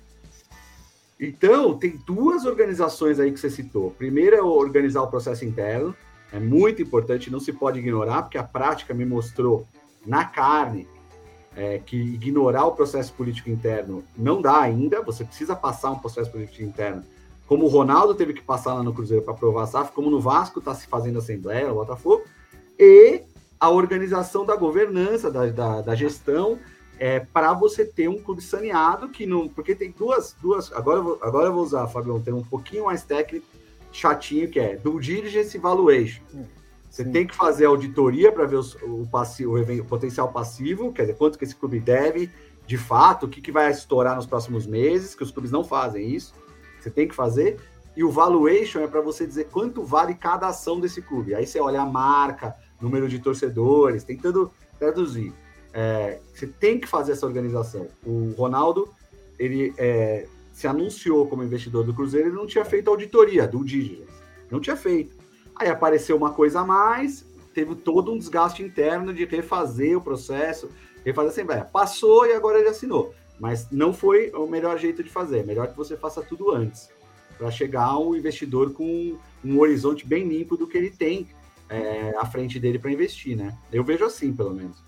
Então, 1.24 1.78
tem 1.78 1.96
duas 2.04 2.44
organizações 2.44 3.20
aí 3.20 3.30
que 3.30 3.38
você 3.38 3.48
citou. 3.48 3.92
Primeiro 3.92 4.34
é 4.34 4.42
organizar 4.42 5.02
o 5.02 5.06
processo 5.06 5.44
interno, 5.44 5.94
é 6.32 6.40
muito 6.40 6.82
importante, 6.82 7.30
não 7.30 7.38
se 7.38 7.52
pode 7.52 7.78
ignorar, 7.78 8.22
porque 8.22 8.36
a 8.36 8.42
prática 8.42 8.92
me 8.92 9.04
mostrou 9.04 9.64
na 10.04 10.24
carne 10.24 10.88
é, 11.54 11.78
que 11.78 11.96
ignorar 11.96 12.66
o 12.66 12.72
processo 12.72 13.12
político 13.12 13.48
interno 13.50 14.02
não 14.16 14.42
dá 14.42 14.58
ainda, 14.58 15.00
você 15.00 15.24
precisa 15.24 15.54
passar 15.54 15.92
um 15.92 15.98
processo 16.00 16.28
político 16.28 16.64
interno, 16.64 17.04
como 17.46 17.66
o 17.66 17.68
Ronaldo 17.68 18.16
teve 18.16 18.32
que 18.32 18.42
passar 18.42 18.74
lá 18.74 18.82
no 18.82 18.92
Cruzeiro 18.92 19.22
para 19.22 19.34
aprovar 19.34 19.62
a 19.62 19.66
SAF, 19.68 19.92
como 19.92 20.10
no 20.10 20.20
Vasco 20.20 20.58
está 20.58 20.74
se 20.74 20.88
fazendo 20.88 21.20
Assembleia, 21.20 21.68
no 21.68 21.74
Botafogo, 21.74 22.24
e 22.76 23.22
a 23.60 23.70
organização 23.70 24.44
da 24.44 24.56
governança, 24.56 25.30
da, 25.30 25.46
da, 25.46 25.82
da 25.82 25.94
gestão, 25.94 26.58
é, 27.02 27.18
para 27.18 27.52
você 27.52 27.84
ter 27.84 28.06
um 28.06 28.22
clube 28.22 28.40
saneado 28.40 29.08
que 29.08 29.26
não. 29.26 29.48
Porque 29.48 29.74
tem 29.74 29.90
duas. 29.90 30.36
duas 30.40 30.72
agora, 30.72 31.00
eu 31.00 31.02
vou, 31.02 31.18
agora 31.20 31.48
eu 31.48 31.52
vou 31.52 31.64
usar, 31.64 31.88
Fabião, 31.88 32.14
um 32.14 32.22
termo 32.22 32.38
um 32.38 32.44
pouquinho 32.44 32.84
mais 32.84 33.02
técnico, 33.02 33.44
chatinho, 33.90 34.48
que 34.48 34.60
é 34.60 34.76
do 34.76 35.00
diligence 35.00 35.58
valuation. 35.58 36.22
Hum, 36.32 36.44
você 36.88 37.02
Sim. 37.02 37.10
tem 37.10 37.26
que 37.26 37.34
fazer 37.34 37.64
auditoria 37.64 38.30
para 38.30 38.46
ver 38.46 38.54
os, 38.54 38.76
o, 38.84 39.04
passivo, 39.10 39.58
o 39.58 39.84
potencial 39.84 40.30
passivo, 40.30 40.92
quer 40.92 41.02
dizer, 41.02 41.16
quanto 41.16 41.36
que 41.36 41.42
esse 41.42 41.56
clube 41.56 41.80
deve, 41.80 42.30
de 42.68 42.78
fato, 42.78 43.26
o 43.26 43.28
que, 43.28 43.40
que 43.40 43.50
vai 43.50 43.68
estourar 43.68 44.14
nos 44.14 44.26
próximos 44.26 44.64
meses, 44.64 45.16
que 45.16 45.24
os 45.24 45.32
clubes 45.32 45.50
não 45.50 45.64
fazem 45.64 46.08
isso. 46.08 46.32
Você 46.78 46.88
tem 46.88 47.08
que 47.08 47.16
fazer. 47.16 47.58
E 47.96 48.04
o 48.04 48.12
valuation 48.12 48.78
é 48.78 48.86
para 48.86 49.00
você 49.00 49.26
dizer 49.26 49.48
quanto 49.50 49.82
vale 49.82 50.14
cada 50.14 50.46
ação 50.46 50.78
desse 50.78 51.02
clube. 51.02 51.34
Aí 51.34 51.48
você 51.48 51.58
olha 51.58 51.80
a 51.80 51.86
marca, 51.86 52.54
número 52.80 53.08
de 53.08 53.18
torcedores, 53.18 54.04
tentando 54.04 54.52
traduzir. 54.78 55.32
É, 55.72 56.18
você 56.34 56.46
tem 56.46 56.78
que 56.78 56.86
fazer 56.86 57.12
essa 57.12 57.26
organização. 57.26 57.88
O 58.04 58.32
Ronaldo, 58.36 58.88
ele 59.38 59.74
é, 59.78 60.26
se 60.52 60.66
anunciou 60.66 61.26
como 61.26 61.42
investidor 61.42 61.84
do 61.84 61.94
Cruzeiro, 61.94 62.28
ele 62.28 62.36
não 62.36 62.46
tinha 62.46 62.64
feito 62.64 62.88
auditoria 62.88 63.46
do 63.46 63.64
Diligence. 63.64 64.06
Não 64.50 64.60
tinha 64.60 64.76
feito. 64.76 65.16
Aí 65.56 65.68
apareceu 65.68 66.16
uma 66.16 66.32
coisa 66.32 66.60
a 66.60 66.64
mais, 66.64 67.24
teve 67.54 67.74
todo 67.74 68.12
um 68.12 68.18
desgaste 68.18 68.62
interno 68.62 69.12
de 69.12 69.24
refazer 69.24 69.96
o 69.96 70.00
processo, 70.00 70.68
refazer 71.04 71.30
a 71.30 71.32
Assembleia. 71.32 71.64
Passou 71.64 72.26
e 72.26 72.32
agora 72.32 72.58
ele 72.58 72.68
assinou. 72.68 73.14
Mas 73.40 73.70
não 73.70 73.92
foi 73.92 74.30
o 74.30 74.46
melhor 74.46 74.78
jeito 74.78 75.02
de 75.02 75.10
fazer. 75.10 75.40
É 75.40 75.42
melhor 75.42 75.68
que 75.68 75.76
você 75.76 75.96
faça 75.96 76.22
tudo 76.22 76.50
antes, 76.50 76.90
para 77.38 77.50
chegar 77.50 77.84
ao 77.84 78.14
investidor 78.14 78.72
com 78.72 79.16
um 79.44 79.58
horizonte 79.58 80.06
bem 80.06 80.28
limpo 80.28 80.56
do 80.56 80.66
que 80.66 80.76
ele 80.76 80.90
tem 80.90 81.28
é, 81.68 82.14
à 82.18 82.26
frente 82.26 82.60
dele 82.60 82.78
para 82.78 82.92
investir, 82.92 83.36
né? 83.36 83.56
Eu 83.72 83.82
vejo 83.82 84.04
assim, 84.04 84.32
pelo 84.32 84.52
menos. 84.52 84.81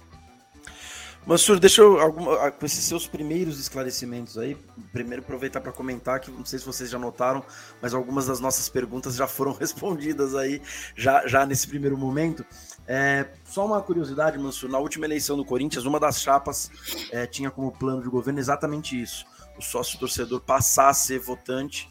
Mansur, 1.27 1.59
deixa 1.59 1.81
eu, 1.81 1.99
alguma, 2.01 2.51
com 2.51 2.67
esses 2.67 2.85
seus 2.85 3.07
primeiros 3.07 3.59
esclarecimentos 3.59 4.37
aí, 4.37 4.59
primeiro 4.93 5.23
aproveitar 5.23 5.59
para 5.59 5.73
comentar 5.73 6.21
que 6.21 6.31
não 6.31 6.45
sei 6.45 6.59
se 6.59 6.67
vocês 6.67 6.91
já 6.91 6.99
notaram, 6.99 7.43
mas 7.81 7.95
algumas 7.95 8.27
das 8.27 8.41
nossas 8.41 8.69
perguntas 8.69 9.17
já 9.17 9.27
foram 9.27 9.53
respondidas 9.57 10.35
aí, 10.35 10.61
já, 10.95 11.27
já 11.27 11.47
nesse 11.47 11.67
primeiro 11.67 11.97
momento. 11.97 12.45
É, 12.87 13.27
só 13.47 13.65
uma 13.65 13.81
curiosidade, 13.81 14.39
Mansur, 14.39 14.69
na 14.69 14.79
última 14.79 15.07
eleição 15.07 15.35
do 15.35 15.47
Corinthians, 15.47 15.87
uma 15.87 15.99
das 15.99 16.21
chapas 16.21 16.71
é, 17.11 17.27
tinha 17.27 17.51
como 17.51 17.73
plano 17.73 18.03
de 18.03 18.09
governo 18.11 18.39
exatamente 18.39 19.01
isso: 19.01 19.25
o 19.57 19.63
sócio 19.63 19.99
torcedor 19.99 20.43
passar 20.43 20.91
a 20.91 20.95
ser 20.95 21.21
votante, 21.21 21.91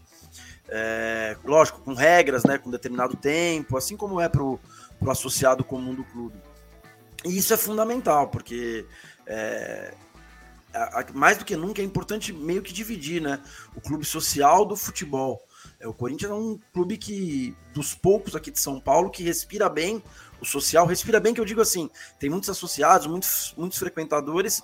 é, 0.69 1.35
lógico, 1.43 1.81
com 1.81 1.95
regras, 1.95 2.43
né, 2.43 2.59
com 2.59 2.69
determinado 2.69 3.17
tempo, 3.17 3.77
assim 3.77 3.97
como 3.97 4.21
é 4.21 4.29
para 4.29 4.43
o 4.43 4.59
associado 5.07 5.63
comum 5.63 5.95
do 5.95 6.03
clube. 6.03 6.35
E 7.25 7.37
isso 7.37 7.53
é 7.53 7.57
fundamental, 7.57 8.27
porque 8.27 8.85
é, 9.25 9.93
mais 11.13 11.37
do 11.37 11.45
que 11.45 11.55
nunca 11.55 11.81
é 11.81 11.85
importante 11.85 12.33
meio 12.33 12.61
que 12.61 12.73
dividir, 12.73 13.21
né? 13.21 13.39
O 13.75 13.81
clube 13.81 14.05
social 14.05 14.65
do 14.65 14.75
futebol. 14.75 15.45
É, 15.79 15.87
o 15.87 15.93
Corinthians 15.93 16.31
é 16.31 16.33
um 16.33 16.59
clube 16.73 16.97
que, 16.97 17.55
dos 17.73 17.93
poucos 17.93 18.35
aqui 18.35 18.51
de 18.51 18.59
São 18.59 18.79
Paulo, 18.79 19.09
que 19.09 19.23
respira 19.23 19.69
bem, 19.69 20.03
o 20.41 20.45
social 20.45 20.85
respira 20.85 21.19
bem, 21.19 21.33
que 21.33 21.39
eu 21.39 21.45
digo 21.45 21.61
assim, 21.61 21.89
tem 22.19 22.29
muitos 22.29 22.49
associados, 22.49 23.07
muitos, 23.07 23.53
muitos 23.57 23.77
frequentadores, 23.77 24.61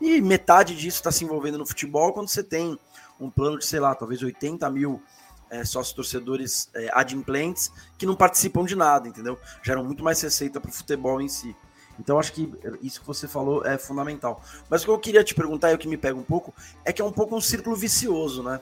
e 0.00 0.20
metade 0.20 0.76
disso 0.76 0.98
está 0.98 1.10
se 1.10 1.24
envolvendo 1.24 1.58
no 1.58 1.66
futebol 1.66 2.12
quando 2.12 2.28
você 2.28 2.42
tem 2.42 2.78
um 3.18 3.30
plano 3.30 3.58
de, 3.58 3.64
sei 3.64 3.80
lá, 3.80 3.94
talvez 3.94 4.22
80 4.22 4.68
mil 4.70 5.02
é, 5.48 5.64
sócios 5.64 5.94
torcedores 5.94 6.68
é, 6.74 6.90
adimplentes 6.92 7.70
que 7.96 8.04
não 8.04 8.16
participam 8.16 8.64
de 8.64 8.74
nada, 8.74 9.08
entendeu? 9.08 9.38
Geram 9.62 9.84
muito 9.84 10.02
mais 10.02 10.20
receita 10.20 10.60
para 10.60 10.70
o 10.70 10.72
futebol 10.72 11.20
em 11.20 11.28
si. 11.28 11.54
Então 11.98 12.18
acho 12.18 12.32
que 12.32 12.52
isso 12.82 13.00
que 13.00 13.06
você 13.06 13.28
falou 13.28 13.64
é 13.64 13.78
fundamental. 13.78 14.42
Mas 14.68 14.82
o 14.82 14.84
que 14.86 14.90
eu 14.90 14.98
queria 14.98 15.24
te 15.24 15.34
perguntar 15.34 15.70
e 15.70 15.74
o 15.74 15.78
que 15.78 15.88
me 15.88 15.96
pega 15.96 16.18
um 16.18 16.22
pouco 16.22 16.54
é 16.84 16.92
que 16.92 17.02
é 17.02 17.04
um 17.04 17.12
pouco 17.12 17.36
um 17.36 17.40
círculo 17.40 17.76
vicioso, 17.76 18.42
né? 18.42 18.60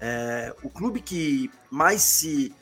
É, 0.00 0.54
o 0.62 0.68
clube 0.68 1.00
que 1.00 1.50
mais 1.70 2.02
se 2.02 2.54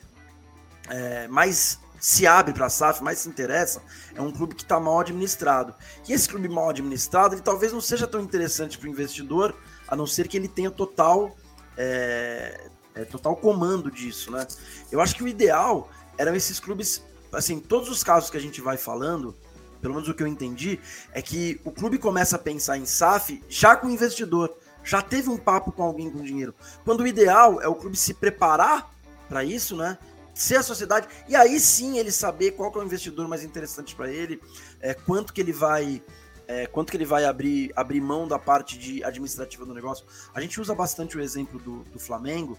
é, 0.89 1.27
mais 1.27 1.79
se 1.99 2.27
abre 2.27 2.53
para 2.53 2.65
a 2.65 2.69
SAF, 2.69 3.01
mais 3.01 3.19
se 3.19 3.29
interessa, 3.29 3.81
é 4.13 4.21
um 4.21 4.31
clube 4.31 4.55
que 4.55 4.63
está 4.63 4.77
mal 4.79 4.99
administrado. 4.99 5.73
E 6.07 6.11
esse 6.11 6.27
clube 6.27 6.49
mal 6.49 6.69
administrado, 6.69 7.33
ele 7.33 7.41
talvez 7.41 7.71
não 7.71 7.79
seja 7.79 8.05
tão 8.05 8.19
interessante 8.19 8.77
para 8.77 8.87
o 8.87 8.91
investidor, 8.91 9.55
a 9.87 9.95
não 9.95 10.05
ser 10.05 10.27
que 10.27 10.35
ele 10.35 10.49
tenha 10.49 10.69
total 10.69 11.33
é, 11.77 12.69
é, 12.93 13.05
total 13.05 13.35
comando 13.35 13.89
disso, 13.89 14.31
né? 14.31 14.45
Eu 14.91 15.01
acho 15.01 15.15
que 15.15 15.23
o 15.23 15.27
ideal 15.27 15.89
eram 16.17 16.35
esses 16.35 16.59
clubes, 16.59 17.01
assim, 17.31 17.59
todos 17.59 17.89
os 17.89 18.03
casos 18.03 18.29
que 18.29 18.37
a 18.37 18.41
gente 18.41 18.61
vai 18.61 18.77
falando, 18.77 19.35
pelo 19.83 19.95
menos 19.95 20.07
o 20.07 20.13
que 20.13 20.23
eu 20.23 20.27
entendi, 20.27 20.79
é 21.11 21.21
que 21.21 21.59
o 21.65 21.71
clube 21.71 21.97
começa 21.97 22.37
a 22.37 22.39
pensar 22.39 22.77
em 22.77 22.85
SAF 22.85 23.43
já 23.49 23.75
com 23.75 23.87
o 23.87 23.91
investidor, 23.91 24.55
já 24.81 25.01
teve 25.01 25.29
um 25.29 25.37
papo 25.37 25.73
com 25.73 25.83
alguém 25.83 26.09
com 26.09 26.23
dinheiro. 26.23 26.55
Quando 26.85 27.01
o 27.01 27.07
ideal 27.07 27.61
é 27.61 27.67
o 27.67 27.75
clube 27.75 27.97
se 27.97 28.13
preparar 28.13 28.89
para 29.27 29.43
isso, 29.43 29.75
né? 29.75 29.97
Ser 30.33 30.55
a 30.55 30.63
sociedade, 30.63 31.07
e 31.27 31.35
aí 31.35 31.59
sim 31.59 31.99
ele 31.99 32.11
saber 32.11 32.51
qual 32.51 32.71
é 32.73 32.77
o 32.77 32.83
investidor 32.83 33.27
mais 33.27 33.43
interessante 33.43 33.93
para 33.93 34.09
ele, 34.09 34.41
é, 34.79 34.93
quanto 34.93 35.33
que 35.33 35.41
ele 35.41 35.51
vai. 35.51 36.01
É, 36.45 36.67
quanto 36.67 36.91
que 36.91 36.97
ele 36.97 37.05
vai 37.05 37.23
abrir, 37.23 37.71
abrir 37.73 38.01
mão 38.01 38.27
da 38.27 38.37
parte 38.37 38.77
de 38.77 39.01
administrativa 39.01 39.65
do 39.65 39.73
negócio. 39.73 40.05
A 40.33 40.41
gente 40.41 40.59
usa 40.59 40.75
bastante 40.75 41.17
o 41.17 41.21
exemplo 41.21 41.57
do, 41.57 41.83
do 41.85 41.99
Flamengo, 41.99 42.57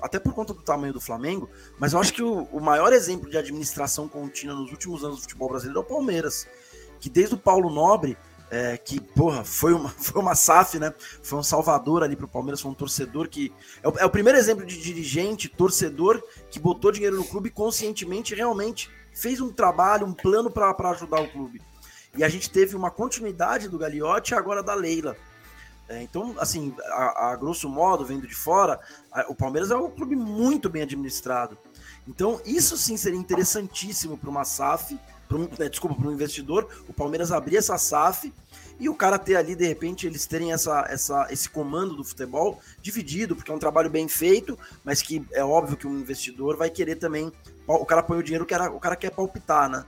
até 0.00 0.18
por 0.18 0.32
conta 0.32 0.54
do 0.54 0.62
tamanho 0.62 0.92
do 0.92 1.00
Flamengo, 1.00 1.48
mas 1.78 1.92
eu 1.92 2.00
acho 2.00 2.12
que 2.12 2.22
o, 2.22 2.44
o 2.44 2.60
maior 2.60 2.92
exemplo 2.92 3.28
de 3.28 3.36
administração 3.36 4.08
contínua 4.08 4.54
nos 4.54 4.70
últimos 4.70 5.04
anos 5.04 5.16
do 5.16 5.22
futebol 5.22 5.48
brasileiro 5.48 5.80
é 5.80 5.82
o 5.82 5.86
Palmeiras 5.86 6.46
que 7.02 7.10
desde 7.10 7.34
o 7.34 7.38
Paulo 7.38 7.68
Nobre, 7.68 8.16
é, 8.48 8.76
que, 8.76 9.00
porra, 9.00 9.42
foi 9.42 9.74
uma, 9.74 9.88
foi 9.98 10.22
uma 10.22 10.36
SAF, 10.36 10.78
né? 10.78 10.94
Foi 11.20 11.36
um 11.36 11.42
salvador 11.42 12.04
ali 12.04 12.14
pro 12.14 12.28
Palmeiras, 12.28 12.60
foi 12.60 12.70
um 12.70 12.74
torcedor 12.74 13.28
que. 13.28 13.52
É 13.82 13.88
o, 13.88 13.98
é 13.98 14.06
o 14.06 14.10
primeiro 14.10 14.38
exemplo 14.38 14.64
de 14.64 14.80
dirigente, 14.80 15.48
torcedor, 15.48 16.22
que 16.48 16.60
botou 16.60 16.92
dinheiro 16.92 17.16
no 17.16 17.24
clube 17.24 17.50
conscientemente 17.50 18.34
realmente 18.34 18.88
fez 19.12 19.40
um 19.40 19.52
trabalho, 19.52 20.06
um 20.06 20.12
plano 20.12 20.50
para 20.50 20.90
ajudar 20.90 21.20
o 21.20 21.28
clube. 21.28 21.60
E 22.16 22.22
a 22.22 22.28
gente 22.28 22.50
teve 22.50 22.76
uma 22.76 22.90
continuidade 22.90 23.68
do 23.68 23.78
Gagliotti 23.78 24.34
agora 24.34 24.62
da 24.62 24.74
Leila. 24.74 25.16
É, 25.92 26.02
então, 26.02 26.34
assim, 26.38 26.74
a, 26.86 27.32
a, 27.32 27.36
grosso 27.36 27.68
modo, 27.68 28.02
vendo 28.02 28.26
de 28.26 28.34
fora, 28.34 28.80
a, 29.12 29.30
o 29.30 29.34
Palmeiras 29.34 29.70
é 29.70 29.76
um 29.76 29.90
clube 29.90 30.16
muito 30.16 30.70
bem 30.70 30.82
administrado. 30.82 31.58
Então, 32.08 32.40
isso 32.46 32.78
sim 32.78 32.96
seria 32.96 33.18
interessantíssimo 33.18 34.16
para 34.16 34.30
uma 34.30 34.42
SAF, 34.42 34.98
pra 35.28 35.36
um, 35.36 35.46
né, 35.58 35.68
desculpa, 35.68 35.94
para 35.94 36.08
um 36.08 36.12
investidor, 36.12 36.66
o 36.88 36.94
Palmeiras 36.94 37.30
abrir 37.30 37.58
essa 37.58 37.76
SAF 37.76 38.32
e 38.80 38.88
o 38.88 38.94
cara 38.94 39.18
ter 39.18 39.36
ali, 39.36 39.54
de 39.54 39.66
repente, 39.66 40.06
eles 40.06 40.26
terem 40.26 40.50
essa, 40.50 40.86
essa, 40.88 41.26
esse 41.30 41.50
comando 41.50 41.94
do 41.94 42.02
futebol 42.02 42.58
dividido, 42.80 43.36
porque 43.36 43.50
é 43.50 43.54
um 43.54 43.58
trabalho 43.58 43.90
bem 43.90 44.08
feito, 44.08 44.58
mas 44.82 45.02
que 45.02 45.22
é 45.32 45.44
óbvio 45.44 45.76
que 45.76 45.86
um 45.86 45.98
investidor 45.98 46.56
vai 46.56 46.70
querer 46.70 46.96
também. 46.96 47.30
O 47.68 47.84
cara 47.84 48.02
põe 48.02 48.18
o 48.18 48.22
dinheiro, 48.22 48.44
o 48.44 48.48
cara, 48.48 48.70
o 48.72 48.80
cara 48.80 48.96
quer 48.96 49.10
palpitar, 49.10 49.68
né? 49.68 49.84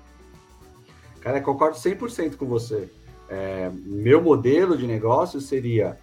Cara, 1.22 1.40
concordo 1.40 1.78
100% 1.78 2.36
com 2.36 2.46
você. 2.46 2.90
É, 3.28 3.70
meu 3.72 4.22
modelo 4.22 4.76
de 4.76 4.86
negócio 4.86 5.40
seria 5.40 5.98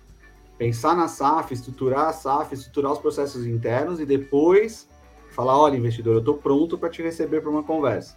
pensar 0.58 0.96
na 0.96 1.08
SAF, 1.08 1.54
estruturar 1.54 2.08
a 2.08 2.14
SAF, 2.14 2.54
estruturar 2.54 2.92
os 2.92 3.00
processos 3.00 3.46
internos 3.46 4.00
e 4.00 4.06
depois 4.06 4.88
falar: 5.32 5.58
olha, 5.58 5.78
investidor, 5.78 6.16
eu 6.16 6.20
estou 6.20 6.36
pronto 6.36 6.78
para 6.78 6.90
te 6.90 7.02
receber 7.02 7.42
para 7.42 7.50
uma 7.50 7.64
conversa. 7.64 8.16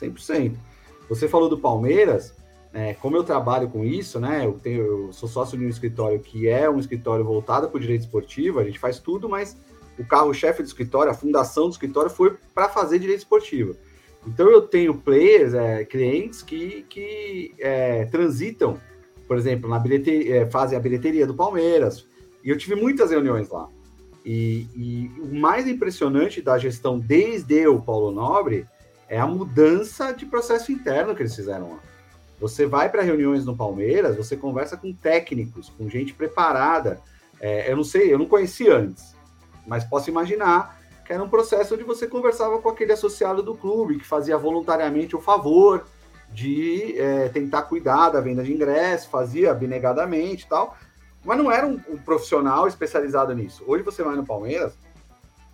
100%. 0.00 0.54
Você 1.08 1.28
falou 1.28 1.48
do 1.48 1.58
Palmeiras, 1.58 2.34
é, 2.72 2.94
como 2.94 3.16
eu 3.16 3.24
trabalho 3.24 3.68
com 3.68 3.84
isso, 3.84 4.20
né? 4.20 4.46
Eu, 4.46 4.52
tenho, 4.52 4.82
eu 4.82 5.12
sou 5.12 5.28
sócio 5.28 5.58
de 5.58 5.64
um 5.64 5.68
escritório 5.68 6.20
que 6.20 6.48
é 6.48 6.70
um 6.70 6.78
escritório 6.78 7.24
voltado 7.24 7.68
para 7.68 7.76
o 7.76 7.80
direito 7.80 8.02
esportivo, 8.02 8.60
a 8.60 8.64
gente 8.64 8.78
faz 8.78 8.98
tudo, 9.00 9.28
mas 9.28 9.56
o 9.98 10.04
carro-chefe 10.04 10.62
do 10.62 10.66
escritório, 10.66 11.10
a 11.10 11.14
fundação 11.14 11.64
do 11.64 11.72
escritório 11.72 12.10
foi 12.10 12.36
para 12.54 12.68
fazer 12.68 12.98
direito 12.98 13.18
esportivo. 13.18 13.74
Então 14.26 14.50
eu 14.50 14.62
tenho 14.62 14.94
players, 14.94 15.54
é, 15.54 15.84
clientes 15.84 16.42
que, 16.42 16.84
que 16.88 17.54
é, 17.58 18.04
transitam, 18.06 18.78
por 19.26 19.38
exemplo, 19.38 19.68
na 19.68 19.78
bilheteria, 19.78 20.42
é, 20.42 20.50
fazem 20.50 20.76
a 20.76 20.80
bilheteria 20.80 21.26
do 21.26 21.34
Palmeiras. 21.34 22.06
E 22.44 22.50
eu 22.50 22.58
tive 22.58 22.74
muitas 22.74 23.10
reuniões 23.10 23.48
lá. 23.48 23.68
E, 24.24 24.66
e 24.76 25.10
o 25.20 25.34
mais 25.34 25.66
impressionante 25.66 26.42
da 26.42 26.58
gestão 26.58 26.98
desde 26.98 27.66
o 27.66 27.80
Paulo 27.80 28.10
Nobre 28.10 28.66
é 29.08 29.18
a 29.18 29.26
mudança 29.26 30.12
de 30.12 30.26
processo 30.26 30.70
interno 30.70 31.14
que 31.14 31.22
eles 31.22 31.34
fizeram 31.34 31.70
lá. 31.70 31.78
Você 32.38 32.64
vai 32.66 32.88
para 32.88 33.02
reuniões 33.02 33.44
no 33.44 33.56
Palmeiras, 33.56 34.16
você 34.16 34.36
conversa 34.36 34.76
com 34.76 34.92
técnicos, 34.92 35.70
com 35.76 35.88
gente 35.88 36.14
preparada. 36.14 37.00
É, 37.40 37.70
eu 37.70 37.76
não 37.76 37.84
sei, 37.84 38.12
eu 38.12 38.18
não 38.18 38.26
conhecia 38.26 38.76
antes, 38.76 39.14
mas 39.66 39.84
posso 39.84 40.10
imaginar 40.10 40.79
era 41.10 41.24
um 41.24 41.28
processo 41.28 41.74
onde 41.74 41.82
você 41.82 42.06
conversava 42.06 42.60
com 42.60 42.68
aquele 42.68 42.92
associado 42.92 43.42
do 43.42 43.56
clube, 43.56 43.98
que 43.98 44.06
fazia 44.06 44.38
voluntariamente 44.38 45.16
o 45.16 45.20
favor 45.20 45.84
de 46.32 46.96
é, 46.96 47.28
tentar 47.28 47.62
cuidar 47.62 48.10
da 48.10 48.20
venda 48.20 48.44
de 48.44 48.52
ingresso, 48.52 49.08
fazia 49.08 49.50
abnegadamente 49.50 50.44
e 50.44 50.48
tal, 50.48 50.76
mas 51.24 51.36
não 51.36 51.50
era 51.50 51.66
um, 51.66 51.80
um, 51.88 51.98
profissional 51.98 52.68
especializado 52.68 53.34
nisso. 53.34 53.64
Hoje 53.66 53.82
você 53.82 54.04
vai 54.04 54.14
no 54.14 54.24
Palmeiras, 54.24 54.72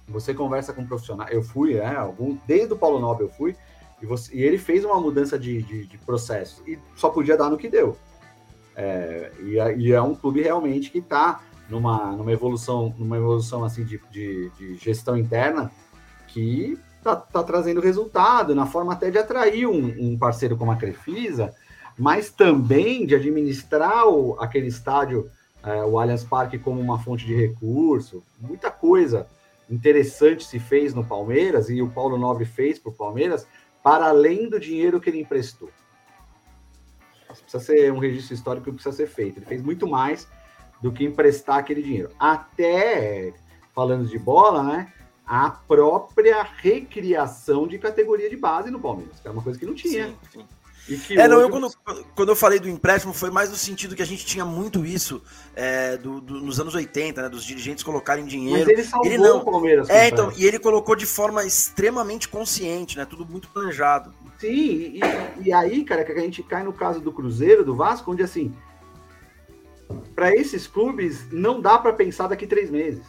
você 0.07 0.35
conversa 0.35 0.75
com 0.75 0.83
um 0.83 0.87
profissional. 0.87 1.27
Eu 1.31 1.43
fui, 1.43 1.77
né? 1.77 1.97
Algum, 1.97 2.37
desde 2.47 2.75
o 2.75 2.77
Paulo 2.77 3.01
Nobre 3.01 3.25
eu 3.25 3.31
fui. 3.31 3.57
E, 4.03 4.05
você, 4.05 4.37
e 4.37 4.43
ele 4.43 4.59
fez 4.59 4.85
uma 4.85 5.01
mudança 5.01 5.39
de, 5.39 5.63
de, 5.63 5.87
de, 5.87 5.97
processo 5.97 6.63
e 6.67 6.79
só 6.95 7.09
podia 7.09 7.35
dar 7.35 7.49
no 7.49 7.57
que 7.57 7.67
deu. 7.67 7.97
É, 8.77 9.33
e, 9.41 9.59
é, 9.59 9.75
e, 9.75 9.91
é 9.91 10.03
um 10.03 10.15
clube 10.15 10.43
realmente 10.43 10.91
que 10.91 10.99
está 10.99 11.41
numa, 11.69 12.13
numa 12.13 12.33
evolução, 12.33 12.95
numa 12.99 13.17
evolução 13.17 13.65
assim 13.65 13.85
de, 13.85 14.01
de, 14.11 14.51
de 14.51 14.77
gestão 14.77 15.17
interna 15.17 15.71
que 16.29 16.79
está 16.99 17.17
tá 17.17 17.43
trazendo 17.43 17.81
resultado 17.81 18.55
na 18.55 18.67
forma 18.67 18.93
até 18.93 19.11
de 19.11 19.19
atrair 19.19 19.67
um, 19.67 19.87
um, 19.99 20.19
parceiro 20.19 20.57
como 20.57 20.73
a 20.73 20.77
Crefisa, 20.77 21.55
mas 21.97 22.31
também 22.31 23.07
de 23.07 23.15
administrar 23.15 24.07
o, 24.07 24.37
aquele 24.41 24.67
estádio, 24.67 25.31
é, 25.63 25.85
o 25.85 25.99
Allianz 25.99 26.25
Parque, 26.25 26.59
como 26.59 26.81
uma 26.81 26.99
fonte 26.99 27.25
de 27.25 27.35
recurso. 27.35 28.23
Muita 28.41 28.71
coisa 28.71 29.27
interessante 29.71 30.45
se 30.45 30.59
fez 30.59 30.95
no 30.95 31.05
Palmeiras 31.05 31.71
e 31.71 31.81
o 31.81 31.89
Paulo 31.89 32.19
Nobre 32.19 32.45
fez 32.45 32.79
para 32.79 32.91
o 32.91 32.95
Palmeiras 32.95 33.47
para 33.83 34.07
além 34.09 34.49
do 34.49 34.59
dinheiro 34.59 35.01
que 35.01 35.09
ele 35.09 35.21
emprestou. 35.21 35.71
Precisa 37.29 37.61
ser 37.63 37.93
um 37.93 37.99
registro 37.99 38.35
histórico 38.35 38.67
que 38.67 38.73
precisa 38.73 38.97
ser 38.97 39.07
feito. 39.07 39.39
Ele 39.39 39.47
fez 39.47 39.63
muito 39.63 39.87
mais 39.87 40.27
do 40.81 40.93
que 40.93 41.05
emprestar 41.05 41.59
aquele 41.59 41.83
dinheiro. 41.83 42.11
Até, 42.19 43.33
falando 43.75 44.07
de 44.07 44.19
bola, 44.19 44.63
né? 44.63 44.93
A 45.27 45.51
própria 45.51 46.43
recriação 46.43 47.67
de 47.67 47.79
categoria 47.79 48.31
de 48.31 48.37
base 48.37 48.71
no 48.71 48.79
Palmeiras, 48.79 49.19
que 49.21 49.27
era 49.27 49.33
uma 49.33 49.43
coisa 49.43 49.59
que 49.59 49.67
não 49.67 49.75
tinha. 49.75 50.09
Sim, 50.09 50.17
sim 50.33 50.47
é, 51.11 51.27
não, 51.27 51.41
eu 51.41 51.51
quando, 51.51 51.69
quando 52.15 52.29
eu 52.29 52.37
falei 52.37 52.61
do 52.61 52.69
empréstimo 52.69 53.13
foi 53.13 53.29
mais 53.29 53.51
no 53.51 53.57
sentido 53.57 53.97
que 53.97 54.03
a 54.03 54.07
gente 54.07 54.25
tinha 54.25 54.45
muito 54.45 54.87
isso 54.87 55.21
é, 55.55 55.97
do, 55.97 56.21
do, 56.21 56.41
nos 56.41 56.61
anos 56.61 56.77
80, 56.77 57.23
né? 57.23 57.29
Dos 57.29 57.45
dirigentes 57.45 57.83
colocarem 57.83 58.25
dinheiro. 58.25 58.61
Mas 58.61 58.69
ele 58.69 58.85
salvou 58.85 59.13
ele 59.13 59.19
não. 59.19 59.39
o 59.39 59.45
Palmeiras. 59.45 59.91
É, 59.91 60.09
então, 60.09 60.33
e 60.37 60.47
ele 60.47 60.61
colocou 60.61 60.95
de 60.95 61.07
forma 61.07 61.45
extremamente 61.45 62.29
consciente, 62.29 62.97
né? 62.97 63.05
Tudo 63.05 63.27
muito 63.27 63.49
planejado. 63.49 64.15
Sim, 64.39 64.49
e, 64.51 65.01
e 65.47 65.53
aí, 65.53 65.83
cara, 65.83 66.05
que 66.05 66.13
a 66.13 66.21
gente 66.21 66.43
cai 66.43 66.63
no 66.63 66.73
caso 66.73 67.01
do 67.01 67.11
Cruzeiro, 67.11 67.65
do 67.65 67.75
Vasco, 67.75 68.13
onde 68.13 68.23
assim, 68.23 68.55
para 70.15 70.35
esses 70.35 70.67
clubes 70.67 71.31
não 71.31 71.61
dá 71.61 71.79
para 71.79 71.93
pensar 71.93 72.29
daqui 72.29 72.47
três 72.47 72.71
meses. 72.71 73.05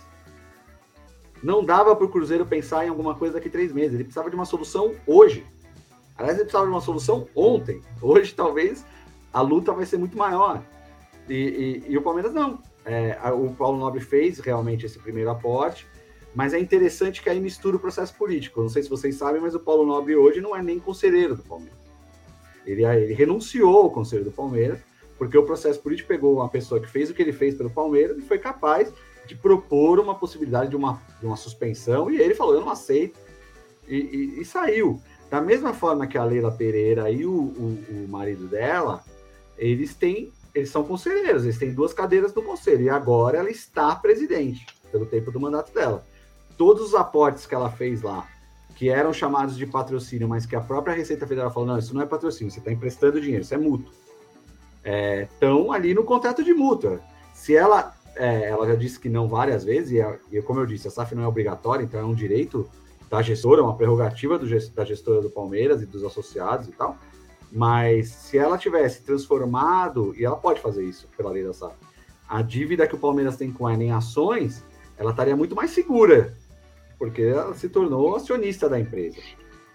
Não 1.41 1.63
dava 1.63 1.95
para 1.95 2.05
o 2.05 2.09
Cruzeiro 2.09 2.45
pensar 2.45 2.86
em 2.86 2.89
alguma 2.89 3.15
coisa 3.15 3.36
daqui 3.36 3.49
três 3.49 3.71
meses. 3.71 3.93
Ele 3.93 4.03
precisava 4.03 4.30
de 4.30 4.36
uma 4.36 4.45
solução 4.45 4.93
hoje. 5.05 5.45
Aliás, 6.17 6.36
ele 6.36 6.45
precisava 6.45 6.65
de 6.65 6.71
uma 6.71 6.82
solução 6.82 7.28
ontem. 7.36 7.82
Hoje, 8.01 8.34
talvez, 8.34 8.84
a 9.32 9.41
luta 9.41 9.71
vai 9.71 9.86
ser 9.86 9.97
muito 9.97 10.17
maior. 10.17 10.63
E, 11.30 11.84
e, 11.88 11.91
e 11.91 11.97
o 11.97 12.01
Palmeiras 12.01 12.34
não. 12.34 12.59
É, 12.84 13.17
o 13.32 13.53
Paulo 13.53 13.78
Nobre 13.78 13.99
fez 13.99 14.39
realmente 14.39 14.86
esse 14.86 14.97
primeiro 14.97 15.30
aporte, 15.30 15.86
mas 16.34 16.53
é 16.53 16.59
interessante 16.59 17.21
que 17.21 17.30
aí 17.30 17.39
mistura 17.39 17.75
o 17.75 17.80
processo 17.80 18.15
político. 18.15 18.61
Não 18.61 18.69
sei 18.69 18.82
se 18.82 18.89
vocês 18.89 19.15
sabem, 19.15 19.41
mas 19.41 19.53
o 19.53 19.59
Paulo 19.59 19.86
Nobre 19.86 20.15
hoje 20.15 20.39
não 20.39 20.55
é 20.55 20.63
nem 20.63 20.80
conselheiro 20.80 21.36
do 21.36 21.43
Palmeiras. 21.43 21.78
Ele, 22.65 22.84
ele 22.84 23.13
renunciou 23.13 23.84
ao 23.84 23.91
conselho 23.91 24.23
do 24.23 24.32
Palmeiras, 24.32 24.80
porque 25.18 25.38
o 25.38 25.43
processo 25.43 25.80
político 25.80 26.07
pegou 26.07 26.36
uma 26.36 26.49
pessoa 26.49 26.80
que 26.80 26.88
fez 26.88 27.09
o 27.09 27.13
que 27.13 27.22
ele 27.22 27.34
fez 27.34 27.55
pelo 27.55 27.70
Palmeiras 27.70 28.18
e 28.18 28.22
foi 28.22 28.38
capaz 28.38 28.91
de 29.26 29.36
propor 29.36 29.99
uma 29.99 30.15
possibilidade 30.15 30.70
de 30.70 30.76
uma, 30.76 31.01
de 31.20 31.26
uma 31.26 31.36
suspensão, 31.36 32.09
e 32.09 32.20
ele 32.20 32.34
falou: 32.34 32.55
Eu 32.55 32.61
não 32.61 32.70
aceito, 32.70 33.20
e, 33.88 33.95
e, 33.95 34.41
e 34.41 34.45
saiu. 34.45 35.01
Da 35.30 35.41
mesma 35.41 35.74
forma 35.74 36.07
que 36.07 36.18
a 36.18 36.24
Leila 36.24 36.51
Pereira 36.51 37.11
e 37.11 37.26
o, 37.26 37.34
o, 37.34 37.86
o, 37.89 38.07
marido 38.07 38.47
dela, 38.47 39.03
eles 39.57 39.93
têm, 39.93 40.32
eles 40.55 40.70
são 40.70 40.84
conselheiros, 40.84 41.43
eles 41.43 41.57
têm 41.57 41.74
duas 41.74 41.93
cadeiras 41.93 42.34
no 42.34 42.41
conselho, 42.41 42.84
e 42.84 42.89
agora 42.89 43.38
ela 43.38 43.49
está 43.49 43.93
presidente, 43.95 44.65
pelo 44.89 45.05
tempo 45.05 45.30
do 45.30 45.39
mandato 45.39 45.74
dela. 45.74 46.05
Todos 46.57 46.88
os 46.88 46.95
aportes 46.95 47.45
que 47.45 47.53
ela 47.53 47.70
fez 47.70 48.01
lá, 48.01 48.26
que 48.76 48.89
eram 48.89 49.11
chamados 49.11 49.57
de 49.57 49.65
patrocínio, 49.65 50.30
mas 50.30 50.45
que 50.45 50.55
a 50.55 50.61
própria 50.61 50.95
Receita 50.95 51.28
Federal 51.28 51.51
falou: 51.51 51.68
não, 51.68 51.78
isso 51.78 51.93
não 51.93 52.01
é 52.01 52.05
patrocínio, 52.05 52.51
você 52.51 52.59
está 52.59 52.72
emprestando 52.72 53.20
dinheiro, 53.20 53.43
isso 53.43 53.53
é 53.53 53.57
mútuo. 53.57 53.91
Estão 54.88 55.74
é, 55.74 55.78
ali 55.78 55.94
no 55.94 56.04
contrato 56.04 56.44
de 56.44 56.54
mútua. 56.54 57.02
Se 57.34 57.56
ela, 57.56 57.94
é, 58.16 58.50
ela 58.50 58.66
já 58.66 58.76
disse 58.76 58.98
que 58.98 59.10
não 59.10 59.28
várias 59.28 59.66
vezes, 59.66 59.92
e, 59.92 60.00
é, 60.00 60.20
e 60.32 60.42
como 60.42 60.62
eu 60.62 60.66
disse, 60.66 60.88
a 60.88 60.92
SAF 60.92 61.14
não 61.14 61.24
é 61.24 61.28
obrigatória, 61.28 61.84
então 61.84 62.00
é 62.00 62.06
um 62.06 62.14
direito 62.14 62.70
da 63.10 63.22
gestora, 63.22 63.62
uma 63.62 63.76
prerrogativa 63.76 64.38
do, 64.38 64.48
da 64.74 64.86
gestora 64.86 65.22
do 65.22 65.30
Palmeiras 65.30 65.82
e 65.82 65.86
dos 65.86 66.04
associados 66.04 66.68
e 66.68 66.72
tal. 66.72 66.98
Mas 67.52 68.10
se 68.10 68.38
ela 68.38 68.58
tivesse 68.58 69.04
transformado, 69.04 70.14
e 70.18 70.24
ela 70.24 70.38
pode 70.38 70.62
fazer 70.62 70.84
isso 70.84 71.08
pela 71.18 71.32
lei 71.32 71.44
da 71.44 71.54
SAF, 71.54 71.76
a 72.28 72.42
dívida 72.42 72.88
que 72.88 72.96
o 72.96 73.00
Palmeiras 73.00 73.36
tem 73.38 73.52
com 73.52 73.70
ela 73.70 73.84
em 73.84 73.92
ações, 73.92 74.64
ela 74.98 75.12
estaria 75.12 75.36
muito 75.36 75.56
mais 75.56 75.72
segura, 75.72 76.34
porque 76.98 77.22
ela 77.22 77.54
se 77.54 77.70
tornou 77.70 78.16
acionista 78.16 78.70
da 78.70 78.80
empresa. 78.80 79.18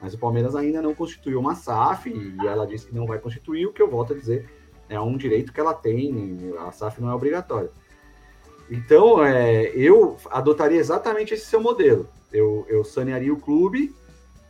Mas 0.01 0.15
o 0.15 0.19
Palmeiras 0.19 0.57
ainda 0.57 0.83
não 0.83 0.95
constituiu 0.95 1.39
uma 1.39 1.55
SAF 1.55 2.11
e 2.11 2.47
ela 2.47 2.67
disse 2.67 2.87
que 2.87 2.95
não 2.95 3.07
vai 3.07 3.19
constituir, 3.19 3.67
o 3.67 3.73
que 3.73 3.81
eu 3.81 3.89
volto 3.89 4.13
a 4.13 4.17
dizer 4.17 4.62
é 4.95 5.01
um 5.01 5.17
direito 5.17 5.53
que 5.53 5.61
ela 5.61 5.75
tem, 5.75 6.53
a 6.59 6.73
SAF 6.73 7.01
não 7.01 7.11
é 7.11 7.15
obrigatória. 7.15 7.71
Então, 8.71 9.25
é, 9.25 9.67
eu 9.75 10.17
adotaria 10.31 10.79
exatamente 10.79 11.35
esse 11.35 11.47
seu 11.47 11.61
modelo. 11.61 12.09
Eu, 12.33 12.65
eu 12.69 12.85
sanearia 12.85 13.33
o 13.33 13.37
clube, 13.37 13.95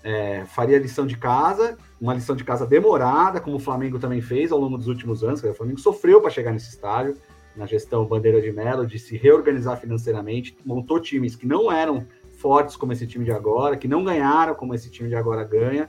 é, 0.04 0.44
faria 0.46 0.78
lição 0.78 1.06
de 1.06 1.16
casa, 1.16 1.76
uma 2.00 2.14
lição 2.14 2.36
de 2.36 2.44
casa 2.44 2.66
demorada, 2.66 3.40
como 3.40 3.56
o 3.56 3.60
Flamengo 3.60 3.98
também 3.98 4.20
fez 4.20 4.52
ao 4.52 4.58
longo 4.58 4.76
dos 4.76 4.86
últimos 4.86 5.24
anos. 5.24 5.42
O 5.42 5.54
Flamengo 5.54 5.80
sofreu 5.80 6.20
para 6.20 6.30
chegar 6.30 6.52
nesse 6.52 6.70
estádio, 6.70 7.16
na 7.56 7.66
gestão 7.66 8.04
Bandeira 8.04 8.40
de 8.40 8.50
Melo, 8.52 8.86
de 8.86 8.98
se 8.98 9.16
reorganizar 9.16 9.78
financeiramente, 9.78 10.56
montou 10.64 10.98
times 11.00 11.36
que 11.36 11.46
não 11.46 11.70
eram 11.70 12.06
fortes 12.38 12.76
como 12.76 12.92
esse 12.92 13.06
time 13.06 13.24
de 13.24 13.30
agora, 13.30 13.76
que 13.76 13.86
não 13.86 14.02
ganharam 14.02 14.54
como 14.54 14.74
esse 14.74 14.90
time 14.90 15.08
de 15.08 15.14
agora 15.14 15.44
ganha, 15.44 15.88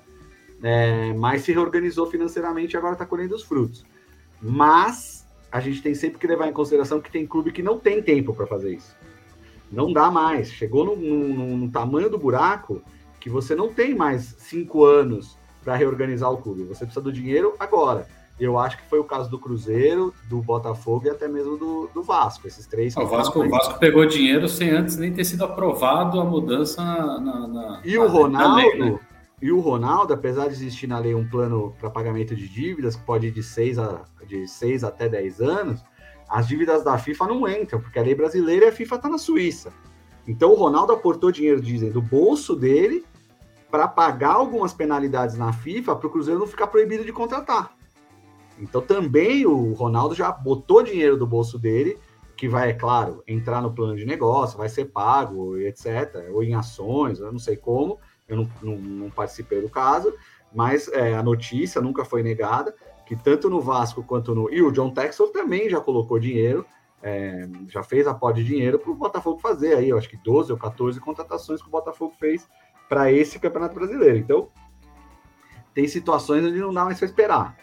é, 0.62 1.14
mas 1.14 1.42
se 1.42 1.52
reorganizou 1.52 2.06
financeiramente 2.06 2.76
e 2.76 2.78
agora 2.78 2.94
está 2.94 3.06
colhendo 3.06 3.36
os 3.36 3.44
frutos. 3.44 3.84
Mas 4.44 5.26
a 5.50 5.62
gente 5.62 5.82
tem 5.82 5.96
sempre 5.96 6.20
que 6.20 6.28
levar 6.28 6.50
em 6.50 6.54
consideração 6.54 7.00
que 7.00 7.10
tem 7.10 7.26
clube 7.26 7.54
que 7.54 7.64
não 7.64 7.80
tem 7.80 8.04
tempo 8.04 8.34
para 8.34 8.46
fazer 8.46 8.76
isso. 8.76 8.94
Não 9.72 9.94
dá 9.94 10.12
mais. 10.12 10.52
Chegou 10.52 10.86
no, 10.86 10.96
no, 10.96 11.58
no, 11.58 11.72
tamanho 11.72 12.10
do 12.10 12.18
buraco 12.18 12.82
que 13.20 13.30
você 13.30 13.56
não 13.56 13.74
tem 13.74 13.96
mais 13.96 14.36
cinco 14.38 14.84
anos 14.84 15.38
para 15.64 15.76
reorganizar 15.76 16.30
o 16.32 16.38
clube. 16.38 16.64
Você 16.64 16.86
precisa 16.86 17.02
do 17.02 17.12
dinheiro 17.12 17.56
agora. 17.58 18.06
Eu 18.40 18.58
acho 18.58 18.78
que 18.78 18.90
foi 18.90 19.00
o 19.00 19.04
caso 19.04 19.30
do 19.30 19.40
Cruzeiro, 19.40 20.14
do 20.28 20.42
Botafogo 20.42 21.06
e 21.06 21.10
até 21.10 21.28
mesmo 21.28 21.56
do, 21.56 21.90
do 21.94 22.04
Vasco. 22.04 22.48
Esses 22.48 22.66
três. 22.66 22.98
O 22.98 23.06
Vasco, 23.06 23.40
o 23.40 23.50
Vasco 23.50 23.80
pegou 23.80 24.06
dinheiro 24.06 24.50
sem 24.50 24.72
antes 24.72 24.98
nem 24.98 25.14
ter 25.14 25.24
sido 25.24 25.46
aprovado 25.46 26.20
a 26.20 26.26
mudança 26.26 26.84
na. 26.84 27.20
na, 27.20 27.48
na 27.48 27.82
e 27.86 27.98
o 27.98 28.08
Ronaldo. 28.08 28.56
Lei, 28.56 28.78
né? 28.80 29.00
E 29.44 29.52
o 29.52 29.60
Ronaldo, 29.60 30.14
apesar 30.14 30.48
de 30.48 30.54
existir 30.54 30.88
na 30.88 30.98
lei 30.98 31.14
um 31.14 31.28
plano 31.28 31.76
para 31.78 31.90
pagamento 31.90 32.34
de 32.34 32.48
dívidas, 32.48 32.96
que 32.96 33.04
pode 33.04 33.28
ir 33.28 33.32
de 33.32 33.44
6, 33.44 33.78
a, 33.78 34.06
de 34.26 34.48
6 34.48 34.86
até 34.86 35.10
10 35.10 35.42
anos, 35.42 35.84
as 36.30 36.48
dívidas 36.48 36.82
da 36.82 36.98
FIFA 36.98 37.28
não 37.28 37.46
entram, 37.50 37.82
porque 37.82 38.00
a 38.00 38.02
lei 38.02 38.16
brasileira 38.16 38.68
e 38.68 38.70
a 38.70 38.72
FIFA 38.72 38.96
está 38.96 39.10
na 39.10 39.18
Suíça. 39.18 39.74
Então 40.26 40.54
o 40.54 40.56
Ronaldo 40.56 40.94
aportou 40.94 41.30
dinheiro, 41.30 41.60
dizem, 41.60 41.92
do 41.92 42.02
bolso 42.02 42.56
dele 42.56 43.04
para 43.70 43.86
pagar 43.86 44.36
algumas 44.36 44.74
penalidades 44.74 45.38
na 45.38 45.52
FIFA 45.52 45.98
para 45.98 46.08
o 46.08 46.10
Cruzeiro 46.10 46.40
não 46.40 46.48
ficar 46.48 46.68
proibido 46.68 47.04
de 47.04 47.12
contratar. 47.12 47.76
Então 48.58 48.80
também 48.80 49.46
o 49.46 49.74
Ronaldo 49.74 50.16
já 50.16 50.32
botou 50.32 50.82
dinheiro 50.82 51.18
do 51.18 51.28
bolso 51.28 51.60
dele, 51.60 52.00
que 52.38 52.48
vai, 52.48 52.70
é 52.70 52.74
claro, 52.74 53.22
entrar 53.28 53.62
no 53.62 53.74
plano 53.74 53.98
de 53.98 54.06
negócio, 54.06 54.58
vai 54.58 54.70
ser 54.70 54.86
pago, 54.86 55.58
etc., 55.58 56.30
ou 56.32 56.42
em 56.42 56.56
ações, 56.56 57.20
eu 57.20 57.30
não 57.30 57.40
sei 57.40 57.58
como, 57.58 58.00
eu 58.28 58.38
não, 58.38 58.50
não, 58.62 58.78
não 58.78 59.10
participei 59.10 59.62
do 59.62 59.70
caso, 59.70 60.14
mas 60.54 60.88
é, 60.90 61.16
a 61.16 61.24
notícia 61.24 61.82
nunca 61.82 62.06
foi 62.06 62.24
negada, 62.24 62.74
que 63.06 63.16
tanto 63.16 63.50
no 63.50 63.60
Vasco 63.60 64.04
quanto 64.04 64.34
no. 64.34 64.52
E 64.52 64.62
o 64.62 64.72
John 64.72 64.92
Texel 64.92 65.30
também 65.30 65.70
já 65.70 65.82
colocou 65.82 66.20
dinheiro, 66.20 66.66
é, 67.02 67.48
já 67.68 67.84
fez 67.84 68.08
a 68.08 68.14
pó 68.14 68.32
de 68.32 68.44
dinheiro 68.44 68.80
para 68.80 68.92
o 68.92 68.96
Botafogo 68.96 69.40
fazer 69.40 69.76
aí, 69.76 69.90
eu 69.90 69.98
acho 69.98 70.10
que 70.10 70.18
12 70.18 70.52
ou 70.52 70.58
14 70.58 71.00
contratações 71.00 71.62
que 71.62 71.68
o 71.68 71.72
Botafogo 71.72 72.14
fez 72.18 72.48
para 72.88 73.12
esse 73.12 73.40
Campeonato 73.40 73.76
Brasileiro. 73.76 74.18
Então, 74.18 74.48
tem 75.74 75.88
situações 75.88 76.46
onde 76.46 76.60
não 76.60 76.74
dá 76.74 76.86
mais 76.86 77.00
para 77.00 77.08
esperar. 77.08 77.58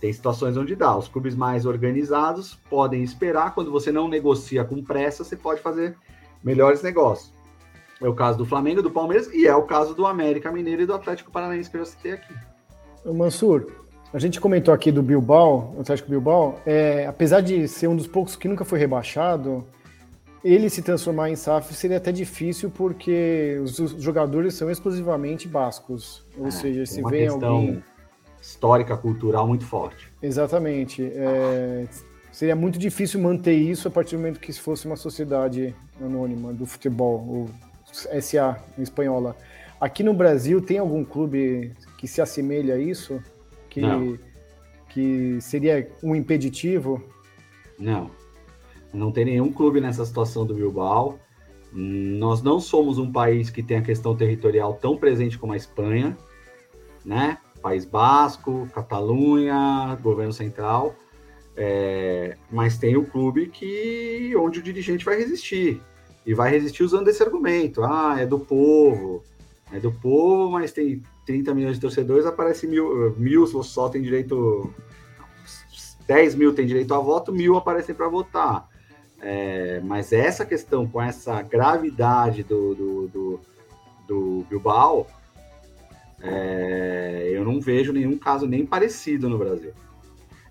Tem 0.00 0.12
situações 0.12 0.56
onde 0.56 0.74
dá. 0.74 0.96
Os 0.96 1.06
clubes 1.06 1.36
mais 1.36 1.64
organizados 1.64 2.56
podem 2.68 3.04
esperar. 3.04 3.54
Quando 3.54 3.70
você 3.70 3.92
não 3.92 4.08
negocia 4.08 4.64
com 4.64 4.82
pressa, 4.82 5.22
você 5.22 5.36
pode 5.36 5.60
fazer 5.60 5.96
melhores 6.42 6.82
negócios. 6.82 7.32
É 8.02 8.08
o 8.08 8.14
caso 8.14 8.36
do 8.36 8.44
Flamengo, 8.44 8.82
do 8.82 8.90
Palmeiras 8.90 9.32
e 9.32 9.46
é 9.46 9.54
o 9.54 9.62
caso 9.62 9.94
do 9.94 10.04
América 10.06 10.50
Mineiro 10.50 10.82
e 10.82 10.86
do 10.86 10.92
Atlético 10.92 11.30
Paranaense 11.30 11.70
que 11.70 11.76
eu 11.76 11.84
já 11.84 11.86
citei 11.86 12.12
aqui. 12.12 12.34
Mansur, 13.06 13.66
a 14.12 14.18
gente 14.18 14.40
comentou 14.40 14.74
aqui 14.74 14.90
do 14.90 15.02
Bilbao, 15.02 15.72
o 15.76 15.80
Atlético 15.80 16.10
Bilbao, 16.10 16.60
é, 16.66 17.06
apesar 17.06 17.40
de 17.40 17.66
ser 17.68 17.86
um 17.86 17.96
dos 17.96 18.06
poucos 18.06 18.34
que 18.36 18.48
nunca 18.48 18.64
foi 18.64 18.78
rebaixado, 18.78 19.64
ele 20.44 20.68
se 20.68 20.82
transformar 20.82 21.30
em 21.30 21.36
SAF 21.36 21.72
seria 21.72 21.98
até 21.98 22.10
difícil 22.10 22.70
porque 22.70 23.60
os 23.62 23.76
jogadores 24.02 24.54
são 24.54 24.70
exclusivamente 24.70 25.46
bascos. 25.46 26.26
Ou 26.36 26.48
é, 26.48 26.50
seja, 26.50 26.84
se 26.84 27.00
vem 27.02 27.28
alguém. 27.28 27.82
Histórica, 28.40 28.96
cultural 28.96 29.46
muito 29.46 29.64
forte. 29.64 30.12
Exatamente. 30.20 31.04
É, 31.14 31.86
seria 32.32 32.56
muito 32.56 32.76
difícil 32.76 33.20
manter 33.20 33.54
isso 33.54 33.86
a 33.86 33.90
partir 33.90 34.16
do 34.16 34.18
momento 34.18 34.40
que 34.40 34.52
fosse 34.52 34.84
uma 34.84 34.96
sociedade 34.96 35.72
anônima 36.00 36.52
do 36.52 36.66
futebol, 36.66 37.18
o 37.20 37.50
SA 37.92 38.58
em 38.78 38.82
espanhola. 38.82 39.36
Aqui 39.80 40.02
no 40.02 40.14
Brasil, 40.14 40.60
tem 40.60 40.78
algum 40.78 41.04
clube 41.04 41.72
que 41.98 42.06
se 42.06 42.20
assemelha 42.20 42.74
a 42.74 42.78
isso? 42.78 43.20
Que, 43.68 43.80
Não. 43.80 44.18
que 44.88 45.38
seria 45.40 45.90
um 46.02 46.14
impeditivo? 46.14 47.02
Não. 47.78 48.10
Não 48.92 49.10
tem 49.10 49.24
nenhum 49.24 49.52
clube 49.52 49.80
nessa 49.80 50.04
situação 50.04 50.46
do 50.46 50.54
Bilbao. 50.54 51.18
Nós 51.72 52.42
não 52.42 52.60
somos 52.60 52.98
um 52.98 53.10
país 53.10 53.50
que 53.50 53.62
tem 53.62 53.78
a 53.78 53.82
questão 53.82 54.14
territorial 54.14 54.74
tão 54.74 54.96
presente 54.96 55.38
como 55.38 55.52
a 55.54 55.56
Espanha, 55.56 56.16
né? 57.04 57.38
País 57.62 57.84
Basco, 57.84 58.68
Catalunha, 58.74 59.98
governo 60.02 60.32
central. 60.32 60.94
É, 61.56 62.36
mas 62.50 62.78
tem 62.78 62.96
o 62.96 63.04
clube 63.04 63.46
que 63.48 64.34
onde 64.36 64.58
o 64.58 64.62
dirigente 64.62 65.04
vai 65.04 65.16
resistir 65.16 65.80
e 66.24 66.34
vai 66.34 66.50
resistir 66.50 66.82
usando 66.82 67.08
esse 67.08 67.22
argumento. 67.22 67.82
Ah, 67.82 68.16
é 68.18 68.26
do 68.26 68.38
povo, 68.38 69.22
é 69.72 69.80
do 69.80 69.92
povo, 69.92 70.50
mas 70.50 70.72
tem 70.72 71.02
30 71.26 71.54
milhões 71.54 71.76
de 71.76 71.80
torcedores, 71.80 72.26
aparece 72.26 72.66
mil, 72.66 73.14
mil 73.16 73.46
só 73.46 73.88
tem 73.88 74.02
direito, 74.02 74.72
10 76.06 76.34
mil 76.34 76.54
tem 76.54 76.66
direito 76.66 76.94
a 76.94 76.98
voto, 76.98 77.32
mil 77.32 77.56
aparecem 77.56 77.94
para 77.94 78.08
votar. 78.08 78.68
É, 79.20 79.80
mas 79.84 80.12
essa 80.12 80.44
questão 80.44 80.86
com 80.86 81.00
essa 81.00 81.40
gravidade 81.42 82.42
do, 82.42 82.74
do, 82.74 83.08
do, 83.08 83.40
do 84.08 84.46
Bilbao, 84.50 85.06
é, 86.20 87.30
eu 87.32 87.44
não 87.44 87.60
vejo 87.60 87.92
nenhum 87.92 88.18
caso 88.18 88.46
nem 88.46 88.66
parecido 88.66 89.28
no 89.28 89.38
Brasil. 89.38 89.72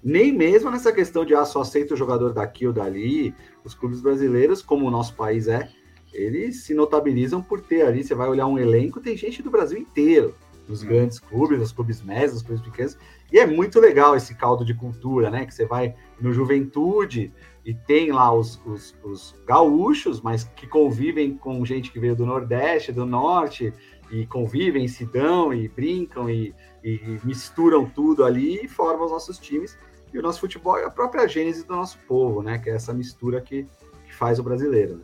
Nem 0.04 0.32
mesmo 0.32 0.72
nessa 0.72 0.91
questão 0.91 1.24
de 1.24 1.36
ah, 1.36 1.45
só 1.45 1.62
aceita 1.62 1.93
o 1.93 1.97
jogador 1.97 2.34
daqui 2.34 2.66
ou 2.66 2.74
dali, 2.74 3.36
os 3.64 3.74
clubes 3.74 4.02
brasileiros, 4.02 4.62
como 4.62 4.88
o 4.88 4.91
nosso 4.91 5.16
país 5.16 5.47
é, 5.47 5.70
eles 6.14 6.64
se 6.64 6.74
notabilizam 6.74 7.41
por 7.41 7.62
ter 7.62 7.84
ali, 7.84 8.04
você 8.04 8.16
vai 8.16 8.28
olhar 8.28 8.47
um 8.47 8.58
elenco, 8.58 8.99
tem 8.99 9.16
gente 9.16 9.41
do 9.41 9.52
Brasil 9.52 9.78
inteiro, 9.78 10.36
nos 10.68 10.84
hum. 10.84 10.88
grandes 10.88 11.20
clubes, 11.20 11.60
nos 11.60 11.72
clubes 11.72 12.02
médios, 12.02 12.34
nos 12.34 12.41
clubes 12.41 12.64
pequenos, 12.64 12.97
e 13.32 13.39
é 13.39 13.45
muito 13.45 13.80
legal 13.80 14.16
esse 14.16 14.36
caldo 14.36 14.66
de 14.66 14.74
cultura, 14.74 15.30
né? 15.30 15.45
Que 15.45 15.54
você 15.54 15.66
vai 15.66 15.95
no 16.20 16.34
Juventude, 16.34 17.32
e 17.64 17.74
tem 17.74 18.12
lá 18.12 18.34
os, 18.34 18.60
os, 18.66 18.95
os, 19.04 19.36
gaúchos, 19.45 20.20
mas 20.20 20.43
que 20.43 20.66
convivem 20.66 21.38
com 21.38 21.64
gente 21.64 21.91
que 21.91 21.99
veio 21.99 22.16
do 22.16 22.26
Nordeste, 22.26 22.91
do 22.91 23.06
Norte, 23.06 23.72
e 24.12 24.26
convivem, 24.26 24.88
se 24.88 25.06
dão 25.06 25.54
e 25.54 25.70
brincam 25.70 26.30
e, 26.30 26.54
e 26.84 27.20
misturam 27.24 27.86
tudo 27.86 28.26
ali 28.26 28.66
e 28.66 28.68
formam 28.68 29.06
os 29.06 29.12
nossos 29.12 29.38
times. 29.38 29.78
E 30.14 30.20
o 30.20 30.22
nosso 30.22 30.39
futebol 30.39 30.78
é 30.78 30.86
a 30.86 30.89
própria 30.89 31.28
gênese 31.28 31.66
do 31.66 31.76
nosso 31.76 31.97
povo, 32.07 32.41
né? 32.41 32.57
Que 32.57 32.70
é 32.70 32.76
essa 32.76 32.93
mistura 32.93 33.39
que, 33.41 33.66
que 34.05 34.14
faz 34.14 34.39
o 34.39 34.43
brasileiro. 34.43 34.97
Né? 34.97 35.03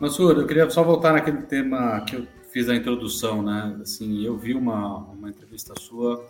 Mansur, 0.00 0.38
eu 0.38 0.46
queria 0.46 0.68
só 0.70 0.82
voltar 0.82 1.12
naquele 1.12 1.42
tema 1.42 2.00
que 2.00 2.16
eu 2.16 2.26
fiz 2.52 2.68
a 2.68 2.74
introdução, 2.74 3.42
né? 3.42 3.78
Assim, 3.80 4.24
eu 4.24 4.36
vi 4.36 4.54
uma, 4.54 4.98
uma 4.98 5.28
entrevista 5.28 5.74
sua 5.78 6.26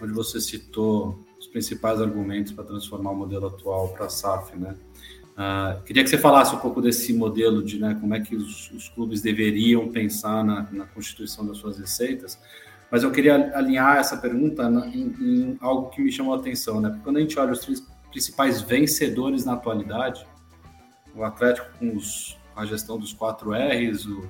onde 0.00 0.12
você 0.12 0.40
citou 0.40 1.18
os 1.38 1.46
principais 1.46 2.00
argumentos 2.00 2.52
para 2.52 2.64
transformar 2.64 3.10
o 3.10 3.16
modelo 3.16 3.46
atual 3.46 3.88
para 3.88 4.06
a 4.06 4.08
SAF, 4.08 4.56
né? 4.56 4.74
Uh, 5.30 5.82
queria 5.84 6.02
que 6.02 6.10
você 6.10 6.18
falasse 6.18 6.54
um 6.54 6.58
pouco 6.58 6.82
desse 6.82 7.14
modelo 7.14 7.62
de 7.62 7.78
né, 7.78 7.96
como 7.98 8.14
é 8.14 8.20
que 8.20 8.36
os, 8.36 8.70
os 8.72 8.90
clubes 8.90 9.22
deveriam 9.22 9.88
pensar 9.88 10.44
na, 10.44 10.68
na, 10.70 10.84
constituição 10.84 11.46
das 11.46 11.56
suas 11.56 11.78
receitas, 11.78 12.38
mas 12.90 13.02
eu 13.02 13.10
queria 13.10 13.56
alinhar 13.56 13.98
essa 13.98 14.16
pergunta 14.16 14.64
em, 14.92 15.14
em, 15.20 15.58
algo 15.60 15.90
que 15.90 16.02
me 16.02 16.10
chamou 16.10 16.34
a 16.34 16.38
atenção, 16.38 16.80
né? 16.80 16.88
Porque 16.88 17.04
quando 17.04 17.18
a 17.18 17.20
gente 17.20 17.38
olha 17.38 17.52
os 17.52 17.60
três 17.60 17.86
principais 18.10 18.60
vencedores 18.60 19.44
na 19.44 19.52
atualidade, 19.52 20.26
o 21.14 21.22
Atlético 21.22 21.68
com, 21.78 21.96
os, 21.96 22.36
com 22.54 22.60
a 22.60 22.66
gestão 22.66 22.98
dos 22.98 23.12
quatro 23.12 23.52
R's, 23.52 24.06
o, 24.06 24.20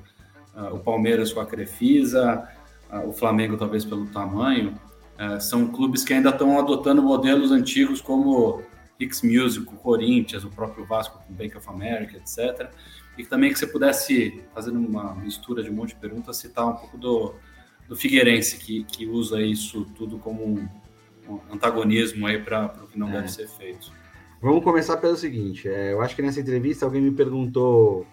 uh, 0.55 0.75
o 0.75 0.79
Palmeiras 0.79 1.33
com 1.33 1.41
a 1.41 1.47
Crefisa, 1.47 2.47
uh, 2.91 3.09
o 3.09 3.13
Flamengo 3.13 3.57
talvez 3.57 3.85
pelo 3.85 4.07
tamanho, 4.07 4.75
é, 5.21 5.39
são 5.39 5.67
clubes 5.67 6.03
que 6.03 6.15
ainda 6.15 6.31
estão 6.31 6.59
adotando 6.59 7.03
modelos 7.03 7.53
antigos 7.53 8.01
como 8.01 8.63
Hicks 8.99 9.21
Music, 9.21 9.67
o 9.67 9.77
Corinthians, 9.77 10.45
o 10.45 10.51
próprio 10.51 10.87
Vasco 10.87 11.23
com 11.27 11.35
Bank 11.35 11.55
of 11.59 11.69
America, 11.69 12.17
etc. 12.17 12.71
E 13.19 13.25
também 13.27 13.53
que 13.53 13.59
você 13.59 13.67
pudesse, 13.67 14.43
fazendo 14.55 14.79
uma 14.79 15.15
mistura 15.15 15.63
de 15.63 15.69
um 15.69 15.75
monte 15.75 15.91
de 15.91 15.97
perguntas, 15.97 16.39
citar 16.39 16.67
um 16.67 16.73
pouco 16.73 16.97
do, 16.97 17.35
do 17.91 17.97
Figueirense, 17.97 18.57
que, 18.57 18.85
que 18.85 19.05
usa 19.05 19.43
isso 19.43 19.85
tudo 19.97 20.17
como 20.17 20.45
um, 20.45 20.69
um 21.29 21.41
antagonismo 21.53 22.25
aí 22.25 22.41
para 22.41 22.73
o 22.85 22.87
que 22.87 22.97
não 22.97 23.09
é. 23.09 23.15
deve 23.15 23.33
ser 23.33 23.49
feito. 23.49 23.93
Vamos 24.41 24.63
começar 24.63 24.97
pelo 24.99 25.17
seguinte: 25.17 25.69
é, 25.69 25.93
eu 25.93 26.01
acho 26.01 26.15
que 26.15 26.23
nessa 26.23 26.41
entrevista 26.41 26.87
alguém 26.87 27.03
me 27.03 27.11
perguntou 27.11 28.07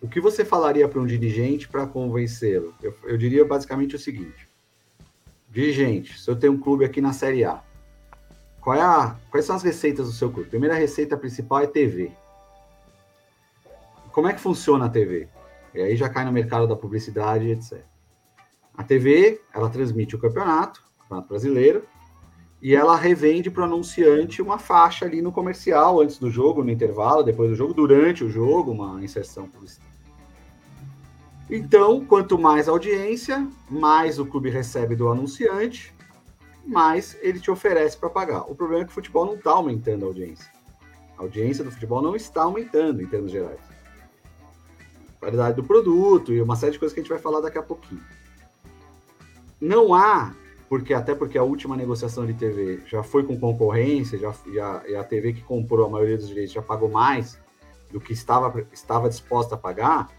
o 0.00 0.08
que 0.08 0.18
você 0.18 0.46
falaria 0.46 0.88
para 0.88 0.98
um 0.98 1.06
dirigente 1.06 1.68
para 1.68 1.86
convencê-lo. 1.86 2.74
Eu, 2.82 2.96
eu 3.04 3.18
diria 3.18 3.44
basicamente 3.44 3.94
o 3.94 3.98
seguinte: 3.98 4.48
Dirigente, 5.50 6.18
se 6.18 6.30
eu 6.30 6.34
tenho 6.34 6.54
um 6.54 6.58
clube 6.58 6.82
aqui 6.82 7.02
na 7.02 7.12
Série 7.12 7.44
A, 7.44 7.62
qual 8.62 8.74
é 8.74 8.80
a, 8.80 9.14
quais 9.30 9.44
são 9.44 9.54
as 9.54 9.62
receitas 9.62 10.06
do 10.06 10.12
seu 10.14 10.32
clube? 10.32 10.48
Primeira 10.48 10.74
receita 10.74 11.18
principal 11.18 11.60
é 11.60 11.66
TV. 11.66 12.12
Como 14.10 14.26
é 14.26 14.32
que 14.32 14.40
funciona 14.40 14.86
a 14.86 14.88
TV? 14.88 15.28
E 15.74 15.82
aí 15.82 15.96
já 15.96 16.08
cai 16.08 16.24
no 16.24 16.32
mercado 16.32 16.66
da 16.66 16.74
publicidade, 16.74 17.50
etc. 17.50 17.91
A 18.74 18.82
TV, 18.82 19.40
ela 19.52 19.68
transmite 19.68 20.16
o 20.16 20.18
campeonato, 20.18 20.82
o 20.96 21.02
campeonato 21.02 21.28
brasileiro, 21.28 21.84
e 22.62 22.74
ela 22.74 22.96
revende 22.96 23.50
para 23.50 23.62
o 23.62 23.64
anunciante 23.64 24.40
uma 24.40 24.58
faixa 24.58 25.04
ali 25.04 25.20
no 25.20 25.32
comercial, 25.32 26.00
antes 26.00 26.16
do 26.16 26.30
jogo, 26.30 26.62
no 26.62 26.70
intervalo, 26.70 27.22
depois 27.22 27.50
do 27.50 27.56
jogo, 27.56 27.74
durante 27.74 28.22
o 28.22 28.30
jogo, 28.30 28.70
uma 28.70 29.02
inserção. 29.02 29.48
Então, 31.50 32.04
quanto 32.04 32.38
mais 32.38 32.68
audiência, 32.68 33.46
mais 33.68 34.18
o 34.18 34.24
clube 34.24 34.48
recebe 34.48 34.94
do 34.94 35.08
anunciante, 35.08 35.92
mais 36.64 37.18
ele 37.20 37.40
te 37.40 37.50
oferece 37.50 37.96
para 37.96 38.08
pagar. 38.08 38.50
O 38.50 38.54
problema 38.54 38.82
é 38.82 38.84
que 38.84 38.92
o 38.92 38.94
futebol 38.94 39.26
não 39.26 39.34
está 39.34 39.50
aumentando 39.50 40.04
a 40.04 40.08
audiência. 40.08 40.50
A 41.18 41.22
audiência 41.22 41.64
do 41.64 41.70
futebol 41.70 42.00
não 42.00 42.14
está 42.14 42.44
aumentando 42.44 43.02
em 43.02 43.06
termos 43.06 43.32
gerais. 43.32 43.60
A 45.16 45.18
qualidade 45.18 45.56
do 45.56 45.64
produto 45.64 46.32
e 46.32 46.40
uma 46.40 46.56
série 46.56 46.72
de 46.72 46.78
coisas 46.78 46.94
que 46.94 47.00
a 47.00 47.02
gente 47.02 47.12
vai 47.12 47.18
falar 47.18 47.40
daqui 47.40 47.58
a 47.58 47.62
pouquinho. 47.62 48.00
Não 49.62 49.94
há 49.94 50.34
porque 50.68 50.92
até 50.92 51.14
porque 51.14 51.38
a 51.38 51.42
última 51.44 51.76
negociação 51.76 52.26
de 52.26 52.34
TV 52.34 52.80
já 52.84 53.04
foi 53.04 53.22
com 53.22 53.38
concorrência, 53.38 54.18
já, 54.18 54.34
já 54.52 54.82
e 54.88 54.96
a 54.96 55.04
TV 55.04 55.34
que 55.34 55.40
comprou 55.40 55.86
a 55.86 55.88
maioria 55.88 56.16
dos 56.16 56.26
direitos 56.26 56.52
já 56.52 56.60
pagou 56.60 56.90
mais 56.90 57.38
do 57.92 58.00
que 58.00 58.12
estava, 58.12 58.66
estava 58.72 59.08
disposta 59.08 59.54
a 59.54 59.58
pagar, 59.58 60.10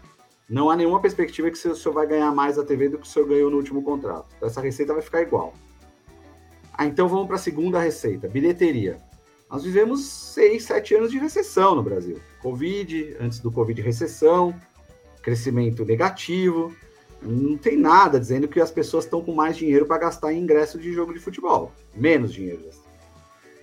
não 0.48 0.70
há 0.70 0.76
nenhuma 0.76 0.98
perspectiva 0.98 1.50
que 1.50 1.68
o 1.68 1.76
senhor 1.76 1.92
vai 1.92 2.06
ganhar 2.06 2.32
mais 2.32 2.58
a 2.58 2.64
TV 2.64 2.88
do 2.88 2.98
que 2.98 3.06
o 3.06 3.10
senhor 3.10 3.28
ganhou 3.28 3.50
no 3.50 3.58
último 3.58 3.82
contrato. 3.82 4.28
Então, 4.34 4.48
essa 4.48 4.62
receita 4.62 4.94
vai 4.94 5.02
ficar 5.02 5.20
igual. 5.20 5.52
Ah, 6.72 6.86
então 6.86 7.06
vamos 7.06 7.26
para 7.26 7.36
a 7.36 7.38
segunda 7.38 7.78
receita, 7.78 8.28
bilheteria. 8.28 8.98
Nós 9.50 9.62
vivemos 9.62 10.06
seis, 10.06 10.64
sete 10.64 10.94
anos 10.94 11.10
de 11.10 11.18
recessão 11.18 11.74
no 11.74 11.82
Brasil. 11.82 12.18
Covid, 12.40 13.16
antes 13.20 13.40
do 13.40 13.52
Covid, 13.52 13.82
recessão, 13.82 14.54
crescimento 15.20 15.84
negativo, 15.84 16.74
não 17.24 17.56
tem 17.56 17.76
nada 17.76 18.20
dizendo 18.20 18.46
que 18.46 18.60
as 18.60 18.70
pessoas 18.70 19.04
estão 19.04 19.22
com 19.22 19.34
mais 19.34 19.56
dinheiro 19.56 19.86
para 19.86 19.98
gastar 19.98 20.32
em 20.32 20.40
ingresso 20.40 20.78
de 20.78 20.92
jogo 20.92 21.12
de 21.12 21.20
futebol. 21.20 21.72
Menos 21.94 22.32
dinheiro. 22.32 22.62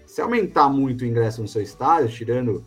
Se 0.05 0.21
aumentar 0.21 0.69
muito 0.69 1.01
o 1.01 1.05
ingresso 1.05 1.41
no 1.41 1.47
seu 1.47 1.61
estádio, 1.61 2.09
tirando 2.09 2.65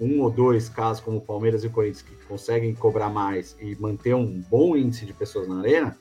um 0.00 0.20
ou 0.20 0.30
dois 0.30 0.68
casos 0.68 1.02
como 1.02 1.20
Palmeiras 1.20 1.64
e 1.64 1.68
Corinthians 1.68 2.02
que 2.02 2.14
conseguem 2.26 2.74
cobrar 2.74 3.10
mais 3.10 3.56
e 3.60 3.74
manter 3.76 4.14
um 4.14 4.40
bom 4.48 4.76
índice 4.76 5.04
de 5.04 5.12
pessoas 5.12 5.48
na 5.48 5.58
arena, 5.58 5.96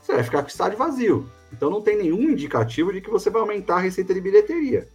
você 0.00 0.12
vai 0.12 0.24
ficar 0.24 0.42
com 0.42 0.48
o 0.48 0.50
estádio 0.50 0.76
vazio. 0.76 1.30
Então 1.52 1.70
não 1.70 1.80
tem 1.80 1.96
nenhum 1.96 2.30
indicativo 2.30 2.92
de 2.92 3.00
que 3.00 3.10
você 3.10 3.30
vai 3.30 3.40
aumentar 3.40 3.76
a 3.76 3.80
receita 3.80 4.12
de 4.12 4.20
bilheteria. 4.20 4.88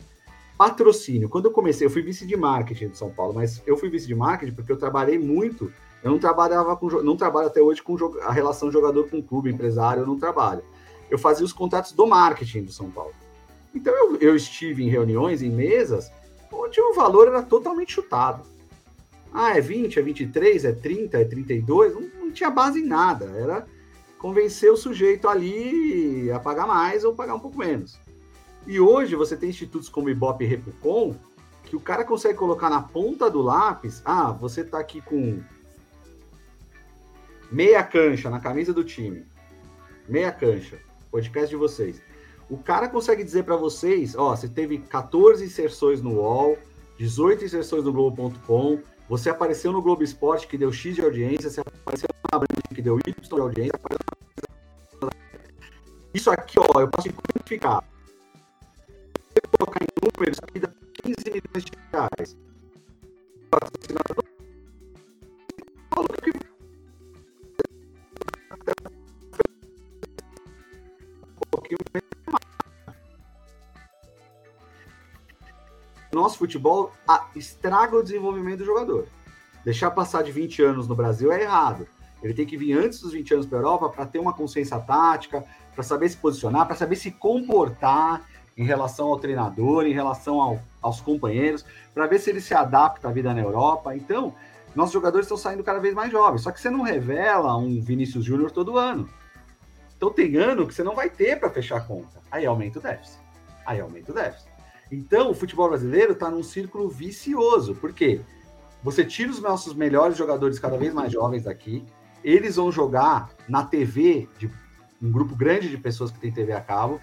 Patrocínio. 0.57 1.29
Quando 1.29 1.45
eu 1.45 1.51
comecei, 1.51 1.85
eu 1.85 1.91
fui 1.91 2.01
vice 2.01 2.25
de 2.25 2.35
marketing 2.35 2.89
de 2.89 2.97
São 2.97 3.11
Paulo, 3.11 3.33
mas 3.33 3.61
eu 3.65 3.77
fui 3.77 3.89
vice 3.89 4.07
de 4.07 4.15
marketing 4.15 4.53
porque 4.53 4.71
eu 4.71 4.77
trabalhei 4.77 5.17
muito 5.17 5.71
eu 6.07 6.11
não 6.11 6.19
trabalhava 6.19 6.75
com, 6.77 6.87
não 7.03 7.17
trabalho 7.17 7.47
até 7.47 7.61
hoje 7.61 7.83
com 7.83 7.97
a 8.21 8.31
relação 8.31 8.71
jogador 8.71 9.09
com 9.09 9.21
clube, 9.21 9.51
empresário, 9.51 10.03
eu 10.03 10.07
não 10.07 10.17
trabalho. 10.17 10.61
Eu 11.11 11.19
fazia 11.19 11.45
os 11.45 11.51
contatos 11.51 11.91
do 11.91 12.07
marketing 12.07 12.63
do 12.63 12.71
São 12.71 12.89
Paulo. 12.89 13.13
Então 13.75 13.93
eu, 13.93 14.15
eu 14.17 14.35
estive 14.35 14.83
em 14.83 14.89
reuniões, 14.89 15.41
em 15.41 15.49
mesas, 15.49 16.09
onde 16.51 16.79
o 16.79 16.93
valor 16.93 17.27
era 17.27 17.43
totalmente 17.43 17.91
chutado. 17.91 18.43
Ah, 19.33 19.57
é 19.57 19.61
20, 19.61 19.99
é 19.99 20.01
23, 20.01 20.65
é 20.65 20.71
30, 20.71 21.17
é 21.19 21.25
32, 21.25 21.93
não, 21.93 22.01
não 22.21 22.31
tinha 22.31 22.49
base 22.49 22.79
em 22.79 22.85
nada. 22.85 23.25
Era 23.35 23.67
convencer 24.17 24.71
o 24.71 24.77
sujeito 24.77 25.27
ali 25.27 26.31
a 26.31 26.39
pagar 26.39 26.65
mais 26.65 27.03
ou 27.03 27.13
pagar 27.13 27.35
um 27.35 27.39
pouco 27.39 27.57
menos. 27.57 27.99
E 28.65 28.79
hoje 28.79 29.15
você 29.15 29.35
tem 29.35 29.49
institutos 29.49 29.89
como 29.89 30.09
Ibope 30.09 30.45
e 30.45 30.47
Repucom, 30.47 31.15
que 31.65 31.75
o 31.75 31.81
cara 31.81 32.05
consegue 32.05 32.37
colocar 32.37 32.69
na 32.69 32.81
ponta 32.81 33.29
do 33.29 33.41
lápis, 33.41 34.01
ah, 34.05 34.31
você 34.31 34.61
está 34.61 34.79
aqui 34.79 35.01
com 35.01 35.41
meia 37.51 37.83
cancha 37.83 38.29
na 38.29 38.39
camisa 38.39 38.73
do 38.73 38.83
time, 38.83 39.25
meia 40.07 40.31
cancha, 40.31 40.77
podcast 41.11 41.49
de 41.49 41.55
vocês. 41.55 42.01
O 42.49 42.57
cara 42.57 42.87
consegue 42.87 43.23
dizer 43.23 43.43
para 43.43 43.55
vocês, 43.55 44.15
ó, 44.15 44.35
você 44.35 44.47
teve 44.47 44.77
14 44.77 45.43
inserções 45.43 46.01
no 46.01 46.15
UOL, 46.15 46.57
18 46.97 47.45
inserções 47.45 47.83
no 47.83 47.91
Globo.com, 47.91 48.81
você 49.09 49.29
apareceu 49.29 49.71
no 49.71 49.81
Globo 49.81 50.03
Esporte 50.03 50.47
que 50.47 50.57
deu 50.57 50.71
X 50.71 50.95
de 50.95 51.01
audiência, 51.01 51.49
você 51.49 51.61
apareceu 51.61 52.09
na 52.31 52.39
Band 52.39 52.45
que 52.73 52.81
deu 52.81 52.99
Y 52.99 53.13
de 53.21 53.41
audiência. 53.41 53.79
Isso 56.13 56.31
aqui, 56.31 56.57
ó, 56.59 56.81
eu 56.81 56.87
posso 56.89 57.09
quantificar. 57.09 57.83
Se 59.29 59.41
eu 59.43 59.49
colocar 59.57 59.83
em 59.83 59.87
números, 60.01 60.39
aqui 60.41 60.59
dá 60.59 60.69
15 61.03 61.15
milhões 61.25 61.65
de 61.65 61.71
reais. 61.91 62.37
Patrocinador 63.49 64.27
nosso 76.17 76.37
futebol 76.37 76.91
estraga 77.35 77.95
o 77.95 78.03
desenvolvimento 78.03 78.59
do 78.59 78.65
jogador. 78.65 79.07
Deixar 79.63 79.91
passar 79.91 80.23
de 80.23 80.31
20 80.31 80.63
anos 80.63 80.87
no 80.87 80.95
Brasil 80.95 81.31
é 81.31 81.43
errado. 81.43 81.87
Ele 82.23 82.33
tem 82.33 82.45
que 82.45 82.57
vir 82.57 82.73
antes 82.73 82.99
dos 82.99 83.11
20 83.11 83.33
anos 83.35 83.45
para 83.45 83.59
a 83.59 83.61
Europa 83.61 83.89
para 83.89 84.05
ter 84.05 84.19
uma 84.19 84.33
consciência 84.33 84.79
tática, 84.79 85.43
para 85.73 85.83
saber 85.83 86.09
se 86.09 86.17
posicionar, 86.17 86.65
para 86.65 86.75
saber 86.75 86.95
se 86.95 87.11
comportar 87.11 88.25
em 88.57 88.63
relação 88.63 89.07
ao 89.07 89.19
treinador, 89.19 89.85
em 89.85 89.93
relação 89.93 90.41
ao, 90.41 90.59
aos 90.81 90.99
companheiros, 90.99 91.63
para 91.93 92.07
ver 92.07 92.19
se 92.19 92.29
ele 92.29 92.41
se 92.41 92.55
adapta 92.55 93.07
à 93.07 93.11
vida 93.11 93.33
na 93.33 93.41
Europa. 93.41 93.95
Então, 93.95 94.33
nossos 94.75 94.93
jogadores 94.93 95.25
estão 95.25 95.37
saindo 95.37 95.63
cada 95.63 95.79
vez 95.79 95.93
mais 95.93 96.11
jovens. 96.11 96.41
Só 96.41 96.51
que 96.51 96.59
você 96.59 96.69
não 96.69 96.81
revela 96.81 97.55
um 97.55 97.79
Vinícius 97.79 98.25
Júnior 98.25 98.49
todo 98.49 98.77
ano. 98.77 99.07
Então 99.97 100.11
tem 100.11 100.37
ano 100.37 100.67
que 100.67 100.73
você 100.73 100.83
não 100.83 100.95
vai 100.95 101.09
ter 101.09 101.39
para 101.39 101.49
fechar 101.49 101.77
a 101.77 101.81
conta. 101.81 102.21
Aí 102.31 102.45
aumenta 102.45 102.79
o 102.79 102.81
déficit. 102.81 103.17
Aí 103.65 103.81
aumenta 103.81 104.11
o 104.11 104.15
déficit. 104.15 104.47
Então, 104.91 105.31
o 105.31 105.33
futebol 105.33 105.67
brasileiro 105.67 106.13
está 106.13 106.29
num 106.29 106.43
círculo 106.43 106.87
vicioso. 106.87 107.75
Por 107.75 107.91
quê? 107.91 108.21
Você 108.83 109.03
tira 109.03 109.31
os 109.31 109.41
nossos 109.41 109.73
melhores 109.73 110.15
jogadores 110.15 110.59
cada 110.59 110.77
vez 110.77 110.93
mais 110.93 111.11
jovens 111.11 111.43
daqui, 111.43 111.83
eles 112.23 112.55
vão 112.55 112.71
jogar 112.71 113.29
na 113.49 113.65
TV 113.65 114.29
de 114.37 114.49
um 115.01 115.11
grupo 115.11 115.35
grande 115.35 115.69
de 115.69 115.77
pessoas 115.77 116.11
que 116.11 116.19
tem 116.19 116.31
TV 116.31 116.53
a 116.53 116.61
cabo, 116.61 117.01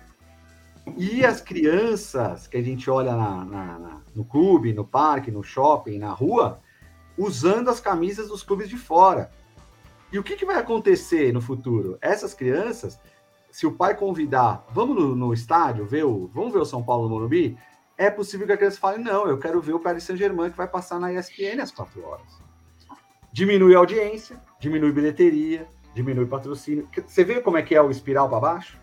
e 0.96 1.24
as 1.24 1.40
crianças 1.40 2.46
que 2.46 2.56
a 2.56 2.62
gente 2.62 2.90
olha 2.90 3.14
na, 3.16 3.44
na, 3.44 3.78
na, 3.78 4.00
no 4.14 4.24
clube, 4.24 4.72
no 4.72 4.84
parque, 4.84 5.30
no 5.30 5.42
shopping, 5.42 5.98
na 5.98 6.12
rua, 6.12 6.60
usando 7.16 7.70
as 7.70 7.80
camisas 7.80 8.28
dos 8.28 8.42
clubes 8.42 8.68
de 8.68 8.76
fora. 8.76 9.30
E 10.14 10.18
o 10.20 10.22
que, 10.22 10.36
que 10.36 10.46
vai 10.46 10.54
acontecer 10.58 11.32
no 11.32 11.40
futuro? 11.40 11.98
Essas 12.00 12.32
crianças, 12.32 13.00
se 13.50 13.66
o 13.66 13.72
pai 13.72 13.96
convidar, 13.96 14.64
vamos 14.70 14.94
no, 14.94 15.16
no 15.16 15.34
estádio 15.34 15.84
ver 15.84 16.04
o, 16.04 16.30
vamos 16.32 16.52
ver 16.52 16.60
o 16.60 16.64
São 16.64 16.84
Paulo 16.84 17.08
no 17.08 17.16
Morumbi, 17.16 17.58
é 17.98 18.08
possível 18.08 18.46
que 18.46 18.52
a 18.52 18.56
criança 18.56 18.78
fale: 18.78 19.02
não, 19.02 19.26
eu 19.26 19.36
quero 19.38 19.60
ver 19.60 19.72
o 19.72 19.80
Paris 19.80 20.04
Saint-Germain 20.04 20.52
que 20.52 20.56
vai 20.56 20.68
passar 20.68 21.00
na 21.00 21.12
ESPN 21.12 21.60
às 21.60 21.72
quatro 21.72 22.00
horas. 22.06 22.28
Diminui 23.32 23.74
a 23.74 23.78
audiência, 23.78 24.40
diminui 24.60 24.92
bilheteria, 24.92 25.66
diminui 25.92 26.26
patrocínio. 26.26 26.88
Você 27.04 27.24
vê 27.24 27.40
como 27.40 27.58
é 27.58 27.62
que 27.62 27.74
é 27.74 27.82
o 27.82 27.90
espiral 27.90 28.28
para 28.28 28.38
baixo? 28.38 28.78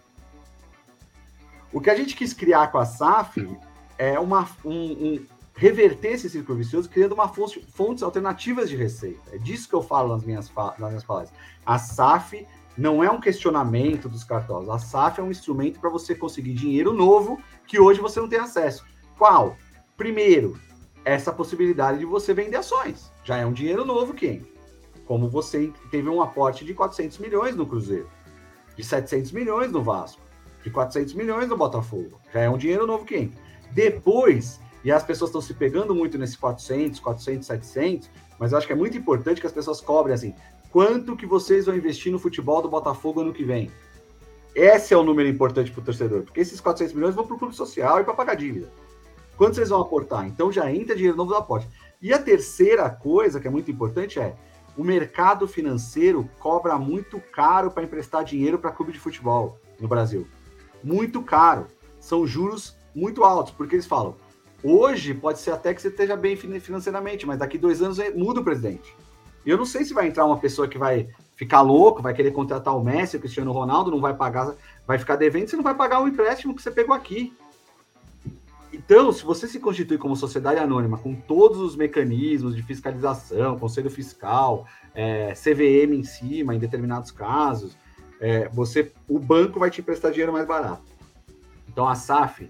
O 1.71 1.79
que 1.79 1.89
a 1.89 1.95
gente 1.95 2.13
quis 2.13 2.33
criar 2.33 2.73
com 2.73 2.77
a 2.77 2.85
SAF 2.85 3.57
é 3.97 4.19
uma, 4.19 4.49
um, 4.65 4.73
um 4.73 5.25
reverter 5.53 6.13
esse 6.13 6.29
círculo 6.29 6.57
vicioso, 6.57 6.89
criando 6.89 7.13
uma 7.13 7.27
fonte, 7.27 7.65
fontes 7.73 8.03
alternativas 8.03 8.69
de 8.69 8.75
receita. 8.75 9.21
É 9.33 9.37
disso 9.37 9.67
que 9.67 9.75
eu 9.75 9.81
falo 9.81 10.13
nas 10.13 10.23
minhas, 10.23 10.51
nas 10.77 10.89
minhas 10.89 11.03
palestras. 11.03 11.39
A 11.65 11.77
SAF 11.77 12.47
não 12.77 13.03
é 13.03 13.11
um 13.11 13.19
questionamento 13.19 14.07
dos 14.07 14.23
cartões. 14.23 14.69
A 14.69 14.79
SAF 14.79 15.19
é 15.19 15.23
um 15.23 15.31
instrumento 15.31 15.79
para 15.79 15.89
você 15.89 16.15
conseguir 16.15 16.53
dinheiro 16.53 16.93
novo 16.93 17.41
que 17.67 17.79
hoje 17.79 17.99
você 17.99 18.19
não 18.19 18.29
tem 18.29 18.39
acesso. 18.39 18.85
Qual? 19.17 19.57
Primeiro, 19.97 20.59
essa 21.03 21.31
possibilidade 21.31 21.99
de 21.99 22.05
você 22.05 22.33
vender 22.33 22.57
ações. 22.57 23.11
Já 23.23 23.37
é 23.37 23.45
um 23.45 23.53
dinheiro 23.53 23.85
novo 23.85 24.13
que 24.13 24.27
entra. 24.27 24.51
Como 25.05 25.29
você 25.29 25.71
teve 25.89 26.09
um 26.09 26.21
aporte 26.21 26.63
de 26.63 26.73
400 26.73 27.17
milhões 27.17 27.55
no 27.55 27.65
Cruzeiro, 27.65 28.09
de 28.75 28.83
700 28.83 29.31
milhões 29.31 29.71
no 29.71 29.83
Vasco, 29.83 30.21
de 30.63 30.69
400 30.69 31.13
milhões 31.13 31.49
no 31.49 31.57
Botafogo. 31.57 32.19
Já 32.33 32.41
é 32.41 32.49
um 32.49 32.57
dinheiro 32.57 32.87
novo 32.87 33.03
que 33.03 33.15
entra. 33.15 33.39
Depois, 33.71 34.59
e 34.83 34.91
as 34.91 35.03
pessoas 35.03 35.29
estão 35.29 35.41
se 35.41 35.53
pegando 35.53 35.93
muito 35.93 36.17
nesse 36.17 36.37
400, 36.37 36.99
400, 36.99 37.47
700, 37.47 38.09
mas 38.39 38.51
eu 38.51 38.57
acho 38.57 38.67
que 38.67 38.73
é 38.73 38.75
muito 38.75 38.97
importante 38.97 39.39
que 39.39 39.47
as 39.47 39.53
pessoas 39.53 39.79
cobrem 39.79 40.15
assim, 40.15 40.33
quanto 40.71 41.15
que 41.15 41.25
vocês 41.25 41.65
vão 41.65 41.75
investir 41.75 42.11
no 42.11 42.19
futebol 42.19 42.61
do 42.61 42.69
Botafogo 42.69 43.21
ano 43.21 43.33
que 43.33 43.43
vem? 43.43 43.71
Esse 44.55 44.93
é 44.93 44.97
o 44.97 45.03
número 45.03 45.29
importante 45.29 45.71
para 45.71 45.81
o 45.81 45.83
torcedor, 45.83 46.23
porque 46.23 46.41
esses 46.41 46.59
400 46.59 46.93
milhões 46.93 47.15
vão 47.15 47.25
para 47.25 47.35
o 47.35 47.39
clube 47.39 47.55
social 47.55 48.01
e 48.01 48.03
para 48.03 48.13
pagar 48.13 48.35
dívida. 48.35 48.69
Quanto 49.37 49.55
vocês 49.55 49.69
vão 49.69 49.81
aportar? 49.81 50.27
Então 50.27 50.51
já 50.51 50.71
entra 50.71 50.95
dinheiro 50.95 51.17
novo 51.17 51.31
do 51.31 51.37
aporte. 51.37 51.67
E 52.01 52.13
a 52.13 52.19
terceira 52.19 52.89
coisa 52.89 53.39
que 53.39 53.47
é 53.47 53.51
muito 53.51 53.71
importante 53.71 54.19
é 54.19 54.35
o 54.77 54.83
mercado 54.83 55.47
financeiro 55.47 56.29
cobra 56.39 56.77
muito 56.77 57.19
caro 57.19 57.71
para 57.71 57.83
emprestar 57.83 58.23
dinheiro 58.23 58.57
para 58.57 58.71
clube 58.71 58.91
de 58.91 58.99
futebol 58.99 59.59
no 59.79 59.87
Brasil. 59.87 60.27
Muito 60.83 61.21
caro. 61.21 61.67
São 61.99 62.25
juros 62.25 62.77
muito 62.95 63.23
altos, 63.23 63.53
porque 63.53 63.75
eles 63.75 63.85
falam: 63.85 64.15
hoje 64.63 65.13
pode 65.13 65.39
ser 65.39 65.51
até 65.51 65.73
que 65.73 65.81
você 65.81 65.87
esteja 65.87 66.15
bem 66.15 66.35
financeiramente, 66.35 67.25
mas 67.25 67.39
daqui 67.39 67.57
dois 67.57 67.81
anos 67.81 67.97
muda 68.15 68.41
o 68.41 68.43
presidente. 68.43 68.95
E 69.45 69.49
eu 69.49 69.57
não 69.57 69.65
sei 69.65 69.83
se 69.83 69.93
vai 69.93 70.07
entrar 70.07 70.25
uma 70.25 70.37
pessoa 70.37 70.67
que 70.67 70.77
vai 70.77 71.09
ficar 71.35 71.61
louco, 71.61 72.01
vai 72.01 72.13
querer 72.13 72.31
contratar 72.31 72.77
o 72.77 72.83
Messi, 72.83 73.17
o 73.17 73.19
Cristiano 73.19 73.51
Ronaldo, 73.51 73.89
não 73.89 73.99
vai 73.99 74.13
pagar, 74.13 74.53
vai 74.85 74.99
ficar 74.99 75.15
devendo, 75.15 75.47
você 75.47 75.55
não 75.55 75.63
vai 75.63 75.73
pagar 75.73 76.01
o 76.01 76.07
empréstimo 76.07 76.55
que 76.55 76.61
você 76.61 76.69
pegou 76.69 76.95
aqui. 76.95 77.33
Então, 78.71 79.11
se 79.11 79.23
você 79.25 79.47
se 79.47 79.59
constitui 79.59 79.97
como 79.97 80.15
sociedade 80.15 80.59
anônima 80.59 80.97
com 80.97 81.13
todos 81.13 81.59
os 81.59 81.75
mecanismos 81.75 82.55
de 82.55 82.63
fiscalização, 82.63 83.59
conselho 83.59 83.89
fiscal, 83.89 84.65
é, 84.93 85.33
CVM 85.33 85.93
em 85.93 86.03
cima, 86.03 86.55
em 86.55 86.59
determinados 86.59 87.11
casos, 87.11 87.75
é, 88.19 88.47
você, 88.49 88.91
o 89.09 89.19
banco 89.19 89.59
vai 89.59 89.69
te 89.69 89.81
emprestar 89.81 90.11
dinheiro 90.11 90.31
mais 90.31 90.47
barato. 90.47 90.83
Então, 91.67 91.87
a 91.87 91.95
SAF, 91.95 92.49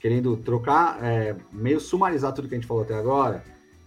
querendo 0.00 0.36
trocar, 0.36 1.02
é, 1.02 1.36
meio 1.52 1.80
sumarizar 1.80 2.32
tudo 2.32 2.48
que 2.48 2.54
a 2.54 2.58
gente 2.58 2.66
falou 2.66 2.82
até 2.82 2.94
agora, 2.94 3.44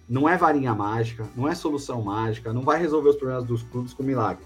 não 0.07 0.27
é 0.27 0.35
varinha 0.35 0.75
mágica, 0.75 1.27
não 1.35 1.47
é 1.47 1.55
solução 1.55 2.01
mágica, 2.01 2.51
não 2.51 2.61
vai 2.61 2.79
resolver 2.79 3.09
os 3.09 3.15
problemas 3.15 3.45
dos 3.45 3.63
clubes 3.63 3.93
com 3.93 4.03
milagre. 4.03 4.43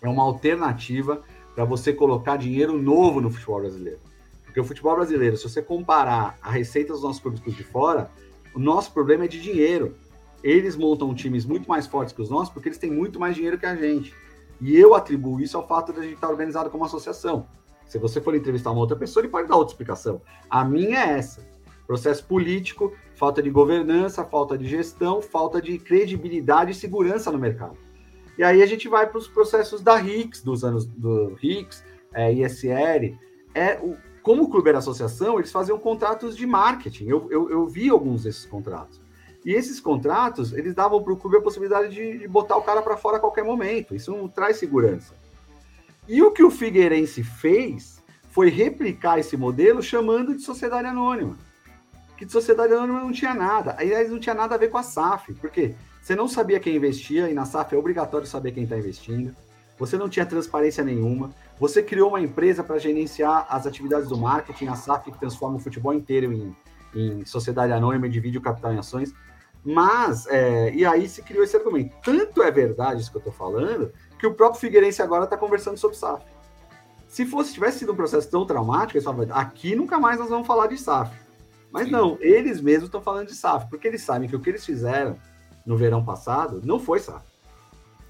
É 0.00 0.08
uma 0.08 0.22
alternativa 0.22 1.22
para 1.54 1.64
você 1.64 1.92
colocar 1.92 2.36
dinheiro 2.36 2.80
novo 2.80 3.20
no 3.20 3.30
futebol 3.30 3.60
brasileiro. 3.60 3.98
Porque 4.44 4.60
o 4.60 4.64
futebol 4.64 4.94
brasileiro, 4.94 5.36
se 5.36 5.48
você 5.48 5.60
comparar 5.60 6.38
a 6.40 6.50
receita 6.50 6.92
dos 6.92 7.02
nossos 7.02 7.20
clubes 7.20 7.40
de 7.42 7.64
fora, 7.64 8.08
o 8.54 8.58
nosso 8.60 8.92
problema 8.92 9.24
é 9.24 9.28
de 9.28 9.40
dinheiro. 9.40 9.96
Eles 10.44 10.76
montam 10.76 11.12
times 11.14 11.44
muito 11.44 11.68
mais 11.68 11.86
fortes 11.86 12.14
que 12.14 12.22
os 12.22 12.30
nossos 12.30 12.52
porque 12.52 12.68
eles 12.68 12.78
têm 12.78 12.92
muito 12.92 13.18
mais 13.18 13.34
dinheiro 13.34 13.58
que 13.58 13.66
a 13.66 13.74
gente. 13.74 14.14
E 14.60 14.76
eu 14.76 14.94
atribuo 14.94 15.40
isso 15.40 15.56
ao 15.56 15.66
fato 15.66 15.92
de 15.92 15.98
a 15.98 16.02
gente 16.02 16.14
estar 16.14 16.28
organizado 16.28 16.70
como 16.70 16.84
associação. 16.84 17.46
Se 17.94 17.98
você 17.98 18.20
for 18.20 18.34
entrevistar 18.34 18.72
uma 18.72 18.80
outra 18.80 18.96
pessoa, 18.96 19.22
ele 19.22 19.30
pode 19.30 19.46
dar 19.46 19.54
outra 19.54 19.72
explicação. 19.72 20.20
A 20.50 20.64
minha 20.64 20.98
é 20.98 21.10
essa: 21.10 21.46
processo 21.86 22.24
político, 22.24 22.92
falta 23.14 23.40
de 23.40 23.48
governança, 23.48 24.24
falta 24.24 24.58
de 24.58 24.66
gestão, 24.66 25.22
falta 25.22 25.62
de 25.62 25.78
credibilidade 25.78 26.72
e 26.72 26.74
segurança 26.74 27.30
no 27.30 27.38
mercado. 27.38 27.76
E 28.36 28.42
aí 28.42 28.64
a 28.64 28.66
gente 28.66 28.88
vai 28.88 29.08
para 29.08 29.18
os 29.18 29.28
processos 29.28 29.80
da 29.80 29.94
RICS, 29.94 30.42
dos 30.42 30.64
anos 30.64 30.84
do 30.84 31.36
RICS, 31.36 31.84
é, 32.12 32.32
ISR. 32.32 33.16
É, 33.54 33.78
o, 33.80 33.96
como 34.24 34.42
o 34.42 34.50
clube 34.50 34.70
era 34.70 34.78
associação, 34.78 35.38
eles 35.38 35.52
faziam 35.52 35.78
contratos 35.78 36.36
de 36.36 36.44
marketing. 36.44 37.06
Eu, 37.06 37.28
eu, 37.30 37.48
eu 37.48 37.68
vi 37.68 37.90
alguns 37.90 38.24
desses 38.24 38.44
contratos. 38.44 39.00
E 39.44 39.52
esses 39.52 39.78
contratos, 39.78 40.52
eles 40.52 40.74
davam 40.74 41.00
para 41.00 41.12
o 41.12 41.16
clube 41.16 41.36
a 41.36 41.40
possibilidade 41.40 41.94
de, 41.94 42.18
de 42.18 42.26
botar 42.26 42.56
o 42.56 42.62
cara 42.62 42.82
para 42.82 42.96
fora 42.96 43.18
a 43.18 43.20
qualquer 43.20 43.44
momento. 43.44 43.94
Isso 43.94 44.10
não 44.10 44.26
traz 44.26 44.56
segurança. 44.56 45.14
E 46.06 46.22
o 46.22 46.30
que 46.30 46.42
o 46.42 46.50
Figueirense 46.50 47.22
fez 47.22 48.02
foi 48.30 48.50
replicar 48.50 49.18
esse 49.18 49.36
modelo 49.36 49.82
chamando 49.82 50.34
de 50.34 50.42
sociedade 50.42 50.86
anônima. 50.86 51.36
Que 52.16 52.24
de 52.24 52.32
sociedade 52.32 52.72
anônima 52.72 53.00
não 53.00 53.12
tinha 53.12 53.34
nada. 53.34 53.76
Aliás, 53.78 54.10
não 54.10 54.18
tinha 54.18 54.34
nada 54.34 54.54
a 54.54 54.58
ver 54.58 54.68
com 54.68 54.78
a 54.78 54.82
SAF. 54.82 55.32
Por 55.34 55.50
quê? 55.50 55.74
Você 56.02 56.14
não 56.14 56.28
sabia 56.28 56.60
quem 56.60 56.76
investia, 56.76 57.30
e 57.30 57.34
na 57.34 57.46
SAF 57.46 57.74
é 57.74 57.78
obrigatório 57.78 58.26
saber 58.26 58.52
quem 58.52 58.64
está 58.64 58.76
investindo. 58.76 59.34
Você 59.78 59.96
não 59.96 60.08
tinha 60.08 60.26
transparência 60.26 60.84
nenhuma. 60.84 61.30
Você 61.58 61.82
criou 61.82 62.10
uma 62.10 62.20
empresa 62.20 62.62
para 62.62 62.78
gerenciar 62.78 63.46
as 63.48 63.66
atividades 63.66 64.08
do 64.08 64.16
marketing, 64.16 64.66
a 64.66 64.76
SAF 64.76 65.10
que 65.10 65.18
transforma 65.18 65.56
o 65.56 65.60
futebol 65.60 65.94
inteiro 65.94 66.32
em, 66.32 66.54
em 66.94 67.24
sociedade 67.24 67.72
anônima 67.72 68.06
e 68.06 68.10
divide 68.10 68.36
o 68.36 68.42
capital 68.42 68.72
em 68.72 68.78
ações. 68.78 69.14
Mas, 69.64 70.26
é, 70.26 70.74
e 70.74 70.84
aí 70.84 71.08
se 71.08 71.22
criou 71.22 71.42
esse 71.42 71.56
argumento. 71.56 71.94
Tanto 72.04 72.42
é 72.42 72.50
verdade 72.50 73.00
isso 73.00 73.10
que 73.10 73.16
eu 73.16 73.20
estou 73.20 73.32
falando, 73.32 73.90
que 74.18 74.26
o 74.26 74.34
próprio 74.34 74.60
Figueirense 74.60 75.02
agora 75.02 75.24
está 75.24 75.36
conversando 75.36 75.76
sobre 75.76 75.96
SAF. 75.96 76.24
Se 77.08 77.24
fosse 77.24 77.52
tivesse 77.52 77.80
sido 77.80 77.92
um 77.92 77.96
processo 77.96 78.30
tão 78.30 78.44
traumático, 78.46 78.96
eles 78.96 79.04
falavam, 79.04 79.28
aqui 79.36 79.76
nunca 79.76 79.98
mais 79.98 80.18
nós 80.18 80.28
vamos 80.28 80.46
falar 80.46 80.66
de 80.66 80.76
SAF. 80.76 81.14
Mas 81.70 81.86
Sim. 81.86 81.92
não, 81.92 82.16
eles 82.20 82.60
mesmos 82.60 82.84
estão 82.84 83.02
falando 83.02 83.28
de 83.28 83.34
SAF, 83.34 83.68
porque 83.68 83.88
eles 83.88 84.02
sabem 84.02 84.28
que 84.28 84.36
o 84.36 84.40
que 84.40 84.50
eles 84.50 84.64
fizeram 84.64 85.18
no 85.66 85.76
verão 85.76 86.04
passado 86.04 86.60
não 86.64 86.78
foi 86.78 86.98
SAF. 86.98 87.24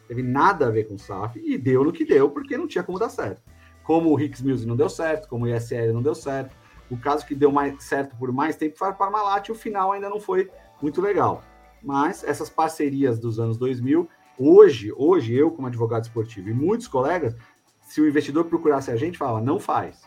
Teve 0.06 0.22
nada 0.22 0.66
a 0.66 0.70
ver 0.70 0.84
com 0.84 0.98
SAF 0.98 1.38
e 1.38 1.56
deu 1.56 1.82
no 1.84 1.92
que 1.92 2.04
deu, 2.04 2.30
porque 2.30 2.56
não 2.56 2.66
tinha 2.66 2.84
como 2.84 2.98
dar 2.98 3.08
certo. 3.08 3.42
Como 3.82 4.10
o 4.10 4.20
Hicks 4.20 4.42
Music 4.42 4.66
não 4.66 4.76
deu 4.76 4.88
certo, 4.88 5.28
como 5.28 5.44
o 5.44 5.48
ISL 5.48 5.92
não 5.92 6.02
deu 6.02 6.14
certo. 6.14 6.54
O 6.90 6.96
caso 6.96 7.26
que 7.26 7.34
deu 7.34 7.50
mais 7.50 7.82
certo 7.82 8.14
por 8.16 8.30
mais 8.32 8.56
tempo 8.56 8.76
foi 8.76 8.88
a 8.88 8.92
Parmalat 8.92 9.48
e 9.48 9.52
o 9.52 9.54
final 9.54 9.92
ainda 9.92 10.08
não 10.08 10.20
foi 10.20 10.50
muito 10.80 11.00
legal. 11.00 11.42
Mas 11.82 12.24
essas 12.24 12.48
parcerias 12.48 13.18
dos 13.18 13.38
anos 13.38 13.56
2000, 13.56 14.08
hoje, 14.38 14.92
hoje 14.96 15.34
eu 15.34 15.50
como 15.50 15.66
advogado 15.66 16.04
esportivo 16.04 16.48
e 16.48 16.54
muitos 16.54 16.88
colegas, 16.88 17.34
se 17.82 18.00
o 18.00 18.08
investidor 18.08 18.44
procurasse 18.44 18.90
a 18.90 18.96
gente, 18.96 19.18
falava, 19.18 19.40
não 19.40 19.58
faz. 19.58 20.02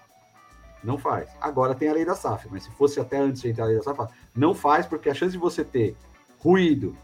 Não 0.83 0.97
faz. 0.97 1.29
Agora 1.41 1.75
tem 1.75 1.89
a 1.89 1.93
lei 1.93 2.05
da 2.05 2.15
SAF, 2.15 2.47
mas 2.51 2.63
se 2.63 2.71
fosse 2.71 2.99
até 2.99 3.17
antes 3.17 3.41
de 3.41 3.49
entrar 3.49 3.65
a 3.65 3.67
lei 3.67 3.77
da 3.77 3.83
SAF, 3.83 4.11
não 4.35 4.53
faz 4.53 4.85
porque 4.85 5.09
a 5.09 5.13
chance 5.13 5.31
de 5.31 5.37
você 5.37 5.63
ter 5.63 5.95
ruído, 6.39 6.95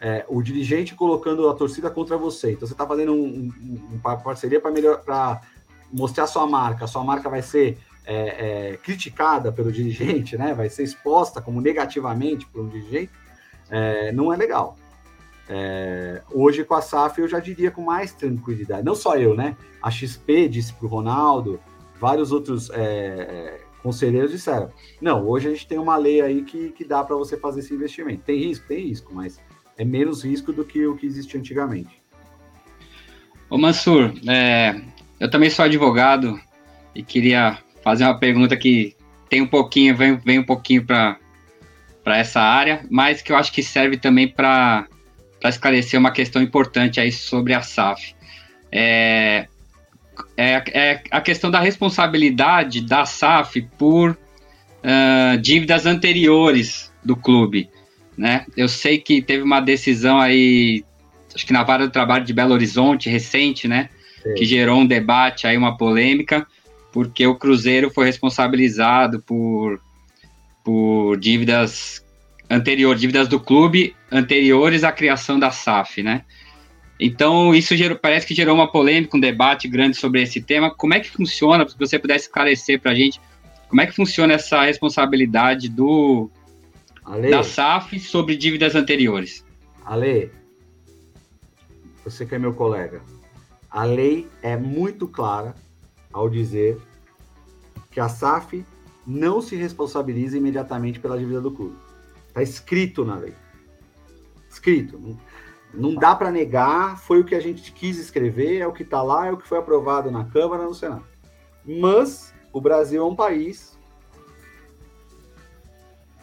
é, 0.00 0.24
o 0.28 0.42
dirigente 0.42 0.94
colocando 0.94 1.48
a 1.48 1.54
torcida 1.54 1.90
contra 1.90 2.16
você, 2.16 2.52
então 2.52 2.66
você 2.66 2.74
está 2.74 2.86
fazendo 2.86 3.12
um, 3.12 3.50
um, 3.62 3.98
uma 4.02 4.16
parceria 4.16 4.60
para 4.60 4.70
melhor 4.70 5.02
para 5.02 5.42
mostrar 5.92 6.26
sua 6.26 6.46
marca, 6.46 6.84
a 6.84 6.88
sua 6.88 7.04
marca 7.04 7.28
vai 7.28 7.42
ser 7.42 7.78
é, 8.06 8.72
é, 8.72 8.76
criticada 8.78 9.52
pelo 9.52 9.70
dirigente, 9.70 10.36
né? 10.36 10.54
Vai 10.54 10.68
ser 10.68 10.82
exposta 10.82 11.40
como 11.40 11.60
negativamente 11.60 12.46
por 12.46 12.62
um 12.62 12.68
dirigente, 12.68 13.12
é, 13.70 14.10
não 14.12 14.32
é 14.32 14.36
legal. 14.36 14.76
É, 15.52 16.22
hoje 16.30 16.62
com 16.62 16.74
a 16.74 16.80
SAF 16.80 17.20
eu 17.20 17.26
já 17.26 17.40
diria 17.40 17.72
com 17.72 17.82
mais 17.82 18.12
tranquilidade. 18.12 18.84
Não 18.84 18.94
só 18.94 19.16
eu, 19.16 19.34
né? 19.34 19.56
A 19.82 19.90
XP 19.90 20.48
disse 20.48 20.72
para 20.72 20.86
o 20.86 20.88
Ronaldo, 20.88 21.58
vários 21.98 22.30
outros 22.30 22.70
é, 22.70 22.76
é, 22.76 23.60
conselheiros 23.82 24.30
disseram: 24.30 24.70
não, 25.00 25.26
hoje 25.26 25.48
a 25.48 25.50
gente 25.50 25.66
tem 25.66 25.76
uma 25.76 25.96
lei 25.96 26.20
aí 26.20 26.42
que, 26.42 26.70
que 26.70 26.84
dá 26.84 27.02
para 27.02 27.16
você 27.16 27.36
fazer 27.36 27.60
esse 27.60 27.74
investimento. 27.74 28.22
Tem 28.22 28.38
risco? 28.38 28.68
Tem 28.68 28.86
risco, 28.86 29.12
mas 29.12 29.40
é 29.76 29.84
menos 29.84 30.24
risco 30.24 30.52
do 30.52 30.64
que 30.64 30.86
o 30.86 30.96
que 30.96 31.06
existia 31.06 31.40
antigamente. 31.40 32.00
Ô 33.48 33.58
Mansur, 33.58 34.12
é, 34.28 34.80
eu 35.18 35.28
também 35.28 35.50
sou 35.50 35.64
advogado 35.64 36.38
e 36.94 37.02
queria 37.02 37.58
fazer 37.82 38.04
uma 38.04 38.16
pergunta 38.16 38.56
que 38.56 38.94
tem 39.28 39.42
um 39.42 39.48
pouquinho, 39.48 39.96
vem, 39.96 40.16
vem 40.16 40.38
um 40.38 40.44
pouquinho 40.44 40.86
para 40.86 41.18
essa 42.06 42.40
área, 42.40 42.86
mas 42.88 43.20
que 43.20 43.32
eu 43.32 43.36
acho 43.36 43.52
que 43.52 43.64
serve 43.64 43.96
também 43.96 44.28
para 44.28 44.86
esclarecer 45.48 45.98
uma 45.98 46.10
questão 46.10 46.42
importante 46.42 47.00
aí 47.00 47.10
sobre 47.10 47.54
a 47.54 47.62
SAF. 47.62 48.14
É, 48.70 49.46
é, 50.36 50.62
é 50.72 51.02
a 51.10 51.20
questão 51.20 51.50
da 51.50 51.60
responsabilidade 51.60 52.82
da 52.82 53.06
SAF 53.06 53.62
por 53.78 54.10
uh, 54.10 55.38
dívidas 55.40 55.86
anteriores 55.86 56.92
do 57.02 57.16
clube. 57.16 57.70
Né? 58.16 58.44
Eu 58.56 58.68
sei 58.68 58.98
que 58.98 59.22
teve 59.22 59.42
uma 59.42 59.60
decisão 59.60 60.20
aí, 60.20 60.84
acho 61.34 61.46
que 61.46 61.52
na 61.52 61.62
vara 61.62 61.86
do 61.86 61.92
trabalho 61.92 62.24
de 62.24 62.34
Belo 62.34 62.52
Horizonte, 62.52 63.08
recente, 63.08 63.66
né? 63.66 63.88
Que 64.36 64.44
gerou 64.44 64.80
um 64.80 64.86
debate 64.86 65.46
aí, 65.46 65.56
uma 65.56 65.78
polêmica 65.78 66.46
porque 66.92 67.26
o 67.26 67.36
Cruzeiro 67.36 67.90
foi 67.90 68.06
responsabilizado 68.06 69.20
por, 69.20 69.80
por 70.64 71.16
dívidas 71.18 72.04
anteriores, 72.50 73.00
dívidas 73.00 73.28
do 73.28 73.38
clube 73.38 73.94
anteriores 74.10 74.82
à 74.82 74.90
criação 74.90 75.38
da 75.38 75.52
SAF, 75.52 76.02
né? 76.02 76.24
Então, 76.98 77.54
isso 77.54 77.74
gerou, 77.76 77.96
parece 77.96 78.26
que 78.26 78.34
gerou 78.34 78.54
uma 78.54 78.70
polêmica, 78.70 79.16
um 79.16 79.20
debate 79.20 79.66
grande 79.68 79.96
sobre 79.96 80.20
esse 80.20 80.42
tema. 80.42 80.74
Como 80.74 80.92
é 80.92 81.00
que 81.00 81.08
funciona, 81.08 81.66
se 81.66 81.78
você 81.78 81.98
pudesse 81.98 82.26
esclarecer 82.26 82.80
para 82.80 82.90
a 82.90 82.94
gente, 82.94 83.20
como 83.68 83.80
é 83.80 83.86
que 83.86 83.94
funciona 83.94 84.34
essa 84.34 84.62
responsabilidade 84.62 85.68
do 85.68 86.28
Ale, 87.04 87.30
da 87.30 87.42
SAF 87.42 87.98
sobre 88.00 88.36
dívidas 88.36 88.74
anteriores? 88.74 89.44
Ale, 89.86 90.30
você 92.04 92.26
que 92.26 92.34
é 92.34 92.38
meu 92.38 92.52
colega, 92.52 93.00
a 93.70 93.84
lei 93.84 94.28
é 94.42 94.56
muito 94.56 95.08
clara 95.08 95.54
ao 96.12 96.28
dizer 96.28 96.76
que 97.90 98.00
a 98.00 98.08
SAF 98.08 98.64
não 99.06 99.40
se 99.40 99.56
responsabiliza 99.56 100.36
imediatamente 100.36 101.00
pela 101.00 101.16
dívida 101.16 101.40
do 101.40 101.50
clube. 101.50 101.76
Está 102.40 102.42
escrito 102.42 103.04
na 103.04 103.16
lei. 103.16 103.34
Escrito. 104.48 105.18
Não, 105.72 105.94
dá 105.94 106.14
para 106.16 106.30
negar, 106.30 106.98
foi 106.98 107.20
o 107.20 107.24
que 107.24 107.34
a 107.34 107.40
gente 107.40 107.72
quis 107.72 107.98
escrever, 107.98 108.58
é 108.58 108.66
o 108.66 108.72
que 108.72 108.82
está 108.82 109.02
lá, 109.02 109.26
é 109.26 109.32
o 109.32 109.36
que 109.36 109.46
foi 109.46 109.58
aprovado 109.58 110.10
na 110.10 110.24
Câmara, 110.24 110.64
no 110.64 110.74
Senado. 110.74 111.04
Mas 111.64 112.34
o 112.52 112.60
Brasil 112.60 113.02
é 113.02 113.04
um 113.04 113.14
país. 113.14 113.78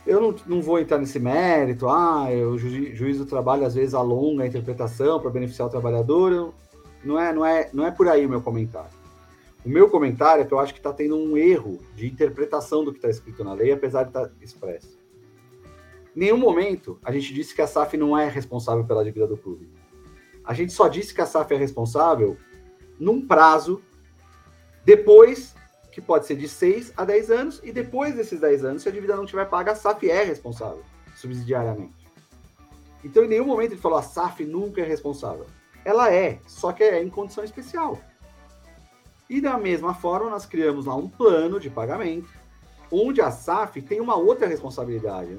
Eu 0.06 0.22
não, 0.22 0.36
não 0.46 0.62
vou 0.62 0.80
entrar 0.80 0.98
nesse 0.98 1.20
mérito, 1.20 1.88
ah, 1.88 2.28
o 2.30 2.58
juiz 2.58 3.18
do 3.18 3.26
trabalho 3.26 3.66
às 3.66 3.76
vezes 3.76 3.94
alonga 3.94 4.44
a 4.44 4.48
interpretação 4.48 5.20
para 5.20 5.30
beneficiar 5.30 5.68
o 5.68 5.72
trabalhador. 5.72 6.54
Não 7.04 7.20
é, 7.20 7.34
não, 7.34 7.46
é, 7.46 7.70
não 7.74 7.86
é 7.86 7.92
por 7.92 8.08
aí 8.08 8.26
o 8.26 8.30
meu 8.30 8.42
comentário. 8.42 8.98
O 9.66 9.70
meu 9.70 9.90
comentário 9.90 10.44
é 10.44 10.46
que 10.46 10.54
eu 10.54 10.60
acho 10.60 10.74
que 10.74 10.80
está 10.80 10.94
tendo 10.94 11.16
um 11.16 11.38
erro 11.38 11.80
de 11.96 12.08
interpretação 12.08 12.84
do 12.84 12.92
que 12.92 12.98
está 12.98 13.10
escrito 13.10 13.44
na 13.44 13.54
lei, 13.54 13.72
apesar 13.72 14.04
de 14.04 14.10
estar 14.10 14.28
tá 14.28 14.32
expresso. 14.42 14.97
Nenhum 16.18 16.38
momento 16.38 17.00
a 17.04 17.12
gente 17.12 17.32
disse 17.32 17.54
que 17.54 17.62
a 17.62 17.68
SAF 17.68 17.96
não 17.96 18.18
é 18.18 18.28
responsável 18.28 18.84
pela 18.84 19.04
dívida 19.04 19.28
do 19.28 19.38
clube. 19.38 19.70
A 20.44 20.52
gente 20.52 20.74
só 20.74 20.88
disse 20.88 21.14
que 21.14 21.22
a 21.22 21.28
SAF 21.28 21.54
é 21.54 21.58
responsável 21.58 22.36
num 23.00 23.28
prazo 23.28 23.84
depois, 24.84 25.54
que 25.92 26.02
pode 26.02 26.26
ser 26.26 26.36
de 26.36 26.50
6 26.50 26.94
a 26.98 27.06
10 27.06 27.30
anos, 27.30 27.62
e 27.64 27.72
depois 27.72 28.16
desses 28.16 28.40
10 28.40 28.66
anos, 28.66 28.82
se 28.82 28.90
a 28.90 28.92
dívida 28.92 29.16
não 29.16 29.28
tiver 29.28 29.46
paga, 29.46 29.74
a 29.74 29.76
SAF 29.76 30.10
é 30.10 30.24
responsável 30.24 30.84
subsidiariamente. 31.16 32.08
Então, 33.04 33.24
em 33.24 33.28
nenhum 33.28 33.46
momento 33.46 33.74
ele 33.74 33.82
falou 33.82 34.00
a 34.00 34.02
SAF 34.02 34.44
nunca 34.44 34.82
é 34.82 34.86
responsável. 34.86 35.46
Ela 35.86 36.12
é, 36.12 36.40
só 36.48 36.72
que 36.72 36.84
é 36.84 37.00
em 37.00 37.12
condição 37.12 37.44
especial. 37.44 38.02
E 39.30 39.40
da 39.40 39.56
mesma 39.56 39.94
forma, 39.94 40.32
nós 40.32 40.48
criamos 40.48 40.88
lá 40.88 40.96
um 40.96 41.08
plano 41.08 41.60
de 41.60 41.70
pagamento, 41.70 42.28
onde 42.92 43.22
a 43.22 43.30
SAF 43.30 43.84
tem 43.84 44.02
uma 44.02 44.16
outra 44.16 44.48
responsabilidade. 44.48 45.38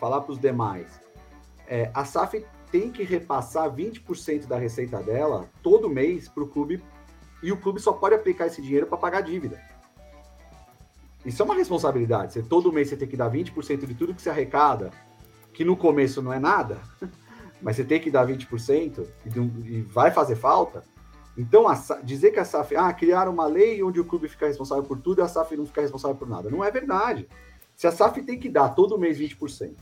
Falar 0.00 0.22
para 0.22 0.32
os 0.32 0.38
demais. 0.38 1.00
É, 1.68 1.90
a 1.94 2.04
SAF 2.04 2.44
tem 2.72 2.90
que 2.90 3.02
repassar 3.04 3.70
20% 3.70 4.46
da 4.46 4.56
receita 4.56 5.02
dela 5.02 5.48
todo 5.62 5.90
mês 5.90 6.28
para 6.28 6.42
o 6.42 6.48
clube, 6.48 6.82
e 7.42 7.52
o 7.52 7.56
clube 7.56 7.80
só 7.80 7.92
pode 7.92 8.14
aplicar 8.14 8.46
esse 8.46 8.60
dinheiro 8.60 8.86
para 8.86 8.98
pagar 8.98 9.18
a 9.18 9.22
dívida. 9.22 9.60
Isso 11.24 11.42
é 11.42 11.44
uma 11.44 11.54
responsabilidade. 11.54 12.32
Você, 12.32 12.42
todo 12.42 12.72
mês 12.72 12.88
você 12.88 12.96
tem 12.96 13.08
que 13.08 13.16
dar 13.16 13.30
20% 13.30 13.86
de 13.86 13.94
tudo 13.94 14.14
que 14.14 14.22
você 14.22 14.30
arrecada, 14.30 14.90
que 15.52 15.64
no 15.64 15.76
começo 15.76 16.22
não 16.22 16.32
é 16.32 16.38
nada, 16.38 16.78
mas 17.60 17.76
você 17.76 17.84
tem 17.84 18.00
que 18.00 18.10
dar 18.10 18.26
20% 18.26 19.06
e, 19.26 19.76
e 19.76 19.82
vai 19.82 20.10
fazer 20.10 20.36
falta 20.36 20.82
Então, 21.36 21.68
a, 21.68 21.74
dizer 22.02 22.30
que 22.30 22.40
a 22.40 22.44
SAF, 22.44 22.74
ah, 22.76 22.92
criaram 22.92 23.32
uma 23.32 23.46
lei 23.46 23.82
onde 23.82 24.00
o 24.00 24.04
clube 24.04 24.28
fica 24.28 24.46
responsável 24.46 24.84
por 24.84 24.98
tudo 24.98 25.20
e 25.20 25.22
a 25.22 25.28
SAF 25.28 25.56
não 25.56 25.66
fica 25.66 25.82
responsável 25.82 26.16
por 26.16 26.28
nada. 26.28 26.50
Não 26.50 26.64
é 26.64 26.70
verdade. 26.70 27.28
Se 27.76 27.86
a 27.86 27.92
SAF 27.92 28.22
tem 28.22 28.38
que 28.38 28.48
dar 28.48 28.70
todo 28.70 28.98
mês 28.98 29.18
20%, 29.18 29.74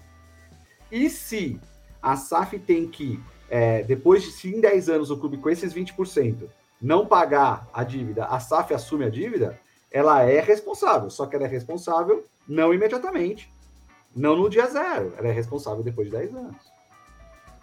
e 0.90 1.08
se 1.10 1.60
a 2.02 2.16
SAF 2.16 2.58
tem 2.58 2.88
que, 2.88 3.20
é, 3.50 3.82
depois 3.82 4.22
de 4.22 4.30
se 4.30 4.54
em 4.54 4.60
10 4.60 4.88
anos 4.88 5.10
o 5.10 5.16
clube 5.16 5.36
com 5.36 5.50
esses 5.50 5.74
20% 5.74 6.48
não 6.80 7.06
pagar 7.06 7.68
a 7.72 7.82
dívida, 7.82 8.26
a 8.26 8.38
SAF 8.38 8.72
assume 8.72 9.04
a 9.04 9.10
dívida, 9.10 9.58
ela 9.90 10.22
é 10.22 10.40
responsável, 10.40 11.10
só 11.10 11.26
que 11.26 11.34
ela 11.34 11.44
é 11.44 11.48
responsável 11.48 12.24
não 12.46 12.72
imediatamente, 12.72 13.50
não 14.14 14.36
no 14.36 14.48
dia 14.48 14.66
zero, 14.66 15.12
ela 15.16 15.28
é 15.28 15.32
responsável 15.32 15.82
depois 15.82 16.08
de 16.08 16.16
10 16.16 16.34
anos. 16.34 16.56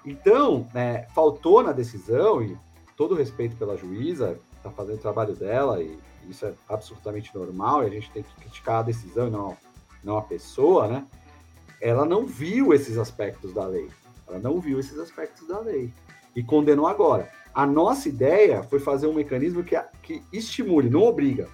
Então, 0.05 0.67
né, 0.73 1.07
faltou 1.15 1.63
na 1.63 1.71
decisão, 1.71 2.43
e 2.43 2.57
todo 2.95 3.15
respeito 3.15 3.55
pela 3.55 3.76
juíza, 3.76 4.38
está 4.57 4.69
fazendo 4.69 4.97
o 4.97 5.01
trabalho 5.01 5.36
dela, 5.36 5.82
e 5.82 5.97
isso 6.30 6.45
é 6.45 6.53
absolutamente 6.69 7.36
normal, 7.36 7.84
e 7.84 7.88
a 7.88 7.89
gente 7.89 8.11
tem 8.11 8.23
que 8.23 8.36
criticar 8.36 8.80
a 8.80 8.84
decisão 8.84 9.28
e 9.28 9.32
não, 9.32 9.57
não 10.03 10.17
a 10.17 10.21
pessoa, 10.21 10.88
né? 10.88 11.05
Ela 11.86 12.03
não 12.03 12.25
viu 12.25 12.73
esses 12.73 12.97
aspectos 12.97 13.53
da 13.53 13.67
lei. 13.67 13.88
Ela 14.27 14.39
não 14.39 14.59
viu 14.59 14.79
esses 14.79 14.97
aspectos 14.97 15.47
da 15.47 15.59
lei. 15.59 15.93
E 16.36 16.41
condenou 16.41 16.88
agora. 16.88 17.29
A 17.53 17.63
nossa 17.63 18.09
ideia 18.09 18.63
foi 18.63 18.79
fazer 18.79 19.05
um 19.05 19.13
mecanismo 19.13 19.63
que, 19.63 19.79
que 20.01 20.19
estimule, 20.33 20.89
não 20.89 21.03
obriga, 21.03 21.47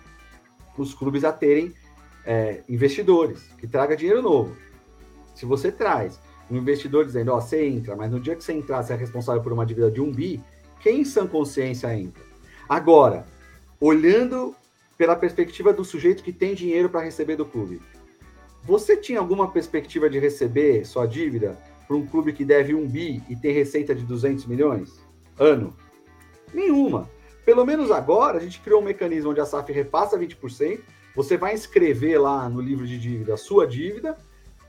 os 0.77 0.93
clubes 0.93 1.25
a 1.25 1.33
terem 1.33 1.75
é, 2.25 2.63
investidores, 2.69 3.43
que 3.57 3.67
traga 3.67 3.97
dinheiro 3.97 4.21
novo. 4.21 4.55
Se 5.35 5.45
você 5.45 5.69
traz 5.69 6.17
um 6.49 6.55
investidor 6.55 7.05
dizendo, 7.05 7.33
ó, 7.33 7.41
você 7.41 7.67
entra, 7.67 7.97
mas 7.97 8.09
no 8.09 8.17
dia 8.17 8.33
que 8.33 8.41
você 8.41 8.53
entrar, 8.53 8.81
você 8.81 8.93
é 8.93 8.95
responsável 8.95 9.43
por 9.43 9.51
uma 9.51 9.65
dívida 9.65 9.91
de 9.91 9.99
um 9.99 10.13
bi, 10.13 10.41
quem 10.79 11.01
em 11.01 11.05
sã 11.05 11.27
consciência 11.27 11.93
entra? 11.93 12.23
Agora, 12.69 13.25
olhando 13.81 14.55
pela 14.97 15.17
perspectiva 15.17 15.73
do 15.73 15.83
sujeito 15.83 16.23
que 16.23 16.31
tem 16.31 16.55
dinheiro 16.55 16.87
para 16.87 17.01
receber 17.03 17.35
do 17.35 17.45
clube, 17.45 17.81
você 18.63 18.95
tinha 18.97 19.19
alguma 19.19 19.51
perspectiva 19.51 20.09
de 20.09 20.19
receber 20.19 20.85
sua 20.85 21.05
dívida 21.05 21.57
para 21.87 21.95
um 21.95 22.05
clube 22.05 22.33
que 22.33 22.45
deve 22.45 22.73
um 22.73 22.87
bi 22.87 23.21
e 23.29 23.35
tem 23.35 23.53
receita 23.53 23.93
de 23.93 24.03
200 24.03 24.45
milhões 24.45 25.01
ano? 25.41 25.75
Nenhuma. 26.53 27.09
Pelo 27.43 27.65
menos 27.65 27.89
agora, 27.89 28.37
a 28.37 28.41
gente 28.41 28.59
criou 28.61 28.81
um 28.81 28.85
mecanismo 28.85 29.31
onde 29.31 29.41
a 29.41 29.45
SAF 29.45 29.71
repassa 29.71 30.17
20%, 30.17 30.79
você 31.15 31.35
vai 31.35 31.53
inscrever 31.53 32.21
lá 32.21 32.47
no 32.47 32.61
livro 32.61 32.85
de 32.85 32.97
dívida 32.99 33.33
a 33.33 33.37
sua 33.37 33.65
dívida, 33.67 34.15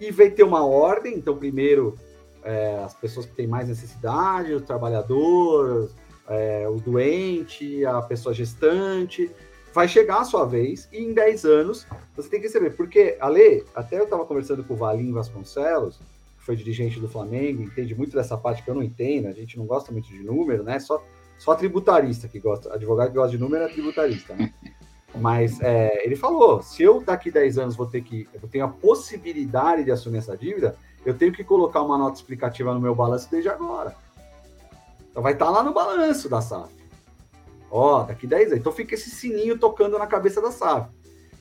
e 0.01 0.11
vai 0.11 0.31
ter 0.31 0.43
uma 0.43 0.65
ordem. 0.65 1.15
Então, 1.15 1.37
primeiro, 1.37 1.97
é, 2.43 2.83
as 2.83 2.95
pessoas 2.95 3.27
que 3.27 3.35
têm 3.35 3.47
mais 3.47 3.69
necessidade, 3.69 4.53
os 4.53 4.63
trabalhadores, 4.63 5.95
é, 6.29 6.67
o 6.69 6.81
doente, 6.81 7.85
a 7.85 8.01
pessoa 8.03 8.35
gestante. 8.35 9.31
Vai 9.75 9.89
chegar 9.89 10.21
a 10.21 10.25
sua 10.25 10.45
vez 10.45 10.89
e 10.93 10.99
em 10.99 11.15
10 11.15 11.45
anos 11.45 11.87
você 12.15 12.29
tem 12.29 12.41
que 12.41 12.47
receber. 12.47 12.71
Porque, 12.71 13.17
Ale, 13.21 13.65
até 13.75 13.99
eu 13.99 14.05
estava 14.05 14.25
conversando 14.27 14.63
com 14.63 14.75
o 14.75 14.77
Valim 14.77 15.13
Vasconcelos, 15.13 15.99
que 16.39 16.45
foi 16.45 16.57
dirigente 16.57 17.01
do 17.01 17.09
Flamengo, 17.09 17.63
entende 17.63 17.95
muito 17.95 18.15
dessa 18.15 18.37
parte 18.37 18.63
que 18.63 18.71
eu 18.71 18.75
não 18.75 18.83
entendo, 18.83 19.29
a 19.29 19.33
gente 19.33 19.57
não 19.57 19.65
gosta 19.65 19.91
muito 19.91 20.09
de 20.09 20.23
número, 20.23 20.63
né? 20.63 20.79
Só, 20.79 21.03
só 21.39 21.55
tributarista 21.55 22.29
que 22.29 22.39
gosta, 22.39 22.75
advogado 22.75 23.09
que 23.09 23.15
gosta 23.15 23.31
de 23.31 23.39
número 23.39 23.65
é 23.65 23.69
tributarista, 23.69 24.35
né? 24.35 24.53
Mas 25.15 25.61
é, 25.61 26.05
ele 26.05 26.17
falou: 26.17 26.63
se 26.63 26.83
eu 26.83 27.03
daqui 27.03 27.31
10 27.31 27.59
anos 27.59 27.77
vou 27.77 27.87
ter 27.87 28.03
que, 28.03 28.29
eu 28.33 28.49
tenho 28.49 28.65
a 28.65 28.69
possibilidade 28.69 29.85
de 29.85 29.91
assumir 29.91 30.19
essa 30.19 30.37
dívida, 30.37 30.77
eu 31.05 31.15
tenho 31.15 31.33
que 31.33 31.45
colocar 31.45 31.83
uma 31.83 31.99
nota 31.99 32.17
explicativa 32.17 32.73
no 32.73 32.81
meu 32.81 32.95
balanço 32.95 33.29
desde 33.31 33.49
agora. 33.49 33.95
Então 35.11 35.23
vai 35.23 35.35
estar 35.35 35.51
lá 35.51 35.63
no 35.63 35.73
balanço 35.73 36.29
da 36.29 36.41
SAF. 36.41 36.82
Ó, 37.75 38.03
daqui 38.05 38.27
10 38.27 38.49
anos. 38.49 38.59
Então 38.59 38.71
fica 38.71 38.95
esse 38.95 39.09
sininho 39.09 39.59
tocando 39.59 39.99
na 39.99 40.07
cabeça 40.07 40.43
da 40.43 40.51
SAF. 40.51 40.91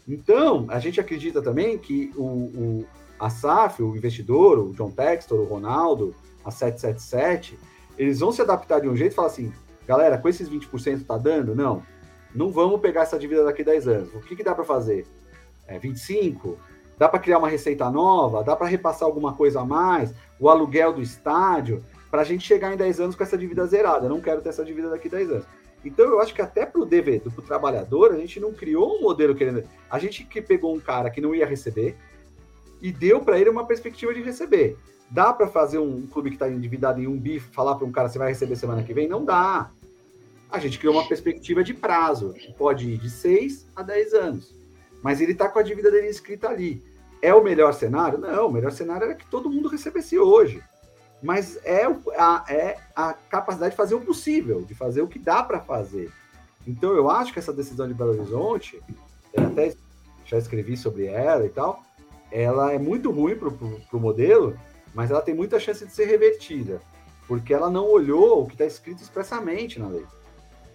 Então, 0.08 0.66
a 0.70 0.80
gente 0.80 1.00
acredita 1.00 1.42
também 1.42 1.78
que 1.78 2.12
o, 2.16 2.24
o, 2.24 2.86
a 3.20 3.30
SAF, 3.30 3.84
o 3.84 3.96
investidor, 3.96 4.58
o 4.58 4.74
John 4.74 4.90
Textor, 4.90 5.40
o 5.40 5.46
Ronaldo, 5.46 6.16
a 6.44 6.50
777, 6.50 7.60
eles 7.98 8.20
vão 8.20 8.32
se 8.32 8.42
adaptar 8.42 8.80
de 8.80 8.88
um 8.88 8.96
jeito 8.96 9.12
e 9.12 9.16
falar 9.16 9.28
assim: 9.28 9.52
galera, 9.86 10.18
com 10.18 10.30
esses 10.30 10.50
20% 10.50 11.06
tá 11.06 11.18
dando? 11.18 11.54
Não 11.54 11.84
não 12.34 12.50
vamos 12.50 12.80
pegar 12.80 13.02
essa 13.02 13.20
dívida 13.20 13.44
daqui 13.44 13.62
a 13.62 13.66
10 13.66 13.88
anos. 13.88 14.14
O 14.14 14.22
que, 14.22 14.36
que 14.36 14.44
dá 14.44 14.56
para 14.56 14.64
fazer? 14.64 15.06
É 15.68 15.78
25? 15.78 16.58
Dá 16.98 17.10
para 17.10 17.20
criar 17.20 17.40
uma 17.40 17.50
receita 17.50 17.90
nova? 17.90 18.44
Dá 18.44 18.56
para 18.56 18.68
repassar 18.68 19.08
alguma 19.08 19.34
coisa 19.34 19.62
a 19.62 19.66
mais? 19.66 20.14
O 20.40 20.50
aluguel 20.50 20.94
do 20.94 21.02
estádio? 21.02 21.84
Para 22.10 22.22
a 22.22 22.26
gente 22.26 22.46
chegar 22.46 22.74
em 22.74 22.78
10 22.78 23.00
anos 23.00 23.16
com 23.16 23.24
essa 23.24 23.38
dívida 23.38 23.66
zerada. 23.66 24.06
Eu 24.06 24.10
não 24.10 24.22
quero 24.22 24.42
ter 24.42 24.50
essa 24.50 24.64
dívida 24.64 24.90
daqui 24.90 25.08
a 25.08 25.12
10 25.12 25.32
anos. 25.32 25.46
Então, 25.84 26.06
eu 26.06 26.20
acho 26.20 26.34
que 26.34 26.42
até 26.42 26.66
para 26.66 26.82
o 26.82 26.86
devedor, 26.86 27.34
trabalhador, 27.46 28.12
a 28.12 28.18
gente 28.18 28.40
não 28.40 28.54
criou 28.54 28.98
um 28.98 29.02
modelo 29.02 29.34
querendo. 29.34 29.64
A 29.90 29.98
gente 29.98 30.24
que 30.24 30.42
pegou 30.42 30.76
um 30.76 30.80
cara 30.80 31.10
que 31.10 31.22
não 31.22 31.34
ia 31.34 31.46
receber 31.46 31.96
e 32.82 32.92
deu 32.92 33.22
para 33.22 33.40
ele 33.40 33.50
uma 33.50 33.66
perspectiva 33.66 34.14
de 34.14 34.22
receber. 34.22 34.78
Dá 35.10 35.34
para 35.34 35.48
fazer 35.48 35.80
um 35.80 36.08
clube 36.08 36.30
que 36.30 36.36
está 36.36 36.50
endividado 36.50 37.02
em 37.02 37.08
um 37.08 37.18
bi 37.18 37.40
falar 37.40 37.76
para 37.76 37.86
um 37.86 37.92
cara 37.92 38.10
você 38.10 38.18
vai 38.18 38.30
receber 38.30 38.56
semana 38.56 38.84
que 38.84 38.94
vem? 38.94 39.08
Não 39.08 39.26
dá 39.26 39.72
a 40.52 40.60
gente 40.60 40.78
criou 40.78 40.94
uma 40.94 41.08
perspectiva 41.08 41.64
de 41.64 41.74
prazo, 41.74 42.34
que 42.34 42.52
pode 42.54 42.90
ir 42.90 42.98
de 42.98 43.10
6 43.10 43.68
a 43.74 43.82
10 43.82 44.14
anos. 44.14 44.54
Mas 45.02 45.22
ele 45.22 45.32
está 45.32 45.48
com 45.48 45.58
a 45.58 45.64
dívida 45.64 45.90
dele 45.90 46.08
escrita 46.08 46.50
ali. 46.50 46.84
É 47.22 47.34
o 47.34 47.44
melhor 47.44 47.74
cenário? 47.74 48.20
Não, 48.20 48.48
o 48.48 48.52
melhor 48.52 48.72
cenário 48.72 49.06
era 49.06 49.16
que 49.16 49.26
todo 49.28 49.50
mundo 49.50 49.70
recebesse 49.70 50.20
hoje. 50.20 50.62
Mas 51.22 51.60
é 51.64 51.86
a, 52.18 52.46
é 52.50 52.78
a 52.96 53.14
capacidade 53.14 53.72
de 53.72 53.78
fazer 53.78 53.96
o 53.96 54.02
possível, 54.02 54.62
de 54.62 54.74
fazer 54.74 55.02
o 55.02 55.08
que 55.08 55.20
dá 55.20 55.44
para 55.44 55.60
fazer. 55.60 56.12
Então 56.66 56.94
eu 56.94 57.10
acho 57.10 57.34
que 57.34 57.40
essa 57.40 57.54
decisão 57.54 57.88
de 57.88 57.94
Belo 57.94 58.12
Horizonte, 58.12 58.82
até 59.36 59.76
já 60.26 60.38
escrevi 60.38 60.78
sobre 60.78 61.06
ela 61.06 61.46
e 61.46 61.50
tal, 61.50 61.84
ela 62.32 62.72
é 62.72 62.80
muito 62.80 63.12
ruim 63.12 63.36
para 63.36 63.50
o 63.50 64.00
modelo, 64.00 64.58
mas 64.94 65.12
ela 65.12 65.22
tem 65.22 65.36
muita 65.36 65.60
chance 65.60 65.86
de 65.86 65.92
ser 65.92 66.06
revertida, 66.06 66.82
porque 67.28 67.54
ela 67.54 67.70
não 67.70 67.86
olhou 67.86 68.42
o 68.42 68.46
que 68.46 68.54
está 68.54 68.66
escrito 68.66 69.02
expressamente 69.02 69.80
na 69.80 69.88
lei. 69.88 70.06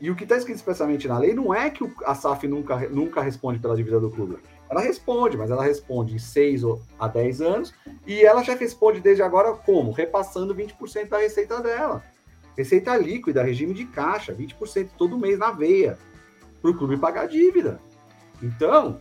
E 0.01 0.11
o 0.11 0.17
que 0.17 0.25
está 0.25 0.37
escrito 0.37 0.57
expressamente 0.57 1.09
na 1.09 1.19
lei 1.19 1.33
não 1.33 1.55
é 1.55 1.71
que 1.71 1.91
a 2.05 2.15
SAF 2.15 2.47
nunca, 2.47 2.89
nunca 2.89 3.23
responde 3.23 3.59
pela 3.59 3.75
dívida 3.75 3.99
do 3.99 4.11
clube. 4.11 4.37
Ela 4.69 4.81
responde, 4.81 5.37
mas 5.37 5.51
ela 5.51 5.65
responde 5.65 6.15
em 6.15 6.19
6 6.19 6.63
a 6.99 7.09
10 7.09 7.41
anos, 7.41 7.75
e 8.07 8.25
ela 8.25 8.43
já 8.43 8.55
responde 8.55 9.01
desde 9.01 9.23
agora 9.23 9.53
como? 9.53 9.93
Repassando 9.93 10.55
20% 10.55 11.09
da 11.09 11.19
receita 11.19 11.61
dela. 11.61 12.03
Receita 12.57 12.97
líquida, 12.97 13.43
regime 13.43 13.75
de 13.75 13.85
caixa, 13.85 14.35
20% 14.35 14.91
todo 14.97 15.19
mês 15.19 15.39
na 15.39 15.51
veia, 15.51 15.99
para 16.61 16.71
o 16.71 16.77
clube 16.77 16.97
pagar 16.97 17.29
dívida. 17.29 17.79
Então, 18.43 19.01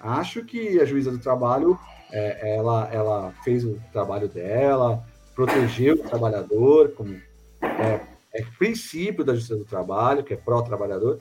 acho 0.00 0.44
que 0.44 0.80
a 0.80 0.84
juíza 0.84 1.10
do 1.10 1.18
trabalho, 1.18 1.78
é, 2.10 2.56
ela, 2.56 2.88
ela 2.92 3.34
fez 3.44 3.64
o 3.64 3.78
trabalho 3.92 4.28
dela, 4.28 5.04
protegeu 5.34 5.94
o 5.96 6.08
trabalhador, 6.08 6.92
como 6.92 7.14
é, 7.60 8.00
é 8.34 8.44
princípio 8.58 9.24
da 9.24 9.34
justiça 9.34 9.56
do 9.56 9.64
trabalho, 9.64 10.24
que 10.24 10.32
é 10.32 10.36
pró-trabalhador, 10.36 11.18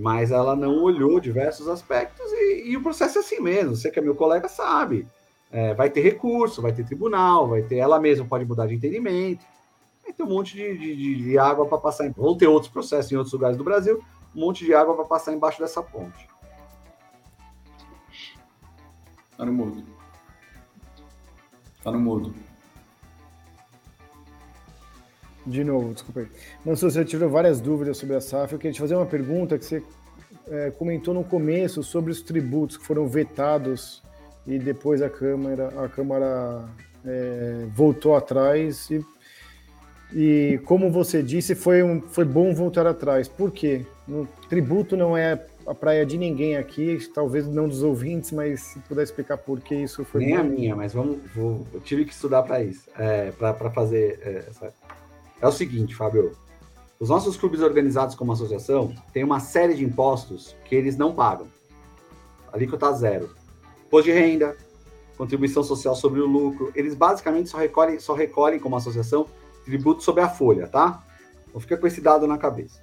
mas 0.00 0.30
ela 0.30 0.56
não 0.56 0.82
olhou 0.82 1.20
diversos 1.20 1.68
aspectos 1.68 2.24
e, 2.32 2.70
e, 2.70 2.76
o 2.76 2.82
processo 2.82 3.18
é 3.18 3.20
assim 3.20 3.38
mesmo. 3.38 3.76
Você 3.76 3.90
que 3.90 3.98
é 3.98 4.02
meu 4.02 4.14
colega 4.14 4.48
sabe. 4.48 5.06
É, 5.52 5.74
vai 5.74 5.90
ter 5.90 6.00
recurso, 6.00 6.62
vai 6.62 6.72
ter 6.72 6.86
tribunal, 6.86 7.46
vai 7.46 7.60
ter 7.60 7.76
ela 7.76 8.00
mesma 8.00 8.24
pode 8.24 8.46
mudar 8.46 8.66
de 8.66 8.74
entendimento. 8.74 9.44
Vai 10.02 10.14
ter 10.14 10.22
um 10.22 10.28
monte 10.28 10.56
de, 10.56 10.78
de, 10.78 11.16
de 11.16 11.38
água 11.38 11.66
para 11.66 11.76
passar. 11.76 12.06
Em, 12.06 12.12
vão 12.12 12.34
ter 12.34 12.46
outros 12.46 12.72
processos 12.72 13.12
em 13.12 13.16
outros 13.16 13.34
lugares 13.34 13.58
do 13.58 13.64
Brasil, 13.64 14.02
um 14.34 14.40
monte 14.40 14.64
de 14.64 14.72
água 14.72 14.94
para 14.94 15.04
passar 15.04 15.34
embaixo 15.34 15.60
dessa 15.60 15.82
ponte. 15.82 16.26
Tá 19.36 19.44
no 19.44 19.52
mudo. 19.52 19.84
Tá 21.84 21.90
no 21.90 22.00
mudo. 22.00 22.34
De 25.46 25.64
novo, 25.64 25.92
desculpa 25.94 26.20
aí. 26.20 26.26
Mansur, 26.64 26.90
você 26.90 27.04
tirou 27.04 27.30
várias 27.30 27.60
dúvidas 27.60 27.96
sobre 27.96 28.16
a 28.16 28.20
SAF. 28.20 28.52
Eu 28.52 28.58
queria 28.58 28.72
te 28.72 28.80
fazer 28.80 28.94
uma 28.94 29.06
pergunta 29.06 29.58
que 29.58 29.64
você 29.64 29.82
é, 30.48 30.70
comentou 30.70 31.14
no 31.14 31.24
começo 31.24 31.82
sobre 31.82 32.10
os 32.10 32.20
tributos 32.20 32.76
que 32.76 32.84
foram 32.84 33.06
vetados 33.06 34.02
e 34.46 34.58
depois 34.58 35.00
a 35.00 35.08
Câmara, 35.08 35.68
a 35.82 35.88
Câmara 35.88 36.68
é, 37.04 37.66
voltou 37.74 38.16
atrás 38.16 38.90
e, 38.90 39.04
e, 40.12 40.60
como 40.64 40.90
você 40.90 41.22
disse, 41.22 41.54
foi, 41.54 41.82
um, 41.82 42.00
foi 42.00 42.24
bom 42.24 42.52
voltar 42.54 42.86
atrás. 42.86 43.28
Por 43.28 43.50
quê? 43.50 43.86
O 44.08 44.26
tributo 44.48 44.96
não 44.96 45.16
é 45.16 45.46
a 45.66 45.74
praia 45.74 46.04
de 46.04 46.18
ninguém 46.18 46.56
aqui, 46.56 46.98
talvez 47.14 47.46
não 47.46 47.68
dos 47.68 47.82
ouvintes, 47.82 48.32
mas 48.32 48.60
se 48.60 48.78
puder 48.80 49.04
explicar 49.04 49.36
por 49.36 49.60
que 49.60 49.74
isso 49.74 50.04
foi 50.04 50.24
Nem 50.24 50.34
bom. 50.34 50.40
a 50.40 50.44
minha, 50.44 50.76
mas 50.76 50.92
vamos, 50.92 51.18
vou, 51.34 51.66
eu 51.72 51.80
tive 51.80 52.04
que 52.04 52.12
estudar 52.12 52.42
para 52.42 52.62
isso, 52.62 52.88
é, 52.98 53.30
para 53.30 53.70
fazer 53.70 54.18
é, 54.22 54.44
essa 54.48 54.72
é 55.40 55.46
o 55.46 55.52
seguinte, 55.52 55.94
Fábio. 55.94 56.32
Os 56.98 57.08
nossos 57.08 57.36
clubes 57.36 57.60
organizados 57.60 58.14
como 58.14 58.32
associação 58.32 58.94
têm 59.12 59.24
uma 59.24 59.40
série 59.40 59.74
de 59.74 59.84
impostos 59.84 60.54
que 60.64 60.74
eles 60.74 60.96
não 60.96 61.14
pagam. 61.14 61.46
Alíquota 62.52 62.92
zero. 62.92 63.30
Imposto 63.86 64.10
de 64.10 64.12
renda, 64.12 64.56
contribuição 65.16 65.62
social 65.62 65.94
sobre 65.94 66.20
o 66.20 66.26
lucro. 66.26 66.70
Eles 66.74 66.94
basicamente 66.94 67.48
só 67.48 67.56
recolhem, 67.56 67.98
só 67.98 68.12
recolhem 68.12 68.60
como 68.60 68.76
associação 68.76 69.26
tributo 69.64 70.02
sobre 70.02 70.22
a 70.22 70.28
folha, 70.28 70.66
tá? 70.66 71.02
Então 71.48 71.60
fica 71.60 71.76
com 71.76 71.86
esse 71.86 72.00
dado 72.00 72.26
na 72.26 72.36
cabeça. 72.36 72.82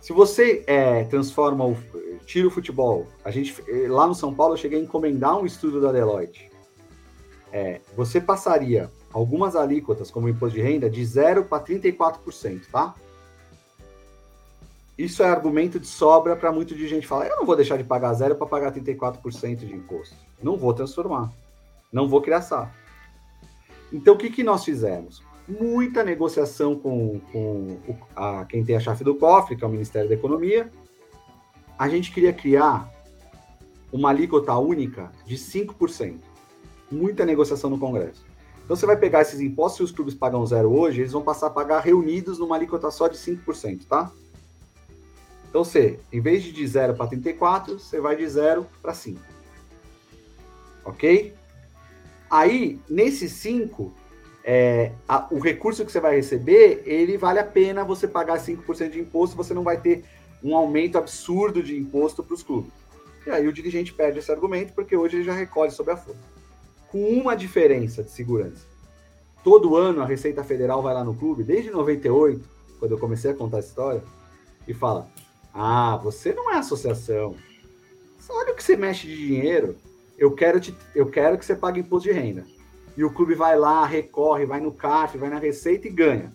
Se 0.00 0.12
você 0.12 0.62
é, 0.66 1.04
transforma 1.04 1.64
o 1.64 1.76
tira 2.28 2.46
o 2.46 2.50
futebol, 2.50 3.06
a 3.24 3.30
gente 3.30 3.54
lá 3.88 4.06
no 4.06 4.14
São 4.14 4.34
Paulo 4.34 4.52
eu 4.52 4.58
cheguei 4.58 4.78
a 4.78 4.82
encomendar 4.82 5.38
um 5.38 5.46
estudo 5.46 5.80
da 5.80 5.90
Deloitte. 5.90 6.50
É, 7.50 7.80
você 7.96 8.20
passaria 8.20 8.90
algumas 9.12 9.56
alíquotas, 9.56 10.10
como 10.10 10.28
imposto 10.28 10.56
de 10.56 10.62
renda, 10.62 10.88
de 10.88 11.04
0 11.04 11.44
para 11.44 11.64
34%, 11.64 12.62
tá? 12.70 12.94
Isso 14.98 15.22
é 15.22 15.26
argumento 15.26 15.78
de 15.78 15.86
sobra 15.86 16.34
para 16.34 16.50
muito 16.50 16.74
de 16.74 16.88
gente 16.88 17.06
falar: 17.06 17.28
eu 17.28 17.36
não 17.36 17.46
vou 17.46 17.54
deixar 17.54 17.76
de 17.76 17.84
pagar 17.84 18.12
zero 18.14 18.34
para 18.34 18.46
pagar 18.46 18.72
34% 18.72 19.56
de 19.58 19.72
imposto. 19.72 20.16
Não 20.42 20.56
vou 20.56 20.74
transformar. 20.74 21.32
Não 21.92 22.08
vou 22.08 22.20
criar 22.20 22.42
SAF. 22.42 22.72
Então, 23.92 24.14
o 24.14 24.18
que, 24.18 24.28
que 24.28 24.42
nós 24.42 24.64
fizemos? 24.64 25.22
Muita 25.46 26.02
negociação 26.04 26.76
com, 26.76 27.20
com 27.32 27.78
a, 28.14 28.44
quem 28.44 28.64
tem 28.64 28.76
a 28.76 28.80
chave 28.80 29.04
do 29.04 29.14
cofre, 29.14 29.56
que 29.56 29.64
é 29.64 29.66
o 29.66 29.70
Ministério 29.70 30.08
da 30.08 30.14
Economia. 30.14 30.70
A 31.78 31.88
gente 31.88 32.12
queria 32.12 32.32
criar 32.32 32.92
uma 33.92 34.10
alíquota 34.10 34.54
única 34.58 35.10
de 35.24 35.36
5%. 35.36 36.18
Muita 36.90 37.24
negociação 37.24 37.70
no 37.70 37.78
Congresso. 37.78 38.27
Então, 38.68 38.76
você 38.76 38.84
vai 38.84 38.98
pegar 38.98 39.22
esses 39.22 39.40
impostos, 39.40 39.78
se 39.78 39.82
os 39.84 39.90
clubes 39.90 40.12
pagam 40.12 40.44
zero 40.44 40.70
hoje, 40.70 41.00
eles 41.00 41.12
vão 41.12 41.22
passar 41.22 41.46
a 41.46 41.50
pagar 41.50 41.80
reunidos 41.80 42.38
numa 42.38 42.54
alíquota 42.54 42.90
só 42.90 43.08
de 43.08 43.16
5%, 43.16 43.86
tá? 43.88 44.12
Então, 45.48 45.64
você, 45.64 45.98
em 46.12 46.20
vez 46.20 46.42
de 46.42 46.52
de 46.52 46.66
0 46.66 46.92
para 46.92 47.06
34, 47.06 47.78
você 47.78 47.98
vai 47.98 48.14
de 48.14 48.28
0 48.28 48.66
para 48.82 48.92
5. 48.92 49.18
Ok? 50.84 51.32
Aí, 52.28 52.78
nesse 52.86 53.30
5, 53.30 53.90
é, 54.44 54.92
a, 55.08 55.26
o 55.30 55.38
recurso 55.38 55.82
que 55.82 55.90
você 55.90 55.98
vai 55.98 56.16
receber, 56.16 56.82
ele 56.84 57.16
vale 57.16 57.38
a 57.38 57.44
pena 57.44 57.82
você 57.84 58.06
pagar 58.06 58.38
5% 58.38 58.90
de 58.90 59.00
imposto, 59.00 59.34
você 59.34 59.54
não 59.54 59.62
vai 59.62 59.80
ter 59.80 60.04
um 60.44 60.54
aumento 60.54 60.98
absurdo 60.98 61.62
de 61.62 61.74
imposto 61.74 62.22
para 62.22 62.34
os 62.34 62.42
clubes. 62.42 62.70
E 63.26 63.30
aí 63.30 63.48
o 63.48 63.52
dirigente 63.52 63.94
perde 63.94 64.18
esse 64.18 64.30
argumento, 64.30 64.74
porque 64.74 64.94
hoje 64.94 65.16
ele 65.16 65.24
já 65.24 65.32
recolhe 65.32 65.70
sobre 65.70 65.94
a 65.94 65.96
folha. 65.96 66.37
Com 66.90 67.06
uma 67.08 67.36
diferença 67.36 68.02
de 68.02 68.10
segurança. 68.10 68.66
Todo 69.44 69.76
ano 69.76 70.02
a 70.02 70.06
Receita 70.06 70.42
Federal 70.42 70.82
vai 70.82 70.94
lá 70.94 71.04
no 71.04 71.14
clube, 71.14 71.44
desde 71.44 71.70
98, 71.70 72.48
quando 72.78 72.92
eu 72.92 72.98
comecei 72.98 73.30
a 73.30 73.34
contar 73.34 73.58
essa 73.58 73.68
história, 73.68 74.02
e 74.66 74.74
fala: 74.74 75.08
Ah, 75.52 75.98
você 76.02 76.32
não 76.32 76.50
é 76.50 76.56
associação. 76.56 77.34
Olha 78.30 78.52
o 78.52 78.56
que 78.56 78.62
você 78.62 78.76
mexe 78.76 79.06
de 79.06 79.16
dinheiro 79.16 79.76
eu 80.18 80.32
quero, 80.32 80.58
te, 80.58 80.76
eu 80.94 81.06
quero 81.06 81.38
que 81.38 81.44
você 81.44 81.54
pague 81.54 81.78
imposto 81.78 82.08
de 82.08 82.14
renda. 82.14 82.44
E 82.96 83.04
o 83.04 83.10
clube 83.10 83.34
vai 83.34 83.56
lá, 83.56 83.86
recorre, 83.86 84.44
vai 84.44 84.60
no 84.60 84.72
CAF, 84.72 85.16
vai 85.16 85.30
na 85.30 85.38
Receita 85.38 85.86
e 85.86 85.90
ganha. 85.90 86.32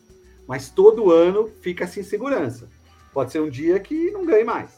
Mas 0.48 0.70
todo 0.70 1.12
ano 1.12 1.52
fica 1.60 1.86
sem 1.86 2.02
segurança. 2.02 2.70
Pode 3.14 3.34
ser 3.34 3.42
um 3.42 3.50
dia 3.50 3.78
que 3.82 4.10
não 4.12 4.26
ganhe 4.26 4.46
mais. 4.46 4.72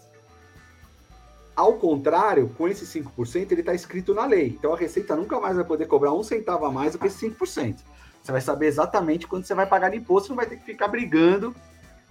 Ao 1.55 1.73
contrário, 1.73 2.49
com 2.57 2.67
esse 2.67 2.85
5%, 3.01 3.51
ele 3.51 3.61
está 3.61 3.73
escrito 3.73 4.13
na 4.13 4.25
lei. 4.25 4.47
Então 4.47 4.73
a 4.73 4.77
Receita 4.77 5.15
nunca 5.15 5.39
mais 5.39 5.55
vai 5.55 5.63
poder 5.63 5.85
cobrar 5.85 6.13
um 6.13 6.23
centavo 6.23 6.65
a 6.65 6.71
mais 6.71 6.93
do 6.93 6.99
que 6.99 7.07
esse 7.07 7.29
5%. 7.29 7.77
Você 8.21 8.31
vai 8.31 8.41
saber 8.41 8.65
exatamente 8.65 9.27
quanto 9.27 9.45
você 9.45 9.53
vai 9.53 9.65
pagar 9.65 9.89
de 9.89 9.97
imposto, 9.97 10.29
não 10.29 10.35
vai 10.35 10.47
ter 10.47 10.57
que 10.57 10.65
ficar 10.65 10.87
brigando, 10.87 11.55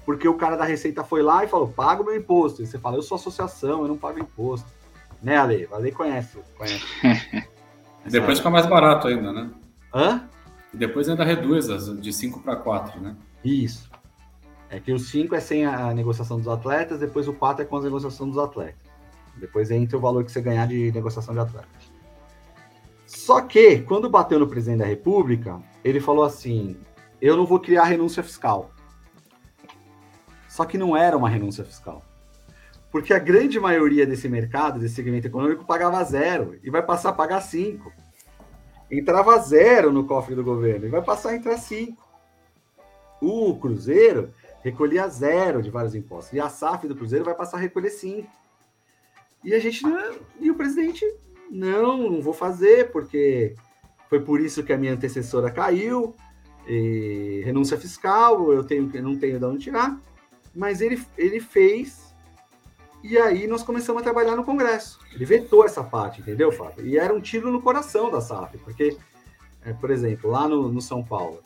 porque 0.07 0.29
o 0.29 0.35
cara 0.35 0.57
da 0.57 0.65
Receita 0.65 1.03
foi 1.03 1.23
lá 1.23 1.45
e 1.45 1.49
falou: 1.49 1.69
paga 1.69 2.03
o 2.03 2.05
meu 2.05 2.17
imposto. 2.17 2.63
E 2.63 2.67
você 2.67 2.79
fala: 2.79 2.97
eu 2.97 3.03
sou 3.03 3.17
associação, 3.17 3.83
eu 3.83 3.89
não 3.89 3.97
pago 3.97 4.19
imposto. 4.19 4.67
Né, 5.23 5.37
Ale? 5.37 5.69
Ale 5.73 5.93
conhece. 5.93 6.39
conhece. 6.57 6.85
depois 8.07 8.39
fica 8.39 8.51
mais 8.51 8.67
barato 8.67 9.09
ainda, 9.09 9.33
né? 9.33 9.51
Hã? 9.93 10.29
E 10.73 10.77
depois 10.77 11.09
ainda 11.09 11.25
reduz 11.25 11.67
de 12.01 12.13
5 12.13 12.41
para 12.41 12.57
4, 12.57 13.01
né? 13.01 13.17
Isso. 13.45 13.91
É 14.69 14.81
que 14.81 14.93
o 14.93 14.99
5 14.99 15.35
é 15.35 15.41
sem 15.41 15.65
a 15.65 15.95
negociação 15.95 16.39
dos 16.39 16.49
atletas, 16.49 16.99
depois 16.99 17.29
o 17.29 17.33
4 17.33 17.63
é 17.63 17.65
com 17.65 17.77
a 17.77 17.83
negociação 17.83 18.29
dos 18.29 18.39
atletas. 18.39 18.94
Depois 19.37 19.71
entra 19.71 19.97
o 19.97 20.01
valor 20.01 20.25
que 20.25 20.33
você 20.33 20.41
ganhar 20.41 20.67
de 20.67 20.93
negociação 20.93 21.35
de 21.35 21.41
atletas. 21.41 21.93
Só 23.07 23.41
que, 23.41 23.81
quando 23.81 24.11
bateu 24.11 24.39
no 24.39 24.47
presidente 24.47 24.81
da 24.81 24.87
República, 24.87 25.61
ele 25.85 26.01
falou 26.01 26.25
assim: 26.25 26.77
eu 27.21 27.37
não 27.37 27.47
vou 27.47 27.61
criar 27.61 27.85
renúncia 27.85 28.23
fiscal. 28.23 28.71
Só 30.49 30.65
que 30.65 30.79
não 30.79 30.97
era 30.97 31.17
uma 31.17 31.29
renúncia 31.29 31.65
fiscal. 31.65 32.03
Porque 32.91 33.13
a 33.13 33.19
grande 33.19 33.59
maioria 33.59 34.07
desse 34.07 34.29
mercado, 34.29 34.79
desse 34.79 34.95
segmento 34.95 35.27
econômico, 35.27 35.65
pagava 35.65 36.05
zero 36.05 36.59
e 36.63 36.71
vai 36.71 36.83
passar 36.83 37.09
a 37.09 37.13
pagar 37.13 37.41
cinco. 37.41 37.93
Entrava 38.91 39.39
zero 39.39 39.93
no 39.93 40.07
cofre 40.07 40.35
do 40.35 40.45
governo 40.45 40.87
e 40.87 40.91
vai 40.91 41.03
passar 41.03 41.31
a 41.31 41.37
entrar 41.37 41.59
cinco. 41.59 42.07
O 43.21 43.57
Cruzeiro 43.57 44.33
recolhia 44.63 45.09
zero 45.09 45.63
de 45.63 45.71
vários 45.71 45.95
impostos. 45.95 46.33
E 46.35 46.41
a 46.41 46.49
SAF 46.49 46.87
do 46.87 46.95
Cruzeiro 46.95 47.25
vai 47.25 47.35
passar 47.35 47.57
a 47.57 47.61
recolher 47.61 47.91
cinco. 47.91 48.31
E 49.45 49.55
a 49.55 49.59
gente 49.59 49.83
não, 49.83 50.15
e 50.41 50.51
o 50.51 50.55
presidente 50.55 51.05
não, 51.51 52.11
não 52.11 52.23
vou 52.23 52.33
fazer 52.33 52.91
porque 52.91 53.55
foi 54.09 54.21
por 54.21 54.41
isso 54.41 54.63
que 54.63 54.73
a 54.73 54.79
minha 54.79 54.93
antecessora 54.93 55.51
caiu, 55.51 56.15
renúncia 57.45 57.79
fiscal, 57.79 58.53
eu 58.53 58.65
tenho 58.65 58.91
não 59.03 59.17
tenho 59.17 59.39
de 59.39 59.45
onde 59.45 59.65
tirar. 59.65 60.01
Mas 60.55 60.81
ele, 60.81 61.03
ele 61.19 61.41
fez 61.41 62.05
e 63.05 63.19
aí 63.19 63.47
nós 63.47 63.63
começamos 63.63 64.01
a 64.01 64.03
trabalhar 64.03 64.35
no 64.35 64.43
Congresso. 64.43 64.99
Ele 65.13 65.27
vetou 65.27 65.63
essa 65.63 65.85
parte, 65.85 66.23
entendeu, 66.23 66.51
Fábio? 66.51 66.87
E 66.87 66.97
era 66.97 67.13
um 67.13 67.21
tiro 67.21 67.53
no 67.53 67.61
coração 67.61 68.11
da 68.11 68.19
SAF, 68.19 68.57
porque, 68.57 68.97
é, 69.63 69.75
por 69.75 69.91
exemplo, 69.91 70.31
lá 70.31 70.49
no, 70.49 70.73
no 70.73 70.81
São 70.81 71.05
Paulo, 71.05 71.43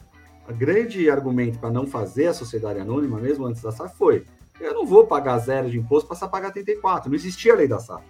o 0.49 0.55
grande 0.55 1.11
argumento 1.11 1.59
para 1.59 1.69
não 1.69 1.85
fazer 1.85 2.29
a 2.29 2.33
sociedade 2.33 2.79
anônima, 2.79 3.19
mesmo 3.19 3.45
antes 3.45 3.61
da 3.61 3.73
SAF, 3.73 3.99
foi: 3.99 4.25
eu 4.60 4.74
não 4.74 4.86
vou 4.86 5.06
pagar 5.06 5.39
zero 5.39 5.70
de 5.70 5.78
imposto, 5.78 6.09
passar 6.09 6.26
a 6.26 6.28
pagar 6.28 6.52
34. 6.52 7.09
Não 7.09 7.16
existia 7.16 7.52
a 7.52 7.56
lei 7.56 7.68
da 7.68 7.78
SAF. 7.78 8.05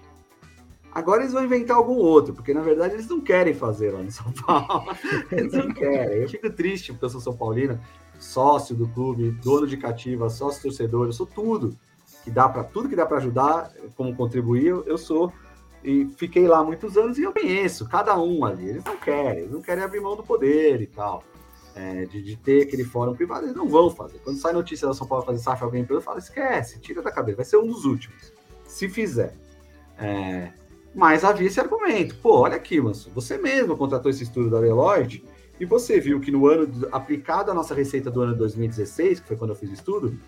Agora 0.93 1.23
eles 1.23 1.33
vão 1.33 1.45
inventar 1.45 1.77
algum 1.77 1.97
outro, 1.97 2.33
porque 2.33 2.55
na 2.55 2.63
verdade 2.63 2.95
eles 2.95 3.09
não 3.09 3.21
querem 3.21 3.55
fazer 3.55 3.93
lá 3.93 4.03
no 4.03 4.11
São 4.11 4.33
Paulo. 4.33 4.91
Eles 5.31 5.53
não 5.53 5.73
querem. 5.73 6.23
Eu 6.23 6.29
fico 6.29 6.51
triste 6.51 6.93
porque 6.93 7.05
eu 7.05 7.11
sou 7.11 7.21
São 7.21 7.37
Paulino, 7.37 7.79
sócio 8.19 8.75
do 8.75 8.89
clube, 8.89 9.31
dono 9.31 9.67
de 9.67 9.77
cativa, 9.77 10.31
sócio 10.31 10.63
torcedor, 10.63 11.07
eu 11.07 11.13
sou 11.13 11.27
tudo 11.27 11.77
que 12.25 12.31
dá 12.31 12.49
para 12.49 12.63
tudo 12.65 12.89
que 12.89 12.97
dá 12.97 13.07
para 13.07 13.19
ajudar, 13.19 13.73
como 13.97 14.15
contribuir, 14.15 14.67
eu, 14.67 14.85
eu, 14.85 14.99
sou 14.99 15.33
e 15.83 16.07
fiquei 16.17 16.47
lá 16.47 16.63
muitos 16.63 16.97
anos 16.97 17.17
e 17.17 17.23
eu 17.23 17.33
conheço 17.33 17.89
cada 17.89 18.19
um 18.19 18.45
ali. 18.45 18.69
Eles 18.69 18.85
não 18.85 18.97
querem, 18.97 19.39
eles 19.41 19.53
não 19.53 19.63
querem 19.63 19.83
abrir 19.83 20.01
mão 20.01 20.15
do 20.15 20.23
poder 20.23 20.81
e 20.83 20.87
tal. 20.87 21.23
É, 21.81 22.07
de, 22.07 22.21
de, 22.21 22.37
ter 22.37 22.63
aquele 22.63 22.83
fórum 22.83 23.15
privado, 23.15 23.47
eles 23.47 23.55
não 23.55 23.69
vão 23.69 23.89
fazer. 23.89 24.19
Quando 24.19 24.37
sai 24.37 24.53
notícia 24.53 24.89
da 24.89 24.93
São 24.93 25.07
Paulo 25.07 25.25
fazer 25.25 25.39
SAF, 25.39 25.63
alguém 25.63 25.87
eu 25.89 26.01
falo, 26.01 26.19
esquece, 26.19 26.81
tira 26.81 27.01
da 27.01 27.13
cabeça, 27.13 27.37
vai 27.37 27.45
ser 27.45 27.57
um 27.57 27.69
dos 27.69 27.85
últimos, 27.85 28.33
se 28.65 28.89
fizer. 28.89 29.33
É, 29.97 30.51
mas 30.93 31.23
havia 31.23 31.47
esse 31.47 31.61
argumento, 31.61 32.17
pô, 32.17 32.41
olha 32.41 32.57
aqui, 32.57 32.81
Manso, 32.81 33.13
você 33.15 33.39
mesmo 33.39 33.77
contratou 33.77 34.11
esse 34.11 34.25
estudo 34.25 34.51
da 34.51 34.61
Deloitte 34.61 35.25
e 35.61 35.65
você 35.65 36.01
viu 36.01 36.19
que 36.19 36.33
no 36.33 36.49
ano 36.49 36.89
aplicado 36.91 37.53
a 37.53 37.55
nossa 37.55 37.77
receita 37.77 38.11
do 38.11 38.23
ano 38.23 38.35
2016, 38.35 39.21
que 39.21 39.29
foi 39.29 39.37
quando 39.37 39.51
eu 39.51 39.57
fiz 39.57 39.71
o 39.71 39.75
estudo, 39.75 40.19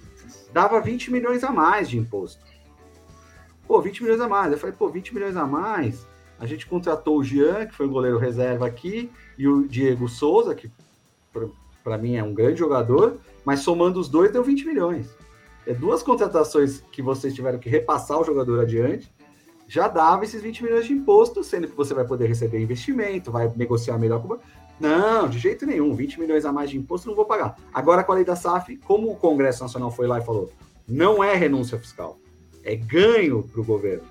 dava 0.53 0.81
20 0.81 1.11
milhões 1.11 1.43
a 1.43 1.51
mais 1.51 1.91
de 1.91 1.99
imposto. 1.99 2.45
Pô, 3.67 3.81
20 3.83 4.05
milhões 4.05 4.21
a 4.21 4.29
mais. 4.29 4.53
Eu 4.53 4.59
falei, 4.59 4.77
pô, 4.77 4.89
20 4.89 5.15
milhões 5.15 5.37
a 5.37 5.47
mais. 5.47 6.07
A 6.39 6.47
gente 6.47 6.65
contratou 6.67 7.19
o 7.19 7.25
Jean, 7.25 7.67
que 7.67 7.75
foi 7.75 7.87
o 7.87 7.91
goleiro 7.91 8.19
reserva 8.19 8.67
aqui, 8.67 9.11
e 9.37 9.49
o 9.49 9.67
Diego 9.67 10.09
Souza, 10.09 10.55
que 10.55 10.71
para 11.83 11.99
mim 11.99 12.17
é 12.17 12.23
um 12.23 12.35
grande 12.35 12.59
jogador, 12.59 13.19
mas 13.45 13.61
somando 13.61 13.99
os 13.99 14.09
dois 14.09 14.33
deu 14.33 14.43
20 14.43 14.67
milhões. 14.67 15.09
É 15.67 15.75
duas 15.75 16.03
contratações 16.03 16.83
que 16.93 17.03
vocês 17.03 17.35
tiveram 17.35 17.59
que 17.59 17.69
repassar 17.69 18.21
o 18.21 18.25
jogador 18.25 18.61
adiante, 18.61 19.13
já 19.69 19.87
dava 19.87 20.25
esses 20.25 20.43
20 20.43 20.65
milhões 20.65 20.87
de 20.87 20.93
imposto, 20.93 21.45
sendo 21.45 21.69
que 21.69 21.77
você 21.77 21.95
vai 21.95 22.05
poder 22.05 22.27
receber 22.27 22.61
investimento, 22.61 23.31
vai 23.31 23.53
negociar 23.57 23.99
melhor 23.99 24.21
com 24.21 24.37
não, 24.81 25.29
de 25.29 25.39
jeito 25.39 25.67
nenhum. 25.67 25.95
20 25.95 26.19
milhões 26.19 26.47
a 26.47 26.53
mais 26.53 26.71
de 26.71 26.79
imposto 26.79 27.07
não 27.07 27.15
vou 27.15 27.27
pagar. 27.27 27.55
Agora, 27.73 28.03
com 28.03 28.13
a 28.13 28.15
lei 28.15 28.25
da 28.25 28.35
SAF, 28.35 28.79
como 28.79 29.13
o 29.13 29.17
Congresso 29.17 29.63
Nacional 29.63 29.91
foi 29.91 30.07
lá 30.07 30.19
e 30.19 30.25
falou, 30.25 30.51
não 30.89 31.23
é 31.23 31.35
renúncia 31.35 31.79
fiscal, 31.79 32.19
é 32.65 32.75
ganho 32.75 33.43
para 33.43 33.61
o 33.61 33.65
governo. 33.65 34.05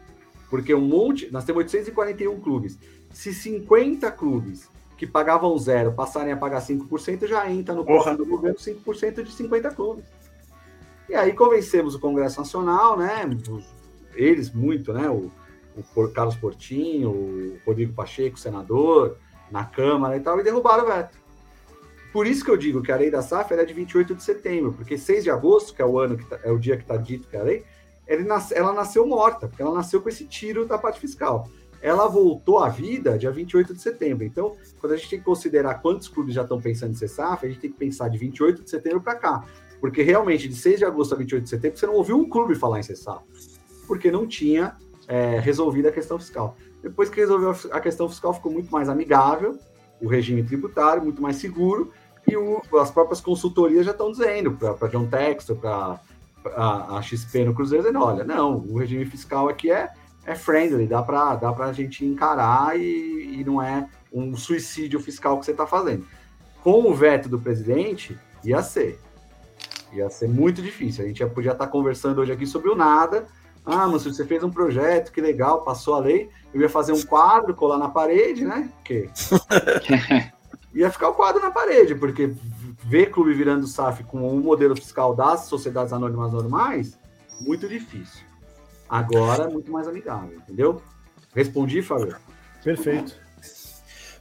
Porque 0.49 0.73
um 0.73 0.81
monte. 0.81 1.31
Nós 1.31 1.43
temos 1.43 1.63
841 1.63 2.39
clubes. 2.39 2.77
Se 3.11 3.33
50 3.33 4.11
clubes 4.11 4.69
que 4.99 5.07
pagavam 5.07 5.57
zero 5.57 5.93
passarem 5.93 6.33
a 6.33 6.37
pagar 6.37 6.61
5%, 6.61 7.25
já 7.25 7.49
entra 7.49 7.73
no 7.73 7.85
cofre 7.85 8.17
do 8.17 8.25
governo 8.25 8.57
5% 8.57 9.23
de 9.23 9.31
50 9.31 9.71
clubes. 9.71 10.03
E 11.07 11.15
aí 11.15 11.31
convencemos 11.31 11.95
o 11.95 11.99
Congresso 12.01 12.37
Nacional, 12.37 12.97
né? 12.97 13.21
Eles 14.13 14.51
muito, 14.51 14.91
né? 14.91 15.09
O, 15.09 15.31
o 15.95 16.07
Carlos 16.09 16.35
Portinho, 16.35 17.11
o 17.11 17.57
Rodrigo 17.65 17.93
Pacheco, 17.93 18.37
senador, 18.37 19.15
na 19.49 19.63
Câmara 19.63 20.17
e 20.17 20.19
tal, 20.19 20.37
e 20.37 20.43
derrubaram 20.43 20.83
o 20.83 20.87
veto. 20.87 21.17
Por 22.11 22.27
isso 22.27 22.43
que 22.43 22.51
eu 22.51 22.57
digo 22.57 22.81
que 22.81 22.91
a 22.91 22.97
lei 22.97 23.09
da 23.09 23.21
SAF 23.21 23.53
é 23.53 23.63
de 23.63 23.73
28 23.73 24.13
de 24.13 24.21
setembro, 24.21 24.73
porque 24.73 24.97
6 24.97 25.23
de 25.23 25.31
agosto, 25.31 25.73
que 25.73 25.81
é 25.81 25.85
o 25.85 25.97
ano 25.97 26.17
que 26.17 26.25
tá, 26.25 26.37
é 26.43 26.51
o 26.51 26.59
dia 26.59 26.75
que 26.75 26.83
está 26.83 26.97
dito 26.97 27.25
que 27.29 27.37
é 27.37 27.39
a 27.39 27.43
lei, 27.43 27.63
ela 28.05 28.73
nasceu 28.73 29.07
morta, 29.07 29.47
porque 29.47 29.61
ela 29.61 29.73
nasceu 29.73 30.01
com 30.01 30.09
esse 30.09 30.25
tiro 30.25 30.65
da 30.65 30.77
parte 30.77 30.99
fiscal. 30.99 31.49
Ela 31.81 32.07
voltou 32.07 32.59
à 32.59 32.69
vida 32.69 33.17
dia 33.17 33.31
28 33.31 33.73
de 33.73 33.81
setembro. 33.81 34.25
Então, 34.25 34.55
quando 34.79 34.93
a 34.93 34.97
gente 34.97 35.09
tem 35.09 35.19
que 35.19 35.25
considerar 35.25 35.75
quantos 35.75 36.07
clubes 36.07 36.35
já 36.35 36.43
estão 36.43 36.59
pensando 36.59 36.91
em 36.91 36.95
ser 36.95 37.07
SAF, 37.07 37.45
a 37.45 37.49
gente 37.49 37.61
tem 37.61 37.71
que 37.71 37.77
pensar 37.77 38.09
de 38.09 38.17
28 38.17 38.63
de 38.63 38.69
setembro 38.69 39.01
para 39.01 39.15
cá. 39.15 39.45
Porque 39.79 40.01
realmente, 40.01 40.47
de 40.47 40.55
6 40.55 40.79
de 40.79 40.85
agosto 40.85 41.13
a 41.13 41.17
28 41.17 41.43
de 41.43 41.49
setembro, 41.49 41.77
você 41.77 41.87
não 41.87 41.95
ouviu 41.95 42.17
um 42.17 42.27
clube 42.27 42.53
falar 42.55 42.79
em 42.79 42.83
cessar, 42.83 43.23
porque 43.87 44.11
não 44.11 44.27
tinha 44.27 44.75
é, 45.07 45.39
resolvido 45.39 45.87
a 45.87 45.91
questão 45.91 46.19
fiscal. 46.19 46.55
Depois 46.81 47.09
que 47.09 47.19
resolveu 47.19 47.55
a 47.71 47.79
questão 47.79 48.09
fiscal, 48.09 48.33
ficou 48.33 48.51
muito 48.51 48.69
mais 48.69 48.89
amigável, 48.89 49.57
o 50.01 50.07
regime 50.07 50.43
tributário, 50.43 51.03
muito 51.03 51.21
mais 51.21 51.37
seguro, 51.37 51.91
e 52.27 52.37
o, 52.37 52.61
as 52.79 52.91
próprias 52.91 53.19
consultorias 53.19 53.85
já 53.85 53.91
estão 53.91 54.11
dizendo, 54.11 54.51
para 54.51 54.87
John 54.87 55.07
Textor, 55.07 55.55
para 55.55 55.99
a, 56.55 56.97
a, 56.97 57.01
XP 57.01 57.45
no 57.45 57.53
Cruzeiro, 57.53 57.83
dizendo, 57.83 58.03
olha, 58.03 58.23
não, 58.23 58.57
o 58.57 58.77
regime 58.77 59.05
fiscal 59.05 59.49
aqui 59.49 59.71
é, 59.71 59.91
é 60.29 60.35
friendly, 60.35 60.85
dá 60.85 61.01
para 61.01 61.35
dá 61.35 61.49
a 61.49 61.73
gente 61.73 62.05
encarar 62.05 62.79
e, 62.79 63.39
e 63.39 63.43
não 63.43 63.59
é 63.59 63.89
um 64.13 64.37
suicídio 64.37 64.99
fiscal 64.99 65.39
que 65.39 65.45
você 65.45 65.51
está 65.51 65.65
fazendo. 65.65 66.05
Com 66.61 66.83
o 66.87 66.93
veto 66.93 67.27
do 67.27 67.39
presidente, 67.39 68.15
ia 68.43 68.61
ser. 68.61 68.99
Ia 69.91 70.07
ser 70.09 70.29
muito 70.29 70.61
difícil. 70.61 71.03
A 71.03 71.07
gente 71.07 71.17
já 71.17 71.27
podia 71.27 71.53
estar 71.53 71.65
tá 71.65 71.71
conversando 71.71 72.21
hoje 72.21 72.31
aqui 72.31 72.45
sobre 72.45 72.69
o 72.69 72.75
nada. 72.75 73.25
Ah, 73.65 73.87
mas 73.87 74.03
você 74.03 74.23
fez 74.23 74.43
um 74.43 74.51
projeto, 74.51 75.11
que 75.11 75.19
legal, 75.19 75.63
passou 75.63 75.95
a 75.95 75.99
lei. 75.99 76.29
Eu 76.53 76.61
ia 76.61 76.69
fazer 76.69 76.91
um 76.91 77.01
quadro, 77.01 77.55
colar 77.55 77.79
na 77.79 77.89
parede, 77.89 78.45
né? 78.45 78.69
Que 78.85 79.09
ia 80.75 80.91
ficar 80.91 81.09
o 81.09 81.15
quadro 81.15 81.41
na 81.41 81.49
parede, 81.49 81.95
porque 81.95 82.35
ver 82.83 83.07
clube 83.07 83.33
virando 83.33 83.65
SAF 83.65 84.03
com 84.03 84.19
o 84.21 84.35
um 84.35 84.41
modelo 84.41 84.75
fiscal 84.75 85.15
das 85.15 85.41
sociedades 85.41 85.91
anônimas 85.91 86.31
normais, 86.31 86.99
muito 87.41 87.67
difícil. 87.67 88.28
Agora 88.89 89.43
é 89.43 89.47
muito 89.47 89.71
mais 89.71 89.87
amigável, 89.87 90.35
entendeu? 90.37 90.81
Respondi, 91.35 91.81
Fábio? 91.81 92.15
Perfeito. 92.63 93.15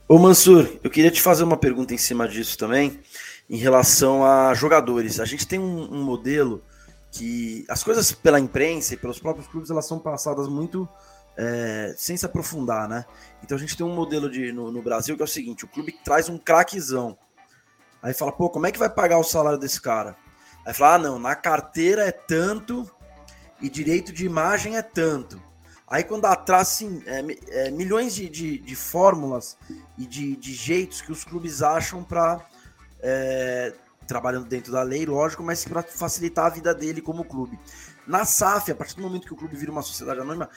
Ô 0.07 0.19
Mansur, 0.19 0.79
eu 0.83 0.91
queria 0.91 1.11
te 1.11 1.23
fazer 1.23 1.45
uma 1.45 1.57
pergunta 1.57 1.95
em 1.95 1.99
cima 1.99 2.29
disso 2.29 2.57
também, 2.57 3.01
em 3.49 3.57
relação 3.57 4.25
a 4.25 4.53
jogadores. 4.55 5.21
A 5.21 5.25
gente 5.25 5.47
tem 5.47 5.59
um, 5.59 5.93
um 5.93 6.03
modelo 6.03 6.63
que 7.11 7.65
as 7.69 7.83
coisas 7.83 8.13
pela 8.13 8.39
imprensa 8.39 8.95
e 8.95 8.97
pelos 8.97 9.19
próprios 9.19 9.49
clubes 9.49 9.71
elas 9.71 9.87
são 9.87 9.99
passadas 9.99 10.49
muito 10.49 10.89
é, 11.37 11.95
sem 11.97 12.17
se 12.17 12.27
aprofundar, 12.27 12.89
né? 12.89 13.05
Então 13.43 13.57
a 13.57 13.61
gente 13.61 13.77
tem 13.77 13.87
um 13.87 13.95
modelo 13.95 14.31
de, 14.31 14.53
no, 14.53 14.71
no, 14.73 14.83
Brasil 14.83 15.17
que 15.17 15.23
é 15.23 15.25
o 15.25 15.29
seguinte: 15.29 15.65
o 15.65 15.69
clube 15.69 15.95
traz 16.05 16.29
um 16.29 16.37
craquezão. 16.37 17.17
Aí 18.03 18.13
fala, 18.13 18.33
pô, 18.33 18.51
como 18.51 18.67
é 18.67 18.73
que 18.73 18.79
vai 18.79 18.91
pagar 18.91 19.19
o 19.19 19.25
salário 19.25 19.59
desse 19.59 19.81
cara? 19.81 20.17
Aí 20.65 20.75
fala, 20.75 20.95
ah, 20.95 20.99
não, 20.99 21.19
na 21.19 21.35
carteira 21.35 22.05
é 22.05 22.13
tanto 22.13 22.91
e 23.61 23.69
direito 23.69 24.13
de 24.13 24.25
imagem 24.25 24.77
é 24.77 24.83
tanto. 24.83 25.41
Aí 25.87 26.05
quando 26.05 26.27
atrás, 26.27 26.83
é, 27.07 27.67
é, 27.67 27.71
milhões 27.71 28.15
de, 28.15 28.29
de, 28.29 28.59
de, 28.59 28.77
fórmulas 28.77 29.57
e 29.97 30.07
de, 30.07 30.37
de 30.37 30.53
jeitos 30.53 31.01
que 31.01 31.11
os 31.11 31.25
clubes 31.25 31.63
acham 31.63 32.05
para 32.05 32.47
é, 33.01 33.73
trabalhando 34.07 34.47
dentro 34.47 34.71
da 34.71 34.83
lei, 34.83 35.07
lógico, 35.07 35.43
mas 35.43 35.65
para 35.65 35.83
facilitar 35.83 36.47
a 36.47 36.51
vida 36.51 36.75
dele 36.75 37.01
como 37.01 37.25
clube. 37.25 37.59
Na 38.07 38.25
SAF, 38.25 38.71
a 38.71 38.75
partir 38.75 38.97
do 38.97 39.03
momento 39.03 39.27
que 39.27 39.33
o 39.33 39.37
clube 39.37 39.57
vira 39.57 39.73
uma 39.73 39.83
sociedade 39.83 40.21
anônima, 40.21 40.51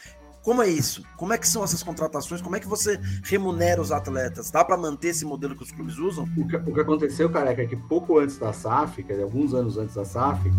como 0.43 0.63
é 0.63 0.67
isso? 0.67 1.03
Como 1.17 1.31
é 1.33 1.37
que 1.37 1.47
são 1.47 1.63
essas 1.63 1.83
contratações? 1.83 2.41
Como 2.41 2.55
é 2.55 2.59
que 2.59 2.67
você 2.67 2.99
remunera 3.23 3.79
os 3.79 3.91
atletas? 3.91 4.49
Dá 4.49 4.65
para 4.65 4.75
manter 4.75 5.09
esse 5.09 5.23
modelo 5.23 5.55
que 5.55 5.63
os 5.63 5.71
clubes 5.71 5.97
usam? 5.97 6.27
O 6.35 6.47
que, 6.47 6.55
o 6.55 6.73
que 6.73 6.79
aconteceu, 6.79 7.29
careca, 7.29 7.61
é 7.61 7.67
que 7.67 7.75
pouco 7.75 8.17
antes 8.17 8.37
da 8.37 8.51
SAF, 8.51 9.03
quer 9.03 9.13
dizer, 9.13 9.23
alguns 9.23 9.53
anos 9.53 9.77
antes 9.77 9.93
da 9.93 10.03
SAF, 10.03 10.51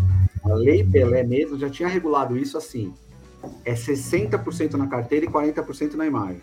a 0.43 0.53
Lei 0.53 0.83
Pelé 0.83 1.23
mesmo 1.23 1.57
já 1.57 1.69
tinha 1.69 1.87
regulado 1.87 2.37
isso 2.37 2.57
assim: 2.57 2.93
é 3.63 3.73
60% 3.73 4.73
na 4.73 4.87
carteira 4.87 5.25
e 5.25 5.29
40% 5.29 5.93
na 5.93 6.05
imagem. 6.05 6.41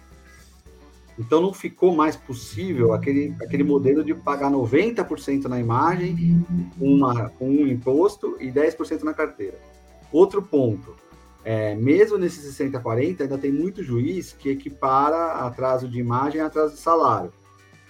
Então 1.18 1.40
não 1.40 1.52
ficou 1.52 1.94
mais 1.94 2.16
possível 2.16 2.94
aquele, 2.94 3.34
aquele 3.42 3.62
modelo 3.62 4.02
de 4.02 4.14
pagar 4.14 4.50
90% 4.50 5.44
na 5.44 5.60
imagem, 5.60 6.44
uma, 6.80 7.30
um 7.38 7.66
imposto 7.66 8.36
e 8.40 8.50
10% 8.50 9.02
na 9.02 9.12
carteira. 9.12 9.58
Outro 10.10 10.40
ponto, 10.40 10.94
é, 11.44 11.74
mesmo 11.74 12.16
nesse 12.16 12.40
60-40, 12.50 13.20
ainda 13.20 13.36
tem 13.36 13.52
muito 13.52 13.82
juiz 13.82 14.32
que 14.32 14.48
equipara 14.48 15.44
atraso 15.46 15.86
de 15.86 16.00
imagem 16.00 16.40
a 16.40 16.46
atraso 16.46 16.74
de 16.74 16.80
salário. 16.80 17.32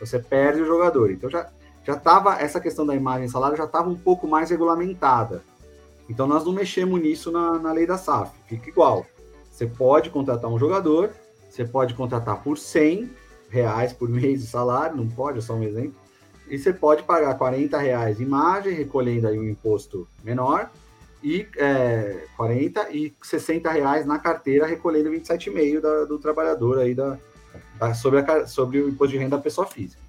Você 0.00 0.18
perde 0.18 0.62
o 0.62 0.66
jogador. 0.66 1.12
Então 1.12 1.30
já 1.30 1.48
já 1.84 1.94
estava 1.94 2.34
essa 2.34 2.60
questão 2.60 2.84
da 2.84 2.94
imagem 2.94 3.24
e 3.24 3.28
salário 3.28 3.56
já 3.56 3.64
estava 3.64 3.88
um 3.88 3.96
pouco 3.96 4.26
mais 4.26 4.50
regulamentada. 4.50 5.42
Então 6.10 6.26
nós 6.26 6.44
não 6.44 6.52
mexemos 6.52 7.00
nisso 7.00 7.30
na, 7.30 7.56
na 7.56 7.72
lei 7.72 7.86
da 7.86 7.96
SAF. 7.96 8.32
Fica 8.48 8.68
igual. 8.68 9.06
Você 9.48 9.64
pode 9.64 10.10
contratar 10.10 10.50
um 10.50 10.58
jogador, 10.58 11.10
você 11.48 11.64
pode 11.64 11.94
contratar 11.94 12.42
por 12.42 12.58
100 12.58 13.08
reais 13.48 13.92
por 13.92 14.08
mês 14.08 14.40
de 14.42 14.48
salário, 14.48 14.96
não 14.96 15.08
pode, 15.08 15.38
é 15.38 15.40
só 15.40 15.54
um 15.54 15.62
exemplo. 15.62 15.94
E 16.48 16.58
você 16.58 16.72
pode 16.72 17.04
pagar 17.04 17.38
40 17.38 17.78
reais 17.78 18.20
imagem, 18.20 18.74
recolhendo 18.74 19.28
aí 19.28 19.38
um 19.38 19.48
imposto 19.48 20.08
menor, 20.24 20.68
e 21.22 21.46
é, 21.56 22.24
40 22.36 22.90
e 22.90 23.14
60 23.22 23.70
reais 23.70 24.04
na 24.04 24.18
carteira, 24.18 24.66
recolhendo 24.66 25.10
27,5 25.10 26.06
do 26.06 26.18
trabalhador 26.18 26.78
aí 26.78 26.92
da, 26.92 27.18
da, 27.78 27.94
sobre, 27.94 28.18
a, 28.18 28.46
sobre 28.48 28.80
o 28.80 28.88
imposto 28.88 29.12
de 29.12 29.18
renda 29.18 29.36
da 29.36 29.42
pessoa 29.42 29.66
física. 29.66 29.99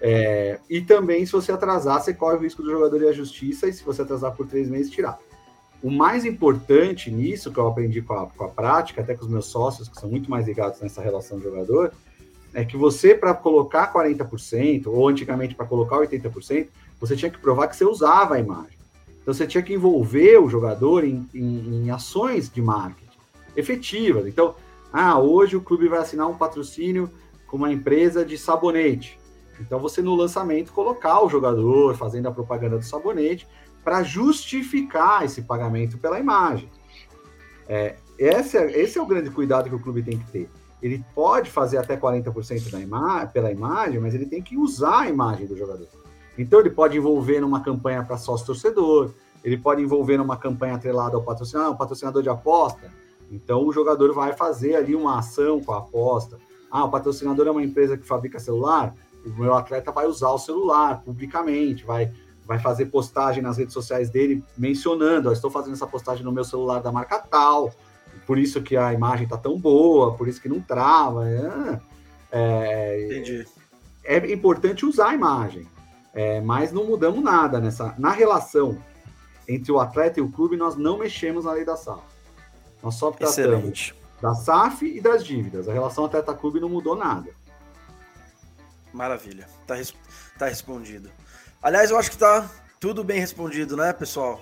É, 0.00 0.58
e 0.68 0.80
também, 0.80 1.24
se 1.24 1.32
você 1.32 1.52
atrasar, 1.52 2.02
você 2.02 2.12
corre 2.12 2.36
o 2.36 2.40
risco 2.40 2.62
do 2.62 2.70
jogador 2.70 3.00
ir 3.02 3.08
à 3.08 3.12
justiça, 3.12 3.68
e 3.68 3.72
se 3.72 3.82
você 3.82 4.02
atrasar 4.02 4.32
por 4.34 4.46
três 4.46 4.68
meses, 4.68 4.90
tirar. 4.90 5.18
O 5.82 5.90
mais 5.90 6.24
importante 6.24 7.10
nisso, 7.10 7.52
que 7.52 7.58
eu 7.58 7.68
aprendi 7.68 8.02
com 8.02 8.14
a, 8.14 8.26
com 8.26 8.44
a 8.44 8.48
prática, 8.48 9.00
até 9.00 9.14
com 9.14 9.24
os 9.24 9.30
meus 9.30 9.46
sócios, 9.46 9.88
que 9.88 9.98
são 9.98 10.08
muito 10.08 10.30
mais 10.30 10.46
ligados 10.46 10.80
nessa 10.80 11.02
relação 11.02 11.40
jogador, 11.40 11.92
é 12.52 12.64
que 12.64 12.76
você, 12.76 13.14
para 13.14 13.34
colocar 13.34 13.92
40%, 13.92 14.86
ou 14.86 15.08
antigamente 15.08 15.54
para 15.54 15.66
colocar 15.66 15.96
80%, 15.98 16.68
você 16.98 17.14
tinha 17.14 17.30
que 17.30 17.38
provar 17.38 17.68
que 17.68 17.76
você 17.76 17.84
usava 17.84 18.36
a 18.36 18.38
imagem. 18.38 18.76
Então 19.20 19.34
você 19.34 19.46
tinha 19.46 19.62
que 19.62 19.74
envolver 19.74 20.38
o 20.38 20.48
jogador 20.48 21.04
em, 21.04 21.28
em, 21.34 21.84
em 21.84 21.90
ações 21.90 22.50
de 22.50 22.62
marketing 22.62 23.06
efetivas. 23.56 24.26
Então, 24.26 24.54
ah, 24.92 25.18
hoje 25.18 25.56
o 25.56 25.60
clube 25.60 25.88
vai 25.88 25.98
assinar 25.98 26.28
um 26.28 26.36
patrocínio 26.36 27.10
com 27.46 27.56
uma 27.56 27.72
empresa 27.72 28.24
de 28.24 28.38
sabonete. 28.38 29.18
Então 29.60 29.78
você 29.78 30.02
no 30.02 30.14
lançamento 30.14 30.72
colocar 30.72 31.24
o 31.24 31.28
jogador 31.28 31.96
fazendo 31.96 32.26
a 32.26 32.32
propaganda 32.32 32.78
do 32.78 32.84
sabonete 32.84 33.46
para 33.84 34.02
justificar 34.02 35.24
esse 35.24 35.42
pagamento 35.42 35.98
pela 35.98 36.18
imagem. 36.18 36.68
É, 37.68 37.96
esse, 38.18 38.56
é, 38.56 38.80
esse 38.80 38.98
é 38.98 39.02
o 39.02 39.06
grande 39.06 39.30
cuidado 39.30 39.68
que 39.68 39.74
o 39.74 39.80
clube 39.80 40.02
tem 40.02 40.18
que 40.18 40.30
ter. 40.30 40.50
Ele 40.82 41.04
pode 41.14 41.50
fazer 41.50 41.78
até 41.78 41.96
40% 41.96 42.70
da 42.70 42.80
ima 42.80 43.26
pela 43.26 43.50
imagem, 43.50 43.98
mas 43.98 44.14
ele 44.14 44.26
tem 44.26 44.42
que 44.42 44.56
usar 44.56 45.00
a 45.00 45.08
imagem 45.08 45.46
do 45.46 45.56
jogador. 45.56 45.88
Então 46.38 46.60
ele 46.60 46.70
pode 46.70 46.96
envolver 46.96 47.40
numa 47.40 47.60
campanha 47.60 48.02
para 48.02 48.18
sócio 48.18 48.46
torcedor, 48.46 49.10
ele 49.42 49.56
pode 49.56 49.82
envolver 49.82 50.18
numa 50.18 50.36
campanha 50.36 50.74
atrelada 50.74 51.16
ao 51.16 51.22
patrocinador, 51.22 51.72
um 51.72 51.76
patrocinador 51.76 52.22
de 52.22 52.28
aposta. 52.28 52.92
Então 53.30 53.64
o 53.64 53.72
jogador 53.72 54.12
vai 54.12 54.32
fazer 54.32 54.74
ali 54.74 54.94
uma 54.94 55.18
ação 55.18 55.60
com 55.60 55.72
a 55.72 55.78
aposta. 55.78 56.38
Ah, 56.70 56.84
o 56.84 56.90
patrocinador 56.90 57.46
é 57.46 57.50
uma 57.50 57.62
empresa 57.62 57.96
que 57.96 58.06
fabrica 58.06 58.38
celular, 58.38 58.94
o 59.26 59.40
meu 59.40 59.54
atleta 59.54 59.90
vai 59.90 60.06
usar 60.06 60.30
o 60.30 60.38
celular 60.38 61.02
publicamente, 61.04 61.84
vai 61.84 62.12
vai 62.46 62.60
fazer 62.60 62.86
postagem 62.86 63.42
nas 63.42 63.58
redes 63.58 63.74
sociais 63.74 64.08
dele 64.08 64.42
mencionando, 64.56 65.28
oh, 65.28 65.32
estou 65.32 65.50
fazendo 65.50 65.74
essa 65.74 65.86
postagem 65.86 66.24
no 66.24 66.30
meu 66.30 66.44
celular 66.44 66.80
da 66.80 66.92
marca 66.92 67.18
tal, 67.18 67.74
por 68.24 68.38
isso 68.38 68.62
que 68.62 68.76
a 68.76 68.92
imagem 68.92 69.24
está 69.24 69.36
tão 69.36 69.58
boa, 69.58 70.14
por 70.14 70.28
isso 70.28 70.40
que 70.40 70.48
não 70.48 70.60
trava. 70.60 71.28
É, 71.28 71.80
é, 72.30 73.06
Entendi. 73.06 73.46
É 74.04 74.32
importante 74.32 74.86
usar 74.86 75.08
a 75.08 75.14
imagem. 75.14 75.66
É, 76.14 76.40
mas 76.40 76.72
não 76.72 76.84
mudamos 76.84 77.22
nada 77.22 77.60
nessa. 77.60 77.94
Na 77.98 78.10
relação 78.10 78.78
entre 79.46 79.70
o 79.70 79.78
atleta 79.78 80.18
e 80.18 80.22
o 80.22 80.30
clube, 80.30 80.56
nós 80.56 80.74
não 80.74 80.98
mexemos 80.98 81.44
na 81.44 81.52
lei 81.52 81.64
da 81.64 81.76
SAF. 81.76 82.02
Nós 82.82 82.94
só 82.94 83.10
tratamos 83.10 83.38
Excelente. 83.38 83.94
da 84.20 84.34
SAF 84.34 84.86
e 84.86 85.00
das 85.00 85.24
dívidas. 85.24 85.68
A 85.68 85.72
relação 85.72 86.04
atleta-clube 86.04 86.58
não 86.58 86.68
mudou 86.68 86.96
nada. 86.96 87.30
Maravilha. 88.96 89.46
Tá, 89.66 89.74
res... 89.74 89.94
tá 90.38 90.46
respondido. 90.46 91.10
Aliás, 91.62 91.90
eu 91.90 91.98
acho 91.98 92.10
que 92.10 92.16
tá 92.16 92.50
tudo 92.80 93.04
bem 93.04 93.20
respondido, 93.20 93.76
né, 93.76 93.92
pessoal? 93.92 94.40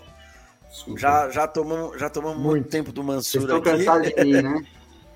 Já, 0.96 1.28
já 1.28 1.46
tomamos, 1.48 1.98
já 1.98 2.08
tomamos 2.08 2.38
muito, 2.38 2.50
muito 2.52 2.68
tempo 2.68 2.92
do 2.92 3.02
Mansur 3.02 3.50
aqui. 3.52 4.12
De 4.12 4.24
mim, 4.24 4.42
né? 4.42 4.64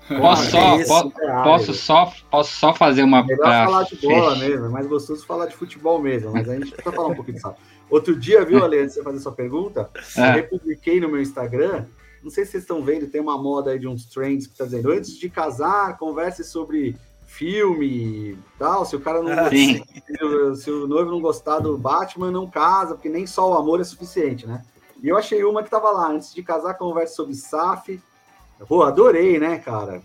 Posso 0.09 0.49
só, 0.49 0.79
é 0.79 0.85
posso, 0.85 1.11
posso, 1.43 1.73
só, 1.75 2.13
posso 2.31 2.55
só 2.55 2.73
fazer 2.73 3.03
uma. 3.03 3.23
Melhor 3.23 3.43
pra... 3.43 3.65
falar 3.65 3.83
de 3.83 3.95
bola 3.97 4.35
mesmo, 4.37 4.65
é 4.65 4.69
mais 4.69 4.87
gostoso 4.87 5.23
falar 5.23 5.45
de 5.45 5.55
futebol 5.55 6.01
mesmo, 6.01 6.31
mas 6.31 6.49
a 6.49 6.53
gente 6.55 6.71
precisa 6.71 6.95
falar 6.95 7.09
um 7.09 7.15
pouquinho 7.15 7.35
de 7.35 7.41
sapo. 7.41 7.59
Outro 7.91 8.19
dia, 8.19 8.43
viu, 8.43 8.63
Ale, 8.63 8.79
antes 8.79 8.95
de 8.95 8.95
você 8.95 9.03
fazer 9.03 9.19
sua 9.19 9.33
pergunta, 9.33 9.87
é. 10.17 10.29
eu 10.29 10.33
republiquei 10.33 10.99
no 10.99 11.09
meu 11.09 11.21
Instagram. 11.21 11.85
Não 12.23 12.31
sei 12.31 12.43
se 12.43 12.51
vocês 12.51 12.63
estão 12.63 12.83
vendo, 12.83 13.05
tem 13.05 13.21
uma 13.21 13.37
moda 13.37 13.69
aí 13.69 13.77
de 13.77 13.87
uns 13.87 14.05
trends 14.05 14.47
que 14.47 14.57
tá 14.57 14.63
dizendo: 14.63 14.91
antes 14.91 15.15
de 15.15 15.29
casar, 15.29 15.95
converse 15.99 16.43
sobre 16.43 16.97
filme 17.29 17.85
e 17.85 18.37
tal. 18.57 18.85
Se 18.85 18.95
o 18.95 18.99
cara 18.99 19.21
não. 19.21 19.31
Ah, 19.31 19.49
se, 19.49 19.83
se 20.61 20.71
o 20.71 20.87
noivo 20.87 21.11
não 21.11 21.21
gostar 21.21 21.59
do 21.59 21.77
Batman, 21.77 22.31
não 22.31 22.49
casa, 22.49 22.95
porque 22.95 23.09
nem 23.09 23.25
só 23.25 23.51
o 23.51 23.57
amor 23.57 23.79
é 23.79 23.83
suficiente, 23.83 24.45
né? 24.45 24.63
E 25.01 25.07
eu 25.07 25.17
achei 25.17 25.43
uma 25.43 25.63
que 25.63 25.69
tava 25.69 25.89
lá, 25.91 26.09
antes 26.09 26.33
de 26.33 26.43
casar, 26.43 26.73
converse 26.73 27.15
sobre 27.15 27.33
SAF, 27.33 28.01
Pô, 28.67 28.83
adorei, 28.83 29.39
né, 29.39 29.57
cara? 29.59 30.01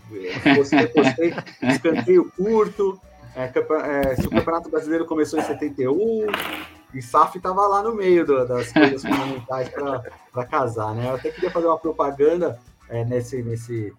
Gostei, 0.55 0.87
gostei. 0.87 1.33
Escanteio 1.61 2.31
curto. 2.37 2.99
É, 3.35 3.51
é, 3.51 4.15
se 4.15 4.27
o 4.27 4.29
Campeonato 4.29 4.69
Brasileiro 4.69 5.05
começou 5.05 5.37
em 5.37 5.43
71, 5.43 6.27
E 6.93 7.01
SAF 7.01 7.37
estava 7.37 7.67
lá 7.67 7.83
no 7.83 7.93
meio 7.93 8.25
do, 8.25 8.47
das 8.47 8.71
coisas 8.71 9.01
fundamentais 9.01 9.69
para 9.69 10.45
casar, 10.45 10.95
né? 10.95 11.09
Eu 11.09 11.15
até 11.15 11.29
queria 11.31 11.51
fazer 11.51 11.67
uma 11.67 11.77
propaganda 11.77 12.57
é, 12.87 13.03
nesse, 13.03 13.43
nesse, 13.43 13.93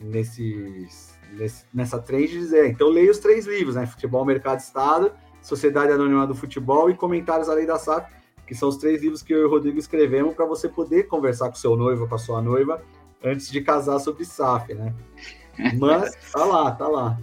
nesse, 0.00 0.88
nesse, 1.32 1.64
nessa 1.72 1.98
trend 1.98 2.28
de 2.28 2.38
dizer, 2.38 2.68
então 2.68 2.88
leia 2.88 3.10
os 3.10 3.18
três 3.18 3.46
livros, 3.46 3.76
né? 3.76 3.86
Futebol, 3.86 4.24
Mercado 4.24 4.60
Estado, 4.60 5.12
Sociedade 5.42 5.92
Anônima 5.92 6.26
do 6.26 6.34
Futebol 6.34 6.90
e 6.90 6.94
Comentários 6.94 7.48
à 7.48 7.54
Lei 7.54 7.66
da 7.66 7.78
SAF, 7.78 8.10
que 8.46 8.54
são 8.54 8.68
os 8.68 8.76
três 8.76 9.02
livros 9.02 9.22
que 9.22 9.32
eu 9.32 9.42
e 9.42 9.44
o 9.44 9.50
Rodrigo 9.50 9.78
escrevemos 9.78 10.34
para 10.34 10.46
você 10.46 10.68
poder 10.68 11.04
conversar 11.04 11.48
com 11.48 11.54
seu 11.54 11.76
noivo, 11.76 12.08
com 12.08 12.14
a 12.14 12.18
sua 12.18 12.40
noiva, 12.40 12.82
antes 13.22 13.50
de 13.50 13.60
casar 13.60 13.98
sobre 13.98 14.24
SAF, 14.24 14.74
né? 14.74 14.94
Mas 15.78 16.14
tá 16.32 16.44
lá, 16.44 16.70
tá 16.72 16.86
lá. 16.86 17.18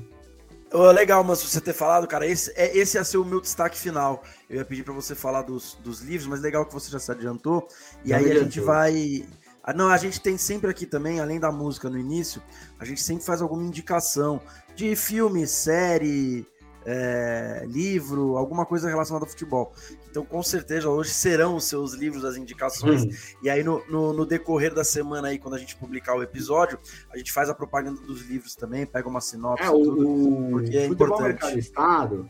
Oh, 0.74 0.92
legal, 0.92 1.24
mas 1.24 1.42
você 1.42 1.62
ter 1.62 1.72
falado, 1.72 2.06
cara, 2.06 2.28
esse, 2.28 2.52
é, 2.54 2.76
esse 2.78 2.98
ia 2.98 3.04
ser 3.06 3.18
o 3.18 3.24
meu 3.24 3.40
destaque 3.40 3.78
final. 3.78 4.24
Eu 4.50 4.58
ia 4.58 4.66
pedir 4.66 4.84
para 4.84 4.94
você 4.94 5.16
falar 5.16 5.44
dos, 5.44 5.76
dos 5.76 6.02
livros, 6.02 6.28
mas 6.28 6.42
legal 6.42 6.66
que 6.66 6.74
você 6.74 6.92
já 6.92 7.00
se 7.00 7.10
adiantou. 7.10 7.66
E 8.04 8.10
já 8.10 8.18
aí 8.18 8.30
a 8.30 8.44
gente 8.44 8.60
vai. 8.60 9.26
Ah, 9.68 9.74
não, 9.74 9.90
a 9.90 9.98
gente 9.98 10.22
tem 10.22 10.38
sempre 10.38 10.70
aqui 10.70 10.86
também, 10.86 11.20
além 11.20 11.40
da 11.40 11.52
música 11.52 11.90
no 11.90 11.98
início, 11.98 12.40
a 12.78 12.86
gente 12.86 13.02
sempre 13.02 13.26
faz 13.26 13.42
alguma 13.42 13.64
indicação 13.64 14.40
de 14.76 14.96
filme, 14.96 15.48
série, 15.48 16.46
é, 16.86 17.66
livro, 17.68 18.38
alguma 18.38 18.64
coisa 18.64 18.88
relacionada 18.88 19.26
ao 19.26 19.30
futebol. 19.30 19.74
Então, 20.08 20.24
com 20.24 20.44
certeza, 20.44 20.88
hoje 20.88 21.10
serão 21.10 21.56
os 21.56 21.64
seus 21.64 21.94
livros, 21.96 22.24
as 22.24 22.38
indicações. 22.38 23.06
Hum. 23.06 23.10
E 23.42 23.50
aí, 23.50 23.64
no, 23.64 23.84
no, 23.90 24.14
no, 24.14 24.24
decorrer 24.24 24.72
da 24.72 24.84
semana, 24.84 25.30
aí, 25.30 25.40
quando 25.40 25.56
a 25.56 25.58
gente 25.58 25.76
publicar 25.76 26.16
o 26.16 26.22
episódio, 26.22 26.78
a 27.12 27.18
gente 27.18 27.34
faz 27.34 27.50
a 27.50 27.56
propaganda 27.56 28.00
dos 28.02 28.22
livros 28.22 28.54
também, 28.54 28.86
pega 28.86 29.10
uma 29.10 29.20
sinopse. 29.20 29.66
É, 29.66 29.70
o, 29.72 29.84
tudo, 29.84 30.50
porque 30.52 30.78
é 30.78 30.88
Futebol 30.88 31.08
importante. 31.08 31.58
Estado, 31.58 32.30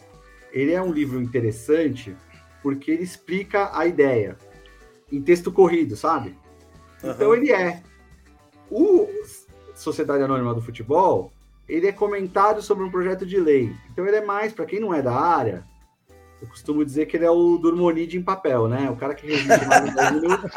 ele 0.54 0.72
é 0.72 0.82
um 0.82 0.94
livro 0.94 1.22
interessante 1.22 2.16
porque 2.64 2.92
ele 2.92 3.04
explica 3.04 3.78
a 3.78 3.86
ideia 3.86 4.38
em 5.12 5.22
texto 5.22 5.52
corrido, 5.52 5.98
sabe? 5.98 6.36
Uhum. 7.06 7.12
Então, 7.12 7.36
ele 7.36 7.52
é. 7.52 7.82
O 8.70 9.08
Sociedade 9.76 10.24
Anônima 10.24 10.54
do 10.54 10.62
Futebol 10.62 11.32
ele 11.68 11.88
é 11.88 11.92
comentário 11.92 12.62
sobre 12.62 12.84
um 12.84 12.92
projeto 12.92 13.26
de 13.26 13.40
lei. 13.40 13.76
Então 13.92 14.06
ele 14.06 14.18
é 14.18 14.26
mais, 14.26 14.54
para 14.54 14.66
quem 14.66 14.80
não 14.80 14.94
é 14.94 15.02
da 15.02 15.14
área, 15.14 15.66
eu 16.42 16.48
costumo 16.48 16.86
dizer 16.86 17.08
que 17.08 17.18
ele 17.18 17.26
é 17.26 17.32
o 17.32 17.58
Durmonide 17.58 18.18
em 18.18 18.24
papel, 18.24 18.68
né? 18.68 18.90
O 18.90 18.96
cara 18.96 19.16
que 19.16 19.26
resiste 19.26 19.66
mais 19.66 19.86
de 19.86 19.96
10 19.96 20.12
minutos. 20.12 20.52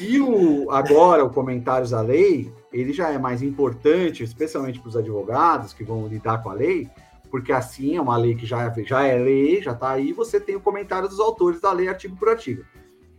E 0.00 0.20
o, 0.20 0.70
agora, 0.70 1.24
o 1.24 1.30
Comentários 1.30 1.92
à 1.92 2.00
Lei, 2.00 2.52
ele 2.72 2.92
já 2.92 3.10
é 3.10 3.18
mais 3.18 3.42
importante, 3.42 4.22
especialmente 4.22 4.78
para 4.78 4.88
os 4.88 4.96
advogados 4.96 5.72
que 5.72 5.82
vão 5.82 6.06
lidar 6.06 6.40
com 6.42 6.50
a 6.50 6.52
lei, 6.52 6.88
porque 7.30 7.52
assim 7.52 7.96
é 7.96 8.00
uma 8.00 8.16
lei 8.16 8.36
que 8.36 8.46
já, 8.46 8.72
já 8.84 9.04
é 9.04 9.18
lei, 9.18 9.60
já 9.60 9.72
está 9.72 9.90
aí, 9.90 10.12
você 10.12 10.38
tem 10.38 10.54
o 10.54 10.60
comentário 10.60 11.08
dos 11.08 11.18
autores 11.18 11.60
da 11.60 11.72
lei 11.72 11.88
artigo 11.88 12.14
por 12.16 12.28
artigo. 12.28 12.64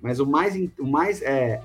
Mas 0.02 0.20
o 0.20 0.26
mais, 0.26 0.56
o 0.80 0.86
mais 0.86 1.22
é, 1.22 1.62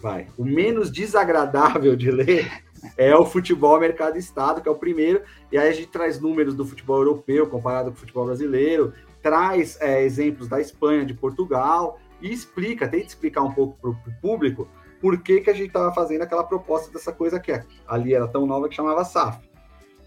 vai, 0.00 0.28
o 0.36 0.44
menos 0.44 0.90
desagradável 0.90 1.96
de 1.96 2.10
ler 2.10 2.62
é 2.96 3.14
o 3.16 3.24
futebol 3.24 3.78
mercado 3.80 4.16
estado, 4.16 4.60
que 4.60 4.68
é 4.68 4.70
o 4.70 4.76
primeiro, 4.76 5.22
e 5.50 5.58
aí 5.58 5.68
a 5.68 5.72
gente 5.72 5.88
traz 5.88 6.20
números 6.20 6.54
do 6.54 6.64
futebol 6.64 6.98
europeu 6.98 7.46
comparado 7.48 7.90
com 7.90 7.96
o 7.96 8.00
futebol 8.00 8.26
brasileiro, 8.26 8.92
traz 9.22 9.76
é, 9.80 10.04
exemplos 10.04 10.48
da 10.48 10.60
Espanha, 10.60 11.04
de 11.04 11.14
Portugal, 11.14 11.98
e 12.20 12.32
explica, 12.32 12.88
tenta 12.88 13.06
explicar 13.06 13.42
um 13.42 13.52
pouco 13.52 13.78
para 13.80 13.90
o 13.90 14.20
público 14.20 14.68
por 15.00 15.20
que, 15.20 15.40
que 15.40 15.50
a 15.50 15.54
gente 15.54 15.68
estava 15.68 15.92
fazendo 15.92 16.22
aquela 16.22 16.44
proposta 16.44 16.90
dessa 16.90 17.12
coisa 17.12 17.38
que 17.38 17.52
ali 17.86 18.14
era 18.14 18.26
tão 18.26 18.46
nova 18.46 18.68
que 18.68 18.74
chamava 18.74 19.04
SAF. 19.04 19.38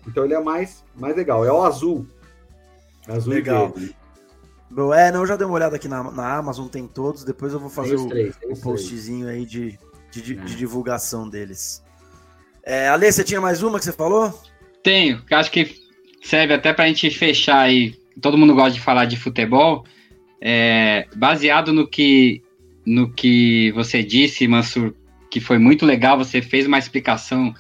Então 0.08 0.26
ele 0.26 0.34
é 0.34 0.40
mais, 0.40 0.84
mais 0.96 1.16
legal, 1.16 1.46
é 1.46 1.52
o 1.52 1.64
azul. 1.64 2.08
Azul 3.08 3.34
legal. 3.34 3.74
e 3.76 3.80
verde. 3.80 3.99
Bom, 4.70 4.94
é, 4.94 5.12
não, 5.12 5.26
já 5.26 5.36
dei 5.36 5.46
uma 5.46 5.56
olhada 5.56 5.76
aqui 5.76 5.88
na, 5.88 6.04
na 6.12 6.38
Amazon, 6.38 6.68
tem 6.68 6.88
todos, 6.88 7.24
depois 7.24 7.54
eu 7.54 7.60
vou 7.60 7.70
fazer 7.70 7.96
o, 7.96 8.08
três, 8.08 8.36
o 8.44 8.56
postzinho 8.62 9.28
aí 9.28 9.46
de, 9.46 9.80
de, 10.12 10.22
de, 10.22 10.34
é. 10.38 10.44
de 10.44 10.56
divulgação 10.56 11.28
deles. 11.28 11.84
É, 12.64 12.88
Ale, 12.88 13.12
você 13.12 13.24
tinha 13.24 13.42
mais 13.42 13.64
uma 13.64 13.80
que 13.80 13.86
você 13.86 13.92
falou? 13.94 14.32
Tenho, 14.84 15.24
que 15.26 15.34
acho 15.34 15.50
que 15.52 15.76
serve 16.22 16.54
até 16.54 16.72
para 16.72 16.86
a 16.86 16.88
gente 16.88 17.10
fechar 17.10 17.62
aí. 17.62 17.98
Todo 18.22 18.38
mundo 18.38 18.54
gosta 18.54 18.72
de 18.72 18.82
falar 18.82 19.06
de 19.06 19.18
futebol. 19.18 19.86
É, 20.42 21.08
baseado 21.16 21.74
no 21.74 21.88
que, 21.88 22.44
no 22.86 23.12
que 23.12 23.72
você 23.72 24.04
disse, 24.04 24.48
Mansur, 24.48 24.94
que 25.32 25.40
foi 25.40 25.58
muito 25.58 25.86
legal, 25.86 26.18
você 26.18 26.42
fez 26.42 26.68
uma 26.68 26.78
explicação 26.78 27.54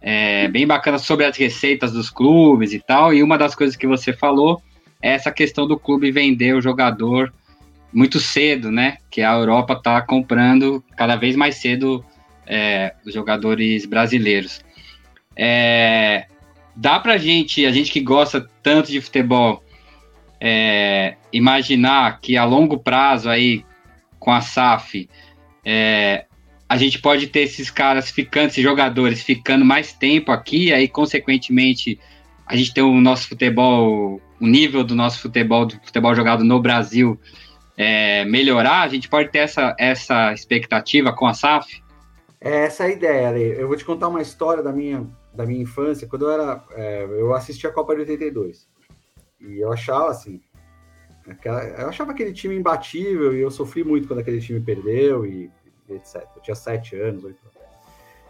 é, 0.00 0.48
bem 0.48 0.66
bacana 0.66 0.98
sobre 0.98 1.26
as 1.26 1.36
receitas 1.36 1.92
dos 1.92 2.10
clubes 2.10 2.72
e 2.72 2.80
tal. 2.80 3.14
E 3.14 3.22
uma 3.22 3.38
das 3.38 3.54
coisas 3.54 3.76
que 3.76 3.86
você 3.86 4.12
falou 4.12 4.60
essa 5.00 5.30
questão 5.30 5.66
do 5.66 5.78
clube 5.78 6.10
vender 6.10 6.54
o 6.54 6.60
jogador 6.60 7.32
muito 7.92 8.20
cedo, 8.20 8.70
né? 8.70 8.98
Que 9.10 9.22
a 9.22 9.32
Europa 9.32 9.74
está 9.74 10.00
comprando 10.00 10.84
cada 10.96 11.16
vez 11.16 11.34
mais 11.36 11.56
cedo 11.56 12.04
é, 12.46 12.94
os 13.04 13.14
jogadores 13.14 13.86
brasileiros. 13.86 14.62
É, 15.36 16.26
dá 16.76 16.98
pra 16.98 17.18
gente, 17.18 17.64
a 17.66 17.72
gente 17.72 17.90
que 17.90 18.00
gosta 18.00 18.48
tanto 18.62 18.90
de 18.90 19.00
futebol, 19.00 19.62
é, 20.40 21.16
imaginar 21.32 22.20
que 22.20 22.36
a 22.36 22.44
longo 22.44 22.78
prazo 22.78 23.28
aí, 23.28 23.64
com 24.18 24.32
a 24.32 24.40
SAF, 24.40 25.08
é, 25.64 26.26
a 26.68 26.76
gente 26.76 26.98
pode 26.98 27.26
ter 27.26 27.40
esses 27.40 27.70
caras 27.70 28.10
ficando, 28.10 28.48
esses 28.48 28.62
jogadores 28.62 29.22
ficando 29.22 29.64
mais 29.64 29.92
tempo 29.92 30.30
aqui, 30.30 30.72
aí 30.72 30.86
consequentemente 30.88 31.98
a 32.50 32.56
gente 32.56 32.74
tem 32.74 32.82
o 32.82 33.00
nosso 33.00 33.28
futebol, 33.28 34.20
o 34.40 34.46
nível 34.46 34.82
do 34.82 34.92
nosso 34.92 35.20
futebol, 35.20 35.64
do 35.66 35.76
futebol 35.84 36.12
jogado 36.16 36.42
no 36.42 36.60
Brasil 36.60 37.16
é, 37.76 38.24
melhorar, 38.24 38.82
a 38.82 38.88
gente 38.88 39.08
pode 39.08 39.30
ter 39.30 39.38
essa, 39.38 39.74
essa 39.78 40.32
expectativa 40.32 41.12
com 41.12 41.28
a 41.28 41.32
SAF? 41.32 41.80
É 42.40 42.64
essa 42.64 42.84
a 42.84 42.88
ideia, 42.88 43.28
Ale. 43.28 43.42
Eu 43.56 43.68
vou 43.68 43.76
te 43.76 43.84
contar 43.84 44.08
uma 44.08 44.20
história 44.20 44.64
da 44.64 44.72
minha, 44.72 45.06
da 45.32 45.46
minha 45.46 45.62
infância. 45.62 46.08
Quando 46.08 46.26
eu 46.26 46.32
era. 46.32 46.64
É, 46.72 47.04
eu 47.04 47.32
assisti 47.32 47.66
a 47.68 47.72
Copa 47.72 47.94
de 47.94 48.00
82. 48.00 48.68
E 49.40 49.60
eu 49.60 49.72
achava 49.72 50.10
assim. 50.10 50.40
Aquela, 51.28 51.62
eu 51.62 51.88
achava 51.88 52.10
aquele 52.10 52.32
time 52.32 52.56
imbatível 52.56 53.32
e 53.32 53.40
eu 53.40 53.50
sofri 53.50 53.84
muito 53.84 54.08
quando 54.08 54.18
aquele 54.18 54.40
time 54.40 54.58
perdeu 54.58 55.24
e, 55.24 55.50
e 55.88 55.92
etc. 55.92 56.26
Eu 56.34 56.42
tinha 56.42 56.56
sete 56.56 56.96
anos, 56.96 57.22
oito 57.22 57.38
anos. 57.44 57.60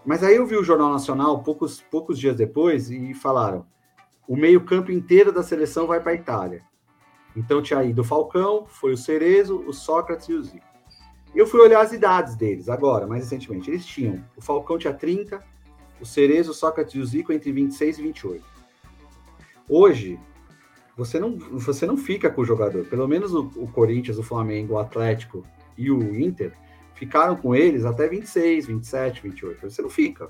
Mas 0.05 0.22
aí 0.22 0.36
eu 0.36 0.47
vi 0.47 0.56
o 0.56 0.64
Jornal 0.64 0.90
Nacional 0.90 1.42
poucos, 1.42 1.80
poucos 1.80 2.18
dias 2.18 2.36
depois 2.36 2.90
e 2.90 3.14
falaram: 3.14 3.64
o 4.31 4.36
meio-campo 4.36 4.93
inteiro 4.93 5.32
da 5.32 5.43
seleção 5.43 5.89
vai 5.89 5.98
para 5.98 6.12
a 6.12 6.15
Itália. 6.15 6.62
Então 7.35 7.61
tinha 7.61 7.82
ido 7.82 8.02
o 8.02 8.05
Falcão, 8.05 8.65
foi 8.65 8.93
o 8.93 8.97
Cerezo, 8.97 9.59
o 9.66 9.73
Sócrates 9.73 10.28
e 10.28 10.35
o 10.35 10.43
Zico. 10.44 10.65
Eu 11.35 11.48
fui 11.48 11.61
olhar 11.61 11.81
as 11.81 11.93
idades 11.93 12.36
deles 12.36 12.69
agora, 12.69 13.09
mais 13.09 13.24
recentemente. 13.24 13.69
Eles 13.69 13.85
tinham. 13.85 14.24
O 14.36 14.40
Falcão 14.40 14.78
tinha 14.78 14.94
30, 14.94 15.44
o 16.01 16.07
Cerezo, 16.07 16.52
o 16.52 16.55
Sócrates 16.55 16.94
e 16.94 17.01
o 17.01 17.05
Zico 17.05 17.32
entre 17.32 17.51
26 17.51 17.98
e 17.98 18.02
28. 18.02 18.44
Hoje, 19.69 20.16
você 20.97 21.19
não, 21.19 21.36
você 21.36 21.85
não 21.85 21.97
fica 21.97 22.31
com 22.31 22.43
o 22.43 22.44
jogador. 22.44 22.85
Pelo 22.85 23.09
menos 23.09 23.35
o, 23.35 23.51
o 23.57 23.66
Corinthians, 23.66 24.16
o 24.16 24.23
Flamengo, 24.23 24.74
o 24.74 24.78
Atlético 24.78 25.44
e 25.77 25.90
o 25.90 26.16
Inter 26.20 26.52
ficaram 26.94 27.35
com 27.35 27.52
eles 27.52 27.85
até 27.85 28.07
26, 28.07 28.66
27, 28.66 29.23
28. 29.24 29.69
Você 29.69 29.82
não 29.82 29.90
fica. 29.90 30.28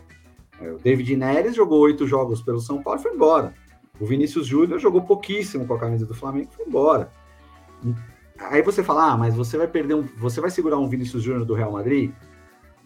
É, 0.58 0.72
o 0.72 0.78
David 0.78 1.14
Neres 1.16 1.54
jogou 1.54 1.80
oito 1.80 2.06
jogos 2.06 2.40
pelo 2.40 2.60
São 2.60 2.82
Paulo 2.82 2.98
e 2.98 3.02
foi 3.02 3.12
embora. 3.12 3.52
O 4.00 4.06
Vinícius 4.06 4.46
Júnior 4.46 4.80
jogou 4.80 5.02
pouquíssimo 5.02 5.66
com 5.66 5.74
a 5.74 5.78
camisa 5.78 6.06
do 6.06 6.14
Flamengo 6.14 6.48
e 6.50 6.56
foi 6.56 6.66
embora. 6.66 7.12
Aí 8.38 8.62
você 8.62 8.82
fala, 8.82 9.12
ah, 9.12 9.16
mas 9.16 9.34
você 9.34 9.58
vai 9.58 9.68
perder 9.68 9.94
um. 9.94 10.02
Você 10.16 10.40
vai 10.40 10.50
segurar 10.50 10.78
um 10.78 10.88
Vinícius 10.88 11.22
Júnior 11.22 11.44
do 11.44 11.54
Real 11.54 11.70
Madrid? 11.70 12.10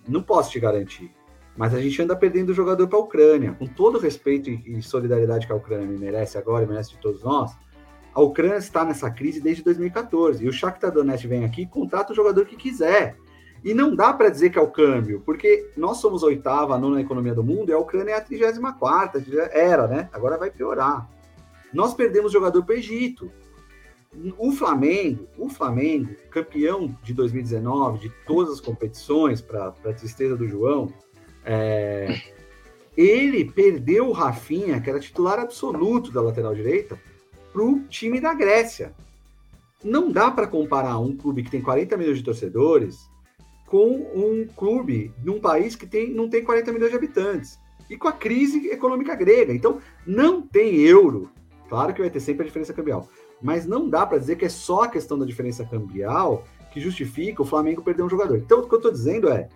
Não 0.08 0.20
posso 0.20 0.50
te 0.50 0.58
garantir. 0.58 1.14
Mas 1.56 1.72
a 1.72 1.80
gente 1.80 2.02
anda 2.02 2.16
perdendo 2.16 2.50
o 2.50 2.54
jogador 2.54 2.88
para 2.88 2.98
a 2.98 3.02
Ucrânia. 3.02 3.52
Com 3.52 3.66
todo 3.66 3.96
o 3.96 4.00
respeito 4.00 4.50
e 4.50 4.82
solidariedade 4.82 5.46
que 5.46 5.52
a 5.52 5.56
Ucrânia 5.56 5.86
me 5.86 5.96
merece 5.96 6.36
agora 6.36 6.64
e 6.64 6.66
merece 6.66 6.90
de 6.90 6.98
todos 6.98 7.22
nós, 7.22 7.56
a 8.12 8.20
Ucrânia 8.20 8.56
está 8.56 8.84
nessa 8.84 9.08
crise 9.08 9.40
desde 9.40 9.62
2014. 9.62 10.44
E 10.44 10.48
o 10.48 10.52
Shakhtar 10.52 10.90
Donetsk 10.90 11.28
vem 11.28 11.44
aqui 11.44 11.62
e 11.62 11.66
contrata 11.66 12.12
o 12.12 12.16
jogador 12.16 12.44
que 12.44 12.56
quiser. 12.56 13.16
E 13.64 13.72
não 13.72 13.96
dá 13.96 14.12
para 14.12 14.28
dizer 14.28 14.50
que 14.50 14.58
é 14.58 14.60
o 14.60 14.70
câmbio, 14.70 15.22
porque 15.24 15.70
nós 15.74 15.96
somos 15.96 16.22
a 16.22 16.26
oitava, 16.26 16.74
a 16.74 16.78
nona 16.78 17.00
economia 17.00 17.34
do 17.34 17.42
mundo 17.42 17.70
e 17.70 17.72
a 17.72 17.78
Ucrânia 17.78 18.12
é 18.12 18.16
a 18.16 18.20
34 18.20 18.78
quarta, 18.78 19.24
era, 19.52 19.88
né? 19.88 20.10
Agora 20.12 20.36
vai 20.36 20.50
piorar. 20.50 21.08
Nós 21.72 21.94
perdemos 21.94 22.30
jogador 22.30 22.62
para 22.62 22.74
o 22.74 22.78
Egito. 22.78 23.32
O 24.36 24.52
Flamengo, 24.52 25.26
o 25.38 25.48
Flamengo, 25.48 26.14
campeão 26.30 26.94
de 27.02 27.14
2019 27.14 28.00
de 28.00 28.14
todas 28.26 28.52
as 28.52 28.60
competições, 28.60 29.40
para 29.40 29.68
a 29.68 29.92
tristeza 29.94 30.36
do 30.36 30.46
João, 30.46 30.92
é, 31.42 32.20
ele 32.94 33.46
perdeu 33.46 34.08
o 34.08 34.12
Rafinha, 34.12 34.78
que 34.78 34.90
era 34.90 35.00
titular 35.00 35.38
absoluto 35.38 36.12
da 36.12 36.20
lateral 36.20 36.54
direita, 36.54 37.00
para 37.50 37.62
o 37.62 37.80
time 37.84 38.20
da 38.20 38.34
Grécia. 38.34 38.94
Não 39.82 40.12
dá 40.12 40.30
para 40.30 40.46
comparar 40.46 40.98
um 40.98 41.16
clube 41.16 41.42
que 41.42 41.50
tem 41.50 41.62
40 41.62 41.96
milhões 41.96 42.18
de 42.18 42.24
torcedores 42.24 43.13
com 43.74 44.06
um 44.14 44.46
clube 44.54 45.12
num 45.24 45.40
país 45.40 45.74
que 45.74 45.84
tem, 45.84 46.14
não 46.14 46.28
tem 46.28 46.44
40 46.44 46.72
milhões 46.72 46.92
de 46.92 46.96
habitantes. 46.96 47.58
E 47.90 47.96
com 47.96 48.06
a 48.06 48.12
crise 48.12 48.68
econômica 48.68 49.16
grega. 49.16 49.52
Então, 49.52 49.80
não 50.06 50.40
tem 50.40 50.76
euro. 50.76 51.28
Claro 51.68 51.92
que 51.92 52.00
vai 52.00 52.08
ter 52.08 52.20
sempre 52.20 52.44
a 52.44 52.46
diferença 52.46 52.72
cambial 52.72 53.08
Mas 53.42 53.66
não 53.66 53.88
dá 53.88 54.06
para 54.06 54.18
dizer 54.18 54.36
que 54.36 54.44
é 54.44 54.48
só 54.48 54.82
a 54.82 54.88
questão 54.88 55.18
da 55.18 55.26
diferença 55.26 55.64
cambial 55.64 56.44
que 56.72 56.78
justifica 56.78 57.42
o 57.42 57.44
Flamengo 57.44 57.82
perder 57.82 58.04
um 58.04 58.08
jogador. 58.08 58.36
Então, 58.36 58.60
o 58.60 58.68
que 58.68 58.72
eu 58.72 58.78
estou 58.78 58.92
dizendo 58.92 59.28
é, 59.28 59.48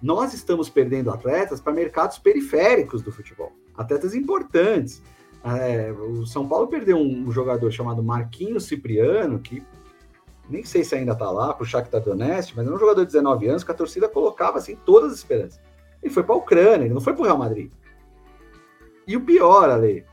nós 0.00 0.32
estamos 0.32 0.68
perdendo 0.68 1.10
atletas 1.10 1.60
para 1.60 1.72
mercados 1.72 2.20
periféricos 2.20 3.02
do 3.02 3.10
futebol, 3.10 3.50
atletas 3.76 4.14
importantes. 4.14 5.02
É, 5.42 5.90
o 5.90 6.24
São 6.24 6.46
Paulo 6.46 6.68
perdeu 6.68 6.98
um, 6.98 7.32
jogador 7.32 7.72
chamado 7.72 8.00
Marquinhos 8.00 8.66
Cipriano, 8.66 9.40
que 9.40 9.60
nem 10.48 10.64
sei 10.64 10.84
se 10.84 10.94
ainda 10.94 11.12
está 11.12 11.30
lá, 11.30 11.52
para 11.52 11.62
o 11.62 11.66
Shakhtar 11.66 12.00
Donetsk, 12.00 12.54
mas 12.56 12.66
era 12.66 12.74
um 12.74 12.78
jogador 12.78 13.00
de 13.00 13.06
19 13.06 13.48
anos 13.48 13.64
que 13.64 13.70
a 13.70 13.74
torcida 13.74 14.08
colocava 14.08 14.58
assim 14.58 14.76
todas 14.84 15.12
as 15.12 15.18
esperanças. 15.18 15.60
Ele 16.02 16.12
foi 16.12 16.22
para 16.22 16.34
a 16.34 16.38
Ucrânia, 16.38 16.84
ele 16.84 16.94
não 16.94 17.00
foi 17.00 17.12
para 17.12 17.22
o 17.22 17.24
Real 17.24 17.38
Madrid. 17.38 17.70
E 19.06 19.16
o 19.16 19.20
pior, 19.20 19.70
Ale, 19.70 20.04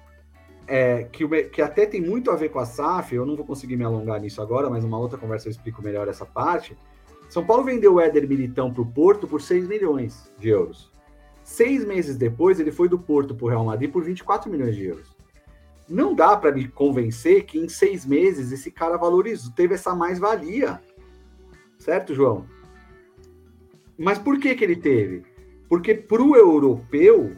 é, 0.68 1.04
que, 1.04 1.28
que 1.46 1.62
até 1.62 1.86
tem 1.86 2.02
muito 2.02 2.32
a 2.32 2.36
ver 2.36 2.50
com 2.50 2.60
a 2.60 2.66
SAF, 2.66 3.14
eu 3.16 3.26
não 3.26 3.36
vou 3.36 3.46
conseguir 3.46 3.76
me 3.76 3.84
alongar 3.84 4.20
nisso 4.20 4.42
agora, 4.42 4.70
mas 4.70 4.84
uma 4.84 4.98
outra 4.98 5.18
conversa 5.18 5.48
eu 5.48 5.52
explico 5.52 5.82
melhor 5.82 6.08
essa 6.08 6.26
parte. 6.26 6.78
São 7.30 7.46
Paulo 7.46 7.64
vendeu 7.64 7.96
o 7.96 8.00
Éder 8.00 8.28
Militão 8.28 8.72
para 8.72 8.82
o 8.82 8.86
Porto 8.86 9.28
por 9.28 9.42
6 9.42 9.68
milhões 9.68 10.32
de 10.38 10.50
euros. 10.50 10.92
Seis 11.44 11.84
meses 11.84 12.16
depois, 12.16 12.60
ele 12.60 12.72
foi 12.72 12.88
do 12.88 12.98
Porto 12.98 13.36
para 13.36 13.46
o 13.46 13.50
Real 13.50 13.66
Madrid 13.66 13.92
por 13.92 14.04
24 14.04 14.50
milhões 14.50 14.76
de 14.76 14.86
euros. 14.86 15.13
Não 15.88 16.16
dá 16.16 16.36
para 16.38 16.52
me 16.52 16.68
convencer 16.68 17.46
que 17.46 17.60
em 17.60 17.68
seis 17.68 18.06
meses 18.06 18.52
esse 18.52 18.72
cara 18.72 18.98
valorizou, 18.98 19.52
teve 19.54 19.76
essa 19.76 19.94
mais-valia. 19.94 20.82
Certo, 21.78 22.14
João? 22.14 22.46
Mas 23.98 24.18
por 24.18 24.40
que, 24.40 24.56
que 24.56 24.64
ele 24.64 24.76
teve? 24.76 25.24
Porque 25.68 25.94
para 25.94 26.22
o 26.22 26.36
europeu, 26.36 27.36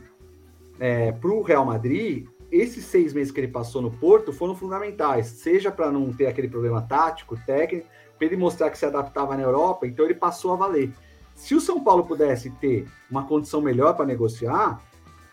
é, 0.80 1.12
para 1.12 1.32
o 1.32 1.42
Real 1.42 1.66
Madrid, 1.66 2.28
esses 2.52 2.86
seis 2.86 3.14
meses 3.14 3.32
que 3.32 3.40
ele 3.40 3.48
passou 3.48 3.82
no 3.82 3.92
Porto 3.92 4.32
foram 4.32 4.56
fundamentais, 4.56 5.28
seja 5.28 5.72
para 5.72 5.92
não 5.92 6.14
ter 6.14 6.28
aquele 6.28 6.48
problema 6.48 6.82
tático, 6.82 7.38
técnico, 7.46 7.88
para 8.18 8.28
ele 8.28 8.38
mostrar 8.38 8.70
que 8.70 8.78
se 8.78 8.86
adaptava 8.86 9.36
na 9.36 9.44
Europa, 9.44 9.86
então 9.88 10.06
ele 10.06 10.14
passou 10.14 10.54
a 10.54 10.56
valer. 10.56 10.94
Se 11.34 11.54
o 11.54 11.60
São 11.60 11.84
Paulo 11.84 12.06
pudesse 12.06 12.50
ter 12.52 12.88
uma 13.12 13.26
condição 13.26 13.62
melhor 13.62 13.94
para 13.96 14.06
negociar, 14.06 14.82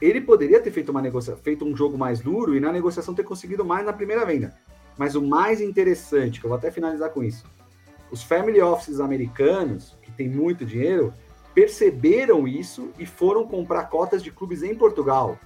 ele 0.03 0.21
poderia 0.21 0.61
ter 0.61 0.73
feito 0.73 0.89
uma 0.89 1.01
negociação, 1.01 1.41
feito 1.41 1.65
um 1.65 1.77
jogo 1.77 1.97
mais 1.97 2.19
duro 2.19 2.57
e 2.57 2.61
na 2.61 2.73
negociação 2.73 3.15
ter 3.15 3.23
conseguido 3.23 3.65
mais 3.65 3.87
na 3.87 3.93
primeira 3.93 4.27
venda. 4.27 4.53
Mas 4.99 5.15
o 5.15 5.23
mais 5.23 5.61
interessante, 5.61 6.41
que 6.41 6.47
eu 6.47 6.49
vou 6.49 6.59
até 6.59 6.73
finalizar 6.73 7.11
com 7.11 7.23
isso, 7.23 7.45
os 8.11 8.21
family 8.21 8.61
offices 8.61 8.99
americanos, 8.99 9.97
que 10.03 10.11
têm 10.11 10.29
muito 10.29 10.65
dinheiro, 10.65 11.15
perceberam 11.55 12.49
isso 12.49 12.91
e 12.99 13.07
foram 13.07 13.47
comprar 13.47 13.85
cotas 13.85 14.25
de 14.25 14.33
clubes 14.33 14.65
em 14.65 14.75
Portugal. 14.75 15.39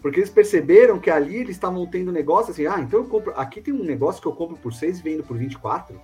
Porque 0.00 0.20
eles 0.20 0.30
perceberam 0.30 1.00
que 1.00 1.10
ali 1.10 1.36
eles 1.36 1.56
estavam 1.56 1.84
tendo 1.86 2.12
negócio 2.12 2.52
assim, 2.52 2.66
ah, 2.66 2.78
então 2.78 3.00
eu 3.00 3.06
compro. 3.06 3.32
Aqui 3.36 3.60
tem 3.60 3.74
um 3.74 3.82
negócio 3.82 4.22
que 4.22 4.28
eu 4.28 4.32
compro 4.32 4.56
por 4.56 4.72
6 4.72 5.00
e 5.00 5.02
vendo 5.02 5.24
por 5.24 5.36
24. 5.36 6.00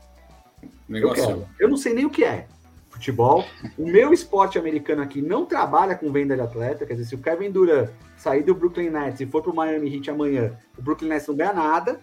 Negócio. 0.88 1.22
Eu, 1.22 1.26
quero. 1.26 1.48
eu 1.60 1.68
não 1.68 1.76
sei 1.76 1.94
nem 1.94 2.04
o 2.04 2.10
que 2.10 2.24
é 2.24 2.48
futebol. 2.96 3.44
O 3.78 3.86
meu 3.86 4.12
esporte 4.12 4.58
americano 4.58 5.02
aqui 5.02 5.22
não 5.22 5.46
trabalha 5.46 5.94
com 5.94 6.10
venda 6.10 6.34
de 6.34 6.40
atleta. 6.40 6.84
Quer 6.84 6.94
dizer, 6.94 7.08
se 7.10 7.14
o 7.14 7.18
Kevin 7.18 7.50
Durant 7.50 7.90
sair 8.16 8.42
do 8.42 8.54
Brooklyn 8.54 8.90
Nets 8.90 9.20
e 9.20 9.26
for 9.26 9.42
para 9.42 9.52
o 9.52 9.54
Miami 9.54 9.94
Heat 9.94 10.10
amanhã, 10.10 10.58
o 10.76 10.82
Brooklyn 10.82 11.08
Nets 11.08 11.28
não 11.28 11.36
ganha 11.36 11.52
nada. 11.52 12.00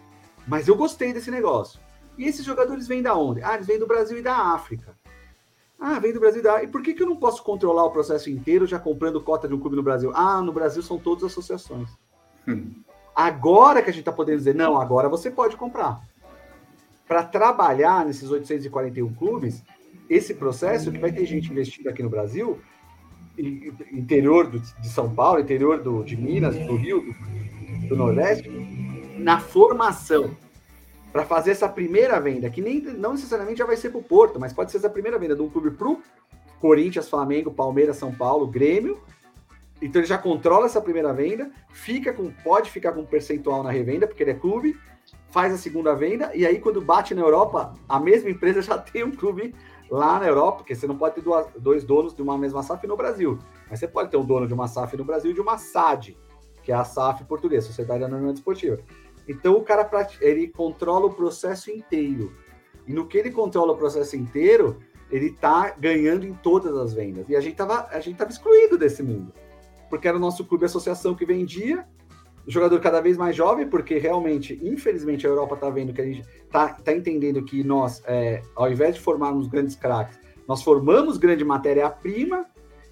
Mas 0.47 0.67
eu 0.67 0.75
gostei 0.75 1.13
desse 1.13 1.31
negócio. 1.31 1.79
E 2.17 2.25
esses 2.25 2.45
jogadores 2.45 2.87
vêm 2.87 3.01
da 3.01 3.15
onde? 3.15 3.41
Ah, 3.43 3.55
eles 3.55 3.67
vêm 3.67 3.79
do 3.79 3.87
Brasil 3.87 4.17
e 4.17 4.21
da 4.21 4.35
África. 4.35 4.95
Ah, 5.79 5.99
vem 5.99 6.13
do 6.13 6.19
Brasil 6.19 6.39
e 6.39 6.43
da. 6.43 6.63
E 6.63 6.67
por 6.67 6.81
que, 6.81 6.93
que 6.93 7.01
eu 7.01 7.07
não 7.07 7.15
posso 7.15 7.43
controlar 7.43 7.85
o 7.85 7.91
processo 7.91 8.29
inteiro 8.29 8.65
já 8.65 8.79
comprando 8.79 9.21
cota 9.21 9.47
de 9.47 9.53
um 9.53 9.59
clube 9.59 9.75
no 9.75 9.83
Brasil? 9.83 10.11
Ah, 10.15 10.41
no 10.41 10.53
Brasil 10.53 10.81
são 10.81 10.97
todas 10.97 11.23
associações. 11.23 11.89
Hum. 12.47 12.71
Agora 13.15 13.81
que 13.81 13.89
a 13.89 13.93
gente 13.93 14.01
está 14.01 14.11
podendo 14.11 14.37
dizer, 14.37 14.55
não, 14.55 14.79
agora 14.79 15.09
você 15.09 15.29
pode 15.29 15.55
comprar. 15.55 16.01
Para 17.07 17.23
trabalhar 17.23 18.05
nesses 18.05 18.29
841 18.31 19.13
clubes, 19.13 19.63
esse 20.09 20.33
processo 20.33 20.91
que 20.91 20.99
vai 20.99 21.11
ter 21.11 21.25
gente 21.25 21.51
investindo 21.51 21.87
aqui 21.87 22.03
no 22.03 22.09
Brasil, 22.09 22.59
interior 23.91 24.47
do, 24.47 24.59
de 24.59 24.89
São 24.89 25.13
Paulo, 25.13 25.39
interior 25.39 25.81
do, 25.81 26.03
de 26.03 26.15
Minas, 26.15 26.55
do 26.55 26.75
Rio, 26.75 27.01
do, 27.81 27.89
do 27.89 27.95
Nordeste, 27.95 28.49
na 29.17 29.39
formação 29.39 30.35
para 31.11 31.23
fazer 31.23 31.51
essa 31.51 31.69
primeira 31.69 32.19
venda, 32.19 32.49
que 32.49 32.59
nem 32.59 32.81
não 32.81 33.11
necessariamente 33.11 33.59
já 33.59 33.65
vai 33.65 33.77
ser 33.77 33.91
para 33.91 33.99
o 33.99 34.03
Porto, 34.03 34.39
mas 34.39 34.51
pode 34.51 34.71
ser 34.71 34.77
essa 34.77 34.89
primeira 34.89 35.19
venda 35.19 35.35
de 35.35 35.41
um 35.43 35.49
clube 35.49 35.69
para 35.71 35.87
o 35.87 36.01
Corinthians, 36.59 37.07
Flamengo, 37.07 37.51
Palmeiras, 37.51 37.97
São 37.97 38.11
Paulo, 38.11 38.47
Grêmio. 38.47 38.99
Então 39.79 39.99
ele 40.01 40.07
já 40.07 40.17
controla 40.17 40.65
essa 40.65 40.81
primeira 40.81 41.13
venda, 41.13 41.51
fica 41.71 42.11
com, 42.11 42.31
pode 42.43 42.71
ficar 42.71 42.93
com 42.93 43.01
um 43.01 43.05
percentual 43.05 43.61
na 43.61 43.69
revenda, 43.69 44.07
porque 44.07 44.23
ele 44.23 44.31
é 44.31 44.35
clube, 44.35 44.75
faz 45.29 45.53
a 45.53 45.57
segunda 45.57 45.93
venda, 45.93 46.31
e 46.33 46.47
aí 46.47 46.57
quando 46.57 46.81
bate 46.81 47.13
na 47.13 47.21
Europa, 47.21 47.73
a 47.87 47.99
mesma 47.99 48.29
empresa 48.29 48.61
já 48.63 48.77
tem 48.77 49.03
um 49.03 49.11
clube 49.11 49.53
lá 49.93 50.19
na 50.19 50.25
Europa, 50.25 50.57
porque 50.57 50.73
você 50.73 50.87
não 50.87 50.97
pode 50.97 51.13
ter 51.13 51.23
dois 51.59 51.83
donos 51.83 52.15
de 52.15 52.21
uma 52.23 52.35
mesma 52.35 52.63
SAF 52.63 52.87
no 52.87 52.97
Brasil. 52.97 53.37
Mas 53.69 53.79
você 53.79 53.87
pode 53.87 54.09
ter 54.09 54.17
um 54.17 54.25
dono 54.25 54.47
de 54.47 54.53
uma 54.53 54.67
SAF 54.67 54.97
no 54.97 55.05
Brasil 55.05 55.29
e 55.29 55.33
de 55.35 55.39
uma 55.39 55.55
SAD, 55.59 56.17
que 56.63 56.71
é 56.71 56.75
a 56.75 56.83
SAF 56.83 57.23
portuguesa, 57.25 57.67
Sociedade 57.67 58.03
Anônima 58.03 58.33
Desportiva. 58.33 58.79
Então 59.27 59.55
o 59.55 59.61
cara 59.61 59.87
ele 60.19 60.47
controla 60.47 61.05
o 61.05 61.13
processo 61.13 61.69
inteiro. 61.69 62.33
E 62.87 62.91
no 62.93 63.05
que 63.05 63.19
ele 63.19 63.29
controla 63.29 63.73
o 63.73 63.77
processo 63.77 64.15
inteiro, 64.15 64.79
ele 65.11 65.27
está 65.27 65.69
ganhando 65.77 66.25
em 66.25 66.33
todas 66.33 66.75
as 66.75 66.91
vendas. 66.91 67.29
E 67.29 67.35
a 67.35 67.39
gente 67.39 67.55
tava, 67.55 67.87
a 67.91 67.99
gente 67.99 68.17
tava 68.17 68.31
excluído 68.31 68.79
desse 68.79 69.03
mundo. 69.03 69.31
Porque 69.91 70.07
era 70.07 70.17
o 70.17 70.19
nosso 70.19 70.43
clube 70.43 70.65
associação 70.65 71.13
que 71.13 71.23
vendia, 71.23 71.87
jogador 72.51 72.79
cada 72.79 73.01
vez 73.01 73.17
mais 73.17 73.35
jovem, 73.35 73.67
porque 73.67 73.97
realmente, 73.97 74.59
infelizmente, 74.61 75.25
a 75.25 75.29
Europa 75.29 75.55
está 75.55 75.69
vendo 75.69 75.93
que 75.93 76.01
a 76.01 76.05
gente 76.05 76.21
está 76.21 76.69
tá 76.69 76.93
entendendo 76.93 77.43
que 77.43 77.63
nós, 77.63 78.01
é, 78.05 78.41
ao 78.55 78.71
invés 78.71 78.95
de 78.95 79.01
formarmos 79.01 79.47
grandes 79.47 79.75
craques, 79.75 80.19
nós 80.47 80.61
formamos 80.61 81.17
grande 81.17 81.45
matéria-prima, 81.45 82.45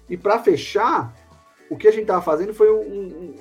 e 0.08 0.16
para 0.16 0.38
fechar, 0.38 1.14
o 1.70 1.76
que 1.76 1.88
a 1.88 1.90
gente 1.90 2.02
estava 2.02 2.22
fazendo 2.22 2.52
foi 2.52 2.70
um, 2.70 3.34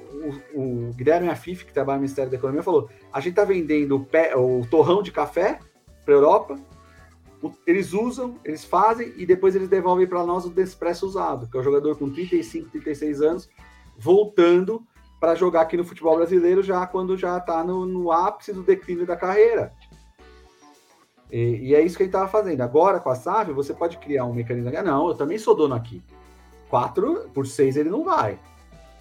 um, 0.54 0.90
o 0.90 0.94
Guilherme 0.94 1.30
Afif, 1.30 1.66
que 1.66 1.74
trabalha 1.74 1.98
no 1.98 2.02
Ministério 2.02 2.32
da 2.32 2.38
Economia, 2.38 2.64
falou: 2.64 2.90
a 3.12 3.20
gente 3.20 3.32
está 3.32 3.44
vendendo 3.44 3.96
o, 3.96 4.06
pé, 4.06 4.36
o 4.36 4.66
torrão 4.70 5.02
de 5.02 5.12
café 5.12 5.60
para 6.06 6.14
a 6.14 6.18
Europa, 6.18 6.60
eles 7.66 7.94
usam, 7.94 8.36
eles 8.46 8.64
fazem 8.64 9.14
e 9.18 9.26
depois 9.26 9.56
eles 9.56 9.68
devolvem 9.68 10.08
para 10.08 10.26
nós 10.26 10.46
o 10.46 10.50
Despresso 10.50 11.06
usado, 11.06 11.50
que 11.50 11.58
é 11.58 11.60
o 11.60 11.64
jogador 11.64 11.98
com 11.98 12.10
35, 12.10 12.70
36 12.70 13.22
anos, 13.22 13.50
voltando 13.98 14.86
para 15.22 15.36
jogar 15.36 15.62
aqui 15.62 15.78
no 15.78 15.84
futebol 15.84 16.16
brasileiro 16.16 16.64
já 16.64 16.88
quando 16.88 17.16
já 17.16 17.38
está 17.38 17.64
no, 17.64 17.86
no, 17.86 18.12
ápice 18.12 18.52
do 18.52 18.64
declínio 18.64 19.06
da 19.06 19.16
carreira. 19.16 19.72
E, 21.32 21.70
e 21.70 21.76
é 21.76 21.82
isso 21.82 21.96
que 21.96 22.02
ele 22.02 22.10
estava 22.10 22.28
fazendo. 22.28 22.62
Agora, 22.62 23.00
com 23.00 23.12
a 23.12 23.14
SAF, 23.14 23.52
você 23.52 23.72
pode 23.72 23.98
criar 23.98 24.26
um 24.26 24.34
mecanismo. 24.34 24.72
Não, 24.84 25.10
eu 25.10 25.14
também 25.14 25.38
sou 25.38 25.56
dono 25.56 25.76
aqui. 25.76 26.02
4 26.70 27.30
por 27.36 27.46
6 27.46 27.78
ele 27.78 27.92
não 27.92 28.04
vai. 28.04 28.40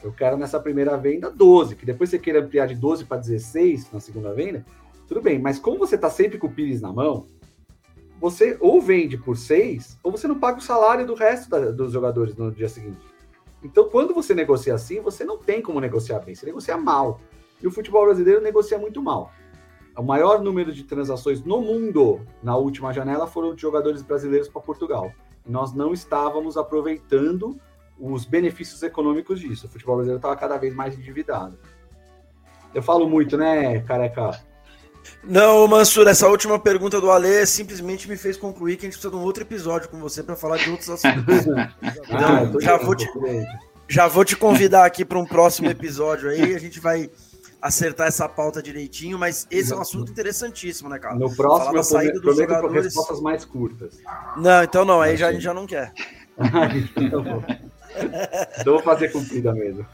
Eu 0.02 0.12
quero 0.12 0.36
nessa 0.36 0.60
primeira 0.60 0.94
venda 0.98 1.30
12, 1.30 1.74
que 1.74 1.86
depois 1.86 2.10
você 2.10 2.18
queira 2.18 2.40
ampliar 2.40 2.66
de 2.66 2.74
12 2.74 3.06
para 3.06 3.16
16 3.16 3.90
na 3.90 3.98
segunda 3.98 4.32
venda, 4.34 4.64
tudo 5.08 5.22
bem, 5.22 5.38
mas 5.38 5.58
como 5.58 5.78
você 5.78 5.94
está 5.94 6.08
sempre 6.08 6.38
com 6.38 6.46
o 6.46 6.52
Pires 6.52 6.80
na 6.80 6.92
mão, 6.92 7.26
você 8.20 8.56
ou 8.60 8.80
vende 8.80 9.18
por 9.18 9.36
6, 9.36 9.98
ou 10.02 10.10
você 10.12 10.26
não 10.26 10.38
paga 10.38 10.58
o 10.58 10.62
salário 10.62 11.06
do 11.06 11.14
resto 11.14 11.50
da, 11.50 11.70
dos 11.70 11.92
jogadores 11.92 12.34
no 12.34 12.50
dia 12.50 12.68
seguinte. 12.68 13.09
Então, 13.62 13.88
quando 13.88 14.14
você 14.14 14.34
negocia 14.34 14.74
assim, 14.74 15.00
você 15.00 15.24
não 15.24 15.36
tem 15.36 15.60
como 15.60 15.80
negociar 15.80 16.20
bem, 16.20 16.34
você 16.34 16.46
negocia 16.46 16.76
mal. 16.76 17.20
E 17.62 17.66
o 17.66 17.70
futebol 17.70 18.04
brasileiro 18.04 18.40
negocia 18.40 18.78
muito 18.78 19.02
mal. 19.02 19.30
O 19.96 20.02
maior 20.02 20.40
número 20.40 20.72
de 20.72 20.84
transações 20.84 21.44
no 21.44 21.60
mundo 21.60 22.20
na 22.42 22.56
última 22.56 22.92
janela 22.92 23.26
foram 23.26 23.54
de 23.54 23.60
jogadores 23.60 24.02
brasileiros 24.02 24.48
para 24.48 24.62
Portugal. 24.62 25.12
Nós 25.46 25.74
não 25.74 25.92
estávamos 25.92 26.56
aproveitando 26.56 27.60
os 27.98 28.24
benefícios 28.24 28.82
econômicos 28.82 29.40
disso. 29.40 29.66
O 29.66 29.68
futebol 29.68 29.96
brasileiro 29.96 30.18
estava 30.18 30.36
cada 30.36 30.56
vez 30.56 30.74
mais 30.74 30.98
endividado. 30.98 31.58
Eu 32.72 32.82
falo 32.82 33.08
muito, 33.08 33.36
né, 33.36 33.80
careca? 33.80 34.40
Não, 35.22 35.66
Mansur, 35.68 36.08
essa 36.08 36.26
última 36.28 36.58
pergunta 36.58 37.00
do 37.00 37.10
Ale 37.10 37.46
simplesmente 37.46 38.08
me 38.08 38.16
fez 38.16 38.36
concluir 38.36 38.76
que 38.76 38.86
a 38.86 38.88
gente 38.88 38.94
precisa 38.94 39.10
de 39.10 39.16
um 39.16 39.22
outro 39.22 39.42
episódio 39.42 39.88
com 39.88 39.98
você 39.98 40.22
para 40.22 40.34
falar 40.34 40.56
de 40.56 40.70
outros 40.70 40.88
assuntos. 40.88 41.46
ah, 42.10 42.42
então, 42.44 42.60
já 42.60 42.76
vou, 42.78 42.94
te, 42.94 43.06
já 43.88 44.08
vou 44.08 44.24
te 44.24 44.36
convidar 44.36 44.86
aqui 44.86 45.04
para 45.04 45.18
um 45.18 45.26
próximo 45.26 45.68
episódio 45.68 46.30
aí, 46.30 46.54
a 46.54 46.58
gente 46.58 46.80
vai 46.80 47.10
acertar 47.60 48.06
essa 48.06 48.26
pauta 48.26 48.62
direitinho, 48.62 49.18
mas 49.18 49.46
esse 49.50 49.72
é 49.72 49.76
um 49.76 49.80
assunto 49.80 50.10
interessantíssimo, 50.10 50.88
né, 50.88 50.98
cara? 50.98 51.14
No 51.14 51.34
próximo 51.34 51.76
eu 51.76 51.84
saída 51.84 52.18
dos 52.18 52.36
jogadores... 52.36 52.84
respostas 52.84 53.20
mais 53.20 53.44
curtas. 53.44 53.98
Não, 54.38 54.62
então 54.62 54.84
não, 54.84 55.00
aí 55.02 55.16
já, 55.16 55.28
a 55.28 55.32
gente 55.32 55.42
já 55.42 55.52
não 55.52 55.66
quer. 55.66 55.92
então, 56.96 57.44
então 58.58 58.72
vou 58.72 58.82
fazer 58.82 59.12
cumprida 59.12 59.52
mesmo. 59.52 59.86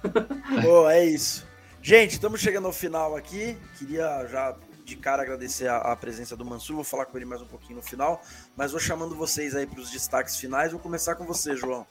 Boa, 0.63 0.95
é 0.95 1.05
isso. 1.05 1.45
Gente, 1.83 2.13
estamos 2.13 2.41
chegando 2.41 2.67
ao 2.67 2.73
final 2.73 3.17
aqui. 3.17 3.57
Queria 3.79 4.27
já 4.27 4.55
de 4.87 4.97
cara 4.97 5.23
agradecer 5.23 5.67
a, 5.67 5.79
a, 5.79 5.97
presença 5.97 6.37
do 6.37 6.45
Mansur. 6.45 6.77
Vou 6.77 6.85
falar 6.85 7.07
com 7.07 7.19
ele 7.19 7.27
mais 7.27 7.43
um 7.43 7.47
pouquinho 7.47 7.77
no 7.77 7.83
final, 7.83 8.23
mas 8.57 8.71
vou 8.71 8.81
chamando 8.81 9.17
vocês 9.17 9.57
aí 9.57 9.67
para 9.67 9.81
os 9.81 9.91
destaques 9.91 10.37
finais. 10.37 10.71
Vou 10.71 10.81
começar 10.81 11.17
com 11.17 11.25
você, 11.25 11.57
João. 11.57 11.85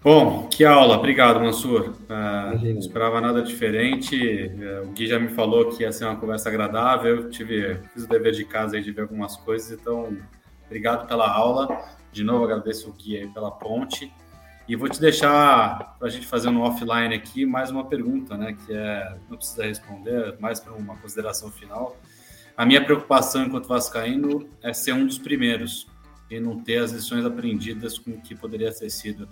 Bom, 0.00 0.48
que 0.48 0.64
aula, 0.64 0.96
obrigado, 0.96 1.40
Mansur. 1.40 1.96
Uh, 2.08 2.64
não 2.64 2.78
esperava 2.78 3.20
nada 3.20 3.42
diferente. 3.42 4.16
Uh, 4.16 4.88
o 4.88 4.92
Gui 4.92 5.08
já 5.08 5.18
me 5.18 5.28
falou 5.28 5.70
que 5.70 5.82
ia 5.82 5.90
ser 5.90 6.04
uma 6.04 6.16
conversa 6.16 6.48
agradável. 6.48 7.28
Tive, 7.30 7.80
fiz 7.92 8.04
o 8.04 8.08
dever 8.08 8.32
de 8.32 8.44
casa 8.44 8.76
aí 8.76 8.82
de 8.82 8.92
ver 8.92 9.02
algumas 9.02 9.34
coisas, 9.36 9.72
então 9.72 10.16
obrigado 10.66 11.08
pela 11.08 11.28
aula. 11.28 11.84
De 12.12 12.22
novo, 12.22 12.44
agradeço 12.44 12.90
o 12.90 12.92
Gui 12.92 13.16
aí 13.16 13.28
pela 13.28 13.50
ponte. 13.50 14.12
E 14.66 14.74
vou 14.76 14.88
te 14.88 14.98
deixar 14.98 15.96
para 15.98 16.08
a 16.08 16.10
gente 16.10 16.26
fazer 16.26 16.48
um 16.48 16.62
offline 16.62 17.14
aqui 17.14 17.44
mais 17.44 17.70
uma 17.70 17.84
pergunta, 17.84 18.34
né? 18.36 18.56
Que 18.64 18.72
é 18.72 19.16
não 19.28 19.36
precisa 19.36 19.64
responder, 19.64 20.36
mais 20.40 20.58
para 20.58 20.72
uma 20.72 20.96
consideração 20.96 21.50
final. 21.50 22.00
A 22.56 22.64
minha 22.64 22.82
preocupação 22.82 23.44
enquanto 23.44 23.68
vascaíno 23.68 24.48
é 24.62 24.72
ser 24.72 24.92
um 24.92 25.06
dos 25.06 25.18
primeiros 25.18 25.86
e 26.30 26.40
não 26.40 26.58
ter 26.62 26.78
as 26.78 26.92
lições 26.92 27.26
aprendidas 27.26 27.98
com 27.98 28.12
o 28.12 28.20
que 28.22 28.34
poderia 28.34 28.72
ter 28.72 28.88
sido. 28.88 29.28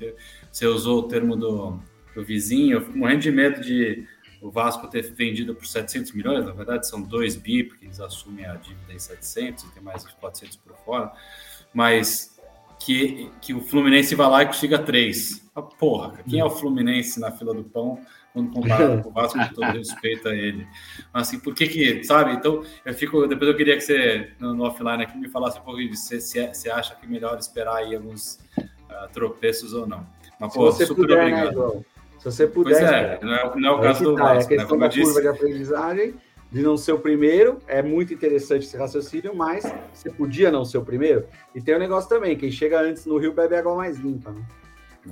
Você 0.51 0.67
usou 0.67 0.99
o 0.99 1.03
termo 1.05 1.35
do, 1.35 1.81
do 2.15 2.23
vizinho, 2.23 2.77
eu 2.77 2.81
fico 2.83 2.99
morrendo 2.99 3.21
de 3.21 3.31
medo 3.31 3.63
de 3.63 4.07
o 4.43 4.51
Vasco 4.51 4.87
ter 4.89 5.03
vendido 5.15 5.55
por 5.55 5.65
700 5.65 6.13
milhões, 6.13 6.45
na 6.45 6.53
verdade 6.53 6.87
são 6.87 7.01
2 7.01 7.37
bi, 7.37 7.63
porque 7.63 7.87
eles 7.87 8.01
assumem 8.01 8.45
a 8.45 8.57
dívida 8.57 8.93
em 8.93 8.99
700 8.99 9.65
e 9.65 9.71
tem 9.73 9.83
mais 9.83 10.05
400 10.05 10.57
por 10.57 10.77
fora, 10.79 11.13
mas 11.73 12.32
que, 12.85 13.31
que 13.41 13.55
o 13.55 13.61
Fluminense 13.61 14.15
vai 14.15 14.29
lá 14.29 14.43
e 14.43 14.47
consiga 14.47 14.79
3. 14.79 15.51
Ah, 15.55 15.63
porra, 15.63 16.15
quem 16.29 16.41
é 16.41 16.45
o 16.45 16.51
Fluminense 16.51 17.21
na 17.21 17.31
fila 17.31 17.55
do 17.55 17.65
pão 17.65 17.99
quando 18.33 18.53
comparado 18.53 19.03
com 19.05 19.11
o 19.11 19.13
Vasco, 19.13 19.39
com 19.39 19.55
todo 19.55 19.77
respeito 19.77 20.29
a 20.29 20.35
ele. 20.35 20.67
Mas 21.13 21.29
assim, 21.29 21.39
por 21.39 21.55
que 21.55 21.67
que, 21.67 22.05
sabe? 22.05 22.33
Então, 22.33 22.65
eu 22.85 22.95
fico, 22.95 23.27
depois 23.27 23.49
eu 23.51 23.57
queria 23.57 23.77
que 23.77 23.83
você, 23.83 24.31
no, 24.39 24.55
no 24.55 24.65
offline 24.65 25.03
aqui, 25.03 25.17
me 25.19 25.29
falasse 25.29 25.59
um 25.59 25.63
pouquinho 25.63 25.91
de 25.91 25.99
se 25.99 26.21
você 26.21 26.71
acha 26.71 26.95
que 26.95 27.07
é 27.07 27.09
melhor 27.09 27.39
esperar 27.39 27.77
aí 27.77 27.95
alguns 27.95 28.41
uh, 28.59 29.09
tropeços 29.13 29.73
ou 29.75 29.87
não. 29.87 30.07
Mas, 30.41 30.53
pô, 30.53 30.73
super 30.73 30.95
puder, 30.95 31.17
né, 31.17 31.45
obrigado. 31.45 31.75
Né, 31.75 31.83
se 32.19 32.25
você 32.25 32.47
puder. 32.47 32.79
Pois 32.79 32.91
é, 32.91 33.21
não 33.23 33.35
é, 33.35 33.57
não 33.57 33.69
é 33.69 33.73
o 33.73 33.81
caso 33.81 34.05
do 34.05 34.15
tá, 34.15 34.35
Vasco, 34.35 34.53
é 34.53 34.57
a 34.57 34.59
questão 34.59 34.79
né, 34.79 34.89
da 34.89 34.95
curva 34.95 35.21
de 35.21 35.29
aprendizagem, 35.29 36.15
de 36.53 36.61
não 36.61 36.77
ser 36.77 36.93
o 36.93 36.99
primeiro, 36.99 37.59
é 37.67 37.83
muito 37.83 38.13
interessante 38.13 38.67
esse 38.67 38.77
raciocínio, 38.77 39.35
mas 39.35 39.65
você 39.91 40.11
podia 40.11 40.51
não 40.51 40.67
ser 40.67 40.77
o 40.77 40.85
primeiro. 40.85 41.27
E 41.55 41.63
tem 41.63 41.75
um 41.75 41.79
negócio 41.79 42.11
também, 42.11 42.37
quem 42.37 42.51
chega 42.51 42.79
antes 42.79 43.07
no 43.07 43.17
Rio 43.17 43.33
bebe 43.33 43.57
água 43.57 43.75
mais 43.75 43.99
limpa, 43.99 44.31
né? 44.31 44.43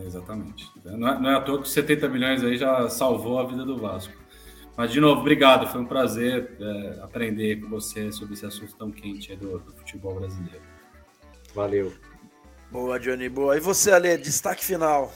Exatamente. 0.05 0.71
Não 0.85 1.09
é, 1.09 1.19
não 1.19 1.31
é 1.31 1.37
à 1.37 1.41
toa 1.41 1.62
que 1.62 1.69
70 1.69 2.09
milhões 2.11 2.45
aí 2.45 2.59
já 2.59 2.89
salvou 2.91 3.39
a 3.39 3.47
vida 3.47 3.65
do 3.65 3.79
Vasco. 3.79 4.12
Mas, 4.77 4.93
de 4.93 5.01
novo, 5.01 5.23
obrigado. 5.23 5.67
Foi 5.67 5.81
um 5.81 5.87
prazer 5.87 6.57
é, 6.61 7.01
aprender 7.03 7.57
com 7.57 7.69
você 7.69 8.12
sobre 8.12 8.35
esse 8.35 8.47
assunto 8.47 8.77
tão 8.77 8.91
quente 8.91 9.35
do, 9.35 9.59
do, 9.59 9.73
futebol 9.73 10.15
brasileiro. 10.15 10.61
Valeu. 11.55 11.93
Boa, 12.71 13.01
Johnny. 13.01 13.29
Boa. 13.29 13.57
E 13.57 13.61
você, 13.61 13.91
Ale, 13.91 14.17
destaque 14.17 14.65
final. 14.65 15.12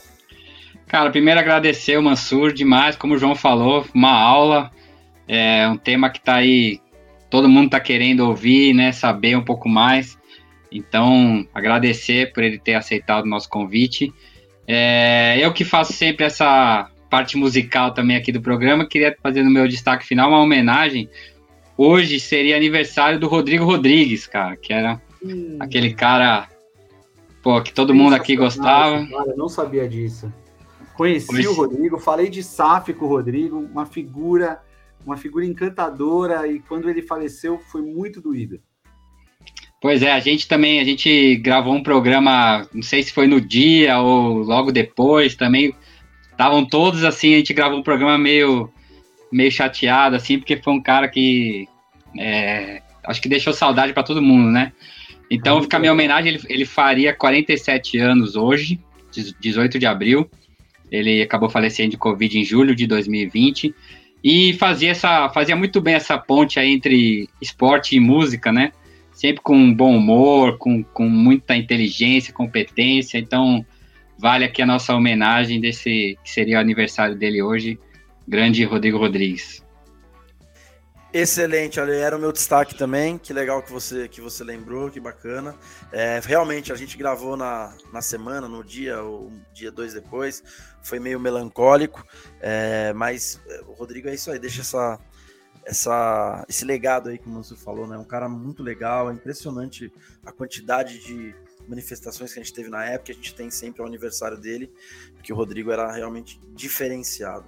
Cara, 0.87 1.09
primeiro 1.09 1.39
agradecer 1.39 1.97
o 1.97 2.01
Mansur 2.01 2.51
demais, 2.51 2.95
como 2.95 3.13
o 3.13 3.17
João 3.17 3.35
falou, 3.35 3.85
uma 3.93 4.11
aula. 4.11 4.71
É 5.27 5.67
um 5.67 5.77
tema 5.77 6.09
que 6.09 6.19
está 6.19 6.35
aí, 6.35 6.79
todo 7.29 7.49
mundo 7.49 7.65
está 7.65 7.79
querendo 7.79 8.21
ouvir, 8.21 8.73
né? 8.73 8.91
Saber 8.91 9.35
um 9.35 9.43
pouco 9.43 9.67
mais. 9.67 10.17
Então, 10.71 11.47
agradecer 11.53 12.33
por 12.33 12.43
ele 12.43 12.59
ter 12.59 12.75
aceitado 12.75 13.25
o 13.25 13.29
nosso 13.29 13.49
convite. 13.49 14.13
É, 14.67 15.37
eu 15.39 15.53
que 15.53 15.63
faço 15.63 15.93
sempre 15.93 16.25
essa 16.25 16.89
parte 17.09 17.37
musical 17.37 17.93
também 17.93 18.17
aqui 18.17 18.31
do 18.31 18.41
programa, 18.41 18.87
queria 18.87 19.15
fazer 19.21 19.43
no 19.43 19.49
meu 19.49 19.67
destaque 19.67 20.05
final 20.05 20.29
uma 20.29 20.41
homenagem. 20.41 21.09
Hoje 21.77 22.19
seria 22.19 22.55
aniversário 22.55 23.19
do 23.19 23.27
Rodrigo 23.27 23.65
Rodrigues, 23.65 24.27
cara, 24.27 24.55
que 24.55 24.73
era 24.73 25.01
hum. 25.23 25.57
aquele 25.59 25.93
cara 25.93 26.49
pô, 27.45 27.61
que 27.61 27.71
todo 27.71 27.93
mundo 27.93 28.15
aqui 28.15 28.35
gostava. 28.35 29.05
Cara, 29.05 29.29
eu 29.29 29.37
não 29.37 29.47
sabia 29.47 29.87
disso. 29.87 30.33
Conheci 30.95 31.27
Conheci. 31.27 31.47
o 31.47 31.53
Rodrigo, 31.53 31.99
falei 31.99 32.29
de 32.29 32.41
SAF 32.41 32.93
com 32.93 33.05
o 33.05 33.09
Rodrigo, 33.09 33.59
uma 33.59 33.85
figura, 33.85 34.59
uma 35.05 35.17
figura 35.17 35.45
encantadora, 35.45 36.47
e 36.47 36.59
quando 36.59 36.89
ele 36.89 37.01
faleceu 37.01 37.59
foi 37.59 37.81
muito 37.81 38.19
doído. 38.19 38.59
Pois 39.81 40.01
é, 40.01 40.11
a 40.11 40.19
gente 40.19 40.47
também, 40.47 40.79
a 40.79 40.83
gente 40.83 41.35
gravou 41.35 41.73
um 41.75 41.83
programa, 41.83 42.67
não 42.73 42.81
sei 42.81 43.03
se 43.03 43.13
foi 43.13 43.27
no 43.27 43.39
dia 43.39 43.99
ou 43.99 44.39
logo 44.39 44.71
depois, 44.71 45.35
também 45.35 45.75
estavam 46.31 46.65
todos 46.65 47.03
assim, 47.03 47.35
a 47.35 47.37
gente 47.37 47.53
gravou 47.53 47.77
um 47.77 47.83
programa 47.83 48.17
meio, 48.17 48.69
meio 49.31 49.51
chateado, 49.51 50.15
assim, 50.15 50.39
porque 50.39 50.57
foi 50.57 50.73
um 50.73 50.81
cara 50.81 51.07
que 51.07 51.67
é, 52.17 52.81
acho 53.03 53.21
que 53.21 53.29
deixou 53.29 53.53
saudade 53.53 53.93
para 53.93 54.03
todo 54.03 54.21
mundo, 54.21 54.49
né? 54.49 54.71
Então, 55.29 55.61
fica 55.61 55.77
a 55.77 55.79
minha 55.79 55.91
homenagem, 55.91 56.33
ele, 56.33 56.43
ele 56.49 56.65
faria 56.65 57.13
47 57.13 57.97
anos 57.97 58.35
hoje, 58.35 58.79
18 59.39 59.79
de 59.79 59.85
abril. 59.85 60.29
Ele 60.91 61.21
acabou 61.21 61.49
falecendo 61.49 61.91
de 61.91 61.97
Covid 61.97 62.39
em 62.39 62.43
julho 62.43 62.75
de 62.75 62.85
2020 62.85 63.73
e 64.25 64.53
fazia 64.53 64.91
essa 64.91 65.29
fazia 65.29 65.55
muito 65.55 65.79
bem 65.79 65.93
essa 65.93 66.17
ponte 66.17 66.59
aí 66.59 66.73
entre 66.73 67.29
esporte 67.39 67.95
e 67.95 67.99
música, 67.99 68.51
né? 68.51 68.71
sempre 69.15 69.41
com 69.41 69.73
bom 69.73 69.95
humor, 69.95 70.57
com, 70.57 70.83
com 70.83 71.07
muita 71.07 71.55
inteligência, 71.55 72.33
competência. 72.33 73.17
Então, 73.17 73.65
vale 74.19 74.43
aqui 74.43 74.61
a 74.61 74.65
nossa 74.65 74.93
homenagem 74.93 75.59
desse 75.59 76.19
que 76.21 76.29
seria 76.29 76.57
o 76.57 76.59
aniversário 76.59 77.15
dele 77.15 77.41
hoje, 77.41 77.79
grande 78.27 78.63
Rodrigo 78.65 78.97
Rodrigues. 78.97 79.64
Excelente, 81.17 81.79
olha, 81.79 81.93
era 81.93 82.17
o 82.17 82.19
meu 82.19 82.33
destaque 82.33 82.75
também. 82.75 83.17
Que 83.17 83.31
legal 83.31 83.63
que 83.63 83.71
você 83.71 84.05
que 84.05 84.19
você 84.19 84.43
lembrou, 84.43 84.91
que 84.91 84.99
bacana. 84.99 85.55
É, 85.89 86.19
realmente, 86.21 86.73
a 86.73 86.75
gente 86.75 86.97
gravou 86.97 87.37
na, 87.37 87.73
na 87.93 88.01
semana, 88.01 88.49
no 88.49 88.61
dia, 88.61 89.01
ou 89.01 89.29
um 89.29 89.41
dia, 89.53 89.71
dois 89.71 89.93
depois. 89.93 90.43
Foi 90.83 90.99
meio 90.99 91.17
melancólico, 91.17 92.05
é, 92.41 92.91
mas 92.91 93.39
é, 93.47 93.61
o 93.61 93.71
Rodrigo 93.71 94.09
é 94.09 94.13
isso 94.13 94.29
aí, 94.29 94.37
deixa 94.37 94.59
essa, 94.59 94.99
essa, 95.63 96.45
esse 96.49 96.65
legado 96.65 97.07
aí, 97.07 97.17
como 97.17 97.41
você 97.41 97.55
falou, 97.55 97.87
né? 97.87 97.97
Um 97.97 98.03
cara 98.03 98.27
muito 98.27 98.61
legal, 98.61 99.09
é 99.09 99.13
impressionante 99.13 99.89
a 100.25 100.33
quantidade 100.33 100.99
de 100.99 101.33
manifestações 101.65 102.33
que 102.33 102.41
a 102.41 102.43
gente 102.43 102.53
teve 102.53 102.69
na 102.69 102.83
época, 102.83 103.13
a 103.13 103.15
gente 103.15 103.33
tem 103.33 103.49
sempre 103.49 103.81
o 103.81 103.85
aniversário 103.85 104.37
dele, 104.37 104.69
porque 105.13 105.31
o 105.31 105.35
Rodrigo 105.37 105.71
era 105.71 105.89
realmente 105.93 106.37
diferenciado. 106.53 107.47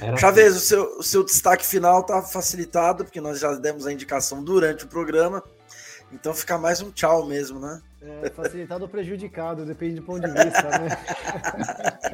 Era 0.00 0.16
Chavez, 0.16 0.56
assim. 0.56 0.56
o 0.56 0.60
seu, 0.60 0.98
o 0.98 1.02
seu 1.02 1.24
destaque 1.24 1.64
final 1.64 2.02
tá 2.02 2.22
facilitado, 2.22 3.04
porque 3.04 3.20
nós 3.20 3.38
já 3.38 3.52
demos 3.54 3.86
a 3.86 3.92
indicação 3.92 4.42
durante 4.42 4.84
o 4.84 4.88
programa, 4.88 5.42
então 6.12 6.32
fica 6.34 6.56
mais 6.58 6.80
um 6.80 6.90
tchau 6.90 7.26
mesmo, 7.26 7.58
né? 7.58 7.80
É, 8.02 8.30
facilitado 8.30 8.84
ou 8.84 8.88
prejudicado, 8.88 9.64
depende 9.64 9.96
do 9.96 10.02
ponto 10.02 10.20
de 10.20 10.28
vista, 10.28 10.62
né? 10.62 10.88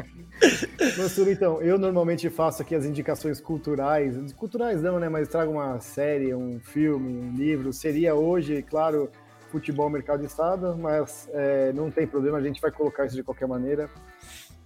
Mansur, 0.97 1.29
então, 1.29 1.61
eu 1.61 1.79
normalmente 1.79 2.31
faço 2.31 2.63
aqui 2.63 2.75
as 2.75 2.85
indicações 2.85 3.41
culturais, 3.41 4.33
culturais 4.33 4.81
não, 4.81 4.99
né? 4.99 5.09
Mas 5.09 5.29
trago 5.29 5.53
uma 5.53 5.79
série, 5.81 6.35
um 6.35 6.59
filme, 6.61 7.09
um 7.09 7.33
livro. 7.35 7.73
Seria 7.73 8.15
hoje, 8.15 8.63
claro, 8.63 9.11
futebol, 9.51 9.91
mercado 9.91 10.21
de 10.21 10.27
estado, 10.27 10.77
mas 10.79 11.29
é, 11.33 11.73
não 11.75 11.91
tem 11.91 12.07
problema, 12.07 12.39
a 12.39 12.43
gente 12.43 12.61
vai 12.61 12.71
colocar 12.71 13.05
isso 13.05 13.15
de 13.15 13.23
qualquer 13.23 13.47
maneira. 13.47 13.91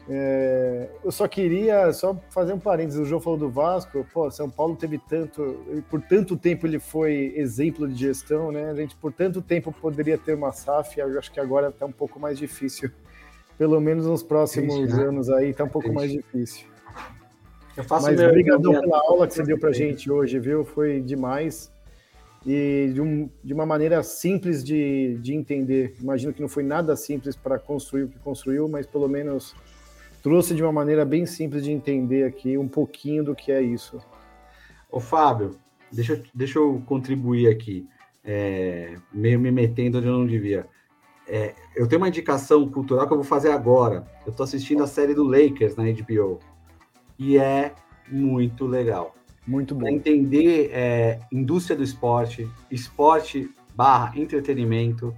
É, 0.08 0.88
eu 1.04 1.10
só 1.10 1.26
queria 1.26 1.92
só 1.92 2.16
fazer 2.30 2.52
um 2.52 2.58
parênteses. 2.58 3.00
O 3.00 3.04
João 3.04 3.20
falou 3.20 3.38
do 3.38 3.50
Vasco. 3.50 4.06
Pô, 4.12 4.30
São 4.30 4.48
Paulo 4.48 4.76
teve 4.76 4.98
tanto, 4.98 5.64
por 5.90 6.00
tanto 6.00 6.36
tempo 6.36 6.66
ele 6.66 6.78
foi 6.78 7.32
exemplo 7.36 7.88
de 7.88 7.94
gestão, 7.96 8.52
né? 8.52 8.70
A 8.70 8.74
gente 8.74 8.94
por 8.96 9.12
tanto 9.12 9.42
tempo 9.42 9.72
poderia 9.72 10.16
ter 10.16 10.34
uma 10.34 10.52
SAF. 10.52 11.00
Eu 11.00 11.18
acho 11.18 11.32
que 11.32 11.40
agora 11.40 11.68
está 11.68 11.86
um 11.86 11.92
pouco 11.92 12.20
mais 12.20 12.38
difícil. 12.38 12.90
Pelo 13.58 13.80
menos 13.80 14.06
nos 14.06 14.22
próximos 14.22 14.74
Triste, 14.76 14.96
né? 14.96 15.04
anos 15.04 15.30
aí 15.30 15.50
está 15.50 15.64
um 15.64 15.68
pouco 15.68 15.88
Triste. 15.88 15.96
mais 15.98 16.12
difícil. 16.12 16.66
Eu 17.76 17.84
faço 17.84 18.06
Mas 18.06 18.20
obrigado 18.20 18.62
pela 18.62 18.98
aula 18.98 19.26
que 19.26 19.34
você 19.34 19.42
deu 19.42 19.58
para 19.58 19.72
gente 19.72 20.10
hoje, 20.10 20.38
viu? 20.38 20.64
Foi 20.64 21.00
demais 21.00 21.70
e 22.46 22.92
de, 22.94 23.00
um, 23.00 23.28
de 23.42 23.52
uma 23.52 23.66
maneira 23.66 24.02
simples 24.04 24.62
de, 24.62 25.18
de 25.20 25.34
entender. 25.34 25.96
Imagino 26.00 26.32
que 26.32 26.40
não 26.40 26.48
foi 26.48 26.62
nada 26.62 26.94
simples 26.94 27.34
para 27.34 27.58
construir 27.58 28.04
o 28.04 28.08
que 28.08 28.18
construiu, 28.20 28.68
mas 28.68 28.86
pelo 28.86 29.08
menos 29.08 29.54
trouxe 30.26 30.56
de 30.56 30.62
uma 30.64 30.72
maneira 30.72 31.04
bem 31.04 31.24
simples 31.24 31.62
de 31.62 31.70
entender 31.70 32.24
aqui 32.24 32.58
um 32.58 32.66
pouquinho 32.66 33.22
do 33.22 33.32
que 33.32 33.52
é 33.52 33.62
isso. 33.62 34.00
Ô 34.90 34.98
Fábio, 34.98 35.56
deixa, 35.92 36.20
deixa 36.34 36.58
eu 36.58 36.82
contribuir 36.84 37.46
aqui, 37.46 37.86
é, 38.24 38.96
meio 39.12 39.38
me 39.38 39.52
metendo 39.52 39.98
onde 39.98 40.08
eu 40.08 40.18
não 40.18 40.26
devia. 40.26 40.66
É, 41.28 41.54
eu 41.76 41.86
tenho 41.86 42.00
uma 42.00 42.08
indicação 42.08 42.68
cultural 42.68 43.06
que 43.06 43.12
eu 43.12 43.18
vou 43.18 43.24
fazer 43.24 43.52
agora. 43.52 44.04
Eu 44.26 44.32
estou 44.32 44.42
assistindo 44.42 44.82
a 44.82 44.88
série 44.88 45.14
do 45.14 45.22
Lakers 45.22 45.76
na 45.76 45.84
HBO 45.84 46.40
e 47.16 47.38
é 47.38 47.72
muito 48.10 48.66
legal. 48.66 49.14
Muito 49.46 49.76
bom. 49.76 49.82
Pra 49.82 49.92
entender 49.92 50.70
é, 50.72 51.20
indústria 51.30 51.76
do 51.76 51.84
esporte, 51.84 52.50
esporte 52.68 53.48
barra 53.76 54.18
entretenimento, 54.18 55.14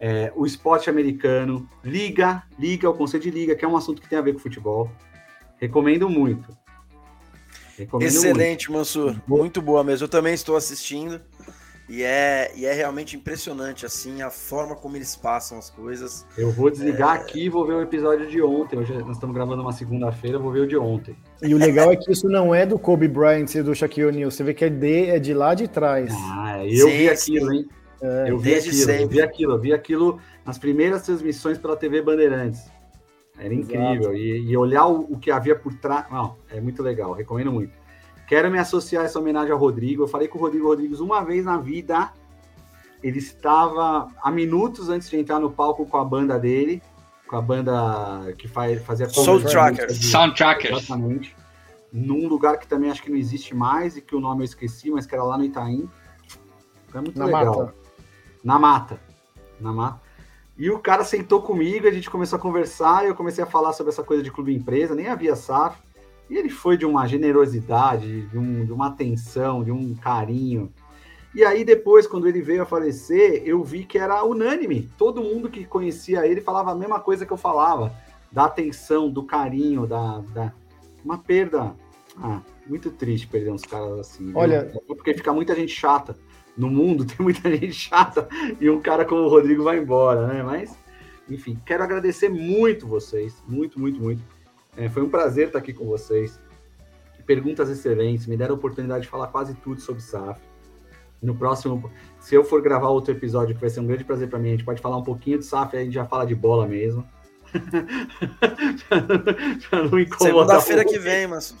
é, 0.00 0.32
o 0.36 0.46
esporte 0.46 0.88
americano, 0.88 1.68
liga, 1.82 2.42
liga, 2.58 2.88
o 2.88 2.94
conceito 2.94 3.24
de 3.24 3.30
liga, 3.30 3.54
que 3.54 3.64
é 3.64 3.68
um 3.68 3.76
assunto 3.76 4.00
que 4.00 4.08
tem 4.08 4.18
a 4.18 4.22
ver 4.22 4.32
com 4.32 4.38
futebol. 4.38 4.90
Recomendo 5.58 6.08
muito. 6.08 6.56
Recomendo 7.76 8.08
Excelente, 8.08 8.70
muito. 8.70 8.78
Mansur. 8.78 9.16
Muito 9.26 9.60
boa 9.62 9.82
mesmo. 9.82 10.04
Eu 10.04 10.08
também 10.08 10.34
estou 10.34 10.56
assistindo. 10.56 11.20
E 11.88 12.02
é, 12.02 12.52
e 12.54 12.66
é 12.66 12.72
realmente 12.74 13.16
impressionante, 13.16 13.86
assim, 13.86 14.20
a 14.20 14.28
forma 14.28 14.76
como 14.76 14.94
eles 14.94 15.16
passam 15.16 15.58
as 15.58 15.70
coisas. 15.70 16.26
Eu 16.36 16.52
vou 16.52 16.68
desligar 16.70 17.16
é... 17.16 17.20
aqui 17.20 17.44
e 17.46 17.48
vou 17.48 17.66
ver 17.66 17.72
o 17.72 17.80
episódio 17.80 18.28
de 18.28 18.42
ontem. 18.42 18.78
Hoje 18.78 18.92
nós 18.98 19.16
estamos 19.16 19.34
gravando 19.34 19.62
uma 19.62 19.72
segunda-feira, 19.72 20.38
vou 20.38 20.52
ver 20.52 20.60
o 20.60 20.66
de 20.66 20.76
ontem. 20.76 21.16
E 21.42 21.54
o 21.54 21.58
legal 21.58 21.90
é 21.90 21.96
que 21.96 22.12
isso 22.12 22.28
não 22.28 22.54
é 22.54 22.66
do 22.66 22.78
Kobe 22.78 23.08
Bryant 23.08 23.54
e 23.54 23.62
do 23.62 23.74
Shaquille 23.74 24.08
O'Neal. 24.08 24.30
Você 24.30 24.44
vê 24.44 24.52
que 24.52 24.66
é 24.66 24.68
de, 24.68 25.06
é 25.06 25.18
de 25.18 25.32
lá 25.32 25.54
de 25.54 25.66
trás. 25.66 26.12
Ah, 26.12 26.62
eu 26.62 26.88
sim, 26.88 26.96
vi 26.98 27.08
aquilo, 27.08 27.50
sim. 27.50 27.56
hein? 27.56 27.68
É, 28.00 28.30
eu, 28.30 28.38
vi 28.38 28.54
aquilo, 28.54 28.74
sempre. 28.74 29.02
eu 29.02 29.08
vi 29.08 29.20
aquilo, 29.20 29.52
eu 29.52 29.58
vi 29.58 29.72
aquilo 29.72 30.20
nas 30.44 30.58
primeiras 30.58 31.02
transmissões 31.02 31.58
pela 31.58 31.76
TV 31.76 32.00
Bandeirantes. 32.00 32.70
Era 33.38 33.54
incrível. 33.54 34.14
E, 34.14 34.50
e, 34.50 34.56
olhar 34.56 34.86
o, 34.86 35.12
o, 35.12 35.18
que 35.18 35.30
havia 35.30 35.54
por 35.54 35.74
trás. 35.74 36.06
Não, 36.10 36.36
é 36.50 36.60
muito 36.60 36.82
legal, 36.82 37.12
recomendo 37.12 37.52
muito. 37.52 37.72
Quero 38.26 38.50
me 38.50 38.58
associar 38.58 39.02
a 39.02 39.06
essa 39.06 39.18
homenagem 39.18 39.52
ao 39.52 39.58
Rodrigo. 39.58 40.02
Eu 40.02 40.08
falei 40.08 40.28
com 40.28 40.38
o 40.38 40.40
Rodrigo 40.40 40.66
Rodrigues 40.66 41.00
uma 41.00 41.24
vez 41.24 41.44
na 41.44 41.56
vida. 41.58 42.12
Ele 43.02 43.18
estava 43.18 44.08
a 44.20 44.30
minutos 44.30 44.88
antes 44.88 45.08
de 45.08 45.16
entrar 45.16 45.38
no 45.38 45.50
palco 45.50 45.86
com 45.86 45.96
a 45.96 46.04
banda 46.04 46.38
dele, 46.38 46.82
com 47.28 47.36
a 47.36 47.40
banda 47.40 48.32
que 48.36 48.48
faz, 48.48 48.82
fazia 48.84 49.08
Soundtrackers. 49.08 50.10
Soundtrackers. 50.10 50.78
Exatamente. 50.78 51.36
Num 51.92 52.26
lugar 52.28 52.58
que 52.58 52.66
também 52.66 52.90
acho 52.90 53.02
que 53.02 53.10
não 53.10 53.16
existe 53.16 53.54
mais 53.54 53.96
e 53.96 54.02
que 54.02 54.14
o 54.14 54.20
nome 54.20 54.42
eu 54.42 54.44
esqueci, 54.46 54.90
mas 54.90 55.06
que 55.06 55.14
era 55.14 55.24
lá 55.24 55.38
no 55.38 55.44
Itaim. 55.44 55.88
Foi 56.88 57.00
muito 57.00 57.18
na 57.18 57.26
legal. 57.26 57.56
Mata. 57.56 57.87
Na 58.42 58.58
mata. 58.58 59.00
Na 59.60 59.72
mata. 59.72 60.00
E 60.56 60.70
o 60.70 60.78
cara 60.78 61.04
sentou 61.04 61.40
comigo, 61.40 61.86
a 61.86 61.90
gente 61.90 62.10
começou 62.10 62.36
a 62.36 62.42
conversar, 62.42 63.06
eu 63.06 63.14
comecei 63.14 63.44
a 63.44 63.46
falar 63.46 63.72
sobre 63.72 63.92
essa 63.92 64.02
coisa 64.02 64.22
de 64.22 64.30
clube 64.30 64.54
empresa, 64.54 64.94
nem 64.94 65.06
havia 65.06 65.36
SAF. 65.36 65.78
E 66.28 66.36
ele 66.36 66.48
foi 66.48 66.76
de 66.76 66.84
uma 66.84 67.06
generosidade, 67.06 68.22
de, 68.26 68.36
um, 68.36 68.64
de 68.64 68.72
uma 68.72 68.88
atenção, 68.88 69.62
de 69.62 69.70
um 69.70 69.94
carinho. 69.94 70.72
E 71.34 71.44
aí, 71.44 71.64
depois, 71.64 72.06
quando 72.06 72.26
ele 72.26 72.42
veio 72.42 72.62
a 72.62 72.66
falecer, 72.66 73.42
eu 73.44 73.62
vi 73.62 73.84
que 73.84 73.98
era 73.98 74.24
unânime. 74.24 74.90
Todo 74.98 75.22
mundo 75.22 75.48
que 75.48 75.64
conhecia 75.64 76.26
ele 76.26 76.40
falava 76.40 76.72
a 76.72 76.74
mesma 76.74 77.00
coisa 77.00 77.24
que 77.24 77.32
eu 77.32 77.36
falava: 77.36 77.94
da 78.32 78.46
atenção, 78.46 79.10
do 79.10 79.22
carinho, 79.22 79.86
da. 79.86 80.18
da... 80.34 80.52
Uma 81.04 81.18
perda. 81.18 81.74
Ah, 82.20 82.40
muito 82.66 82.90
triste 82.90 83.28
perder 83.28 83.50
uns 83.50 83.62
caras 83.62 84.00
assim. 84.00 84.32
Olha. 84.34 84.64
Viu? 84.64 84.96
Porque 84.96 85.14
fica 85.14 85.32
muita 85.32 85.54
gente 85.54 85.72
chata. 85.72 86.16
No 86.58 86.68
mundo 86.68 87.06
tem 87.06 87.16
muita 87.20 87.48
gente 87.48 87.72
chata 87.72 88.28
e 88.60 88.68
um 88.68 88.80
cara 88.80 89.04
como 89.04 89.22
o 89.22 89.28
Rodrigo 89.28 89.62
vai 89.62 89.78
embora, 89.78 90.26
né? 90.26 90.42
Mas, 90.42 90.76
enfim, 91.30 91.58
quero 91.64 91.82
agradecer 91.82 92.28
muito 92.28 92.86
vocês. 92.86 93.42
Muito, 93.46 93.80
muito, 93.80 94.00
muito 94.00 94.22
é, 94.78 94.88
foi 94.88 95.02
um 95.02 95.10
prazer 95.10 95.48
estar 95.48 95.58
aqui 95.58 95.72
com 95.72 95.84
vocês. 95.84 96.38
Perguntas 97.26 97.68
excelentes, 97.68 98.26
me 98.26 98.36
deram 98.36 98.54
a 98.54 98.58
oportunidade 98.58 99.02
de 99.02 99.08
falar 99.08 99.26
quase 99.26 99.54
tudo 99.54 99.80
sobre 99.80 100.00
SAF. 100.00 100.40
No 101.20 101.34
próximo, 101.34 101.90
se 102.20 102.36
eu 102.36 102.44
for 102.44 102.62
gravar 102.62 102.88
outro 102.88 103.12
episódio, 103.12 103.56
que 103.56 103.60
vai 103.60 103.68
ser 103.68 103.80
um 103.80 103.86
grande 103.86 104.04
prazer 104.04 104.30
para 104.30 104.38
mim, 104.38 104.48
a 104.48 104.52
gente 104.52 104.64
pode 104.64 104.80
falar 104.80 104.96
um 104.96 105.02
pouquinho 105.02 105.38
de 105.38 105.44
SAF, 105.44 105.76
a 105.76 105.82
gente 105.82 105.92
já 105.92 106.06
fala 106.06 106.24
de 106.24 106.34
bola 106.34 106.66
mesmo. 106.66 107.04
para 109.68 109.82
não 109.82 109.98
incomodar. 109.98 110.60
Segunda-feira 110.60 110.84
que 110.84 110.98
vem, 110.98 111.26
mas. 111.26 111.54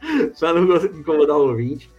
para 0.38 0.60
não 0.60 0.76
incomodar 0.76 1.36
o 1.36 1.48
ouvinte. 1.48 1.90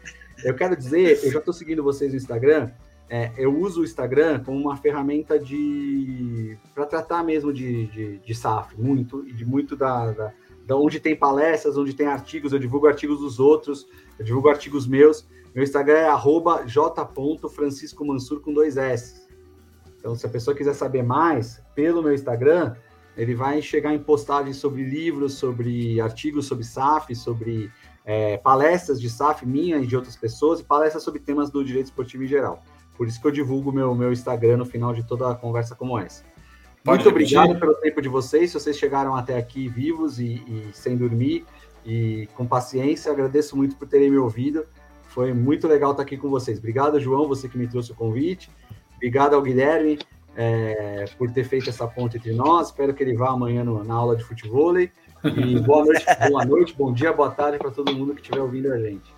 Eu 0.43 0.55
quero 0.55 0.75
dizer, 0.75 1.23
eu 1.23 1.31
já 1.31 1.39
estou 1.39 1.53
seguindo 1.53 1.83
vocês 1.83 2.11
no 2.11 2.17
Instagram. 2.17 2.71
É, 3.09 3.31
eu 3.37 3.55
uso 3.57 3.81
o 3.81 3.83
Instagram 3.83 4.43
como 4.43 4.59
uma 4.59 4.77
ferramenta 4.77 5.39
de 5.39 6.57
para 6.75 6.85
tratar 6.85 7.23
mesmo 7.23 7.51
de, 7.51 7.87
de, 7.87 8.17
de 8.19 8.35
SAF, 8.35 8.79
muito 8.79 9.27
e 9.27 9.33
de 9.33 9.43
muito 9.43 9.75
da, 9.75 10.11
da 10.11 10.33
então, 10.69 10.83
onde 10.83 10.99
tem 10.99 11.15
palestras, 11.15 11.75
onde 11.77 11.95
tem 11.95 12.05
artigos, 12.05 12.53
eu 12.53 12.59
divulgo 12.59 12.85
artigos 12.85 13.21
dos 13.21 13.39
outros, 13.39 13.87
eu 14.19 14.23
divulgo 14.23 14.49
artigos 14.49 14.85
meus. 14.85 15.27
Meu 15.55 15.63
Instagram 15.63 15.97
é 15.97 16.67
j.franciscomansur 16.67 18.39
com 18.39 18.53
dois 18.53 18.77
S. 18.77 19.27
Então, 19.97 20.15
se 20.15 20.27
a 20.27 20.29
pessoa 20.29 20.55
quiser 20.55 20.75
saber 20.75 21.01
mais, 21.01 21.59
pelo 21.73 22.03
meu 22.03 22.13
Instagram, 22.13 22.75
ele 23.17 23.33
vai 23.33 23.63
chegar 23.63 23.95
em 23.95 23.97
postagens 23.97 24.57
sobre 24.57 24.83
livros, 24.83 25.33
sobre 25.33 25.99
artigos 25.99 26.45
sobre 26.45 26.63
SAF, 26.63 27.15
sobre 27.15 27.71
é, 28.05 28.37
palestras 28.37 28.99
de 28.99 29.09
SAF 29.09 29.45
minha 29.45 29.77
e 29.77 29.85
de 29.85 29.95
outras 29.95 30.15
pessoas, 30.15 30.59
e 30.59 30.63
palestras 30.63 31.03
sobre 31.03 31.19
temas 31.19 31.49
do 31.49 31.63
direito 31.63 31.87
esportivo 31.87 32.23
em 32.23 32.27
geral. 32.27 32.63
Por 32.97 33.07
isso 33.07 33.21
que 33.21 33.27
eu 33.27 33.31
divulgo 33.31 33.71
meu, 33.71 33.95
meu 33.95 34.11
Instagram 34.11 34.57
no 34.57 34.65
final 34.65 34.93
de 34.93 35.03
toda 35.03 35.31
a 35.31 35.35
conversa 35.35 35.75
como 35.75 35.97
essa. 35.97 36.23
Pode 36.83 37.03
Muito 37.03 37.13
repetir. 37.13 37.37
obrigado 37.37 37.59
pelo 37.59 37.75
tempo 37.75 38.01
de 38.01 38.09
vocês. 38.09 38.51
Se 38.51 38.59
vocês 38.59 38.77
chegaram 38.77 39.15
até 39.15 39.37
aqui 39.37 39.67
vivos 39.67 40.19
e, 40.19 40.43
e, 40.47 40.69
sem 40.73 40.97
dormir 40.97 41.45
e 41.85 42.27
com 42.35 42.45
paciência, 42.45 43.11
agradeço 43.11 43.55
muito 43.55 43.75
por 43.75 43.87
terem 43.87 44.09
me 44.09 44.17
ouvido. 44.17 44.65
Foi 45.09 45.33
muito 45.33 45.67
legal 45.67 45.91
estar 45.91 46.03
aqui 46.03 46.17
com 46.17 46.29
vocês. 46.29 46.57
Obrigado, 46.57 46.99
João, 46.99 47.27
você 47.27 47.47
que 47.49 47.57
me 47.57 47.67
trouxe 47.67 47.91
o 47.91 47.95
convite. 47.95 48.49
Obrigado 48.95 49.33
ao 49.33 49.41
Guilherme 49.41 49.99
é, 50.35 51.05
por 51.17 51.31
ter 51.31 51.43
feito 51.43 51.69
essa 51.69 51.87
ponte 51.87 52.17
entre 52.17 52.33
nós. 52.33 52.67
Espero 52.67 52.93
que 52.93 53.03
ele 53.03 53.15
vá 53.15 53.29
amanhã 53.29 53.63
no, 53.63 53.83
na 53.83 53.93
aula 53.93 54.15
de 54.15 54.23
futebol. 54.23 54.73
E 55.23 55.59
boa 55.59 55.83
noite, 55.83 56.05
boa 56.29 56.45
noite, 56.45 56.73
bom 56.77 56.93
dia, 56.93 57.11
boa 57.11 57.29
tarde 57.29 57.57
para 57.57 57.71
todo 57.71 57.93
mundo 57.93 58.13
que 58.15 58.21
estiver 58.21 58.39
ouvindo 58.39 58.71
a 58.71 58.79
gente. 58.79 59.13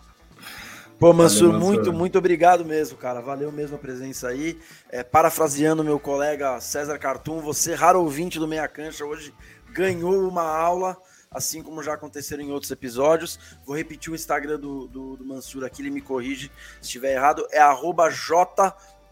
Pô, 0.98 1.14
Mansur, 1.14 1.52
Valeu, 1.52 1.66
muito, 1.66 1.94
muito 1.94 2.18
obrigado 2.18 2.64
mesmo, 2.66 2.98
cara. 2.98 3.22
Valeu 3.22 3.52
mesmo 3.52 3.76
a 3.76 3.80
presença 3.80 4.28
aí. 4.28 4.60
É, 4.90 5.04
parafraseando 5.04 5.84
meu 5.84 6.00
colega 6.00 6.60
César 6.60 6.98
Cartum, 6.98 7.40
você, 7.40 7.74
raro 7.74 8.02
ouvinte 8.02 8.40
do 8.40 8.48
Meia 8.48 8.68
Cancha, 8.68 9.06
hoje 9.06 9.34
ganhou 9.72 10.28
uma 10.28 10.44
aula, 10.44 10.98
assim 11.32 11.64
como 11.64 11.82
já 11.82 11.94
aconteceram 11.94 12.44
em 12.44 12.52
outros 12.52 12.72
episódios. 12.72 13.40
Vou 13.66 13.76
repetir 13.76 14.12
o 14.12 14.16
Instagram 14.16 14.60
do, 14.60 14.88
do, 14.88 15.18
do 15.18 15.26
Mansur 15.26 15.64
aqui, 15.64 15.82
ele 15.82 15.90
me 15.90 16.02
corrige 16.02 16.52
se 16.80 16.88
estiver 16.88 17.14
errado. 17.14 17.48
É 17.52 17.60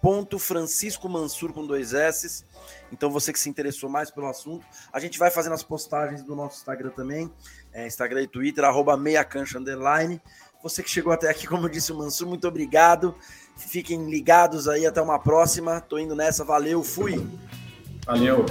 j.franciscomansur 0.04 1.54
com 1.54 1.66
dois 1.66 1.94
S. 1.94 2.46
Então, 2.92 3.10
você 3.10 3.32
que 3.32 3.40
se 3.40 3.50
interessou 3.50 3.90
mais 3.90 4.10
pelo 4.10 4.28
assunto, 4.28 4.66
a 4.92 5.00
gente 5.00 5.20
vai 5.20 5.30
fazendo 5.30 5.54
as 5.54 5.64
postagens 5.64 6.24
do 6.24 6.36
nosso 6.36 6.58
Instagram 6.58 6.90
também, 6.90 7.32
é, 7.74 7.86
Instagram 7.86 8.24
e 8.24 8.28
Twitter, 8.28 8.64
arroba 8.64 8.98
meiacancha, 8.98 9.60
underline. 9.60 10.22
Você 10.62 10.84
que 10.84 10.90
chegou 10.90 11.14
até 11.14 11.30
aqui, 11.30 11.48
como 11.48 11.70
disse 11.70 11.92
o 11.92 11.98
Mansur, 11.98 12.28
muito 12.28 12.48
obrigado. 12.48 13.16
Fiquem 13.56 14.10
ligados 14.10 14.68
aí, 14.68 14.86
até 14.86 15.02
uma 15.02 15.20
próxima. 15.20 15.80
Tô 15.80 15.98
indo 15.98 16.16
nessa, 16.16 16.44
valeu, 16.44 16.84
fui. 16.84 17.26
Valeu. 18.06 18.46